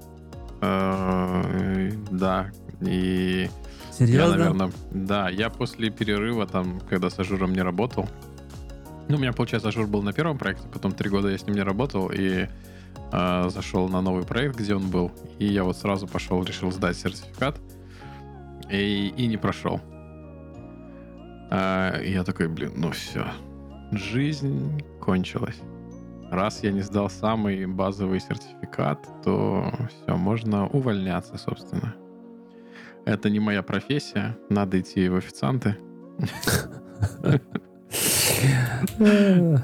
Э, 0.64 1.90
да, 2.10 2.50
и... 2.80 3.48
Серьезно? 3.92 4.32
Я, 4.32 4.38
наверное, 4.38 4.72
да, 4.90 5.28
я 5.28 5.50
после 5.50 5.90
перерыва 5.90 6.46
там, 6.46 6.80
когда 6.88 7.10
с 7.10 7.18
Azure 7.18 7.42
ом 7.42 7.52
не 7.52 7.62
работал, 7.62 8.08
ну, 9.08 9.16
у 9.16 9.18
меня, 9.18 9.32
получается, 9.32 9.68
Azure 9.68 9.86
был 9.86 10.02
на 10.02 10.12
первом 10.12 10.38
проекте, 10.38 10.66
потом 10.72 10.92
три 10.92 11.10
года 11.10 11.28
я 11.28 11.36
с 11.36 11.46
ним 11.46 11.56
не 11.56 11.62
работал, 11.62 12.10
и 12.10 12.48
э, 13.12 13.48
зашел 13.50 13.88
на 13.88 14.00
новый 14.00 14.24
проект, 14.24 14.56
где 14.56 14.74
он 14.74 14.90
был, 14.90 15.12
и 15.38 15.46
я 15.46 15.62
вот 15.62 15.76
сразу 15.76 16.06
пошел, 16.06 16.42
решил 16.42 16.72
сдать 16.72 16.96
сертификат, 16.96 17.60
и, 18.70 19.12
и 19.16 19.26
не 19.26 19.36
прошел. 19.36 19.80
А, 21.50 21.98
и 22.00 22.12
я 22.12 22.24
такой, 22.24 22.48
блин, 22.48 22.72
ну 22.76 22.90
все, 22.92 23.26
жизнь 23.92 24.82
кончилась. 25.00 25.60
Раз 26.34 26.64
я 26.64 26.72
не 26.72 26.82
сдал 26.82 27.08
самый 27.08 27.64
базовый 27.66 28.18
сертификат, 28.18 29.08
то 29.22 29.72
все, 29.88 30.16
можно 30.16 30.66
увольняться, 30.66 31.38
собственно. 31.38 31.94
Это 33.04 33.30
не 33.30 33.38
моя 33.38 33.62
профессия, 33.62 34.36
надо 34.50 34.80
идти 34.80 35.08
в 35.08 35.14
официанты. 35.14 35.76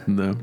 Да. 0.06 0.34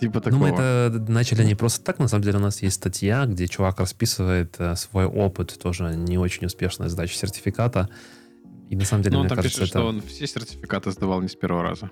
Типа 0.00 0.20
такого. 0.20 0.30
Ну, 0.32 0.38
мы 0.38 0.48
это 0.48 1.04
начали 1.08 1.44
не 1.44 1.54
просто 1.54 1.84
так. 1.84 2.00
На 2.00 2.08
самом 2.08 2.24
деле 2.24 2.38
у 2.38 2.40
нас 2.40 2.60
есть 2.62 2.74
статья, 2.74 3.24
где 3.26 3.46
чувак 3.46 3.78
расписывает 3.78 4.56
э, 4.58 4.74
свой 4.74 5.04
опыт, 5.04 5.56
тоже 5.62 5.94
не 5.94 6.18
очень 6.18 6.46
успешной 6.46 6.88
сдачи 6.88 7.14
сертификата. 7.14 7.88
И 8.68 8.74
на 8.74 8.84
самом 8.84 9.04
деле, 9.04 9.14
Ну, 9.14 9.20
он 9.20 9.26
мне 9.26 9.28
там 9.28 9.36
кажется, 9.36 9.60
пишет, 9.60 9.74
это... 9.74 9.78
что 9.78 9.88
он 9.88 10.02
все 10.02 10.26
сертификаты 10.26 10.90
сдавал 10.90 11.20
не 11.20 11.28
с 11.28 11.36
первого 11.36 11.62
раза. 11.62 11.88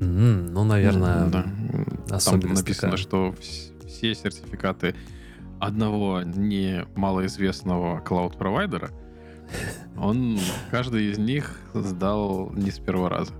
М, 0.00 0.52
ну, 0.52 0.64
наверное, 0.64 1.28
Да. 1.28 1.42
Там 2.24 2.40
написано, 2.40 2.74
такая. 2.92 2.96
что 2.96 3.34
вс- 3.38 3.86
все 3.88 4.14
сертификаты 4.14 4.94
одного 5.58 6.22
не 6.22 6.84
малоизвестного 6.94 8.00
клауд-провайдера, 8.00 8.90
он 9.96 10.38
каждый 10.70 11.12
из 11.12 11.18
них 11.18 11.58
сдал 11.74 12.50
не 12.54 12.70
с 12.70 12.78
первого 12.78 13.08
раза. 13.08 13.32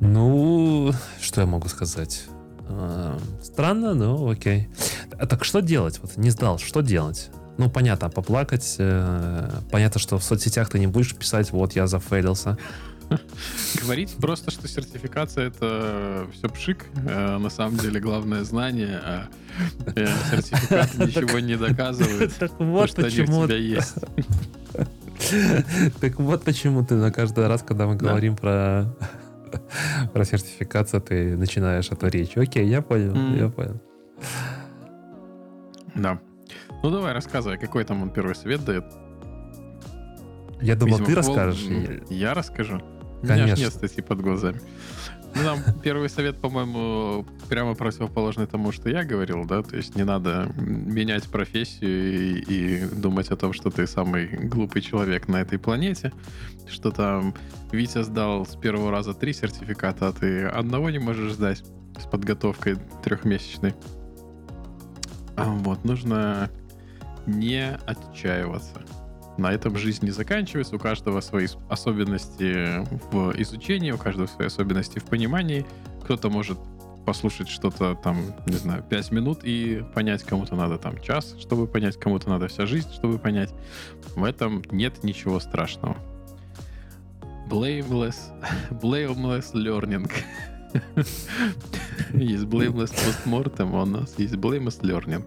Ну, 0.00 0.92
что 1.20 1.40
я 1.42 1.46
могу 1.46 1.68
сказать? 1.68 2.24
Э, 2.68 3.18
Странно, 3.42 3.94
но 3.94 4.28
окей. 4.28 4.68
А 5.18 5.26
так 5.26 5.44
что 5.44 5.60
делать? 5.60 6.00
Вот 6.02 6.16
не 6.16 6.30
сдал, 6.30 6.58
что 6.58 6.80
делать? 6.80 7.30
Ну, 7.58 7.70
понятно, 7.70 8.08
поплакать. 8.08 8.76
э, 8.78 9.50
Понятно, 9.70 10.00
что 10.00 10.18
в 10.18 10.24
соцсетях 10.24 10.70
ты 10.70 10.78
не 10.78 10.86
будешь 10.86 11.14
писать, 11.14 11.52
вот, 11.52 11.74
я 11.74 11.86
зафейлился. 11.86 12.56
Говорить 13.80 14.14
просто, 14.20 14.50
что 14.50 14.68
сертификация 14.68 15.48
это 15.48 16.26
все 16.32 16.48
пшик, 16.48 16.86
э, 16.94 17.38
на 17.38 17.50
самом 17.50 17.76
деле 17.76 18.00
главное 18.00 18.44
знание, 18.44 19.00
а 19.02 19.28
э, 19.94 20.06
сертификат 20.30 20.94
ничего 20.98 21.38
не 21.40 21.56
доказывает. 21.56 22.32
Так 22.38 22.52
вот 22.58 22.94
почему... 22.94 23.46
есть. 23.46 23.94
Так 26.00 26.18
вот 26.18 26.44
почему 26.44 26.84
ты 26.84 26.94
на 26.94 27.12
каждый 27.12 27.46
раз, 27.46 27.62
когда 27.62 27.86
мы 27.86 27.96
говорим 27.96 28.36
про 28.36 28.86
про 30.12 30.24
сертификацию, 30.24 31.00
ты 31.02 31.36
начинаешь 31.36 31.90
эту 31.90 32.08
речь. 32.08 32.36
Окей, 32.36 32.66
я 32.66 32.80
понял, 32.82 33.14
я 33.36 33.48
понял. 33.48 33.80
Да. 35.94 36.18
Ну 36.82 36.90
давай, 36.90 37.12
рассказывай, 37.12 37.58
какой 37.58 37.84
там 37.84 38.02
он 38.02 38.10
первый 38.10 38.34
совет 38.34 38.64
дает. 38.64 38.84
Я 40.60 40.76
думал, 40.76 40.98
Видимо, 40.98 41.06
ты 41.06 41.14
пол- 41.14 41.34
расскажешь. 41.34 41.66
Я 42.08 42.34
расскажу. 42.34 42.80
У 43.22 43.26
меня 43.26 43.46
Конечно. 43.46 43.80
нет 43.84 44.06
под 44.06 44.20
глазами. 44.20 44.60
Ну, 45.34 45.42
там 45.44 45.60
первый 45.82 46.10
совет, 46.10 46.36
по-моему, 46.36 47.24
прямо 47.48 47.74
противоположный 47.74 48.46
тому, 48.46 48.70
что 48.70 48.90
я 48.90 49.02
говорил, 49.02 49.44
да, 49.46 49.62
то 49.62 49.76
есть 49.76 49.96
не 49.96 50.04
надо 50.04 50.52
менять 50.56 51.24
профессию 51.24 51.90
и, 51.90 52.40
и 52.40 52.84
думать 52.86 53.30
о 53.30 53.36
том, 53.36 53.54
что 53.54 53.70
ты 53.70 53.86
самый 53.86 54.26
глупый 54.26 54.82
человек 54.82 55.28
на 55.28 55.40
этой 55.40 55.58
планете, 55.58 56.12
что 56.68 56.90
там 56.90 57.34
Витя 57.70 58.02
сдал 58.02 58.44
с 58.44 58.56
первого 58.56 58.90
раза 58.90 59.14
три 59.14 59.32
сертификата, 59.32 60.08
а 60.08 60.12
ты 60.12 60.44
одного 60.44 60.90
не 60.90 60.98
можешь 60.98 61.32
сдать 61.32 61.64
с 61.98 62.04
подготовкой 62.04 62.76
трехмесячной. 63.02 63.74
А 65.36 65.44
Вот, 65.44 65.84
нужно 65.84 66.50
не 67.26 67.74
отчаиваться. 67.86 68.82
На 69.38 69.52
этом 69.52 69.76
жизнь 69.76 70.04
не 70.04 70.10
заканчивается, 70.10 70.76
у 70.76 70.78
каждого 70.78 71.20
свои 71.20 71.46
особенности 71.68 72.84
в 73.10 73.32
изучении, 73.40 73.90
у 73.90 73.98
каждого 73.98 74.26
свои 74.26 74.46
особенности 74.46 74.98
в 74.98 75.04
понимании. 75.04 75.64
Кто-то 76.04 76.28
может 76.28 76.58
послушать 77.04 77.48
что-то 77.48 77.94
там, 77.94 78.18
не 78.46 78.56
знаю, 78.56 78.84
5 78.88 79.10
минут 79.10 79.40
и 79.42 79.84
понять, 79.94 80.22
кому-то 80.22 80.54
надо 80.54 80.78
там 80.78 81.00
час, 81.00 81.34
чтобы 81.40 81.66
понять, 81.66 81.98
кому-то 81.98 82.28
надо 82.28 82.48
вся 82.48 82.66
жизнь, 82.66 82.92
чтобы 82.92 83.18
понять. 83.18 83.52
В 84.14 84.24
этом 84.24 84.62
нет 84.70 85.02
ничего 85.02 85.40
страшного. 85.40 85.96
Blameless, 87.48 88.16
blameless 88.70 89.52
learning. 89.54 90.10
Есть 92.12 92.44
blameless 92.44 92.92
postmortem, 92.92 93.74
а 93.74 93.82
у 93.82 93.86
нас 93.86 94.14
есть 94.18 94.34
blameless 94.34 94.80
learning. 94.80 95.24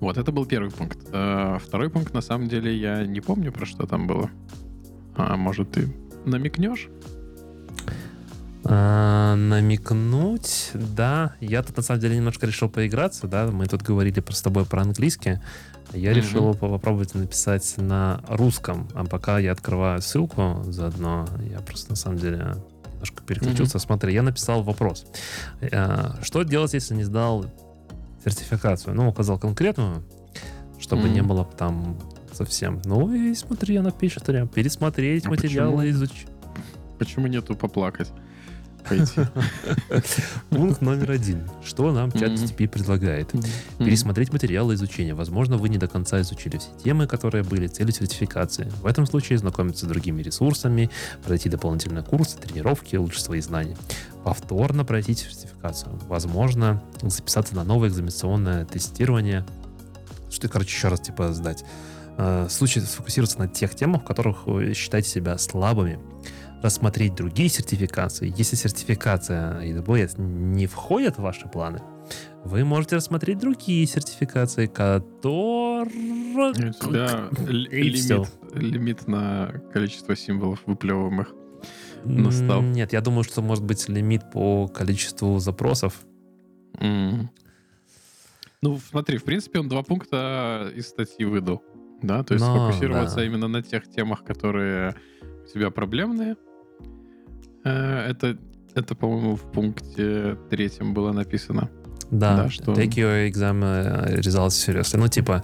Вот, 0.00 0.16
это 0.16 0.32
был 0.32 0.46
первый 0.46 0.70
пункт. 0.70 0.98
Э, 1.12 1.58
Второй 1.62 1.90
пункт, 1.90 2.14
на 2.14 2.20
самом 2.22 2.48
деле, 2.48 2.74
я 2.76 3.06
не 3.06 3.20
помню, 3.20 3.52
про 3.52 3.66
что 3.66 3.86
там 3.86 4.06
было. 4.06 4.30
А 5.16 5.36
может, 5.36 5.70
ты 5.72 5.88
намекнешь? 6.24 6.88
А, 8.64 9.34
намекнуть, 9.36 10.70
да. 10.74 11.34
Я 11.40 11.62
тут 11.62 11.76
на 11.76 11.82
самом 11.82 12.00
деле 12.00 12.16
немножко 12.16 12.46
решил 12.46 12.68
поиграться, 12.68 13.26
да. 13.26 13.46
Мы 13.48 13.66
тут 13.66 13.82
говорили 13.82 14.20
про 14.20 14.34
с 14.34 14.42
тобой 14.42 14.64
про 14.66 14.82
английский. 14.82 15.38
Я 15.92 16.10
Мгм. 16.10 16.18
решил 16.20 16.54
по- 16.54 16.68
попробовать 16.68 17.14
написать 17.14 17.74
на 17.78 18.20
русском. 18.28 18.88
А 18.94 19.04
пока 19.04 19.38
я 19.38 19.52
открываю 19.52 20.00
ссылку 20.02 20.62
заодно, 20.66 21.26
я 21.50 21.58
просто 21.60 21.90
на 21.90 21.96
самом 21.96 22.18
деле 22.18 22.54
немножко 22.92 23.22
переключился. 23.24 23.78
Смотри, 23.78 24.12
я 24.14 24.22
написал 24.22 24.62
вопрос. 24.62 25.06
Э, 25.60 26.22
Что 26.22 26.42
делать, 26.42 26.74
если 26.74 26.94
не 26.94 27.04
сдал 27.04 27.46
сертификацию? 28.24 28.94
Ну, 28.94 29.08
указал 29.08 29.38
конкретную, 29.38 30.02
чтобы 30.78 31.04
Мгм. 31.04 31.12
не 31.12 31.22
было 31.22 31.44
там 31.44 31.98
совсем. 32.32 32.80
Ну 32.84 33.12
и 33.12 33.34
смотри, 33.34 33.76
она 33.76 33.90
пишет 33.90 34.24
прям 34.24 34.48
пересмотреть 34.48 35.26
А 35.26 35.30
материалы, 35.30 35.90
изучить. 35.90 36.26
Почему 36.98 37.26
нету 37.26 37.56
поплакать? 37.56 38.08
Пойти. 38.88 39.20
Пункт 40.50 40.80
номер 40.80 41.12
один. 41.12 41.48
Что 41.64 41.92
нам 41.92 42.10
чат. 42.12 42.30
GTP 42.32 42.68
предлагает? 42.68 43.30
Пересмотреть 43.78 44.32
материалы 44.32 44.74
изучения. 44.74 45.14
Возможно, 45.14 45.56
вы 45.56 45.68
не 45.68 45.78
до 45.78 45.88
конца 45.88 46.20
изучили 46.20 46.58
все 46.58 46.70
темы, 46.82 47.06
которые 47.06 47.44
были 47.44 47.66
целью 47.66 47.92
сертификации. 47.92 48.70
В 48.82 48.86
этом 48.86 49.06
случае 49.06 49.38
знакомиться 49.38 49.86
с 49.86 49.88
другими 49.88 50.22
ресурсами, 50.22 50.90
пройти 51.24 51.48
дополнительные 51.48 52.02
курсы, 52.04 52.38
тренировки, 52.38 52.96
улучшить 52.96 53.24
свои 53.24 53.40
знания. 53.40 53.76
Повторно 54.24 54.84
пройти 54.84 55.14
сертификацию. 55.14 55.98
Возможно, 56.08 56.82
записаться 57.02 57.54
на 57.54 57.64
новое 57.64 57.88
экзаменационное 57.88 58.64
тестирование. 58.64 59.44
Что, 60.30 60.48
короче, 60.48 60.74
еще 60.74 60.88
раз 60.88 61.00
типа 61.00 61.32
сдать. 61.32 61.64
Э, 62.16 62.46
В 62.48 62.52
случае 62.52 62.84
сфокусироваться 62.84 63.38
на 63.38 63.48
тех 63.48 63.74
темах, 63.74 64.02
в 64.02 64.04
которых 64.04 64.46
вы 64.46 64.74
считаете 64.74 65.08
себя 65.08 65.38
слабыми. 65.38 65.98
Рассмотреть 66.62 67.14
другие 67.14 67.48
сертификации. 67.48 68.32
Если 68.36 68.56
сертификация 68.56 69.62
AWS 69.62 70.20
не 70.20 70.66
входит 70.66 71.16
в 71.16 71.22
ваши 71.22 71.48
планы, 71.48 71.82
вы 72.44 72.64
можете 72.64 72.96
рассмотреть 72.96 73.38
другие 73.38 73.86
сертификации, 73.86 74.66
которые... 74.66 75.86
Всё. 76.52 76.90
лимит, 77.46 78.28
лимит 78.54 79.08
на 79.08 79.52
количество 79.72 80.14
символов 80.16 80.60
выплевываемых. 80.66 81.34
настал. 82.04 82.62
Нет, 82.62 82.92
я 82.92 83.00
думаю, 83.00 83.24
что 83.24 83.42
может 83.42 83.64
быть 83.64 83.88
лимит 83.88 84.30
по 84.30 84.68
количеству 84.68 85.38
запросов. 85.38 85.94
М. 86.78 87.30
Ну, 88.62 88.78
смотри, 88.90 89.16
в 89.18 89.24
принципе, 89.24 89.60
он 89.60 89.68
два 89.68 89.82
пункта 89.82 90.70
из 90.74 90.88
статьи 90.88 91.24
выдал. 91.24 91.62
Да, 92.02 92.22
то 92.22 92.34
есть 92.34 92.44
Но, 92.44 92.68
сфокусироваться 92.68 93.16
да. 93.16 93.24
именно 93.24 93.48
на 93.48 93.62
тех 93.62 93.88
темах, 93.90 94.24
которые 94.24 94.94
у 95.44 95.46
тебя 95.52 95.70
проблемные. 95.70 96.36
Э, 97.64 98.10
Это, 98.10 98.36
это, 98.74 98.94
по-моему, 98.94 99.36
в 99.36 99.42
пункте 99.52 100.36
третьем 100.50 100.94
было 100.94 101.12
написано. 101.12 101.68
Да, 102.10 102.36
Да, 102.44 102.50
что- 102.50 102.72
take 102.72 102.94
your 102.94 103.28
exam 103.30 103.60
uh, 103.62 104.18
results 104.20 104.48
seriously. 104.66 104.96
Ну, 104.98 105.08
типа, 105.08 105.42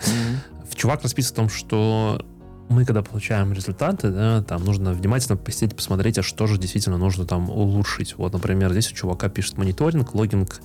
в 0.68 0.74
чувак 0.74 1.02
расписывает 1.02 1.32
о 1.38 1.42
том, 1.42 1.48
что 1.48 2.24
мы, 2.68 2.84
когда 2.84 3.02
получаем 3.02 3.52
результаты, 3.52 4.10
да, 4.10 4.42
там 4.42 4.64
нужно 4.64 4.92
внимательно 4.92 5.36
посидеть, 5.36 5.76
посмотреть, 5.76 6.18
а 6.18 6.22
что 6.24 6.46
же 6.48 6.58
действительно 6.58 6.98
нужно 6.98 7.24
там 7.24 7.48
улучшить. 7.50 8.16
Вот, 8.18 8.32
например, 8.32 8.72
здесь 8.72 8.90
у 8.90 8.94
чувака 8.94 9.28
пишет 9.28 9.58
мониторинг, 9.58 10.14
логинг 10.14 10.60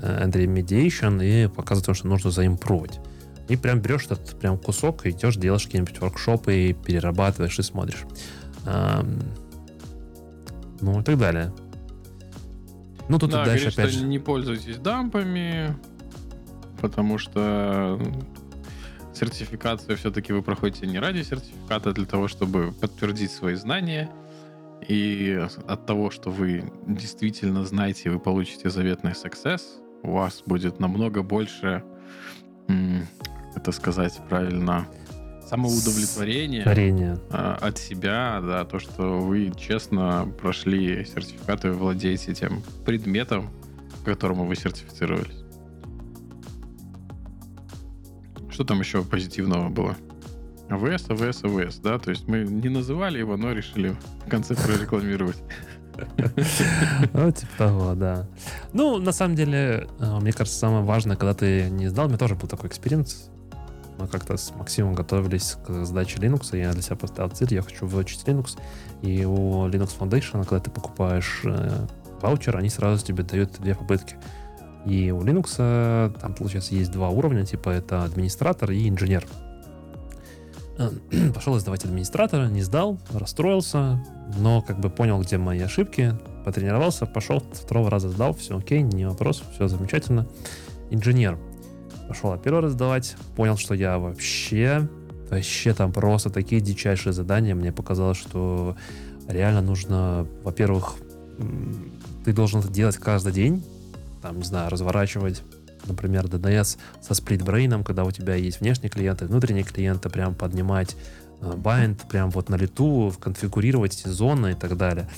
э, 0.00 0.24
and 0.26 0.32
remediation 0.32 1.24
и 1.24 1.48
показывает, 1.48 1.96
что 1.96 2.08
нужно 2.08 2.30
заимпровить. 2.32 2.98
И 3.48 3.56
прям 3.56 3.80
берешь 3.80 4.06
этот 4.06 4.36
прям 4.40 4.58
кусок 4.58 5.06
идешь, 5.06 5.36
делаешь 5.36 5.66
какие-нибудь 5.66 6.00
воркшопы 6.00 6.52
и 6.56 6.72
перерабатываешь 6.72 7.56
и 7.60 7.62
смотришь. 7.62 8.02
Ну 10.80 11.00
и 11.00 11.02
так 11.02 11.18
далее. 11.18 11.52
Ну, 13.08 13.18
тут 13.18 13.30
да, 13.30 13.44
дальше 13.44 13.66
говорит, 13.66 13.78
опять 13.78 13.90
что 13.90 14.00
же... 14.00 14.06
не 14.06 14.18
пользуйтесь 14.18 14.78
дампами, 14.78 15.76
потому 16.80 17.18
что 17.18 18.00
сертификацию 19.14 19.96
все-таки 19.96 20.32
вы 20.32 20.42
проходите 20.42 20.86
не 20.86 20.98
ради 20.98 21.22
сертификата, 21.22 21.90
а 21.90 21.92
для 21.92 22.06
того, 22.06 22.28
чтобы 22.28 22.72
подтвердить 22.72 23.30
свои 23.30 23.54
знания. 23.54 24.10
И 24.86 25.40
от 25.66 25.86
того, 25.86 26.10
что 26.10 26.30
вы 26.30 26.70
действительно 26.86 27.64
знаете, 27.64 28.10
вы 28.10 28.18
получите 28.18 28.70
заветный 28.70 29.12
success, 29.12 29.62
у 30.02 30.12
вас 30.12 30.42
будет 30.44 30.80
намного 30.80 31.22
больше, 31.22 31.82
это 33.54 33.72
сказать 33.72 34.20
правильно, 34.28 34.86
самоудовлетворение 35.48 36.62
Творение. 36.62 37.18
а, 37.30 37.56
от 37.60 37.78
себя, 37.78 38.40
да, 38.42 38.64
то, 38.64 38.78
что 38.78 39.20
вы 39.20 39.52
честно 39.56 40.28
прошли 40.40 41.04
сертификаты, 41.04 41.72
владеете 41.72 42.34
тем 42.34 42.62
предметом, 42.84 43.50
к 44.02 44.04
которому 44.04 44.44
вы 44.44 44.56
сертифицировались. 44.56 45.44
Что 48.50 48.64
там 48.64 48.80
еще 48.80 49.04
позитивного 49.04 49.68
было? 49.68 49.96
АВС, 50.68 51.08
АВС, 51.10 51.44
АВС, 51.44 51.76
да? 51.76 51.98
То 51.98 52.10
есть 52.10 52.26
мы 52.26 52.38
не 52.40 52.68
называли 52.68 53.18
его, 53.18 53.36
но 53.36 53.52
решили 53.52 53.94
в 54.24 54.28
конце 54.30 54.54
прорекламировать. 54.54 55.36
Ну, 57.12 57.30
типа 57.30 57.52
того, 57.56 57.94
да. 57.94 58.26
Ну, 58.72 58.98
на 58.98 59.12
самом 59.12 59.34
деле, 59.34 59.88
э, 59.98 60.18
мне 60.20 60.32
кажется, 60.32 60.58
самое 60.58 60.84
важное, 60.84 61.16
когда 61.16 61.32
ты 61.34 61.70
не 61.70 61.88
сдал, 61.88 62.06
у 62.06 62.08
меня 62.08 62.18
тоже 62.18 62.34
был 62.34 62.48
такой 62.48 62.68
experience. 62.68 63.30
Мы 63.98 64.08
как-то 64.08 64.36
с 64.36 64.54
Максимом 64.54 64.94
готовились 64.94 65.56
к 65.66 65.84
сдаче 65.84 66.18
Linux, 66.18 66.56
и 66.56 66.60
я 66.60 66.72
для 66.72 66.82
себя 66.82 66.96
поставил 66.96 67.30
цель, 67.30 67.54
я 67.54 67.62
хочу 67.62 67.86
выучить 67.86 68.24
Linux. 68.26 68.58
И 69.02 69.24
у 69.24 69.66
Linux 69.68 69.98
Foundation, 69.98 70.44
когда 70.44 70.60
ты 70.60 70.70
покупаешь 70.70 71.40
э, 71.44 71.86
ваучер, 72.20 72.56
они 72.56 72.68
сразу 72.68 73.04
тебе 73.04 73.22
дают 73.22 73.52
две 73.58 73.74
попытки. 73.74 74.16
И 74.84 75.10
у 75.10 75.22
Linux 75.22 75.54
э, 75.58 76.10
там, 76.20 76.34
получается, 76.34 76.74
есть 76.74 76.92
два 76.92 77.08
уровня, 77.08 77.44
типа 77.44 77.70
это 77.70 78.04
администратор 78.04 78.70
и 78.70 78.88
инженер. 78.88 79.26
Пошел 81.34 81.58
сдавать 81.58 81.84
администратора, 81.84 82.46
не 82.48 82.62
сдал, 82.62 82.98
расстроился, 83.12 84.04
но 84.38 84.62
как 84.62 84.78
бы 84.78 84.90
понял, 84.90 85.20
где 85.20 85.38
мои 85.38 85.60
ошибки, 85.60 86.14
потренировался, 86.44 87.06
пошел, 87.06 87.42
второго 87.52 87.90
раза 87.90 88.10
сдал, 88.10 88.34
все 88.34 88.58
окей, 88.58 88.82
не 88.82 89.06
вопрос, 89.06 89.42
все 89.54 89.68
замечательно. 89.68 90.26
Инженер. 90.90 91.38
Пошел 92.08 92.32
я 92.32 92.38
первый 92.38 92.62
раз 92.62 92.72
сдавать, 92.72 93.16
понял, 93.34 93.56
что 93.56 93.74
я 93.74 93.98
вообще, 93.98 94.88
вообще 95.30 95.74
там 95.74 95.92
просто 95.92 96.30
такие 96.30 96.60
дичайшие 96.60 97.12
задания. 97.12 97.54
Мне 97.54 97.72
показалось, 97.72 98.18
что 98.18 98.76
реально 99.28 99.62
нужно, 99.62 100.26
во-первых, 100.44 100.94
ты 102.24 102.32
должен 102.32 102.60
это 102.60 102.68
делать 102.68 102.96
каждый 102.96 103.32
день, 103.32 103.64
там, 104.22 104.38
не 104.38 104.44
знаю, 104.44 104.70
разворачивать, 104.70 105.42
например, 105.86 106.24
DNS 106.26 106.78
со 107.00 107.14
сплитбрейном, 107.14 107.84
когда 107.84 108.04
у 108.04 108.10
тебя 108.10 108.34
есть 108.34 108.60
внешние 108.60 108.90
клиенты, 108.90 109.26
внутренние 109.26 109.64
клиенты, 109.64 110.08
прям 110.08 110.34
поднимать 110.34 110.96
э, 111.40 111.52
bind, 111.52 112.08
прям 112.08 112.30
вот 112.30 112.48
на 112.48 112.56
лету, 112.56 113.12
конфигурировать 113.20 114.00
эти 114.00 114.08
зоны 114.08 114.52
и 114.52 114.54
так 114.54 114.76
далее. 114.76 115.08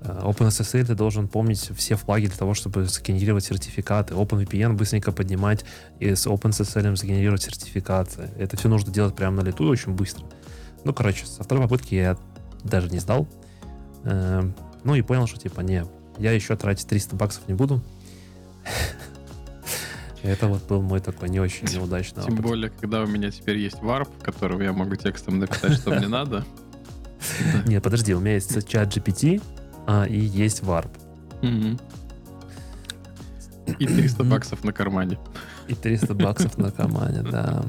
Э, 0.00 0.20
OpenSSL 0.24 0.84
ты 0.86 0.94
должен 0.94 1.28
помнить 1.28 1.70
все 1.76 1.96
флаги 1.96 2.26
для 2.26 2.36
того, 2.36 2.54
чтобы 2.54 2.84
сгенерировать 2.86 3.44
сертификаты. 3.44 4.14
OpenVPN 4.14 4.74
быстренько 4.74 5.12
поднимать 5.12 5.64
и 6.00 6.14
с 6.14 6.26
OpenSSL 6.26 6.96
сгенерировать 6.96 7.42
сертификаты. 7.42 8.30
Это 8.38 8.56
все 8.56 8.68
нужно 8.68 8.92
делать 8.92 9.14
прямо 9.16 9.42
на 9.42 9.46
лету 9.46 9.64
очень 9.68 9.92
быстро. 9.92 10.24
Ну, 10.84 10.92
короче, 10.94 11.26
со 11.26 11.42
второй 11.42 11.64
попытки 11.64 11.94
я 11.94 12.16
даже 12.64 12.88
не 12.90 12.98
сдал. 12.98 13.26
Э, 14.04 14.42
Ну 14.84 14.94
и 14.94 15.02
понял, 15.02 15.26
что 15.26 15.38
типа, 15.38 15.60
не, 15.60 15.84
я 16.18 16.32
еще 16.32 16.56
тратить 16.56 16.86
300 16.86 17.16
баксов 17.16 17.48
не 17.48 17.54
буду. 17.54 17.82
Это 20.22 20.48
вот 20.48 20.66
был 20.66 20.82
мой 20.82 21.00
такой 21.00 21.28
не 21.28 21.40
очень 21.40 21.66
неудачный 21.68 22.22
Тем 22.24 22.34
опыт. 22.34 22.44
более, 22.44 22.70
когда 22.70 23.02
у 23.02 23.06
меня 23.06 23.30
теперь 23.30 23.58
есть 23.58 23.80
варп, 23.82 24.08
которого 24.22 24.62
я 24.62 24.72
могу 24.72 24.96
текстом 24.96 25.38
написать, 25.38 25.74
что 25.74 25.90
мне 25.94 26.08
надо. 26.08 26.44
Нет, 27.66 27.82
подожди, 27.82 28.14
у 28.14 28.20
меня 28.20 28.34
есть 28.34 28.68
чат 28.68 28.94
GPT, 28.96 29.40
а, 29.88 30.04
и 30.04 30.18
есть 30.18 30.62
Warp. 30.62 30.90
Мгм. 31.40 31.78
И 33.78 33.86
300 33.86 34.22
баксов 34.24 34.62
на 34.62 34.72
кармане. 34.72 35.18
И 35.66 35.74
300 35.74 36.14
баксов 36.14 36.58
на 36.58 36.70
кармане, 36.70 37.22
да. 37.22 37.64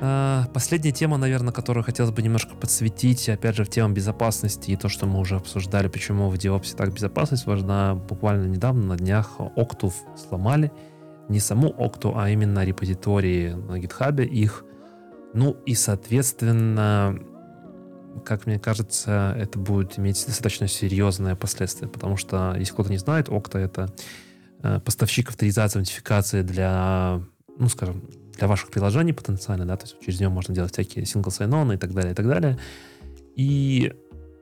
А, 0.00 0.46
Последняя 0.54 0.92
тема, 0.92 1.18
наверное, 1.18 1.52
которую 1.52 1.84
хотелось 1.84 2.12
бы 2.12 2.22
немножко 2.22 2.54
подсветить, 2.54 3.28
опять 3.28 3.56
же, 3.56 3.64
в 3.64 3.68
тему 3.68 3.92
безопасности 3.92 4.70
и 4.70 4.76
то, 4.76 4.88
что 4.88 5.04
мы 5.04 5.18
уже 5.18 5.36
обсуждали, 5.36 5.88
почему 5.88 6.30
в 6.30 6.34
DevOps 6.34 6.74
так 6.74 6.94
безопасность 6.94 7.44
важна. 7.44 7.94
Буквально 7.94 8.46
недавно 8.46 8.86
на 8.86 8.96
днях 8.96 9.36
Octave 9.38 9.92
сломали. 10.16 10.72
Не 11.28 11.40
саму 11.40 11.68
Octu, 11.68 12.14
а 12.16 12.30
именно 12.30 12.64
репозитории 12.64 13.50
на 13.50 13.78
GitHub 13.78 14.24
их. 14.24 14.64
Ну 15.34 15.58
и, 15.66 15.74
соответственно, 15.74 17.20
как 18.24 18.46
мне 18.46 18.58
кажется, 18.58 19.34
это 19.38 19.58
будет 19.58 19.98
иметь 19.98 20.24
достаточно 20.26 20.68
серьезные 20.68 21.36
последствия, 21.36 21.88
потому 21.88 22.16
что, 22.16 22.54
если 22.58 22.72
кто-то 22.72 22.90
не 22.90 22.98
знает, 22.98 23.28
Okta— 23.28 23.58
это 23.60 23.92
э, 24.62 24.80
поставщик 24.80 25.30
авторизации, 25.30 25.78
аутентификации 25.78 26.42
для, 26.42 27.22
ну, 27.58 27.68
скажем, 27.68 28.02
для 28.36 28.48
ваших 28.48 28.70
приложений 28.70 29.12
потенциально, 29.12 29.66
да, 29.66 29.76
то 29.76 29.86
есть 29.86 30.00
через 30.00 30.20
него 30.20 30.30
можно 30.30 30.54
делать 30.54 30.72
всякие 30.72 31.04
single 31.04 31.28
sign-on 31.28 31.74
и 31.74 31.76
так 31.76 31.92
далее, 31.92 32.12
и 32.12 32.14
так 32.14 32.26
далее. 32.26 32.58
И, 33.36 33.92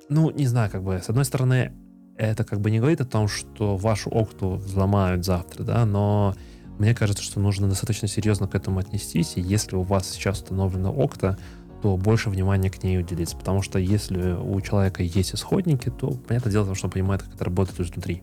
ну, 0.08 0.30
не 0.30 0.46
знаю, 0.46 0.70
как 0.70 0.82
бы, 0.82 1.00
с 1.02 1.08
одной 1.08 1.24
стороны, 1.24 1.72
это 2.16 2.44
как 2.44 2.60
бы 2.60 2.70
не 2.70 2.78
говорит 2.78 3.00
о 3.00 3.06
том, 3.06 3.28
что 3.28 3.76
вашу 3.76 4.10
окту 4.10 4.56
взломают 4.56 5.24
завтра, 5.24 5.64
да, 5.64 5.86
но 5.86 6.34
мне 6.78 6.94
кажется, 6.94 7.22
что 7.22 7.40
нужно 7.40 7.68
достаточно 7.68 8.06
серьезно 8.06 8.46
к 8.46 8.54
этому 8.54 8.78
отнестись, 8.78 9.36
и 9.36 9.40
если 9.40 9.74
у 9.76 9.82
вас 9.82 10.08
сейчас 10.08 10.38
установлена 10.38 10.90
окта, 10.90 11.38
то 11.82 11.96
больше 11.96 12.30
внимания 12.30 12.70
к 12.70 12.82
ней 12.82 12.98
уделиться, 12.98 13.36
потому 13.36 13.62
что 13.62 13.78
если 13.78 14.32
у 14.32 14.60
человека 14.60 15.02
есть 15.02 15.34
исходники, 15.34 15.90
то, 15.90 16.10
понятное 16.10 16.52
дело, 16.52 16.74
что 16.74 16.86
он 16.86 16.90
понимает, 16.90 17.22
как 17.22 17.34
это 17.34 17.44
работает 17.44 17.80
изнутри. 17.80 18.22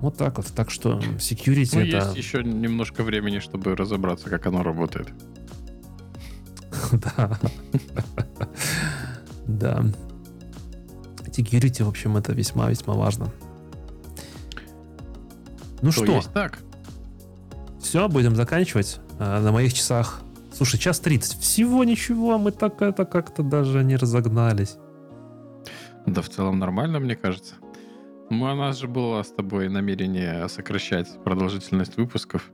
Вот 0.00 0.16
так 0.16 0.36
вот. 0.36 0.46
Так 0.54 0.70
что 0.70 0.98
security 1.18 1.70
Ну, 1.72 1.80
это... 1.80 2.06
есть 2.06 2.16
еще 2.16 2.44
немножко 2.44 3.02
времени, 3.02 3.38
чтобы 3.38 3.74
разобраться, 3.74 4.28
как 4.28 4.46
оно 4.46 4.62
работает. 4.62 5.08
Да. 6.92 7.38
Да. 9.46 9.84
Security, 11.26 11.82
в 11.84 11.88
общем, 11.88 12.16
это 12.16 12.32
весьма-весьма 12.32 12.94
важно. 12.94 13.32
Ну 15.82 15.90
То 15.90 16.20
что, 16.20 16.22
так. 16.32 16.58
все, 17.80 18.08
будем 18.08 18.36
заканчивать. 18.36 19.00
А, 19.18 19.40
На 19.40 19.52
моих 19.52 19.72
часах... 19.74 20.22
Слушай, 20.56 20.78
час 20.78 21.00
30. 21.00 21.38
Всего 21.38 21.84
ничего, 21.84 22.38
мы 22.38 22.50
так 22.50 22.80
это 22.80 23.04
как-то 23.04 23.42
даже 23.42 23.84
не 23.84 23.96
разогнались. 23.96 24.76
Да, 26.06 26.22
в 26.22 26.30
целом 26.30 26.58
нормально, 26.58 26.98
мне 26.98 27.14
кажется. 27.14 27.56
Ну, 28.30 28.50
у 28.50 28.54
нас 28.54 28.78
же 28.78 28.88
было 28.88 29.22
с 29.22 29.30
тобой 29.30 29.68
намерение 29.68 30.48
сокращать 30.48 31.08
продолжительность 31.22 31.98
выпусков, 31.98 32.50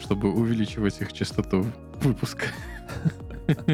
чтобы 0.00 0.32
увеличивать 0.32 1.00
их 1.00 1.12
частоту 1.12 1.66
выпуска. 2.02 2.46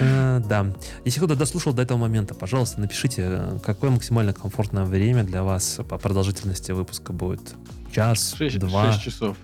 Э, 0.00 0.40
Да. 0.46 0.66
Если 1.04 1.18
кто-то 1.20 1.36
дослушал 1.36 1.72
до 1.74 1.82
этого 1.82 1.98
момента, 1.98 2.34
пожалуйста, 2.34 2.80
напишите, 2.80 3.60
какое 3.62 3.90
максимально 3.90 4.32
комфортное 4.32 4.84
время 4.84 5.22
для 5.24 5.42
вас 5.42 5.80
по 5.88 5.98
продолжительности 5.98 6.72
выпуска 6.72 7.12
будет. 7.12 7.54
Час, 7.94 8.34
6, 8.36 8.58
два, 8.58 8.96
часов. 8.98 9.36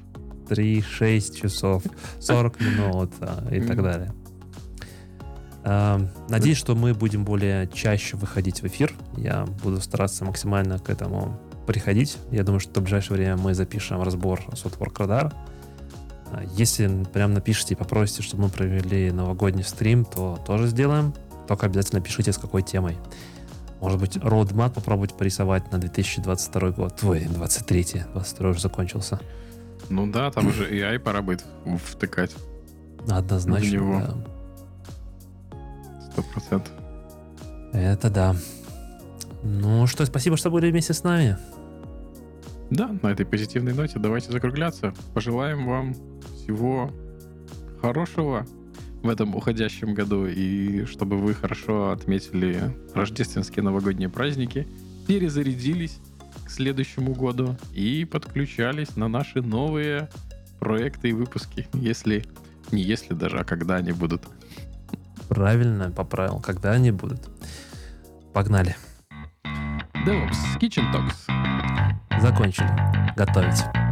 Три, 0.48 0.82
шесть 0.82 1.40
часов, 1.40 1.82
40 2.20 2.60
минут 2.60 3.12
а, 3.20 3.46
и 3.52 3.60
так 3.60 3.82
далее. 3.82 4.12
А, 5.64 6.00
Надеюсь, 6.28 6.56
что 6.58 6.74
мы 6.74 6.94
будем 6.94 7.24
более 7.24 7.68
чаще 7.68 8.16
выходить 8.16 8.62
в 8.62 8.66
эфир. 8.66 8.94
Я 9.16 9.44
буду 9.62 9.80
стараться 9.80 10.24
максимально 10.24 10.78
к 10.78 10.88
этому 10.88 11.38
приходить. 11.66 12.16
Я 12.30 12.44
думаю, 12.44 12.60
что 12.60 12.80
в 12.80 12.84
ближайшее 12.84 13.18
время 13.18 13.36
мы 13.36 13.54
запишем 13.54 14.02
разбор 14.02 14.40
Softwork 14.52 14.94
Radar. 14.94 15.34
А, 16.32 16.42
Если 16.56 17.04
прям 17.12 17.34
напишите 17.34 17.74
и 17.74 17.76
попросите, 17.76 18.22
чтобы 18.22 18.44
мы 18.44 18.48
провели 18.48 19.10
новогодний 19.12 19.64
стрим, 19.64 20.04
то 20.04 20.38
тоже 20.46 20.68
сделаем. 20.68 21.12
Только 21.46 21.66
обязательно 21.66 22.00
пишите, 22.00 22.32
с 22.32 22.38
какой 22.38 22.62
темой. 22.62 22.96
Может 23.80 24.00
быть, 24.00 24.16
roadmap 24.16 24.70
попробовать 24.70 25.14
порисовать 25.14 25.70
на 25.70 25.78
2022 25.78 26.70
год. 26.70 26.98
Ой, 27.02 27.20
23 27.20 28.04
22 28.12 28.50
уже 28.50 28.60
закончился. 28.60 29.20
Ну 29.90 30.06
да, 30.10 30.30
там 30.30 30.46
уже 30.48 30.68
AI 30.70 30.98
пора 30.98 31.22
будет 31.22 31.44
втыкать. 31.84 32.34
Однозначно, 33.08 33.68
В 33.68 33.72
него. 33.72 34.00
да. 34.00 34.16
Сто 36.12 36.22
процентов. 36.22 36.72
Это 37.72 38.10
да. 38.10 38.36
Ну 39.42 39.86
что, 39.86 40.04
спасибо, 40.04 40.36
что 40.36 40.50
были 40.50 40.70
вместе 40.70 40.92
с 40.92 41.04
нами. 41.04 41.36
Да, 42.70 42.94
на 43.02 43.08
этой 43.08 43.24
позитивной 43.24 43.72
ноте 43.72 43.98
давайте 43.98 44.30
закругляться. 44.30 44.92
Пожелаем 45.14 45.66
вам 45.66 45.94
всего 46.34 46.90
хорошего 47.80 48.46
в 49.02 49.08
этом 49.08 49.34
уходящем 49.36 49.94
году 49.94 50.26
и 50.26 50.84
чтобы 50.84 51.16
вы 51.18 51.32
хорошо 51.34 51.92
отметили 51.92 52.76
рождественские 52.94 53.62
новогодние 53.62 54.08
праздники, 54.08 54.66
перезарядились 55.06 55.98
к 56.48 56.50
следующему 56.50 57.12
году 57.12 57.56
и 57.74 58.06
подключались 58.06 58.96
на 58.96 59.06
наши 59.06 59.42
новые 59.42 60.08
проекты 60.58 61.10
и 61.10 61.12
выпуски, 61.12 61.68
если 61.74 62.24
не 62.72 62.82
если 62.82 63.12
даже, 63.12 63.38
а 63.38 63.44
когда 63.44 63.76
они 63.76 63.92
будут. 63.92 64.22
Правильно 65.28 65.90
поправил, 65.90 66.40
когда 66.40 66.72
они 66.72 66.90
будут. 66.90 67.20
Погнали. 68.32 68.76
DevOps 70.06 70.58
Kitchen 70.58 70.90
Talks. 70.90 72.18
Закончили. 72.18 72.70
Готовить. 73.14 73.87